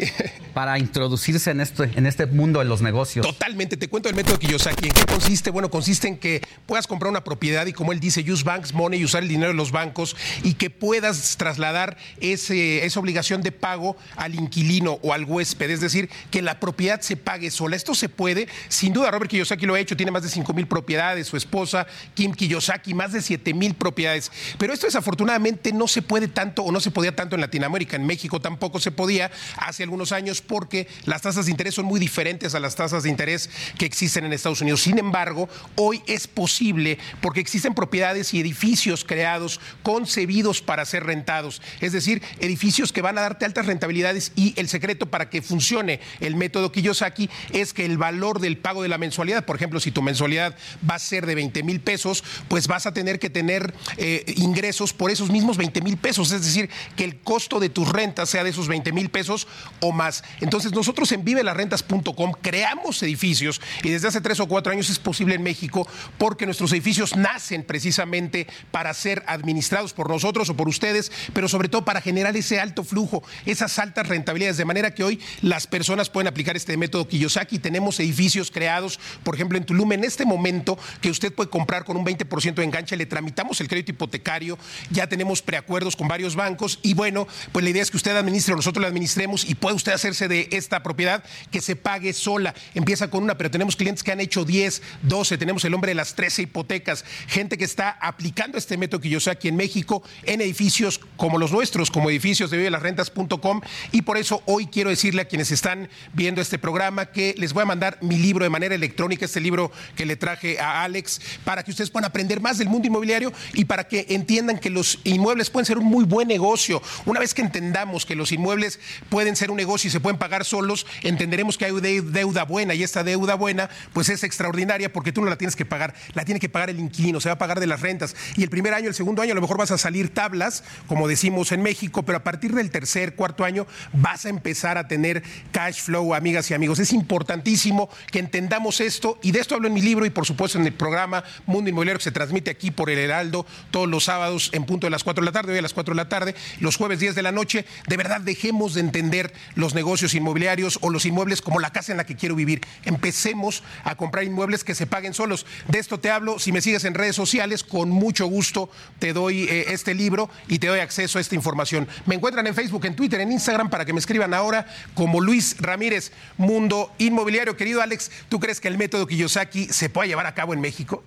Para 0.54 0.80
introducirse 0.80 1.52
en 1.52 1.62
este, 1.62 1.92
en 1.96 2.06
este 2.06 2.26
mundo 2.26 2.60
de 2.60 2.66
los 2.66 2.82
negocios. 2.82 3.26
Totalmente. 3.26 3.78
Te 3.78 3.88
cuento 3.88 4.10
el 4.10 4.16
método 4.16 4.40
Kiyosaki. 4.40 4.88
¿En 4.88 4.94
qué 4.94 5.06
consiste? 5.06 5.50
Bueno, 5.50 5.70
consiste 5.70 6.08
en 6.08 6.18
que 6.18 6.42
puedas 6.66 6.88
comprar 6.88 7.10
una 7.10 7.24
propiedad 7.24 7.66
y 7.66 7.74
como 7.74 7.92
él 7.92 8.00
dice, 8.00 8.24
use 8.30 8.44
banks 8.44 8.74
money 8.74 9.04
usar 9.04 9.24
el 9.24 9.30
dinero 9.30 9.50
de 9.50 9.58
los 9.58 9.72
bancos 9.72 10.16
y 10.44 10.54
que 10.54 10.70
puedas 10.70 11.38
trasladar 11.38 11.98
ese, 12.20 12.86
esa 12.86 13.00
obligación 13.00 13.42
de 13.42 13.52
pago 13.52 13.98
al 14.16 14.36
inquilino 14.36 15.00
o 15.02 15.14
al 15.14 15.26
huésped, 15.26 15.70
es 15.70 15.82
decir, 15.82 16.10
que 16.30 16.42
la 16.42 16.60
propiedad 16.60 17.02
se 17.02 17.18
pague 17.18 17.52
sola. 17.52 17.76
Esto 17.76 17.96
se 17.96 18.10
puede, 18.10 18.48
sin 18.70 18.94
duda 18.94 19.12
Robert 19.12 19.30
Kiyosaki 19.30 19.66
lo 19.66 19.76
ha 19.76 19.80
hecho, 19.80 19.98
tiene 19.98 20.12
más 20.12 20.24
de 20.24 20.30
5 20.30 20.54
mil 20.54 20.68
propiedades, 20.68 21.28
su 21.28 21.38
esposa 21.38 21.88
Kim 22.14 22.34
Kiyosaki, 22.34 22.94
más 22.94 23.14
de 23.14 23.22
7 23.22 23.54
mil 23.54 23.74
propiedades. 23.74 24.32
Pero 24.58 24.74
esto 24.74 24.88
desafortunadamente 24.88 25.72
no 25.74 25.88
se 25.88 26.02
puede 26.02 26.28
tanto 26.28 26.64
o 26.64 26.72
no 26.72 26.80
se 26.80 26.92
podía 26.92 27.16
tanto 27.16 27.36
en 27.36 27.42
Latinoamérica, 27.42 27.96
en 27.96 28.06
México 28.06 28.40
tampoco 28.40 28.80
se 28.80 28.92
podía 28.92 29.32
hace 29.58 29.84
algunos 29.84 30.12
años 30.12 30.41
porque 30.42 30.88
las 31.06 31.22
tasas 31.22 31.46
de 31.46 31.52
interés 31.52 31.76
son 31.76 31.86
muy 31.86 32.00
diferentes 32.00 32.56
a 32.56 32.60
las 32.60 32.76
tasas 32.76 33.04
de 33.04 33.10
interés 33.10 33.50
que 33.78 33.86
existen 33.86 34.26
en 34.26 34.34
Estados 34.34 34.62
Unidos. 34.62 34.82
Sin 34.82 35.00
embargo, 35.00 35.50
hoy 35.76 36.02
es 36.08 36.28
posible 36.28 36.98
porque 37.22 37.40
existen 37.40 37.74
propiedades 37.74 38.34
y 38.34 38.40
edificios 38.40 39.06
creados, 39.06 39.60
concebidos 39.84 40.62
para 40.62 40.86
ser 40.86 41.06
rentados. 41.06 41.62
Es 41.80 41.92
decir, 41.92 42.22
edificios 42.40 42.92
que 42.92 43.02
van 43.02 43.18
a 43.18 43.22
darte 43.22 43.46
altas 43.46 43.66
rentabilidades 43.66 44.32
y 44.36 44.54
el 44.58 44.68
secreto 44.68 45.08
para 45.08 45.30
que 45.30 45.42
funcione 45.42 46.00
el 46.20 46.36
método 46.36 46.72
Kiyosaki 46.72 47.30
es 47.52 47.74
que 47.74 47.86
el 47.86 47.98
valor 47.98 48.40
del 48.40 48.58
pago 48.58 48.84
de 48.84 48.90
la 48.90 48.98
mensualidad, 48.98 49.46
por 49.46 49.56
ejemplo, 49.56 49.80
si 49.80 49.92
tu 49.92 50.02
mensualidad 50.02 50.56
va 50.90 50.96
a 50.96 51.00
ser 51.00 51.26
de 51.26 51.36
20 51.36 51.64
mil 51.64 51.80
pesos, 51.80 52.24
pues 52.48 52.68
vas 52.68 52.86
a 52.86 52.94
tener 52.94 53.20
que 53.20 53.30
tener 53.30 53.74
eh, 53.98 54.34
ingresos 54.38 54.94
por 54.94 55.12
esos 55.12 55.30
mismos 55.30 55.58
20 55.58 55.82
mil 55.82 55.98
pesos. 55.98 56.32
Es 56.32 56.44
decir, 56.44 56.70
que 56.96 57.04
el 57.04 57.20
costo 57.20 57.60
de 57.60 57.70
tus 57.70 57.90
rentas 57.90 58.30
sea 58.30 58.44
de 58.44 58.50
esos 58.50 58.68
20 58.68 58.92
mil 58.92 59.10
pesos 59.10 59.48
o 59.80 59.92
más. 59.92 60.24
Entonces, 60.40 60.72
nosotros 60.72 61.12
en 61.12 61.24
vivelarrentas.com 61.24 62.34
creamos 62.42 63.02
edificios 63.04 63.62
y 63.84 63.90
desde 63.90 64.08
hace 64.08 64.22
tres 64.22 64.40
o 64.40 64.48
cuatro 64.48 64.72
años 64.72 64.90
es 64.90 65.00
posible 65.00 65.36
en 65.36 65.44
México 65.44 65.88
porque 66.18 66.46
nuestros 66.46 66.72
edificios 66.72 67.16
nacen 67.16 67.64
precisamente 67.64 68.48
para 68.72 68.94
ser 68.94 69.24
administrados 69.28 69.94
por 69.94 70.10
nosotros 70.10 70.50
o 70.50 70.56
por 70.56 70.68
ustedes, 70.68 71.12
pero 71.34 71.48
sobre 71.48 71.70
todo 71.70 71.86
para 71.86 72.02
generar 72.02 72.36
ese 72.36 72.60
alto 72.60 72.84
flujo, 72.84 73.24
esas 73.46 73.78
altas 73.80 74.08
rentabilidades, 74.08 74.58
de 74.58 74.66
manera 74.66 74.94
que 74.94 75.04
hoy 75.04 75.20
las 75.42 75.68
personas 75.68 76.10
pueden 76.10 76.28
aplicar 76.28 76.56
este 76.56 76.78
método 76.78 77.08
Kiyosaki. 77.08 77.60
Tenemos 77.60 78.00
edificios 78.00 78.52
creados, 78.52 79.00
por 79.24 79.36
ejemplo, 79.36 79.58
en 79.58 79.66
Tulum 79.66 79.92
en 79.94 80.04
este 80.04 80.26
momento, 80.26 80.78
que 81.02 81.10
usted 81.10 81.34
puede 81.34 81.50
comprar 81.50 81.84
con 81.86 81.98
un 81.98 82.06
20% 82.06 82.56
de 82.56 82.64
enganche, 82.64 82.96
le 82.96 83.06
tramitamos 83.06 83.62
el 83.62 83.68
crédito 83.68 83.92
hipotecario, 83.92 84.58
ya 84.90 85.08
tenemos 85.08 85.42
preacuerdos 85.42 85.96
con 85.96 86.08
varios 86.08 86.36
bancos 86.36 86.80
y 86.82 86.94
bueno, 86.94 87.28
pues 87.52 87.64
la 87.64 87.70
idea 87.72 87.82
es 87.82 87.92
que 87.92 87.98
usted 87.98 88.16
administre 88.16 88.54
o 88.54 88.58
nosotros 88.58 88.82
la 88.82 88.88
administremos 88.88 89.50
y 89.50 89.56
puede 89.56 89.76
usted 89.76 89.94
hacerse 89.94 90.21
de 90.28 90.50
esta 90.52 90.84
propiedad 90.84 91.24
que 91.52 91.62
se 91.62 91.76
pague 91.76 92.14
sola. 92.14 92.54
Empieza 92.74 93.10
con 93.10 93.24
una, 93.24 93.38
pero 93.38 93.52
tenemos 93.52 93.76
clientes 93.76 94.04
que 94.04 94.12
han 94.12 94.20
hecho 94.20 94.46
10, 94.46 94.82
12, 95.04 95.38
tenemos 95.38 95.64
el 95.66 95.74
hombre 95.74 95.92
de 95.92 95.96
las 95.96 96.16
13 96.16 96.44
hipotecas, 96.44 97.06
gente 97.28 97.58
que 97.58 97.66
está 97.66 97.90
aplicando 97.90 98.58
este 98.58 98.78
método 98.78 99.02
que 99.02 99.10
yo 99.10 99.20
sé 99.20 99.32
aquí 99.32 99.48
en 99.48 99.56
México 99.56 100.04
en 100.24 100.42
edificios 100.42 101.00
como 101.18 101.38
los 101.38 101.52
nuestros, 101.52 101.92
como 101.92 102.10
edificios 102.10 102.52
de 102.52 102.58
vivelasrentas.com 102.58 103.62
y 103.92 104.02
por 104.04 104.18
eso 104.18 104.42
hoy 104.46 104.68
quiero 104.68 104.90
decirle 104.90 105.22
a 105.22 105.26
quienes 105.26 105.52
están 105.52 105.90
viendo 106.14 106.42
este 106.42 106.60
programa 106.60 107.08
que 107.08 107.36
les 107.38 107.54
voy 107.54 107.64
a 107.64 107.66
mandar 107.66 107.98
mi 108.02 108.18
libro 108.18 108.44
de 108.44 108.50
manera 108.50 108.76
electrónica, 108.76 109.26
este 109.26 109.40
libro 109.40 109.72
que 109.96 110.06
le 110.06 110.16
traje 110.16 110.60
a 110.60 110.84
Alex, 110.84 111.22
para 111.44 111.64
que 111.64 111.72
ustedes 111.72 111.90
puedan 111.90 112.10
aprender 112.10 112.42
más 112.42 112.58
del 112.58 112.70
mundo 112.70 112.88
inmobiliario 112.88 113.34
y 113.54 113.66
para 113.66 113.88
que 113.88 114.06
entiendan 114.10 114.60
que 114.60 114.70
los 114.70 115.00
inmuebles 115.04 115.50
pueden 115.50 115.66
ser 115.66 115.78
un 115.78 115.86
muy 115.86 116.06
buen 116.06 116.28
negocio. 116.28 116.82
Una 117.06 117.20
vez 117.20 117.34
que 117.34 117.42
entendamos 117.42 118.06
que 118.06 118.16
los 118.16 118.32
inmuebles 118.32 118.80
pueden 119.10 119.36
ser 119.36 119.52
un 119.52 119.58
negocio 119.58 119.88
y 119.88 119.92
se 119.92 120.00
pueden 120.00 120.11
pagar 120.18 120.46
solos, 120.46 120.86
entenderemos 121.04 121.58
que 121.58 121.66
hay 121.66 121.72
deuda 122.02 122.44
buena 122.44 122.74
y 122.74 122.84
esta 122.84 123.04
deuda 123.04 123.36
buena 123.36 123.70
pues 123.94 124.10
es 124.10 124.24
extraordinaria 124.24 124.92
porque 124.92 125.12
tú 125.12 125.22
no 125.22 125.30
la 125.30 125.38
tienes 125.38 125.56
que 125.56 125.66
pagar, 125.66 125.94
la 126.14 126.26
tiene 126.26 126.40
que 126.40 126.50
pagar 126.50 126.70
el 126.70 126.80
inquilino, 126.80 127.20
se 127.20 127.30
va 127.30 127.34
a 127.34 127.38
pagar 127.38 127.60
de 127.60 127.68
las 127.68 127.82
rentas. 127.82 128.16
Y 128.36 128.44
el 128.44 128.50
primer 128.50 128.74
año, 128.74 128.88
el 128.88 128.94
segundo 128.94 129.22
año, 129.22 129.32
a 129.32 129.36
lo 129.36 129.42
mejor 129.42 129.58
vas 129.58 129.72
a 129.72 129.78
salir 129.78 130.14
tablas, 130.14 130.64
como 130.88 131.08
decimos 131.08 131.52
en 131.52 131.62
México, 131.62 132.04
pero 132.04 132.18
a 132.18 132.24
partir 132.24 132.54
del 132.54 132.72
tercer, 132.72 133.16
cuarto 133.16 133.44
año 133.44 133.68
vas 133.94 134.26
a 134.26 134.30
empezar 134.30 134.78
a 134.78 134.88
tener 134.88 135.24
cash 135.52 135.82
flow, 135.82 136.14
amigas 136.14 136.50
y 136.52 136.54
amigos. 136.54 136.80
Es 136.80 136.94
importantísimo 136.94 137.90
que 138.12 138.20
entendamos 138.20 138.82
esto 138.82 139.20
y 139.22 139.32
de 139.32 139.40
esto 139.40 139.56
hablo 139.56 139.68
en 139.68 139.74
mi 139.74 139.82
libro 139.82 140.06
y 140.06 140.10
por 140.10 140.26
supuesto 140.26 140.58
en 140.58 140.66
el 140.66 140.74
programa 140.74 141.24
Mundo 141.46 141.70
Inmobiliario 141.70 142.00
que 142.00 142.04
se 142.04 142.12
transmite 142.12 142.52
aquí 142.52 142.72
por 142.72 142.90
el 142.90 143.00
Heraldo 143.00 143.46
todos 143.72 143.88
los 143.88 144.06
sábados 144.06 144.50
en 144.54 144.66
punto 144.66 144.88
de 144.88 144.92
las 144.92 145.04
4 145.04 145.22
de 145.22 145.26
la 145.26 145.32
tarde, 145.32 145.54
hoy 145.54 145.60
a 145.60 145.62
las 145.62 145.74
4 145.74 145.94
de 145.94 145.98
la 145.98 146.10
tarde, 146.10 146.36
los 146.60 146.78
jueves 146.78 147.00
10 147.00 147.16
de 147.16 147.22
la 147.22 147.32
noche. 147.32 147.66
De 147.88 147.98
verdad, 147.98 148.22
dejemos 148.22 148.74
de 148.74 148.82
entender 148.82 149.34
los 149.56 149.74
negocios 149.76 150.01
inmobiliarios 150.14 150.80
o 150.82 150.90
los 150.90 151.06
inmuebles 151.06 151.42
como 151.42 151.60
la 151.60 151.72
casa 151.72 151.92
en 151.92 151.98
la 151.98 152.06
que 152.06 152.16
quiero 152.16 152.36
vivir. 152.36 152.62
Empecemos 152.84 153.64
a 153.84 153.96
comprar 153.96 154.24
inmuebles 154.24 154.64
que 154.64 154.76
se 154.76 154.88
paguen 154.88 155.14
solos. 155.14 155.46
De 155.68 155.80
esto 155.80 156.00
te 156.00 156.10
hablo. 156.10 156.40
Si 156.40 156.52
me 156.52 156.62
sigues 156.62 156.86
en 156.86 156.94
redes 156.94 157.16
sociales, 157.16 157.64
con 157.64 157.90
mucho 157.90 158.26
gusto 158.26 158.70
te 159.00 159.14
doy 159.14 159.44
eh, 159.44 159.66
este 159.70 159.94
libro 159.94 160.30
y 160.48 160.60
te 160.60 160.68
doy 160.68 160.80
acceso 160.80 161.18
a 161.18 161.22
esta 161.22 161.36
información. 161.36 161.88
Me 162.06 162.16
encuentran 162.16 162.48
en 162.48 162.56
Facebook, 162.56 162.86
en 162.86 162.96
Twitter, 162.96 163.22
en 163.22 163.32
Instagram 163.32 163.70
para 163.70 163.86
que 163.86 163.94
me 163.94 164.00
escriban 164.00 164.34
ahora 164.34 164.66
como 164.94 165.22
Luis 165.22 165.56
Ramírez, 165.60 166.12
Mundo 166.38 166.92
Inmobiliario. 166.98 167.56
Querido 167.56 167.82
Alex, 167.82 168.12
¿tú 168.30 168.40
crees 168.40 168.60
que 168.60 168.68
el 168.68 168.78
método 168.78 169.08
Kiyosaki 169.08 169.68
se 169.68 169.90
pueda 169.90 170.08
llevar 170.08 170.26
a 170.26 170.34
cabo 170.34 170.54
en 170.54 170.62
México? 170.62 171.04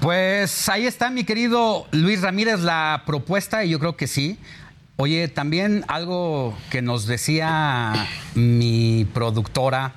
Pues 0.00 0.68
ahí 0.68 0.86
está, 0.86 1.10
mi 1.10 1.24
querido 1.24 1.86
Luis 1.90 2.20
Ramírez, 2.20 2.60
la 2.60 3.02
propuesta, 3.06 3.64
y 3.64 3.70
yo 3.70 3.78
creo 3.78 3.96
que 3.96 4.06
sí. 4.06 4.38
Oye, 4.96 5.26
también 5.26 5.84
algo 5.88 6.56
que 6.70 6.80
nos 6.80 7.06
decía 7.06 8.06
mi 8.36 9.08
productora, 9.12 9.94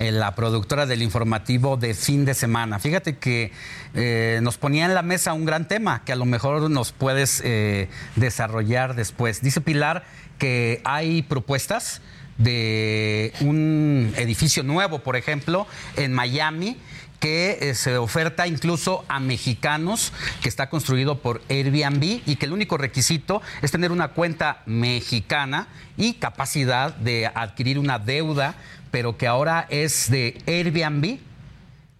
eh, 0.00 0.10
la 0.10 0.34
productora 0.34 0.84
del 0.84 1.00
informativo 1.02 1.76
de 1.76 1.94
fin 1.94 2.24
de 2.24 2.34
semana. 2.34 2.80
Fíjate 2.80 3.18
que 3.18 3.52
eh, 3.94 4.40
nos 4.42 4.58
ponía 4.58 4.86
en 4.86 4.94
la 4.94 5.02
mesa 5.02 5.32
un 5.32 5.44
gran 5.44 5.68
tema 5.68 6.02
que 6.04 6.10
a 6.10 6.16
lo 6.16 6.24
mejor 6.24 6.68
nos 6.70 6.90
puedes 6.90 7.40
eh, 7.44 7.88
desarrollar 8.16 8.96
después. 8.96 9.42
Dice 9.42 9.60
Pilar 9.60 10.02
que 10.38 10.80
hay 10.84 11.22
propuestas 11.22 12.00
de 12.36 13.32
un 13.42 14.12
edificio 14.16 14.64
nuevo, 14.64 14.98
por 14.98 15.14
ejemplo, 15.14 15.68
en 15.94 16.12
Miami 16.12 16.78
que 17.22 17.58
eh, 17.60 17.74
se 17.76 17.98
oferta 17.98 18.48
incluso 18.48 19.04
a 19.06 19.20
mexicanos, 19.20 20.12
que 20.42 20.48
está 20.48 20.68
construido 20.68 21.20
por 21.20 21.40
Airbnb 21.48 22.20
y 22.26 22.34
que 22.34 22.46
el 22.46 22.52
único 22.52 22.76
requisito 22.78 23.40
es 23.62 23.70
tener 23.70 23.92
una 23.92 24.08
cuenta 24.08 24.62
mexicana 24.66 25.68
y 25.96 26.14
capacidad 26.14 26.92
de 26.96 27.28
adquirir 27.28 27.78
una 27.78 28.00
deuda, 28.00 28.56
pero 28.90 29.16
que 29.16 29.28
ahora 29.28 29.68
es 29.70 30.10
de 30.10 30.42
Airbnb 30.48 31.20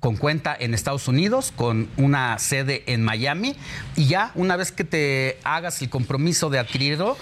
con 0.00 0.16
cuenta 0.16 0.56
en 0.58 0.74
Estados 0.74 1.06
Unidos, 1.06 1.52
con 1.54 1.88
una 1.96 2.36
sede 2.40 2.82
en 2.86 3.04
Miami, 3.04 3.54
y 3.94 4.06
ya 4.06 4.32
una 4.34 4.56
vez 4.56 4.72
que 4.72 4.82
te 4.82 5.38
hagas 5.44 5.80
el 5.80 5.88
compromiso 5.88 6.50
de 6.50 6.58
adquirirlo, 6.58 7.16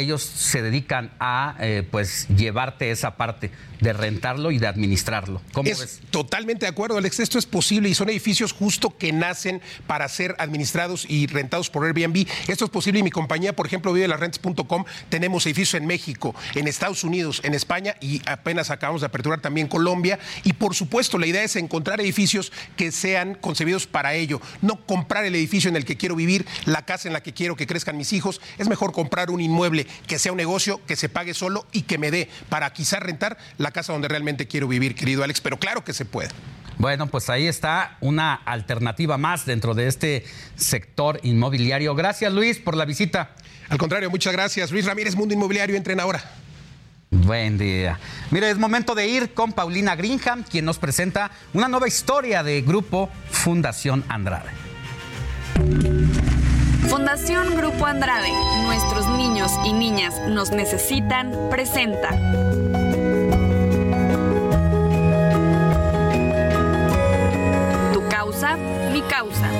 ellos 0.00 0.22
se 0.22 0.62
dedican 0.62 1.12
a 1.20 1.56
eh, 1.60 1.86
pues 1.90 2.26
llevarte 2.28 2.90
esa 2.90 3.16
parte 3.16 3.50
de 3.80 3.92
rentarlo 3.92 4.50
y 4.50 4.58
de 4.58 4.66
administrarlo. 4.66 5.42
¿Cómo 5.52 5.68
es 5.68 5.78
ves? 5.78 6.00
totalmente 6.10 6.66
de 6.66 6.70
acuerdo, 6.70 6.96
Alex. 6.96 7.20
Esto 7.20 7.38
es 7.38 7.46
posible 7.46 7.88
y 7.88 7.94
son 7.94 8.08
edificios 8.08 8.52
justo 8.52 8.96
que 8.96 9.12
nacen 9.12 9.60
para 9.86 10.08
ser 10.08 10.34
administrados 10.38 11.06
y 11.08 11.26
rentados 11.26 11.70
por 11.70 11.84
Airbnb. 11.84 12.26
Esto 12.48 12.64
es 12.64 12.70
posible 12.70 13.00
y 13.00 13.02
mi 13.02 13.10
compañía, 13.10 13.54
por 13.54 13.66
ejemplo, 13.66 13.92
vivelasrentes.com, 13.92 14.84
tenemos 15.08 15.44
edificios 15.46 15.74
en 15.74 15.86
México, 15.86 16.34
en 16.54 16.68
Estados 16.68 17.04
Unidos, 17.04 17.40
en 17.44 17.54
España 17.54 17.96
y 18.00 18.22
apenas 18.26 18.70
acabamos 18.70 19.02
de 19.02 19.06
aperturar 19.06 19.40
también 19.40 19.68
Colombia. 19.68 20.18
Y 20.44 20.54
por 20.54 20.74
supuesto, 20.74 21.18
la 21.18 21.26
idea 21.26 21.42
es 21.42 21.56
encontrar 21.56 22.00
edificios 22.00 22.52
que 22.76 22.92
sean 22.92 23.34
concebidos 23.34 23.86
para 23.86 24.14
ello. 24.14 24.40
No 24.62 24.84
comprar 24.86 25.24
el 25.24 25.34
edificio 25.34 25.68
en 25.68 25.76
el 25.76 25.84
que 25.84 25.96
quiero 25.96 26.16
vivir, 26.16 26.46
la 26.64 26.84
casa 26.84 27.08
en 27.08 27.12
la 27.12 27.22
que 27.22 27.32
quiero 27.32 27.56
que 27.56 27.66
crezcan 27.66 27.96
mis 27.96 28.12
hijos. 28.12 28.40
Es 28.58 28.68
mejor 28.68 28.92
comprar 28.92 29.30
un 29.30 29.40
inmueble 29.40 29.85
que 30.06 30.18
sea 30.18 30.32
un 30.32 30.38
negocio, 30.38 30.80
que 30.86 30.96
se 30.96 31.08
pague 31.08 31.34
solo 31.34 31.66
y 31.72 31.82
que 31.82 31.98
me 31.98 32.10
dé 32.10 32.28
para 32.48 32.72
quizás 32.72 33.00
rentar 33.00 33.38
la 33.58 33.70
casa 33.70 33.92
donde 33.92 34.08
realmente 34.08 34.46
quiero 34.46 34.68
vivir, 34.68 34.94
querido 34.94 35.24
Alex. 35.24 35.40
Pero 35.40 35.58
claro 35.58 35.84
que 35.84 35.92
se 35.92 36.04
puede. 36.04 36.30
Bueno, 36.78 37.06
pues 37.06 37.30
ahí 37.30 37.46
está 37.46 37.96
una 38.00 38.34
alternativa 38.34 39.16
más 39.16 39.46
dentro 39.46 39.74
de 39.74 39.86
este 39.86 40.24
sector 40.56 41.20
inmobiliario. 41.22 41.94
Gracias, 41.94 42.32
Luis, 42.32 42.58
por 42.58 42.76
la 42.76 42.84
visita. 42.84 43.30
Al 43.68 43.78
contrario, 43.78 44.10
muchas 44.10 44.32
gracias. 44.32 44.70
Luis 44.70 44.84
Ramírez, 44.84 45.16
Mundo 45.16 45.34
Inmobiliario, 45.34 45.74
entren 45.76 46.00
ahora. 46.00 46.22
Buen 47.10 47.56
día. 47.56 47.98
Mire, 48.30 48.50
es 48.50 48.58
momento 48.58 48.94
de 48.94 49.08
ir 49.08 49.32
con 49.32 49.52
Paulina 49.52 49.96
Greenham, 49.96 50.42
quien 50.42 50.64
nos 50.64 50.78
presenta 50.78 51.30
una 51.54 51.68
nueva 51.68 51.88
historia 51.88 52.42
de 52.42 52.60
Grupo 52.62 53.10
Fundación 53.30 54.04
Andrade. 54.08 54.50
Fundación 56.88 57.56
Grupo 57.56 57.86
Andrade, 57.86 58.30
nuestros 58.64 59.06
niños 59.08 59.50
y 59.64 59.72
niñas 59.72 60.20
nos 60.28 60.50
necesitan, 60.50 61.32
presenta. 61.50 62.10
Tu 67.92 68.08
causa, 68.08 68.56
mi 68.92 69.02
causa. 69.02 69.55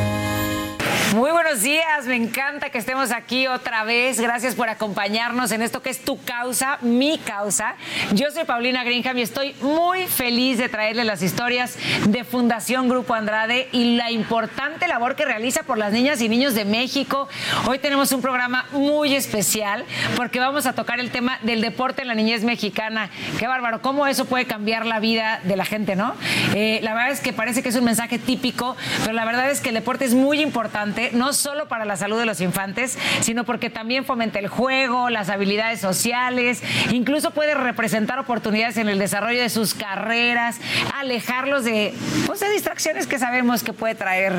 Muy 1.17 1.31
buenos 1.31 1.63
días, 1.63 2.05
me 2.05 2.15
encanta 2.15 2.69
que 2.69 2.77
estemos 2.77 3.11
aquí 3.11 3.47
otra 3.47 3.85
vez. 3.85 4.21
Gracias 4.21 4.55
por 4.55 4.69
acompañarnos 4.69 5.51
en 5.51 5.63
esto 5.63 5.81
que 5.81 5.89
es 5.89 6.01
tu 6.01 6.23
causa, 6.23 6.77
mi 6.83 7.17
causa. 7.17 7.77
Yo 8.13 8.31
soy 8.31 8.45
Paulina 8.45 8.85
Greenham 8.85 9.17
y 9.17 9.23
estoy 9.23 9.55
muy 9.63 10.09
feliz 10.09 10.59
de 10.59 10.69
traerles 10.69 11.07
las 11.07 11.23
historias 11.23 11.79
de 12.07 12.23
Fundación 12.23 12.91
Grupo 12.91 13.15
Andrade 13.15 13.71
y 13.73 13.97
la 13.97 14.11
importante 14.11 14.89
labor 14.89 15.17
que 15.17 15.25
realiza 15.25 15.63
por 15.63 15.79
las 15.79 15.91
niñas 15.91 16.21
y 16.21 16.29
niños 16.29 16.55
de 16.55 16.67
México. 16.67 17.31
Hoy 17.67 17.79
tenemos 17.79 18.13
un 18.13 18.21
programa 18.21 18.67
muy 18.73 19.15
especial 19.15 19.87
porque 20.17 20.39
vamos 20.39 20.67
a 20.67 20.75
tocar 20.75 21.01
el 21.01 21.11
tema 21.11 21.39
del 21.41 21.63
deporte 21.63 22.03
en 22.03 22.09
la 22.09 22.15
niñez 22.15 22.45
mexicana. 22.45 23.09
Qué 23.39 23.47
bárbaro, 23.47 23.81
cómo 23.81 24.07
eso 24.07 24.27
puede 24.27 24.45
cambiar 24.45 24.85
la 24.85 25.01
vida 25.01 25.41
de 25.45 25.57
la 25.57 25.65
gente, 25.65 25.97
¿no? 25.97 26.15
Eh, 26.55 26.81
la 26.83 26.93
verdad 26.93 27.13
es 27.13 27.21
que 27.21 27.33
parece 27.33 27.63
que 27.63 27.71
es 27.71 27.77
un 27.77 27.85
mensaje 27.85 28.19
típico, 28.19 28.77
pero 29.01 29.15
la 29.15 29.25
verdad 29.25 29.51
es 29.51 29.63
que 29.63 29.71
el 29.71 29.77
deporte 29.77 30.05
es 30.05 30.13
muy 30.13 30.43
importante 30.43 31.06
no 31.13 31.33
solo 31.33 31.69
para 31.69 31.85
la 31.85 31.97
salud 31.97 32.19
de 32.19 32.27
los 32.27 32.41
infantes, 32.41 32.99
sino 33.21 33.45
porque 33.45 33.71
también 33.71 34.05
fomenta 34.05 34.39
el 34.39 34.49
juego, 34.49 35.11
las 35.11 35.29
habilidades 35.29 35.81
sociales, 35.81 36.63
incluso 36.93 37.31
puede 37.31 37.55
representar 37.55 38.19
oportunidades 38.19 38.77
en 38.77 38.89
el 38.89 38.99
desarrollo 38.99 39.41
de 39.41 39.49
sus 39.49 39.75
carreras, 39.75 40.61
alejarlos 40.95 41.65
de, 41.65 41.95
pues, 42.27 42.41
de 42.41 42.51
distracciones 42.51 43.07
que 43.07 43.19
sabemos 43.19 43.63
que 43.63 43.73
puede 43.73 43.95
traer 43.95 44.35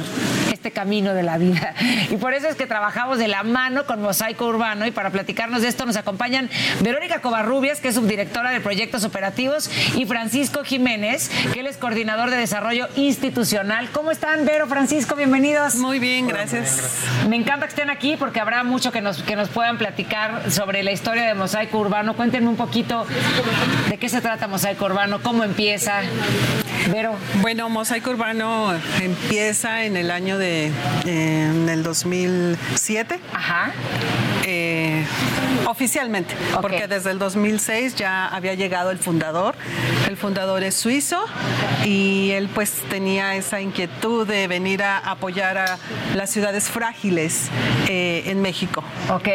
este 0.57 0.71
camino 0.71 1.13
de 1.13 1.23
la 1.23 1.37
vida. 1.37 1.73
Y 2.09 2.17
por 2.17 2.33
eso 2.33 2.47
es 2.47 2.55
que 2.55 2.65
trabajamos 2.65 3.19
de 3.19 3.27
la 3.27 3.43
mano 3.43 3.85
con 3.85 4.01
Mosaico 4.01 4.47
Urbano 4.47 4.87
y 4.87 4.91
para 4.91 5.11
platicarnos 5.11 5.61
de 5.61 5.67
esto 5.67 5.85
nos 5.85 5.95
acompañan 5.97 6.49
Verónica 6.81 7.21
Covarrubias, 7.21 7.79
que 7.79 7.89
es 7.89 7.95
subdirectora 7.95 8.49
de 8.49 8.59
proyectos 8.59 9.03
operativos, 9.03 9.69
y 9.95 10.05
Francisco 10.05 10.63
Jiménez, 10.63 11.29
que 11.53 11.59
él 11.59 11.67
es 11.67 11.77
coordinador 11.77 12.31
de 12.31 12.37
desarrollo 12.37 12.87
institucional. 12.95 13.89
¿Cómo 13.91 14.09
están, 14.09 14.45
Vero, 14.45 14.65
Francisco? 14.67 15.15
Bienvenidos. 15.15 15.75
Muy 15.75 15.99
bien, 15.99 16.27
gracias. 16.27 17.03
Me 17.29 17.35
encanta 17.35 17.67
que 17.67 17.71
estén 17.71 17.89
aquí 17.91 18.17
porque 18.17 18.39
habrá 18.39 18.63
mucho 18.63 18.91
que 18.91 19.01
nos, 19.01 19.21
que 19.21 19.35
nos 19.35 19.49
puedan 19.49 19.77
platicar 19.77 20.51
sobre 20.51 20.81
la 20.81 20.91
historia 20.91 21.25
de 21.27 21.35
Mosaico 21.35 21.77
Urbano. 21.77 22.15
Cuéntenme 22.15 22.49
un 22.49 22.57
poquito 22.57 23.05
de 23.89 23.97
qué 23.97 24.09
se 24.09 24.21
trata 24.21 24.47
Mosaico 24.47 24.85
Urbano, 24.85 25.21
cómo 25.21 25.43
empieza. 25.43 26.01
Vero. 26.91 27.15
Bueno, 27.41 27.69
Mosaico 27.69 28.11
Urbano 28.11 28.73
empieza 29.01 29.83
en 29.83 29.97
el 29.97 30.11
año 30.11 30.37
de 30.37 30.71
en 31.05 31.69
el 31.69 31.83
2007. 31.83 33.19
Ajá. 33.33 33.71
Eh, 34.49 35.03
oficialmente, 35.65 36.33
porque 36.61 36.87
desde 36.87 37.11
el 37.11 37.19
2006 37.19 37.95
ya 37.95 38.27
había 38.27 38.53
llegado 38.53 38.91
el 38.91 38.97
fundador. 38.97 39.55
El 40.07 40.15
fundador 40.15 40.63
es 40.63 40.75
suizo 40.75 41.25
y 41.83 42.31
él 42.31 42.49
pues 42.53 42.71
tenía 42.89 43.35
esa 43.35 43.59
inquietud 43.59 44.25
de 44.25 44.47
venir 44.47 44.83
a 44.83 44.99
apoyar 44.99 45.57
a 45.57 45.77
las 46.15 46.29
ciudades 46.29 46.69
frágiles 46.69 47.49
eh, 47.89 48.23
en 48.27 48.41
México. 48.41 48.83
Ok. 49.09 49.27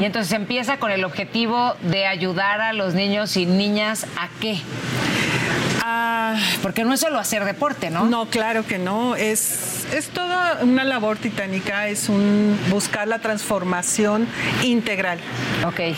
Y 0.00 0.04
entonces 0.04 0.32
empieza 0.32 0.78
con 0.78 0.90
el 0.92 1.04
objetivo 1.04 1.74
de 1.82 2.06
ayudar 2.06 2.62
a 2.62 2.72
los 2.72 2.94
niños 2.94 3.36
y 3.36 3.44
niñas 3.44 4.06
a 4.16 4.28
qué? 4.40 4.62
Ah, 5.90 6.36
Porque 6.60 6.84
no 6.84 6.92
es 6.92 7.00
solo 7.00 7.18
hacer 7.18 7.46
deporte, 7.46 7.88
¿no? 7.88 8.04
No, 8.04 8.26
claro 8.26 8.66
que 8.66 8.76
no. 8.76 9.16
Es, 9.16 9.86
es 9.94 10.08
toda 10.10 10.58
una 10.60 10.84
labor 10.84 11.16
titánica, 11.16 11.88
es 11.88 12.10
un 12.10 12.58
buscar 12.68 13.08
la 13.08 13.20
transformación 13.20 14.26
integral 14.62 15.18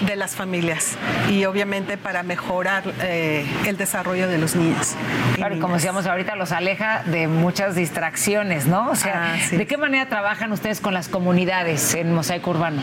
de 0.07 0.17
las 0.17 0.37
familias 0.37 0.97
y 1.29 1.44
obviamente 1.44 1.97
para 1.97 2.23
mejorar 2.23 2.85
eh, 3.02 3.44
el 3.67 3.77
desarrollo 3.77 4.28
de 4.28 4.39
los 4.39 4.55
niños. 4.55 4.94
Claro, 5.35 5.57
y 5.57 5.59
como 5.59 5.75
decíamos 5.75 6.07
ahorita, 6.07 6.36
los 6.36 6.52
aleja 6.52 7.02
de 7.07 7.27
muchas 7.27 7.75
distracciones, 7.75 8.67
¿no? 8.67 8.91
O 8.91 8.94
sea, 8.97 9.36
¿de 9.51 9.67
qué 9.67 9.77
manera 9.77 10.09
trabajan 10.09 10.52
ustedes 10.52 10.81
con 10.81 10.94
las 10.94 11.09
comunidades 11.09 11.94
en 11.94 12.15
Mosaico 12.15 12.51
Urbano? 12.51 12.81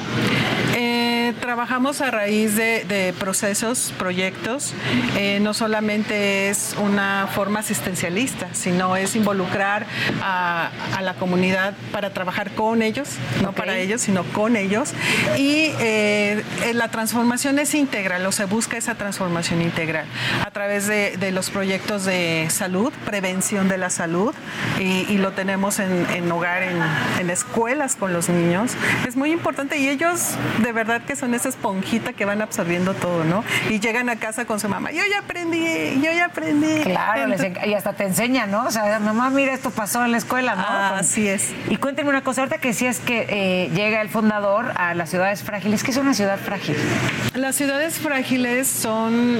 Eh, 0.75 1.33
trabajamos 1.39 2.01
a 2.01 2.11
raíz 2.11 2.55
de, 2.55 2.83
de 2.85 3.13
procesos, 3.13 3.93
proyectos. 3.97 4.73
Eh, 5.17 5.39
no 5.41 5.53
solamente 5.53 6.49
es 6.49 6.75
una 6.97 7.27
forma 7.27 7.59
asistencialista, 7.59 8.47
sino 8.53 8.95
es 8.95 9.15
involucrar 9.15 9.85
a, 10.23 10.71
a 10.95 11.01
la 11.03 11.13
comunidad 11.13 11.75
para 11.91 12.09
trabajar 12.11 12.49
con 12.51 12.81
ellos, 12.81 13.09
no 13.43 13.51
para 13.51 13.77
ellos, 13.77 14.01
sino 14.01 14.23
con 14.33 14.55
ellos. 14.55 14.93
Y 15.37 15.69
eh, 15.79 16.43
la 16.73 16.89
transformación 16.89 17.59
es 17.59 17.75
integral, 17.75 18.25
o 18.25 18.31
se 18.31 18.45
busca 18.45 18.77
esa 18.77 18.95
transformación 18.95 19.61
integral 19.61 20.05
a 20.43 20.49
través 20.49 20.87
de, 20.87 21.17
de 21.17 21.31
los 21.31 21.51
proyectos 21.51 22.03
de 22.05 22.47
salud, 22.49 22.91
prevención 23.05 23.69
de 23.69 23.77
la 23.77 23.91
salud, 23.91 24.33
y, 24.79 25.05
y 25.07 25.17
lo 25.19 25.33
tenemos 25.33 25.77
en, 25.77 26.07
en 26.15 26.31
hogar, 26.31 26.63
en, 26.63 26.81
en 27.19 27.29
escuelas 27.29 27.95
con 27.95 28.11
los 28.11 28.27
niños. 28.27 28.71
Es 29.07 29.15
muy 29.15 29.31
importante 29.31 29.77
y 29.77 29.87
ellos 29.87 30.31
de 30.63 30.71
verdad 30.71 31.03
que 31.03 31.15
son 31.15 31.35
esa 31.35 31.49
esponjita 31.49 32.13
que 32.13 32.25
van 32.25 32.41
absorbiendo 32.41 32.95
todo, 32.95 33.23
¿no? 33.23 33.43
Y 33.69 33.79
llegan 33.79 34.09
a 34.09 34.15
casa 34.15 34.45
con 34.45 34.59
su 34.59 34.67
mamá, 34.67 34.91
yo 34.91 35.03
ya 35.07 35.19
aprendí, 35.19 36.01
yo 36.01 36.11
ya 36.11 36.25
aprendí. 36.25 36.86
Claro, 36.91 37.33
y 37.65 37.73
hasta 37.73 37.93
te 37.93 38.03
enseña, 38.05 38.45
¿no? 38.47 38.65
O 38.65 38.71
sea, 38.71 38.99
mamá, 38.99 39.29
mira, 39.29 39.53
esto 39.53 39.69
pasó 39.71 40.03
en 40.05 40.11
la 40.11 40.17
escuela, 40.17 40.55
¿no? 40.55 40.63
Ah, 40.67 40.87
Con- 40.91 40.99
así 40.99 41.27
es. 41.27 41.51
Y 41.69 41.77
cuéntenme 41.77 42.09
una 42.09 42.23
cosa, 42.23 42.41
ahorita 42.41 42.57
que 42.59 42.73
sí 42.73 42.85
es 42.85 42.99
que 42.99 43.25
eh, 43.29 43.69
llega 43.73 44.01
el 44.01 44.09
fundador 44.09 44.71
a 44.75 44.93
las 44.93 45.09
ciudades 45.09 45.43
frágiles, 45.43 45.83
¿qué 45.83 45.91
es 45.91 45.97
una 45.97 46.13
ciudad 46.13 46.37
frágil? 46.39 46.75
Las 47.35 47.55
ciudades 47.55 47.95
frágiles 47.99 48.67
son 48.67 49.39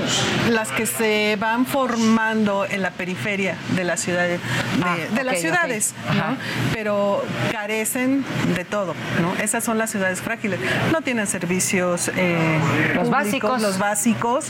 las 0.49 0.69
que 0.71 0.85
se 0.85 1.37
van 1.39 1.65
formando 1.65 2.65
en 2.65 2.81
la 2.81 2.91
periferia 2.91 3.55
de 3.75 3.83
la 3.83 3.97
ciudad 3.97 4.23
de, 4.27 4.39
Ah, 4.83 4.95
de 5.13 5.23
las 5.23 5.39
ciudades. 5.39 5.93
¿no? 6.15 6.37
Pero 6.73 7.23
carecen 7.51 8.23
de 8.55 8.65
todo, 8.65 8.93
¿no? 9.21 9.35
Esas 9.43 9.63
son 9.63 9.77
las 9.77 9.89
ciudades 9.91 10.21
frágiles. 10.21 10.59
No 10.91 11.01
tienen 11.01 11.27
servicios 11.27 12.09
eh, 12.15 12.59
Los 12.95 13.07
públicos, 13.09 13.11
básicos. 13.11 13.61
los 13.61 13.77
básicos, 13.79 14.45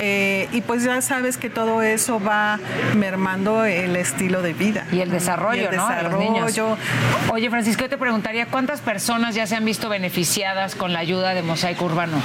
eh, 0.00 0.48
y 0.52 0.60
pues 0.62 0.82
ya 0.84 1.00
sabes 1.00 1.36
que 1.36 1.50
todo 1.50 1.82
eso 1.82 2.20
va 2.20 2.37
mermando 2.96 3.64
el 3.64 3.96
estilo 3.96 4.42
de 4.42 4.52
vida 4.54 4.86
Y 4.92 5.00
el 5.00 5.10
desarrollo, 5.10 5.62
Y 5.62 5.64
el 5.66 5.76
¿no? 5.76 5.88
de 5.88 6.02
los 6.02 6.18
niños. 6.18 6.46
desarrollo. 6.46 6.76
Oye, 7.32 7.50
Francisco, 7.50 7.82
yo 7.82 7.88
te 7.88 7.98
preguntaría, 7.98 8.46
¿cuántas 8.46 8.80
personas 8.80 9.34
ya 9.34 9.46
se 9.46 9.56
han 9.56 9.64
visto 9.64 9.88
beneficiadas 9.88 10.74
con 10.74 10.92
la 10.92 11.00
ayuda 11.00 11.34
de 11.34 11.42
Mosaico 11.42 11.84
Urbano? 11.84 12.16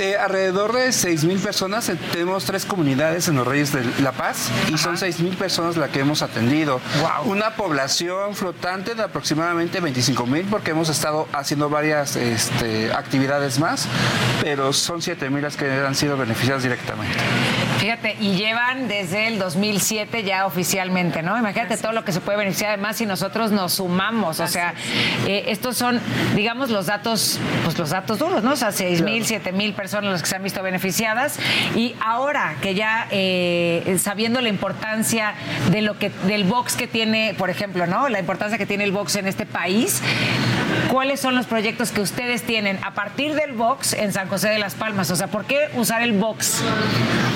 Eh, 0.00 0.16
alrededor 0.16 0.72
de 0.72 0.88
6.000 0.88 1.38
personas, 1.40 1.88
eh, 1.88 1.96
tenemos 2.12 2.44
tres 2.44 2.64
comunidades 2.64 3.28
en 3.28 3.36
los 3.36 3.46
Reyes 3.46 3.72
de 3.72 3.82
La 4.02 4.12
Paz 4.12 4.50
y 4.72 4.78
son 4.78 4.96
6.000 4.96 5.36
personas 5.36 5.76
las 5.76 5.90
que 5.90 6.00
hemos 6.00 6.22
atendido. 6.22 6.80
Una 7.24 7.50
población 7.50 8.34
flotante 8.34 8.94
de 8.94 9.02
aproximadamente 9.02 9.80
25.000 9.82 10.46
porque 10.50 10.70
hemos 10.70 10.88
estado 10.88 11.28
haciendo 11.32 11.68
varias 11.68 12.16
este, 12.16 12.92
actividades 12.92 13.58
más, 13.58 13.86
pero 14.42 14.72
son 14.72 15.00
7.000 15.00 15.40
las 15.40 15.56
que 15.56 15.70
han 15.70 15.94
sido 15.94 16.16
beneficiadas 16.16 16.62
directamente. 16.62 17.16
Fíjate, 17.78 18.16
y 18.20 18.34
llevan 18.36 18.81
desde 18.88 19.28
el 19.28 19.38
2007 19.38 20.22
ya 20.22 20.46
oficialmente, 20.46 21.22
¿no? 21.22 21.38
Imagínate 21.38 21.76
todo 21.76 21.92
lo 21.92 22.04
que 22.04 22.12
se 22.12 22.20
puede 22.20 22.38
beneficiar, 22.38 22.72
además 22.72 22.96
si 22.96 23.06
nosotros 23.06 23.52
nos 23.52 23.74
sumamos, 23.74 24.40
o 24.40 24.46
sea, 24.46 24.74
eh, 25.26 25.44
estos 25.48 25.76
son, 25.76 26.00
digamos, 26.34 26.70
los 26.70 26.86
datos, 26.86 27.38
pues 27.64 27.78
los 27.78 27.90
datos 27.90 28.18
duros, 28.18 28.42
¿no? 28.42 28.52
O 28.52 28.56
sea, 28.56 28.72
6 28.72 29.02
mil, 29.02 29.24
7 29.24 29.52
mil 29.52 29.74
personas 29.74 30.12
las 30.12 30.22
que 30.22 30.28
se 30.28 30.36
han 30.36 30.42
visto 30.42 30.62
beneficiadas, 30.62 31.38
y 31.74 31.94
ahora 32.00 32.56
que 32.60 32.74
ya 32.74 33.06
eh, 33.10 33.96
sabiendo 33.98 34.40
la 34.40 34.48
importancia 34.48 35.34
de 35.70 35.82
lo 35.82 35.98
que, 35.98 36.10
del 36.26 36.44
box 36.44 36.76
que 36.76 36.86
tiene, 36.86 37.34
por 37.36 37.50
ejemplo, 37.50 37.86
¿no? 37.86 38.08
La 38.08 38.20
importancia 38.20 38.58
que 38.58 38.66
tiene 38.66 38.84
el 38.84 38.92
box 38.92 39.16
en 39.16 39.26
este 39.26 39.46
país, 39.46 40.02
¿cuáles 40.90 41.20
son 41.20 41.34
los 41.34 41.46
proyectos 41.46 41.90
que 41.90 42.00
ustedes 42.00 42.42
tienen 42.42 42.78
a 42.84 42.94
partir 42.94 43.34
del 43.34 43.52
box 43.52 43.92
en 43.92 44.12
San 44.12 44.28
José 44.28 44.48
de 44.48 44.58
las 44.58 44.74
Palmas? 44.74 45.10
O 45.10 45.16
sea, 45.16 45.28
¿por 45.28 45.44
qué 45.44 45.68
usar 45.74 46.02
el 46.02 46.12
box? 46.12 46.60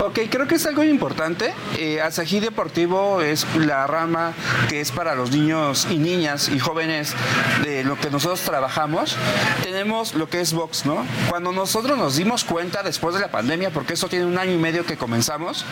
Ok, 0.05 0.21
creo 0.31 0.47
que 0.47 0.57
es 0.57 0.67
algo 0.67 0.85
importante. 0.85 1.53
Eh, 1.79 2.01
Asají 2.01 2.41
Deportivo 2.41 3.21
es 3.21 3.47
la 3.57 3.87
rama 3.87 4.33
que 4.69 4.81
es 4.81 4.93
para 4.93 5.15
los 5.15 5.31
niños 5.31 5.87
y 5.91 5.99
niñas 5.99 6.49
y 6.49 6.59
jóvenes 6.59 7.15
de 7.63 7.85
lo 7.85 7.99
que 7.99 8.11
nosotros 8.11 8.41
trabajamos. 8.41 9.17
Tenemos 9.63 10.15
lo 10.15 10.29
que 10.29 10.41
es 10.41 10.53
box, 10.53 10.87
¿no? 10.87 11.05
Cuando 11.29 11.53
nosotros 11.53 11.99
nos 11.99 12.17
dimos 12.17 12.45
cuenta 12.45 12.83
después 12.83 13.15
de 13.15 13.21
la 13.21 13.29
pandemia, 13.29 13.71
porque 13.71 13.95
eso 13.95 14.09
tiene 14.09 14.27
un 14.27 14.39
año 14.39 14.53
y 14.53 14.59
medio 14.59 14.87
que 14.87 14.97
comenzamos, 14.97 15.65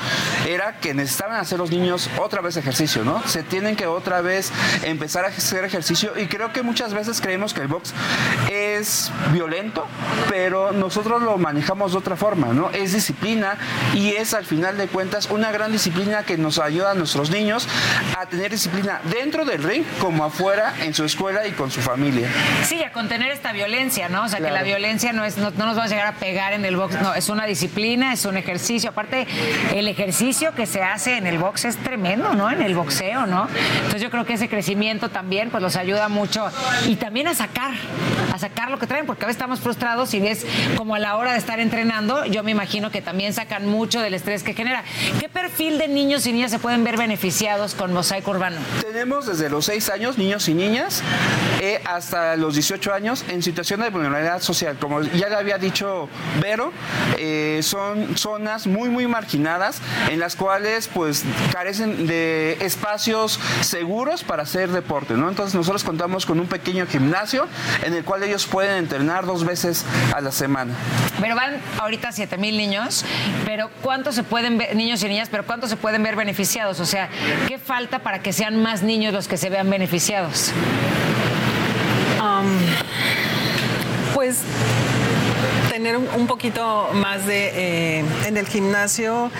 era 0.47 0.78
que 0.81 0.94
necesitaban 0.94 1.36
hacer 1.36 1.59
los 1.59 1.70
niños 1.70 2.10
otra 2.18 2.41
vez 2.41 2.57
ejercicio, 2.57 3.05
¿no? 3.05 3.23
Se 3.26 3.43
tienen 3.43 3.76
que 3.76 3.86
otra 3.86 4.20
vez 4.20 4.52
empezar 4.83 5.25
a 5.25 5.28
hacer 5.28 5.65
ejercicio 5.65 6.12
y 6.17 6.26
creo 6.26 6.52
que 6.52 6.62
muchas 6.62 6.93
veces 6.93 7.20
creemos 7.20 7.53
que 7.55 7.62
el 7.62 7.68
box 7.68 7.94
es 8.50 9.10
violento, 9.33 9.86
pero 10.28 10.73
nosotros 10.73 11.23
lo 11.23 11.39
manejamos 11.39 11.92
de 11.92 11.99
otra 11.99 12.16
forma, 12.16 12.49
¿no? 12.49 12.70
Es 12.70 12.92
disciplina 12.92 13.57
y 13.94 14.10
es 14.10 14.34
al 14.34 14.44
final 14.44 14.76
de 14.76 14.89
cuentas 14.89 15.28
una 15.31 15.50
gran 15.52 15.73
disciplina 15.73 16.24
que 16.24 16.36
nos 16.36 16.58
ayuda 16.58 16.91
a 16.91 16.94
nuestros 16.94 17.31
niños 17.31 17.66
a 18.18 18.26
tener 18.26 18.50
disciplina 18.50 19.00
dentro 19.10 19.44
del 19.44 19.62
ring 19.62 19.84
como 20.00 20.24
afuera 20.24 20.74
en 20.81 20.94
su 20.94 21.05
escuela 21.05 21.47
y 21.47 21.52
con 21.52 21.70
su 21.70 21.81
familia. 21.81 22.28
Sí, 22.65 22.83
a 22.83 22.92
contener 22.92 23.31
esta 23.31 23.52
violencia, 23.52 24.08
¿no? 24.08 24.24
O 24.24 24.28
sea, 24.28 24.41
que 24.41 24.50
la 24.50 24.62
violencia 24.62 25.12
no 25.12 25.24
es, 25.24 25.36
no, 25.36 25.50
no 25.50 25.66
nos 25.66 25.78
va 25.78 25.84
a 25.84 25.89
llegar 25.89 26.07
a 26.07 26.15
pegar 26.15 26.52
en 26.52 26.65
el 26.65 26.76
box, 26.76 27.00
no, 27.00 27.15
es 27.15 27.28
una 27.28 27.47
disciplina, 27.47 28.12
es 28.12 28.24
un 28.24 28.36
ejercicio. 28.36 28.91
Aparte, 28.91 29.26
el 29.74 29.89
ejercicio 29.89 30.55
que 30.55 30.66
se 30.66 30.83
hace 30.83 31.16
en 31.16 31.26
el 31.26 31.39
box 31.39 31.65
es 31.65 31.76
tremendo, 31.76 32.34
¿no? 32.34 32.50
En 32.50 32.62
el 32.62 32.74
boxeo, 32.74 33.26
¿no? 33.26 33.49
Entonces 33.76 34.02
yo 34.02 34.10
creo 34.10 34.24
que 34.24 34.34
ese 34.34 34.49
crecimiento 34.49 35.08
también, 35.10 35.50
pues 35.50 35.62
los 35.62 35.76
ayuda 35.76 36.08
mucho. 36.08 36.50
Y 36.86 36.97
también 36.97 37.28
a 37.28 37.34
sacar, 37.47 37.73
a 38.32 38.39
sacar 38.39 38.70
lo 38.70 38.78
que 38.78 38.86
traen, 38.86 39.05
porque 39.05 39.24
a 39.24 39.26
veces 39.26 39.36
estamos 39.36 39.60
frustrados 39.60 40.14
y 40.14 40.20
ves 40.20 40.47
como 40.76 40.94
a 40.94 40.98
la 40.98 41.16
hora 41.16 41.32
de 41.32 41.39
estar 41.39 41.60
entrenando, 41.60 42.24
yo 42.24 42.42
me 42.42 42.50
imagino 42.50 42.90
que 42.90 43.02
también 43.02 43.34
sacan 43.34 43.66
mucho 43.66 44.00
del 44.00 44.14
estrés 44.14 44.42
que 44.42 44.55
genera. 44.55 44.82
¿Qué 45.20 45.28
perfil 45.28 45.76
de 45.78 45.89
niños 45.89 46.26
y 46.26 46.32
niñas 46.32 46.50
se 46.50 46.58
pueden 46.58 46.84
ver 46.84 46.97
beneficiados 46.97 47.74
con 47.74 47.92
Mosaico 47.92 48.31
Urbano? 48.31 48.56
Tenemos 48.81 49.26
desde 49.26 49.50
los 49.50 49.66
6 49.66 49.90
años, 49.90 50.16
niños 50.16 50.48
y 50.48 50.55
niñas, 50.55 51.02
eh, 51.60 51.82
hasta 51.84 52.36
los 52.36 52.55
18 52.55 52.94
años 52.94 53.24
en 53.28 53.42
situación 53.42 53.81
de 53.81 53.90
vulnerabilidad 53.90 54.40
social. 54.40 54.78
Como 54.78 55.02
ya 55.02 55.28
le 55.28 55.36
había 55.36 55.58
dicho 55.58 56.08
Vero, 56.40 56.73
eh, 57.18 57.60
son 57.62 58.16
zonas 58.16 58.66
muy, 58.66 58.89
muy 58.89 59.06
marginadas 59.06 59.81
en 60.10 60.18
las 60.18 60.34
cuales 60.34 60.89
pues 60.89 61.24
carecen 61.52 62.06
de 62.06 62.56
espacios 62.60 63.39
seguros 63.60 64.24
para 64.24 64.44
hacer 64.44 64.70
deporte. 64.70 65.12
Entonces 65.14 65.55
nosotros 65.55 65.84
contamos 65.84 66.24
con 66.24 66.40
un 66.40 66.47
pequeño 66.47 66.86
gimnasio 66.86 67.34
en 67.83 67.95
el 67.95 68.05
cual 68.05 68.23
ellos 68.23 68.47
pueden 68.47 68.77
entrenar 68.77 69.27
dos 69.27 69.45
veces 69.45 69.85
a 70.15 70.21
la 70.21 70.33
semana. 70.33 70.75
Pero 71.21 71.35
van 71.35 71.61
ahorita 71.79 72.13
7 72.13 72.37
mil 72.39 72.57
niños, 72.57 73.05
pero 73.45 73.71
¿cuántos 73.83 74.15
se 74.15 74.23
pueden 74.23 74.59
ver, 74.59 74.75
niños 74.77 75.03
y 75.03 75.09
niñas, 75.09 75.29
pero 75.31 75.45
cuántos 75.45 75.71
se 75.71 75.77
pueden 75.77 76.03
ver 76.03 76.17
beneficiados? 76.17 76.81
O 76.81 76.87
sea, 76.87 77.09
¿qué 77.49 77.59
falta 77.59 78.01
para 78.01 78.21
que 78.21 78.33
sean 78.33 78.63
más 78.63 78.83
niños 78.83 79.13
los 79.13 79.29
que 79.29 79.37
se 79.37 79.51
vean 79.51 79.71
beneficiados? 79.71 80.53
Am, 82.21 82.59
pues 84.15 84.43
tener 85.85 85.99
un, 85.99 86.27
poquito 86.27 86.89
más 86.95 87.27
de 87.27 87.99
eh, 87.99 88.05
en 88.25 88.39
el 88.39 88.47
gimnasio 88.49 89.31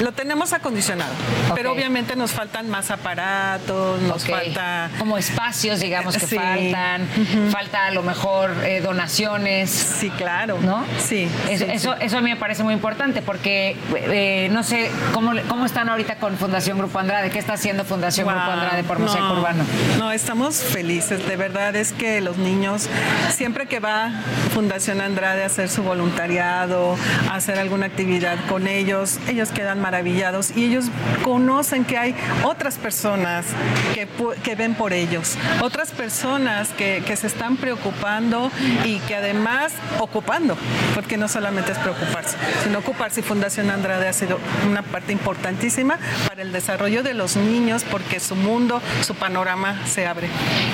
lo 0.00 0.12
tenemos 0.12 0.52
acondicionado 0.52 1.12
pero 1.56 1.72
obviamente 1.72 2.14
nos 2.14 2.30
faltan 2.30 2.70
más 2.70 2.92
aparatos 2.92 4.00
nos 4.02 4.24
falta 4.24 4.90
Como 4.98 5.18
espacios, 5.18 5.80
digamos, 5.80 6.16
que 6.16 6.26
Sí. 6.26 6.36
faltan, 6.36 7.08
falta 7.50 7.86
a 7.86 7.90
lo 7.90 8.02
mejor 8.02 8.52
eh, 8.64 8.80
donaciones. 8.80 9.70
Sí, 9.70 10.10
claro. 10.10 10.58
¿No? 10.62 10.84
Sí. 10.98 11.28
Eso, 11.48 11.64
sí, 11.64 11.70
eso, 11.72 11.94
sí. 11.98 12.04
eso 12.06 12.18
a 12.18 12.20
mí 12.20 12.30
me 12.30 12.36
parece 12.36 12.62
muy 12.62 12.74
importante 12.74 13.22
porque 13.22 13.76
eh, 13.96 14.48
no 14.52 14.62
sé 14.62 14.90
cómo, 15.12 15.32
cómo 15.48 15.66
están 15.66 15.88
ahorita 15.88 16.16
con 16.16 16.36
Fundación 16.36 16.78
Grupo 16.78 16.98
Andrade. 16.98 17.30
¿Qué 17.30 17.38
está 17.38 17.54
haciendo 17.54 17.84
Fundación 17.84 18.28
Grupo. 18.28 18.40
Andrade 18.42 18.84
por 18.84 19.00
No, 19.00 19.06
Mosaico 19.06 19.32
Urbano? 19.32 19.64
No, 19.98 20.12
estamos 20.12 20.56
felices. 20.56 21.26
De 21.26 21.36
verdad 21.36 21.74
es 21.74 21.92
que 21.92 22.20
los 22.20 22.36
niños, 22.36 22.88
siempre 23.30 23.66
que 23.66 23.80
va 23.80 24.10
Fundación 24.54 25.00
Andrade 25.00 25.42
a 25.42 25.46
hacer 25.46 25.68
su 25.68 25.79
voluntariado, 25.82 26.96
hacer 27.30 27.58
alguna 27.58 27.86
actividad 27.86 28.36
con 28.48 28.66
ellos, 28.66 29.18
ellos 29.28 29.50
quedan 29.50 29.80
maravillados 29.80 30.56
y 30.56 30.64
ellos 30.64 30.86
conocen 31.24 31.84
que 31.84 31.98
hay 31.98 32.14
otras 32.44 32.76
personas 32.76 33.46
que, 33.94 34.06
que 34.42 34.54
ven 34.54 34.74
por 34.74 34.92
ellos, 34.92 35.36
otras 35.62 35.90
personas 35.90 36.68
que, 36.70 37.02
que 37.06 37.16
se 37.16 37.26
están 37.26 37.56
preocupando 37.56 38.50
y 38.84 38.98
que 39.00 39.16
además 39.16 39.72
ocupando, 39.98 40.56
porque 40.94 41.16
no 41.16 41.28
solamente 41.28 41.72
es 41.72 41.78
preocuparse, 41.78 42.36
sino 42.64 42.78
ocuparse. 42.78 43.22
Fundación 43.22 43.70
Andrade 43.70 44.08
ha 44.08 44.12
sido 44.12 44.38
una 44.68 44.82
parte 44.82 45.12
importantísima 45.12 45.98
para 46.28 46.42
el 46.42 46.52
desarrollo 46.52 47.02
de 47.02 47.14
los 47.14 47.36
niños 47.36 47.84
porque 47.90 48.20
su 48.20 48.34
mundo, 48.34 48.80
su 49.02 49.14
panorama 49.14 49.80
se 49.86 50.06
abre. 50.06 50.28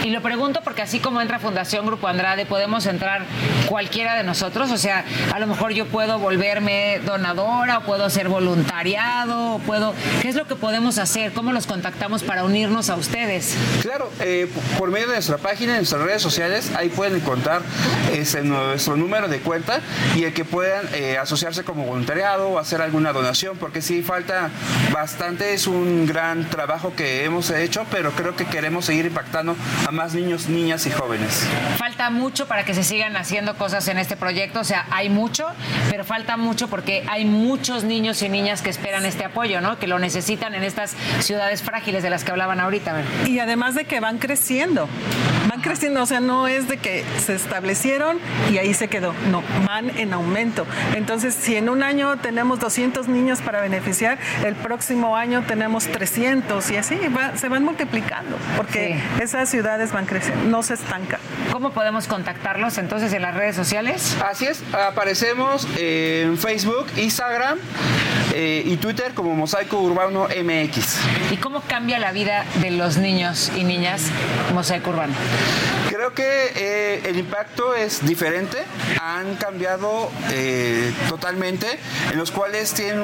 Y 0.05 0.11
lo 0.11 0.23
pregunto 0.23 0.61
porque 0.63 0.83
así 0.83 1.01
como 1.01 1.21
entra 1.21 1.39
Fundación 1.39 1.87
Grupo 1.87 2.09
Andrade, 2.09 2.47
podemos 2.47 2.87
entrar 2.87 3.25
cualquiera 3.69 4.15
de 4.15 4.23
nosotros. 4.23 4.71
O 4.71 4.79
sea, 4.79 4.96
a 5.33 5.39
lo 5.39 5.47
mejor 5.47 5.73
yo 5.73 5.87
puedo 5.87 6.19
volverme 6.19 7.01
donadora, 7.05 7.79
o 7.79 7.83
puedo 7.83 8.05
hacer 8.05 8.29
voluntariado, 8.29 9.57
o 9.57 9.59
puedo. 9.59 9.95
¿Qué 10.23 10.29
es 10.29 10.35
lo 10.35 10.47
que 10.47 10.57
podemos 10.57 10.99
hacer? 10.99 11.33
¿Cómo 11.33 11.53
los 11.53 11.67
contactamos 11.67 12.23
para 12.23 12.45
unirnos 12.45 12.91
a 12.91 12.97
ustedes? 12.97 13.57
Claro, 13.83 14.11
eh, 14.21 14.49
por 14.79 14.91
medio 14.91 15.09
de 15.09 15.15
nuestra 15.15 15.39
página, 15.39 15.73
de 15.73 15.79
nuestras 15.79 16.03
redes 16.03 16.23
sociales, 16.23 16.73
ahí 16.77 16.89
pueden 16.89 17.17
encontrar 17.17 17.63
ese, 18.13 18.43
nuestro 18.43 18.97
número 18.97 19.29
de 19.29 19.39
cuenta 19.41 19.81
y 20.15 20.25
el 20.25 20.33
que 20.33 20.45
puedan 20.45 20.89
eh, 20.93 21.19
asociarse 21.19 21.65
como 21.65 21.85
voluntariado 21.85 22.49
o 22.49 22.59
hacer 22.59 22.81
alguna 22.83 23.13
donación, 23.13 23.57
porque 23.59 23.83
sí 23.83 24.03
falta 24.03 24.51
bastante, 24.93 25.55
es 25.55 25.67
un 25.67 26.07
gran 26.07 26.49
trabajo 26.49 26.95
que 26.95 27.25
hemos 27.25 27.51
hecho, 27.51 27.87
pero 27.91 28.13
creo 28.13 28.37
que 28.37 28.45
queremos 28.47 28.85
seguir 28.85 29.07
impactando 29.07 29.57
a 29.87 29.91
más 29.91 30.15
niños, 30.15 30.49
niñas 30.49 30.87
y 30.87 30.91
jóvenes. 30.91 31.47
Falta 31.79 32.11
mucho 32.11 32.47
para 32.47 32.65
que 32.65 32.75
se 32.75 32.85
sigan 32.85 33.17
haciendo 33.17 33.57
cosas 33.57 33.87
en 33.89 33.99
este 33.99 34.17
proyecto, 34.17 34.61
o 34.61 34.65
sea, 34.65 34.86
hay 34.91 35.09
mucho, 35.09 35.47
pero 35.91 36.05
falta 36.05 36.37
mucho 36.37 36.69
porque 36.69 37.05
hay 37.09 37.25
muchos 37.25 37.85
niños 37.85 38.23
y 38.23 38.29
niñas 38.29 38.63
que 38.63 38.71
esperan 38.71 39.05
este 39.05 39.25
apoyo, 39.25 39.61
¿no? 39.61 39.79
Que 39.79 39.87
lo 39.87 39.99
necesitan 39.99 40.55
en 40.55 40.63
estas 40.63 40.97
ciudades 41.21 41.63
frágiles 41.63 42.03
de 42.03 42.11
las 42.11 42.25
que 42.25 42.31
hablaban 42.31 42.61
ahorita. 42.61 43.03
Y 43.27 43.39
además 43.39 43.75
de 43.75 43.85
que 43.85 44.01
van 44.01 44.19
creciendo, 44.19 44.89
van 45.49 45.57
van 45.57 45.63
creciendo, 45.63 46.03
o 46.03 46.07
sea, 46.07 46.21
no 46.21 46.47
es 46.49 46.69
de 46.69 46.77
que 46.77 47.03
se 47.25 47.35
establecieron 47.35 48.19
y 48.51 48.59
ahí 48.59 48.75
se 48.75 48.89
quedó, 48.89 49.15
no, 49.31 49.43
van 49.67 49.89
en 49.99 50.13
aumento. 50.13 50.67
Entonces, 50.95 51.35
si 51.35 51.57
en 51.57 51.71
un 51.71 51.83
año 51.83 52.19
tenemos 52.19 52.61
200 52.61 53.09
niños 53.09 53.41
para 53.41 53.63
beneficiar, 53.63 54.19
el 54.45 54.55
próximo 54.55 55.17
año 55.17 55.45
tenemos 55.47 55.87
300 55.87 56.71
y 56.71 56.77
así 56.77 56.99
se 57.37 57.49
van 57.49 57.65
multiplicando, 57.65 58.37
porque 58.55 59.01
esas 59.19 59.49
ciudades 59.49 59.93
van 59.93 60.05
creciendo, 60.05 60.45
no 60.45 60.63
se 60.63 60.75
estancan. 60.75 61.21
¿Cómo 61.53 61.71
podemos 61.71 62.07
contactarlos 62.07 62.77
entonces 62.77 63.15
en 63.15 63.23
las 63.23 63.35
redes 63.35 63.57
sociales? 63.57 64.15
Así 64.29 64.45
es, 64.45 64.63
aparecemos 64.73 65.67
en 65.77 66.39
Facebook, 66.39 66.87
Instagram 66.97 67.59
eh, 68.35 68.63
y 68.67 68.77
Twitter 68.77 69.15
como 69.15 69.35
Mosaico 69.35 69.81
Urbano 69.81 70.25
MX. 70.29 70.99
¿Y 71.31 71.37
cómo 71.39 71.63
cambia 71.63 71.99
la 71.99 72.13
vida 72.13 72.45
de 72.61 72.71
los 72.71 72.99
niños 72.99 73.51
y 73.57 73.65
niñas 73.65 74.03
Mosaico 74.53 74.91
Urbano? 74.91 75.15
Creo 75.89 76.13
que 76.13 76.53
eh, 76.55 77.03
el 77.05 77.19
impacto 77.19 77.75
es 77.75 78.05
diferente. 78.05 78.59
Han 79.01 79.37
cambiado 79.37 80.11
eh, 80.31 80.93
totalmente, 81.09 81.79
en 82.13 82.19
los 82.19 82.31
cuales 82.31 82.75
tienen 82.75 83.01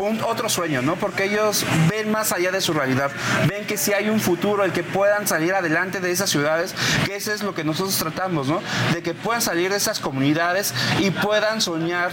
un, 0.00 0.20
otro 0.22 0.48
sueño, 0.48 0.82
¿no? 0.82 0.96
Porque 0.96 1.24
ellos 1.24 1.64
ven 1.88 2.10
más 2.10 2.32
allá 2.32 2.52
de 2.52 2.60
su 2.60 2.72
realidad. 2.72 3.10
Ven 3.48 3.66
que 3.66 3.76
si 3.76 3.92
hay 3.92 4.08
un 4.08 4.20
futuro, 4.20 4.64
el 4.64 4.72
que 4.72 4.82
puedan 4.82 5.26
salir 5.26 5.54
adelante 5.54 6.00
de 6.00 6.10
esas 6.12 6.30
ciudades, 6.30 6.74
que 7.04 7.16
eso 7.16 7.32
es 7.32 7.42
lo 7.42 7.54
que 7.54 7.64
nosotros 7.64 7.96
tratamos, 7.98 8.46
¿no? 8.48 8.62
De 8.92 9.02
que 9.02 9.14
puedan 9.14 9.42
salir 9.42 9.70
de 9.70 9.76
esas 9.76 9.98
comunidades 9.98 10.65
y 11.00 11.10
puedan 11.10 11.60
soñar 11.60 12.10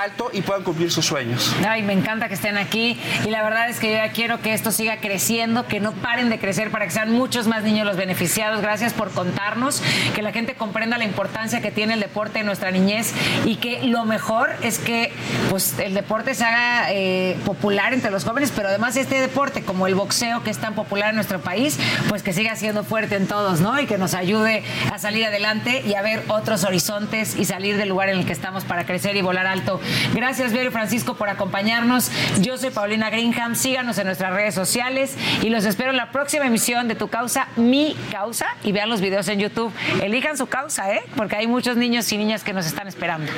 alto 0.00 0.30
y 0.32 0.42
puedan 0.42 0.62
cumplir 0.62 0.90
sus 0.90 1.06
sueños. 1.06 1.54
Ay, 1.66 1.82
me 1.82 1.92
encanta 1.92 2.28
que 2.28 2.34
estén 2.34 2.56
aquí 2.56 2.98
y 3.24 3.30
la 3.30 3.42
verdad 3.42 3.68
es 3.68 3.78
que 3.78 3.90
yo 3.90 3.96
ya 3.96 4.12
quiero 4.12 4.40
que 4.40 4.54
esto 4.54 4.72
siga 4.72 4.98
creciendo, 4.98 5.66
que 5.66 5.80
no 5.80 5.92
paren 5.92 6.30
de 6.30 6.38
crecer 6.38 6.70
para 6.70 6.86
que 6.86 6.92
sean 6.92 7.12
muchos 7.12 7.46
más 7.46 7.62
niños 7.64 7.86
los 7.86 7.96
beneficiados. 7.96 8.62
Gracias 8.62 8.92
por 8.92 9.10
contarnos, 9.10 9.82
que 10.14 10.22
la 10.22 10.32
gente 10.32 10.54
comprenda 10.54 10.96
la 10.98 11.04
importancia 11.04 11.60
que 11.60 11.70
tiene 11.70 11.94
el 11.94 12.00
deporte 12.00 12.40
en 12.40 12.46
nuestra 12.46 12.70
niñez 12.70 13.12
y 13.44 13.56
que 13.56 13.82
lo 13.84 14.04
mejor 14.04 14.50
es 14.62 14.78
que 14.78 15.12
pues 15.50 15.78
el 15.78 15.94
deporte 15.94 16.34
se 16.34 16.44
haga 16.44 16.92
eh, 16.92 17.36
popular 17.44 17.92
entre 17.92 18.10
los 18.10 18.24
jóvenes, 18.24 18.52
pero 18.54 18.68
además 18.68 18.96
este 18.96 19.20
deporte 19.20 19.62
como 19.62 19.86
el 19.86 19.94
boxeo 19.94 20.42
que 20.42 20.50
es 20.50 20.58
tan 20.58 20.74
popular 20.74 21.10
en 21.10 21.16
nuestro 21.16 21.40
país, 21.40 21.78
pues 22.08 22.22
que 22.22 22.32
siga 22.32 22.56
siendo 22.56 22.84
fuerte 22.84 23.16
en 23.16 23.26
todos, 23.26 23.60
¿no? 23.60 23.78
Y 23.80 23.86
que 23.86 23.98
nos 23.98 24.14
ayude 24.14 24.62
a 24.92 24.98
salir 24.98 25.24
adelante 25.26 25.82
y 25.86 25.94
a 25.94 26.02
ver 26.02 26.22
otros 26.28 26.64
horizontes 26.64 27.36
y 27.36 27.44
salir 27.44 27.59
del 27.60 27.88
lugar 27.88 28.08
en 28.08 28.18
el 28.18 28.26
que 28.26 28.32
estamos 28.32 28.64
para 28.64 28.86
crecer 28.86 29.16
y 29.16 29.22
volar 29.22 29.46
alto. 29.46 29.80
Gracias, 30.14 30.52
Vero 30.52 30.70
y 30.70 30.72
Francisco, 30.72 31.14
por 31.14 31.28
acompañarnos. 31.28 32.10
Yo 32.40 32.56
soy 32.56 32.70
Paulina 32.70 33.10
Greenham. 33.10 33.54
Síganos 33.54 33.98
en 33.98 34.06
nuestras 34.06 34.32
redes 34.32 34.54
sociales 34.54 35.16
y 35.42 35.50
los 35.50 35.64
espero 35.64 35.90
en 35.90 35.96
la 35.96 36.10
próxima 36.10 36.46
emisión 36.46 36.88
de 36.88 36.94
Tu 36.94 37.08
Causa, 37.08 37.48
Mi 37.56 37.96
Causa. 38.10 38.46
Y 38.64 38.72
vean 38.72 38.88
los 38.88 39.00
videos 39.00 39.28
en 39.28 39.38
YouTube. 39.38 39.72
Elijan 40.02 40.36
su 40.36 40.46
causa, 40.46 40.92
¿eh? 40.94 41.02
Porque 41.16 41.36
hay 41.36 41.46
muchos 41.46 41.76
niños 41.76 42.10
y 42.12 42.18
niñas 42.18 42.42
que 42.42 42.52
nos 42.52 42.66
están 42.66 42.88
esperando. 42.88 43.30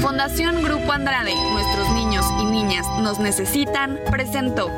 Fundación 0.00 0.62
Grupo 0.62 0.92
Andrade, 0.92 1.34
nuestros 1.52 1.90
niños 1.92 2.24
y 2.40 2.44
niñas 2.44 2.86
nos 3.00 3.18
necesitan, 3.18 3.98
presentó. 4.10 4.70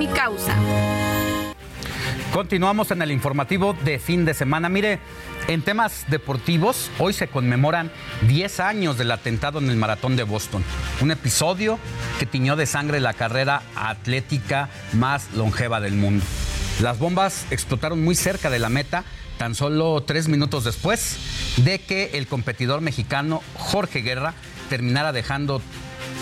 Mi 0.00 0.06
causa. 0.06 0.56
Continuamos 2.32 2.90
en 2.90 3.02
el 3.02 3.10
informativo 3.10 3.76
de 3.84 3.98
fin 3.98 4.24
de 4.24 4.32
semana. 4.32 4.70
Mire, 4.70 4.98
en 5.46 5.60
temas 5.60 6.06
deportivos, 6.08 6.90
hoy 6.98 7.12
se 7.12 7.28
conmemoran 7.28 7.92
10 8.26 8.60
años 8.60 8.96
del 8.96 9.10
atentado 9.10 9.58
en 9.58 9.68
el 9.68 9.76
maratón 9.76 10.16
de 10.16 10.22
Boston. 10.22 10.64
Un 11.02 11.10
episodio 11.10 11.78
que 12.18 12.24
tiñó 12.24 12.56
de 12.56 12.64
sangre 12.64 12.98
la 12.98 13.12
carrera 13.12 13.60
atlética 13.76 14.70
más 14.94 15.34
longeva 15.34 15.82
del 15.82 15.96
mundo. 15.96 16.24
Las 16.80 16.98
bombas 16.98 17.44
explotaron 17.50 18.02
muy 18.02 18.14
cerca 18.14 18.48
de 18.48 18.58
la 18.58 18.70
meta, 18.70 19.04
tan 19.36 19.54
solo 19.54 20.02
tres 20.02 20.28
minutos 20.28 20.64
después 20.64 21.18
de 21.58 21.78
que 21.78 22.12
el 22.14 22.26
competidor 22.26 22.80
mexicano 22.80 23.42
Jorge 23.54 24.00
Guerra 24.00 24.32
terminara 24.70 25.12
dejando 25.12 25.60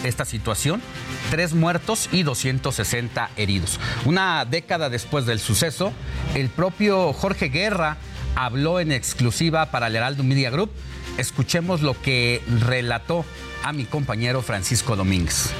esta 0.04 0.24
situación, 0.24 0.82
tres 1.30 1.54
muertos 1.54 2.08
y 2.12 2.22
260 2.22 3.30
heridos. 3.36 3.80
Una 4.04 4.44
década 4.44 4.90
después 4.90 5.26
del 5.26 5.40
suceso, 5.40 5.92
el 6.34 6.48
propio 6.48 7.12
Jorge 7.12 7.48
Guerra 7.48 7.96
habló 8.34 8.80
en 8.80 8.92
exclusiva 8.92 9.70
para 9.70 9.88
el 9.88 9.96
Heraldo 9.96 10.22
Media 10.22 10.50
Group. 10.50 10.70
Escuchemos 11.16 11.82
lo 11.82 12.00
que 12.00 12.42
relató 12.66 13.24
a 13.64 13.72
mi 13.72 13.84
compañero 13.84 14.42
Francisco 14.42 14.94
Domínguez. 14.94 15.50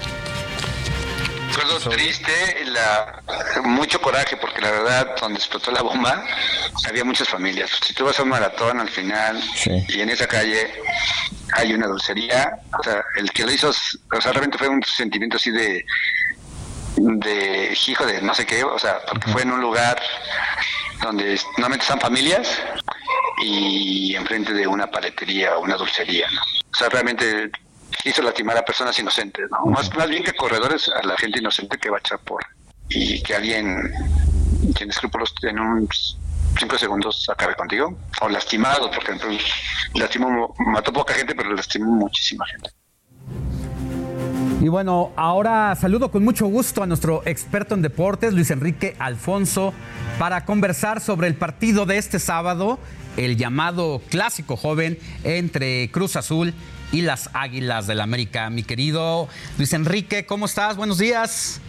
Recuerdo 1.59 1.91
triste, 1.91 2.33
la, 2.67 3.21
mucho 3.65 4.01
coraje, 4.01 4.37
porque 4.37 4.61
la 4.61 4.71
verdad, 4.71 5.17
donde 5.21 5.41
explotó 5.41 5.73
la 5.73 5.83
bomba, 5.83 6.25
había 6.89 7.03
muchas 7.03 7.29
familias. 7.29 7.73
Si 7.85 7.93
tú 7.95 8.05
vas 8.05 8.17
a 8.21 8.23
un 8.23 8.29
maratón 8.29 8.79
al 8.79 8.89
final 8.89 9.43
y 9.89 10.01
en 10.01 10.09
esa 10.09 10.29
calle 10.29 10.71
hay 11.55 11.75
una 11.75 11.89
dulcería, 11.89 12.61
o 12.79 12.83
sea, 12.85 13.03
el 13.17 13.33
que 13.33 13.45
lo 13.45 13.51
hizo, 13.51 13.71
o 13.71 14.21
sea, 14.21 14.31
realmente 14.31 14.57
fue 14.57 14.69
un 14.69 14.81
sentimiento 14.85 15.37
así 15.37 15.51
de, 15.51 15.85
de 16.97 17.79
hijo 17.89 18.07
de 18.07 18.23
no 18.23 18.35
sé 18.35 18.47
qué, 18.47 18.63
o 18.63 18.79
sea, 18.79 19.01
porque 19.09 19.33
fue 19.33 19.43
en 19.43 19.51
un 19.51 19.61
lugar 19.61 20.01
donde 21.03 21.41
normalmente 21.57 21.83
están 21.83 22.01
familias 22.01 22.57
y 23.43 24.15
enfrente 24.15 24.53
de 24.53 24.65
una 24.65 24.87
paletería 24.89 25.57
o 25.57 25.63
una 25.63 25.75
dulcería, 25.75 26.29
¿no? 26.31 26.41
O 26.41 26.77
sea, 26.77 26.89
realmente 26.89 27.51
hizo 28.05 28.23
lastimar 28.23 28.57
a 28.57 28.65
personas 28.65 28.99
inocentes, 28.99 29.47
¿no? 29.51 29.71
Más, 29.71 29.95
más 29.97 30.09
bien 30.09 30.25
que 30.25 30.33
corredores, 30.33 30.89
a 30.89 31.07
la 31.07 31.17
gente 31.17 31.39
inocente 31.39 31.79
que 31.79 31.91
va 31.91 31.97
a 31.97 32.01
echar 32.01 32.19
por 32.21 32.43
y 32.89 33.23
que 33.23 33.35
alguien 33.35 33.93
tiene 34.75 34.93
escrúpulos 34.93 35.35
en 35.43 35.59
un 35.59 35.89
cinco 36.59 36.79
segundos 36.79 37.27
acabe 37.29 37.55
contigo 37.55 37.97
o 38.21 38.29
lastimado, 38.29 38.91
porque 38.91 39.13
pues, 39.15 39.43
lastimó, 39.95 40.55
mató 40.59 40.93
poca 40.93 41.15
gente, 41.15 41.35
pero 41.35 41.53
lastimó 41.55 41.93
muchísima 41.93 42.45
gente. 42.47 42.71
Y 44.61 44.67
bueno, 44.67 45.13
ahora 45.15 45.77
saludo 45.77 46.11
con 46.11 46.25
mucho 46.25 46.47
gusto 46.47 46.83
a 46.83 46.87
nuestro 46.87 47.23
experto 47.27 47.75
en 47.75 47.83
deportes, 47.83 48.35
Luis 48.35 48.51
Enrique 48.51 48.97
Alfonso, 48.99 49.73
para 50.19 50.45
conversar 50.45 51.01
sobre 51.01 51.29
el 51.29 51.37
partido 51.37 51.87
de 51.87 51.99
este 51.99 52.19
sábado, 52.19 52.81
el 53.17 53.37
llamado 53.37 54.03
clásico 54.11 54.57
joven 54.57 54.99
entre 55.23 55.91
Cruz 55.93 56.17
Azul 56.17 56.55
y 56.93 57.03
las 57.03 57.31
Águilas 57.35 57.87
del 57.87 57.99
la 57.99 58.05
América. 58.05 58.51
Mi 58.51 58.63
querido 58.63 59.29
Luis 59.57 59.73
Enrique, 59.73 60.27
¿cómo 60.27 60.47
estás? 60.47 60.77
Buenos 60.77 60.99
días. 60.99 61.61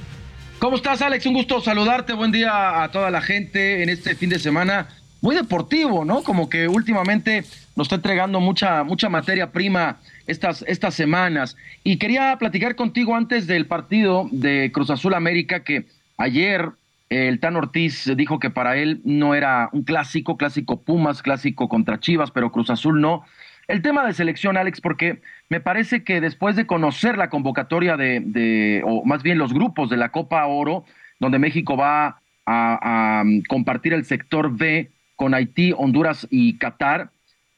¿Cómo 0.59 0.75
estás, 0.75 1.01
Alex? 1.01 1.25
Un 1.25 1.33
gusto 1.33 1.61
saludarte. 1.61 2.13
Buen 2.13 2.31
día 2.31 2.83
a 2.83 2.91
toda 2.91 3.09
la 3.11 3.21
gente 3.21 3.83
en 3.83 3.89
este 3.89 4.15
fin 4.15 4.29
de 4.29 4.39
semana. 4.39 4.89
Muy 5.21 5.35
deportivo, 5.35 6.05
¿no? 6.05 6.23
Como 6.23 6.49
que 6.49 6.67
últimamente 6.67 7.43
nos 7.75 7.85
está 7.85 7.95
entregando 7.95 8.39
mucha, 8.39 8.83
mucha 8.83 9.09
materia 9.09 9.51
prima 9.51 9.97
estas, 10.27 10.63
estas 10.67 10.93
semanas. 10.95 11.55
Y 11.83 11.97
quería 11.97 12.35
platicar 12.37 12.75
contigo 12.75 13.15
antes 13.15 13.47
del 13.47 13.65
partido 13.65 14.27
de 14.31 14.71
Cruz 14.73 14.89
Azul 14.89 15.13
América, 15.13 15.63
que 15.63 15.85
ayer 16.17 16.69
el 17.09 17.39
Tan 17.39 17.55
Ortiz 17.55 18.09
dijo 18.15 18.39
que 18.39 18.49
para 18.49 18.77
él 18.77 19.01
no 19.03 19.33
era 19.33 19.69
un 19.71 19.83
clásico, 19.83 20.37
clásico 20.37 20.81
Pumas, 20.81 21.21
clásico 21.21 21.67
contra 21.67 21.99
Chivas, 21.99 22.31
pero 22.31 22.51
Cruz 22.51 22.69
Azul 22.69 23.01
no. 23.01 23.23
El 23.69 23.83
tema 23.83 24.03
de 24.03 24.13
selección, 24.13 24.57
Alex, 24.57 24.81
porque 24.81 25.21
me 25.47 25.59
parece 25.59 26.03
que 26.03 26.21
después 26.21 26.55
de 26.55 26.65
conocer 26.65 27.19
la 27.19 27.29
convocatoria 27.29 27.97
de, 27.97 28.81
o 28.83 29.05
más 29.05 29.21
bien 29.21 29.37
los 29.37 29.53
grupos 29.53 29.91
de 29.91 29.97
la 29.97 30.09
Copa 30.09 30.43
Oro, 30.47 30.85
donde 31.19 31.37
México 31.37 31.77
va 31.77 32.19
a, 32.47 33.23
compartir 33.47 33.93
el 33.93 34.05
sector 34.05 34.57
B 34.57 34.89
con 35.15 35.35
Haití, 35.35 35.71
Honduras 35.77 36.27
y 36.31 36.57
Qatar, 36.57 37.11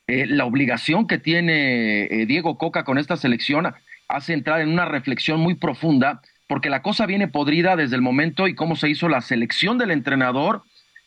eh, 0.07 0.25
la 0.27 0.43
obligación 0.43 1.07
que 1.07 1.17
tiene 1.17 2.03
eh, 2.03 2.25
Diego 2.25 2.57
Coca 2.57 2.83
con 2.83 2.97
esta 2.97 3.15
selección 3.15 3.73
hace 4.09 4.33
entrar 4.33 4.59
en 4.59 4.67
una 4.67 4.83
reflexión 4.83 5.39
muy 5.39 5.53
profunda, 5.53 6.21
porque 6.49 6.69
la 6.69 6.81
cosa 6.81 7.05
viene 7.05 7.29
podrida 7.29 7.77
desde 7.77 7.95
el 7.95 8.01
momento 8.01 8.49
y 8.49 8.53
cómo 8.53 8.75
se 8.75 8.89
hizo 8.89 9.07
la 9.07 9.21
selección 9.21 9.77
del 9.77 9.91
entrenador 9.91 10.63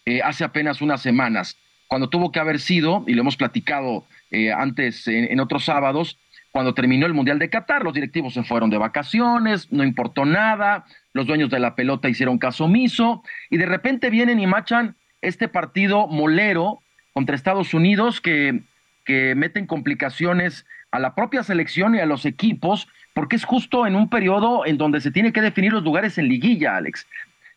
eh, 0.06 0.22
hace 0.22 0.44
apenas 0.44 0.80
unas 0.80 1.02
semanas, 1.02 1.58
cuando 1.88 2.08
tuvo 2.08 2.32
que 2.32 2.40
haber 2.40 2.58
sido, 2.58 3.04
y 3.06 3.12
lo 3.12 3.20
hemos 3.20 3.36
platicado 3.36 4.06
eh, 4.34 4.52
antes 4.52 5.06
en, 5.06 5.38
otros 5.40 5.64
sábados, 5.64 6.18
cuando 6.50 6.74
terminó 6.74 7.06
el 7.06 7.14
Mundial 7.14 7.38
de 7.38 7.50
Qatar, 7.50 7.82
los 7.82 7.94
directivos 7.94 8.34
se 8.34 8.44
fueron 8.44 8.70
de 8.70 8.78
vacaciones, 8.78 9.72
no 9.72 9.84
importó 9.84 10.24
nada, 10.24 10.84
los 11.12 11.26
dueños 11.26 11.50
de 11.50 11.60
la 11.60 11.74
pelota 11.74 12.08
hicieron 12.08 12.38
caso 12.38 12.64
omiso, 12.64 13.22
y 13.50 13.56
de 13.56 13.66
repente 13.66 14.10
vienen 14.10 14.40
y 14.40 14.46
machan 14.46 14.96
este 15.20 15.48
partido 15.48 16.06
molero 16.06 16.80
contra 17.12 17.36
Estados 17.36 17.74
Unidos 17.74 18.20
que, 18.20 18.60
que 19.04 19.34
meten 19.34 19.66
complicaciones 19.66 20.66
a 20.90 20.98
la 20.98 21.14
propia 21.14 21.42
selección 21.42 21.94
y 21.94 22.00
a 22.00 22.06
los 22.06 22.26
equipos, 22.26 22.88
porque 23.14 23.36
es 23.36 23.44
justo 23.44 23.86
en 23.86 23.96
un 23.96 24.08
periodo 24.08 24.66
en 24.66 24.78
donde 24.78 25.00
se 25.00 25.10
tiene 25.10 25.32
que 25.32 25.40
definir 25.40 25.72
los 25.72 25.82
lugares 25.82 26.18
en 26.18 26.28
liguilla, 26.28 26.76
Alex. 26.76 27.06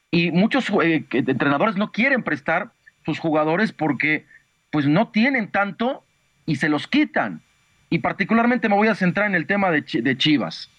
Y 0.09 0.31
muchos 0.31 0.71
eh, 0.83 1.03
entrenadores 1.11 1.75
no 1.75 1.91
quieren 1.91 2.23
prestar 2.23 2.71
sus 3.05 3.19
jugadores 3.19 3.71
porque 3.73 4.25
pues 4.71 4.85
no 4.85 5.09
tienen 5.09 5.49
tanto 5.49 6.03
y 6.47 6.55
se 6.55 6.69
los 6.69 6.87
quitan. 6.87 7.41
Y 7.91 7.99
particularmente 7.99 8.67
me 8.67 8.75
voy 8.75 8.87
a 8.87 8.95
centrar 8.95 9.27
en 9.27 9.35
el 9.35 9.45
tema 9.45 9.69
de, 9.69 10.17
Chivas. 10.17 10.71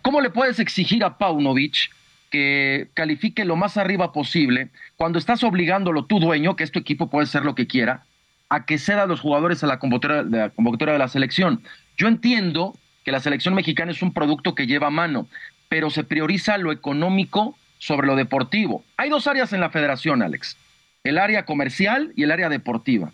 ¿cómo 0.00 0.20
le 0.20 0.30
puedes 0.30 0.58
exigir 0.60 1.04
a 1.04 1.18
Paunovic 1.18 1.90
que 2.30 2.88
califique 2.94 3.44
lo 3.44 3.56
más 3.56 3.76
arriba 3.76 4.12
posible 4.12 4.68
cuando 4.96 5.18
estás 5.18 5.44
obligándolo 5.44 6.06
tu 6.06 6.18
dueño, 6.20 6.56
que 6.56 6.64
es 6.64 6.72
tu 6.72 6.78
equipo, 6.78 7.10
puede 7.10 7.26
ser 7.26 7.44
lo 7.44 7.54
que 7.54 7.66
quiera, 7.66 8.04
a 8.48 8.64
que 8.64 8.78
ceda 8.78 9.02
a 9.02 9.06
los 9.06 9.20
jugadores 9.20 9.62
a 9.62 9.66
la 9.66 9.78
convocatoria 9.78 10.22
de 10.22 10.38
la, 10.38 10.92
de 10.92 10.98
la 10.98 11.08
selección? 11.08 11.60
Yo 11.96 12.08
entiendo 12.08 12.76
que 13.04 13.12
la 13.12 13.20
selección 13.20 13.54
mexicana 13.54 13.92
es 13.92 14.02
un 14.02 14.12
producto 14.12 14.54
que 14.54 14.66
lleva 14.66 14.90
mano, 14.90 15.28
pero 15.68 15.90
se 15.90 16.04
prioriza 16.04 16.56
lo 16.58 16.72
económico 16.72 17.56
sobre 17.78 18.06
lo 18.06 18.16
deportivo. 18.16 18.84
Hay 18.96 19.10
dos 19.10 19.26
áreas 19.26 19.52
en 19.52 19.60
la 19.60 19.70
federación, 19.70 20.22
Alex, 20.22 20.56
el 21.04 21.18
área 21.18 21.44
comercial 21.44 22.12
y 22.16 22.24
el 22.24 22.30
área 22.30 22.48
deportiva. 22.48 23.12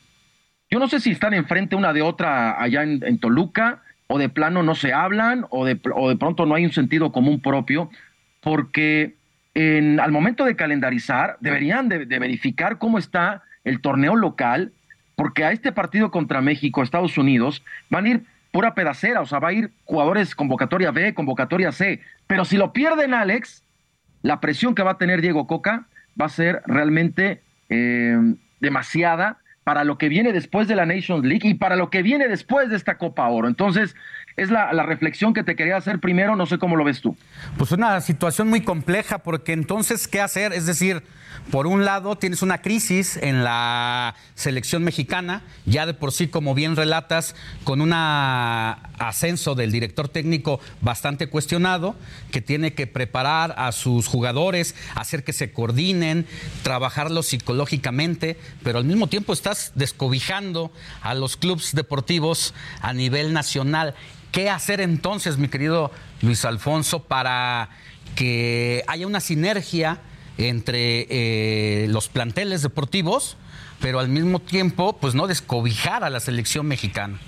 Yo 0.72 0.78
no 0.78 0.88
sé 0.88 1.00
si 1.00 1.10
están 1.10 1.34
enfrente 1.34 1.76
una 1.76 1.92
de 1.92 2.00
otra 2.00 2.58
allá 2.58 2.82
en, 2.82 3.18
Toluca, 3.18 3.82
o 4.06 4.18
de 4.18 4.30
plano 4.30 4.62
no 4.62 4.74
se 4.74 4.94
hablan, 4.94 5.44
o 5.50 5.66
de, 5.66 5.78
o 5.94 6.08
de 6.08 6.16
pronto 6.16 6.46
no 6.46 6.54
hay 6.54 6.64
un 6.64 6.72
sentido 6.72 7.12
común 7.12 7.40
propio, 7.42 7.90
porque 8.40 9.14
en, 9.52 10.00
al 10.00 10.12
momento 10.12 10.46
de 10.46 10.56
calendarizar 10.56 11.36
deberían 11.40 11.90
de, 11.90 12.06
de 12.06 12.18
verificar 12.18 12.78
cómo 12.78 12.96
está 12.96 13.42
el 13.64 13.82
torneo 13.82 14.16
local, 14.16 14.72
porque 15.14 15.44
a 15.44 15.52
este 15.52 15.72
partido 15.72 16.10
contra 16.10 16.40
México, 16.40 16.82
Estados 16.82 17.18
Unidos, 17.18 17.62
van 17.90 18.06
a 18.06 18.08
ir 18.08 18.22
pura 18.50 18.74
pedacera, 18.74 19.20
o 19.20 19.26
sea, 19.26 19.40
va 19.40 19.48
a 19.48 19.52
ir 19.52 19.72
jugadores 19.84 20.34
convocatoria 20.34 20.90
B, 20.90 21.12
convocatoria 21.12 21.70
C, 21.72 22.00
pero 22.26 22.46
si 22.46 22.56
lo 22.56 22.72
pierden, 22.72 23.12
Alex, 23.12 23.62
la 24.22 24.40
presión 24.40 24.74
que 24.74 24.82
va 24.82 24.92
a 24.92 24.98
tener 24.98 25.20
Diego 25.20 25.46
Coca 25.46 25.84
va 26.18 26.24
a 26.24 26.30
ser 26.30 26.62
realmente 26.64 27.42
eh, 27.68 28.16
demasiada 28.58 29.36
para 29.64 29.84
lo 29.84 29.98
que 29.98 30.08
viene 30.08 30.32
después 30.32 30.68
de 30.68 30.74
la 30.74 30.86
Nations 30.86 31.24
League 31.24 31.48
y 31.48 31.54
para 31.54 31.76
lo 31.76 31.90
que 31.90 32.02
viene 32.02 32.28
después 32.28 32.68
de 32.70 32.76
esta 32.76 32.98
Copa 32.98 33.28
Oro. 33.28 33.48
Entonces, 33.48 33.94
es 34.36 34.50
la, 34.50 34.72
la, 34.72 34.82
reflexión 34.84 35.34
que 35.34 35.44
te 35.44 35.54
quería 35.54 35.76
hacer 35.76 36.00
primero, 36.00 36.36
no 36.36 36.46
sé 36.46 36.58
cómo 36.58 36.76
lo 36.76 36.84
ves 36.84 37.00
tú. 37.00 37.16
Pues 37.58 37.70
una 37.72 38.00
situación 38.00 38.48
muy 38.48 38.62
compleja, 38.62 39.18
porque 39.18 39.52
entonces, 39.52 40.08
¿qué 40.08 40.20
hacer? 40.20 40.52
Es 40.52 40.66
decir, 40.66 41.02
por 41.50 41.66
un 41.66 41.84
lado 41.84 42.16
tienes 42.16 42.42
una 42.42 42.62
crisis 42.62 43.16
en 43.16 43.44
la 43.44 44.14
selección 44.34 44.84
mexicana, 44.84 45.42
ya 45.66 45.86
de 45.86 45.94
por 45.94 46.12
sí, 46.12 46.28
como 46.28 46.54
bien 46.54 46.76
relatas, 46.76 47.34
con 47.64 47.80
un 47.80 47.92
ascenso 47.92 49.54
del 49.54 49.72
director 49.72 50.08
técnico 50.08 50.60
bastante 50.80 51.28
cuestionado, 51.28 51.94
que 52.30 52.40
tiene 52.40 52.74
que 52.74 52.86
preparar 52.86 53.54
a 53.58 53.72
sus 53.72 54.06
jugadores, 54.06 54.74
hacer 54.94 55.24
que 55.24 55.32
se 55.32 55.52
coordinen, 55.52 56.26
trabajarlos 56.62 57.26
psicológicamente, 57.26 58.38
pero 58.62 58.78
al 58.78 58.84
mismo 58.84 59.08
tiempo 59.08 59.32
estás 59.32 59.72
descobijando 59.74 60.72
a 61.02 61.14
los 61.14 61.36
clubes 61.36 61.74
deportivos 61.74 62.54
a 62.80 62.92
nivel 62.92 63.32
nacional. 63.32 63.94
¿Qué 64.30 64.48
hacer 64.48 64.80
entonces, 64.80 65.36
mi 65.36 65.48
querido 65.48 65.90
Luis 66.22 66.44
Alfonso, 66.44 67.04
para 67.04 67.68
que 68.14 68.82
haya 68.86 69.06
una 69.06 69.20
sinergia 69.20 70.00
entre 70.48 71.06
eh, 71.10 71.86
los 71.88 72.08
planteles 72.08 72.62
deportivos, 72.62 73.36
pero 73.80 74.00
al 74.00 74.08
mismo 74.08 74.38
tiempo, 74.38 74.96
pues 75.00 75.14
no 75.14 75.26
descobijar 75.26 76.04
a 76.04 76.10
la 76.10 76.20
selección 76.20 76.66
mexicana? 76.66 77.18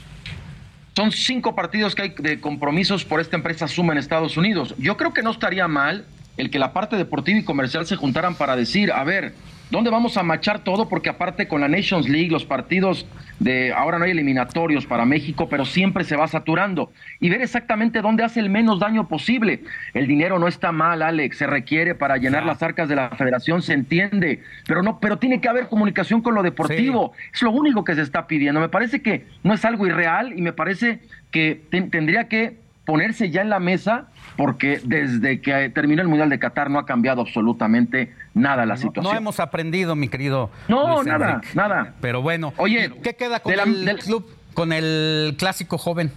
Son 0.96 1.10
cinco 1.10 1.54
partidos 1.56 1.94
que 1.94 2.02
hay 2.02 2.14
de 2.18 2.40
compromisos 2.40 3.04
por 3.04 3.20
esta 3.20 3.36
empresa 3.36 3.66
Suma 3.66 3.92
en 3.92 3.98
Estados 3.98 4.36
Unidos. 4.36 4.74
Yo 4.78 4.96
creo 4.96 5.12
que 5.12 5.22
no 5.22 5.32
estaría 5.32 5.66
mal 5.66 6.06
el 6.36 6.50
que 6.50 6.58
la 6.58 6.72
parte 6.72 6.96
deportiva 6.96 7.38
y 7.38 7.44
comercial 7.44 7.86
se 7.86 7.96
juntaran 7.96 8.36
para 8.36 8.56
decir, 8.56 8.92
a 8.92 9.02
ver, 9.04 9.34
¿Dónde 9.70 9.90
vamos 9.90 10.16
a 10.16 10.22
machar 10.22 10.60
todo? 10.60 10.88
Porque 10.88 11.08
aparte 11.08 11.48
con 11.48 11.60
la 11.60 11.68
Nations 11.68 12.08
League, 12.08 12.30
los 12.30 12.44
partidos 12.44 13.06
de 13.40 13.72
ahora 13.72 13.98
no 13.98 14.04
hay 14.04 14.12
eliminatorios 14.12 14.86
para 14.86 15.04
México, 15.04 15.48
pero 15.48 15.64
siempre 15.64 16.04
se 16.04 16.16
va 16.16 16.28
saturando. 16.28 16.92
Y 17.18 17.30
ver 17.30 17.42
exactamente 17.42 18.00
dónde 18.02 18.22
hace 18.22 18.40
el 18.40 18.50
menos 18.50 18.78
daño 18.78 19.08
posible. 19.08 19.62
El 19.92 20.06
dinero 20.06 20.38
no 20.38 20.48
está 20.48 20.70
mal, 20.70 21.02
Alex, 21.02 21.38
se 21.38 21.46
requiere 21.46 21.94
para 21.94 22.18
llenar 22.18 22.44
las 22.44 22.62
arcas 22.62 22.88
de 22.88 22.96
la 22.96 23.10
federación, 23.10 23.62
se 23.62 23.72
entiende, 23.72 24.42
pero 24.66 24.82
no, 24.82 25.00
pero 25.00 25.18
tiene 25.18 25.40
que 25.40 25.48
haber 25.48 25.68
comunicación 25.68 26.20
con 26.20 26.34
lo 26.34 26.42
deportivo. 26.42 27.12
Sí. 27.16 27.22
Es 27.34 27.42
lo 27.42 27.50
único 27.50 27.84
que 27.84 27.94
se 27.94 28.02
está 28.02 28.26
pidiendo. 28.26 28.60
Me 28.60 28.68
parece 28.68 29.02
que 29.02 29.26
no 29.42 29.54
es 29.54 29.64
algo 29.64 29.86
irreal 29.86 30.38
y 30.38 30.42
me 30.42 30.52
parece 30.52 31.00
que 31.30 31.60
te, 31.70 31.82
tendría 31.82 32.28
que 32.28 32.58
ponerse 32.84 33.30
ya 33.30 33.42
en 33.42 33.50
la 33.50 33.60
mesa 33.60 34.08
porque 34.36 34.80
desde 34.84 35.40
que 35.40 35.68
terminó 35.70 36.02
el 36.02 36.08
Mundial 36.08 36.28
de 36.30 36.38
Qatar 36.38 36.70
no 36.70 36.78
ha 36.78 36.86
cambiado 36.86 37.20
absolutamente 37.22 38.12
nada 38.34 38.66
la 38.66 38.76
situación. 38.76 39.12
No, 39.12 39.18
hemos 39.18 39.38
aprendido, 39.40 39.94
mi 39.94 40.08
querido. 40.08 40.50
No, 40.68 40.96
Luis 40.96 41.06
nada, 41.06 41.30
Enrique. 41.34 41.48
nada. 41.54 41.94
Pero 42.00 42.20
bueno, 42.22 42.52
Oye, 42.56 42.90
¿qué 43.02 43.14
queda 43.14 43.40
con 43.40 43.56
la- 43.56 43.62
el 43.62 43.84
del- 43.84 43.98
club, 43.98 44.26
con 44.54 44.72
el 44.72 45.34
clásico 45.38 45.78
joven? 45.78 46.10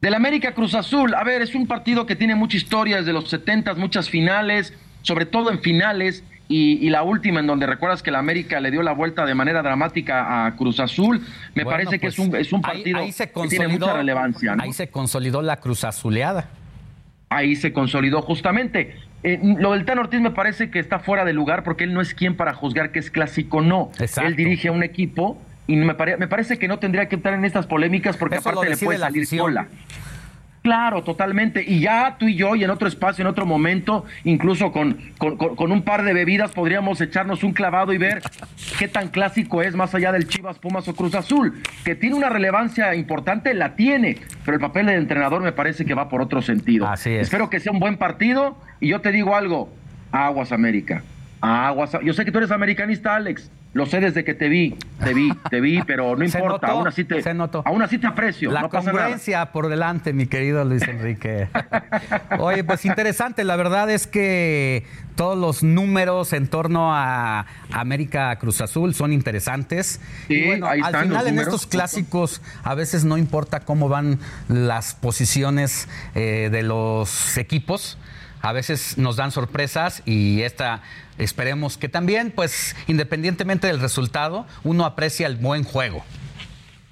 Del 0.00 0.14
América 0.14 0.52
Cruz 0.52 0.74
Azul, 0.74 1.14
a 1.14 1.24
ver, 1.24 1.40
es 1.42 1.54
un 1.54 1.66
partido 1.66 2.04
que 2.06 2.14
tiene 2.14 2.34
mucha 2.34 2.56
historia 2.56 2.98
desde 2.98 3.12
los 3.12 3.28
70, 3.30 3.74
muchas 3.74 4.10
finales, 4.10 4.74
sobre 5.02 5.24
todo 5.26 5.50
en 5.50 5.60
finales, 5.60 6.22
y, 6.46 6.74
y 6.86 6.90
la 6.90 7.02
última 7.02 7.40
en 7.40 7.46
donde 7.46 7.64
recuerdas 7.66 8.02
que 8.02 8.10
la 8.10 8.18
América 8.18 8.60
le 8.60 8.70
dio 8.70 8.82
la 8.82 8.92
vuelta 8.92 9.24
de 9.24 9.34
manera 9.34 9.62
dramática 9.62 10.44
a 10.46 10.54
Cruz 10.56 10.78
Azul, 10.78 11.20
me 11.54 11.64
Bueno, 11.64 11.70
parece 11.70 11.92
que 11.98 12.08
pues, 12.08 12.12
es 12.12 12.18
un, 12.18 12.36
es 12.36 12.52
un 12.52 12.60
partido 12.60 12.98
ahí 12.98 13.12
se 13.12 13.30
que 13.30 13.48
tiene 13.48 13.66
mucha 13.68 13.94
relevancia. 13.94 14.54
¿no? 14.54 14.62
Ahí 14.62 14.74
se 14.74 14.88
consolidó 14.90 15.40
la 15.40 15.56
cruz 15.56 15.84
azuleada. 15.84 16.48
Ahí 17.36 17.56
se 17.56 17.72
consolidó 17.72 18.22
justamente. 18.22 18.94
Eh, 19.22 19.40
lo 19.42 19.72
del 19.72 19.84
Tan 19.84 19.98
Ortiz 19.98 20.20
me 20.20 20.30
parece 20.30 20.70
que 20.70 20.78
está 20.78 20.98
fuera 20.98 21.24
de 21.24 21.32
lugar 21.32 21.62
porque 21.64 21.84
él 21.84 21.94
no 21.94 22.00
es 22.00 22.14
quien 22.14 22.36
para 22.36 22.52
juzgar 22.54 22.92
que 22.92 22.98
es 22.98 23.10
clásico 23.10 23.58
o 23.58 23.62
no. 23.62 23.90
Exacto. 23.98 24.28
Él 24.28 24.36
dirige 24.36 24.68
a 24.68 24.72
un 24.72 24.82
equipo 24.82 25.40
y 25.66 25.76
me, 25.76 25.94
pare- 25.94 26.16
me 26.18 26.28
parece 26.28 26.58
que 26.58 26.68
no 26.68 26.78
tendría 26.78 27.08
que 27.08 27.16
estar 27.16 27.32
en 27.32 27.44
estas 27.44 27.66
polémicas 27.66 28.16
porque 28.18 28.36
Eso 28.36 28.50
aparte 28.50 28.70
le 28.70 28.76
puede 28.76 28.98
salir 28.98 29.26
sola. 29.26 29.68
Claro, 30.64 31.02
totalmente. 31.02 31.62
Y 31.62 31.80
ya 31.80 32.16
tú 32.18 32.26
y 32.26 32.36
yo, 32.36 32.56
y 32.56 32.64
en 32.64 32.70
otro 32.70 32.88
espacio, 32.88 33.20
en 33.20 33.26
otro 33.26 33.44
momento, 33.44 34.06
incluso 34.24 34.72
con, 34.72 34.96
con, 35.18 35.70
un 35.70 35.82
par 35.82 36.04
de 36.04 36.14
bebidas, 36.14 36.52
podríamos 36.52 37.02
echarnos 37.02 37.44
un 37.44 37.52
clavado 37.52 37.92
y 37.92 37.98
ver 37.98 38.22
qué 38.78 38.88
tan 38.88 39.08
clásico 39.08 39.60
es 39.60 39.76
más 39.76 39.94
allá 39.94 40.10
del 40.10 40.26
Chivas, 40.26 40.58
Pumas 40.58 40.88
o 40.88 40.94
Cruz 40.94 41.14
Azul. 41.16 41.60
Que 41.84 41.94
tiene 41.94 42.16
una 42.16 42.30
relevancia 42.30 42.94
importante, 42.94 43.52
la 43.52 43.76
tiene, 43.76 44.16
pero 44.46 44.54
el 44.54 44.60
papel 44.62 44.86
del 44.86 45.00
entrenador 45.00 45.42
me 45.42 45.52
parece 45.52 45.84
que 45.84 45.92
va 45.92 46.08
por 46.08 46.22
otro 46.22 46.40
sentido. 46.40 46.88
Así 46.88 47.10
es. 47.10 47.24
Espero 47.24 47.50
que 47.50 47.60
sea 47.60 47.70
un 47.70 47.78
buen 47.78 47.98
partido 47.98 48.56
y 48.80 48.88
yo 48.88 49.02
te 49.02 49.12
digo 49.12 49.36
algo, 49.36 49.70
aguas 50.12 50.50
América. 50.50 51.02
Aguas. 51.42 51.94
Yo 52.02 52.14
sé 52.14 52.24
que 52.24 52.32
tú 52.32 52.38
eres 52.38 52.50
americanista, 52.50 53.14
Alex. 53.14 53.50
Lo 53.74 53.86
sé 53.86 53.98
desde 54.00 54.22
que 54.22 54.34
te 54.34 54.48
vi, 54.48 54.76
te 55.02 55.12
vi, 55.12 55.32
te 55.50 55.60
vi, 55.60 55.82
pero 55.86 56.16
no 56.16 56.24
importa. 56.24 56.48
notó, 56.48 56.66
aún 56.66 56.86
así 56.86 57.04
te, 57.04 57.20
se 57.20 57.34
notó. 57.34 57.62
aún 57.66 57.82
así 57.82 57.98
te 57.98 58.06
aprecio. 58.06 58.52
La 58.52 58.62
no 58.62 58.70
pasa 58.70 58.92
nada. 58.92 59.02
congruencia 59.02 59.52
por 59.52 59.68
delante, 59.68 60.12
mi 60.12 60.26
querido 60.26 60.64
Luis 60.64 60.86
Enrique. 60.86 61.48
Oye, 62.38 62.62
pues 62.62 62.84
interesante. 62.84 63.42
La 63.42 63.56
verdad 63.56 63.90
es 63.90 64.06
que 64.06 64.86
todos 65.16 65.36
los 65.36 65.64
números 65.64 66.32
en 66.32 66.46
torno 66.46 66.94
a 66.94 67.46
América 67.72 68.36
Cruz 68.36 68.60
Azul 68.60 68.94
son 68.94 69.12
interesantes. 69.12 70.00
Sí, 70.28 70.34
y 70.34 70.46
bueno, 70.46 70.66
ahí 70.68 70.80
al 70.80 70.86
están 70.86 71.08
final 71.08 71.26
en 71.26 71.38
estos 71.40 71.66
clásicos 71.66 72.42
a 72.62 72.74
veces 72.74 73.04
no 73.04 73.18
importa 73.18 73.60
cómo 73.60 73.88
van 73.88 74.20
las 74.48 74.94
posiciones 74.94 75.88
eh, 76.14 76.48
de 76.50 76.62
los 76.62 77.36
equipos. 77.38 77.98
A 78.44 78.52
veces 78.52 78.98
nos 78.98 79.16
dan 79.16 79.30
sorpresas 79.30 80.02
y 80.04 80.42
esta 80.42 80.82
esperemos 81.16 81.78
que 81.78 81.88
también, 81.88 82.30
pues 82.30 82.76
independientemente 82.86 83.68
del 83.68 83.80
resultado, 83.80 84.44
uno 84.64 84.84
aprecia 84.84 85.26
el 85.26 85.36
buen 85.36 85.64
juego. 85.64 86.04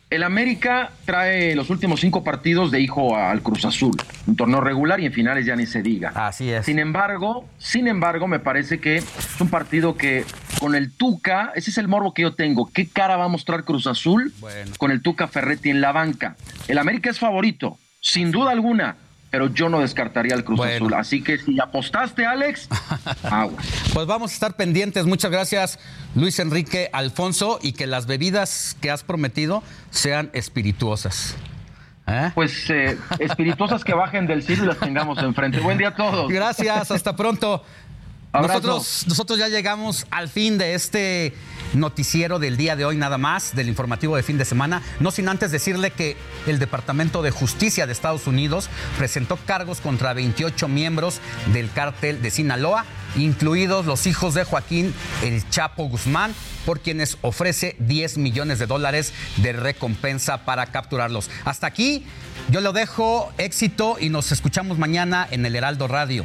El 0.08 0.22
América 0.22 0.92
trae 1.05 1.55
los 1.55 1.68
últimos 1.68 2.00
cinco 2.00 2.24
partidos 2.24 2.70
de 2.70 2.81
hijo 2.81 3.18
al 3.18 3.42
Cruz 3.42 3.66
Azul, 3.66 3.94
un 4.26 4.34
torneo 4.34 4.62
regular 4.62 4.98
y 5.00 5.06
en 5.06 5.12
finales 5.12 5.44
ya 5.44 5.55
ni 5.55 5.66
se 5.66 5.82
diga. 5.82 6.12
Así 6.14 6.50
es. 6.50 6.64
Sin 6.64 6.78
embargo, 6.78 7.47
sin 7.58 7.86
embargo, 7.86 8.26
me 8.28 8.39
parece 8.39 8.81
que 8.81 8.97
es 8.97 9.06
un 9.39 9.48
partido 9.48 9.94
que 9.94 10.24
con 10.58 10.74
el 10.74 10.90
Tuca, 10.90 11.52
ese 11.55 11.68
es 11.68 11.76
el 11.76 11.86
morbo 11.86 12.14
que 12.14 12.22
yo 12.22 12.34
tengo. 12.34 12.70
¿Qué 12.72 12.89
cara 12.89 13.18
va 13.18 13.24
a 13.24 13.28
mostrar 13.28 13.64
Cruz 13.64 13.86
Azul 13.86 14.32
con 14.78 14.90
el 14.90 15.02
Tuca 15.02 15.28
Ferretti 15.28 15.68
en 15.68 15.82
la 15.82 15.92
banca? 15.92 16.34
El 16.66 16.78
América 16.78 17.10
es 17.10 17.18
favorito, 17.18 17.78
sin 18.00 18.31
duda 18.31 18.52
alguna, 18.52 18.97
pero 19.32 19.48
yo 19.48 19.70
no 19.70 19.80
descartaría 19.80 20.34
al 20.34 20.44
Cruz 20.44 20.58
Bueno. 20.58 20.86
Azul. 20.86 20.94
Así 20.94 21.22
que 21.22 21.38
si 21.38 21.58
apostaste, 21.58 22.26
Alex, 22.26 22.68
agua. 23.24 23.58
Pues 23.94 24.06
vamos 24.06 24.30
a 24.30 24.34
estar 24.34 24.56
pendientes. 24.56 25.06
Muchas 25.06 25.30
gracias, 25.30 25.78
Luis 26.14 26.38
Enrique 26.38 26.90
Alfonso, 26.92 27.58
y 27.62 27.72
que 27.72 27.86
las 27.86 28.04
bebidas 28.04 28.76
que 28.82 28.90
has 28.90 29.02
prometido 29.02 29.62
sean 29.90 30.28
espirituosas. 30.34 31.34
¿Eh? 32.06 32.30
Pues 32.34 32.68
eh, 32.68 32.98
espirituosas 33.20 33.84
que 33.84 33.94
bajen 33.94 34.26
del 34.26 34.42
cielo 34.42 34.64
y 34.64 34.66
las 34.66 34.78
tengamos 34.78 35.16
enfrente. 35.22 35.60
Buen 35.60 35.78
día 35.78 35.88
a 35.88 35.94
todos. 35.96 36.30
Gracias, 36.30 36.90
hasta 36.90 37.16
pronto. 37.16 37.64
Abrazo. 38.32 38.60
Nosotros, 38.60 39.04
nosotros 39.08 39.38
ya 39.38 39.48
llegamos 39.48 40.06
al 40.10 40.28
fin 40.28 40.58
de 40.58 40.74
este 40.74 41.32
noticiero 41.75 42.39
del 42.39 42.57
día 42.57 42.76
de 42.76 42.84
hoy 42.84 42.97
nada 42.97 43.18
más, 43.18 43.55
del 43.55 43.68
informativo 43.68 44.17
de 44.17 44.23
fin 44.23 44.39
de 44.39 44.44
semana, 44.44 44.83
no 45.01 45.10
sin 45.10 45.28
antes 45.28 45.51
decirle 45.51 45.91
que 45.91 46.17
el 46.47 46.59
Departamento 46.59 47.23
de 47.23 47.31
Justicia 47.31 47.86
de 47.86 47.92
Estados 47.92 48.26
Unidos 48.26 48.68
presentó 48.99 49.36
cargos 49.36 49.81
contra 49.81 50.12
28 50.12 50.68
miembros 50.68 51.20
del 51.52 51.70
cártel 51.70 52.23
de 52.23 52.31
Sinaloa, 52.31 52.84
incluidos 53.17 53.86
los 53.86 54.07
hijos 54.07 54.34
de 54.34 54.44
Joaquín 54.44 54.94
El 55.23 55.49
Chapo 55.51 55.84
Guzmán, 55.84 56.34
por 56.65 56.81
quienes 56.81 57.18
ofrece 57.23 57.76
10 57.81 58.18
millones 58.18 58.59
de 58.59 58.67
dólares 58.67 59.12
de 59.36 59.52
recompensa 59.52 60.44
para 60.44 60.67
capturarlos. 60.67 61.31
Hasta 61.44 61.67
aquí, 61.67 62.05
yo 62.51 62.60
lo 62.60 62.73
dejo, 62.73 63.33
éxito 63.39 63.97
y 64.01 64.09
nos 64.09 64.33
escuchamos 64.33 64.78
mañana 64.78 65.26
en 65.31 65.44
el 65.47 65.57
Heraldo 65.57 65.89
Radio. 65.89 66.25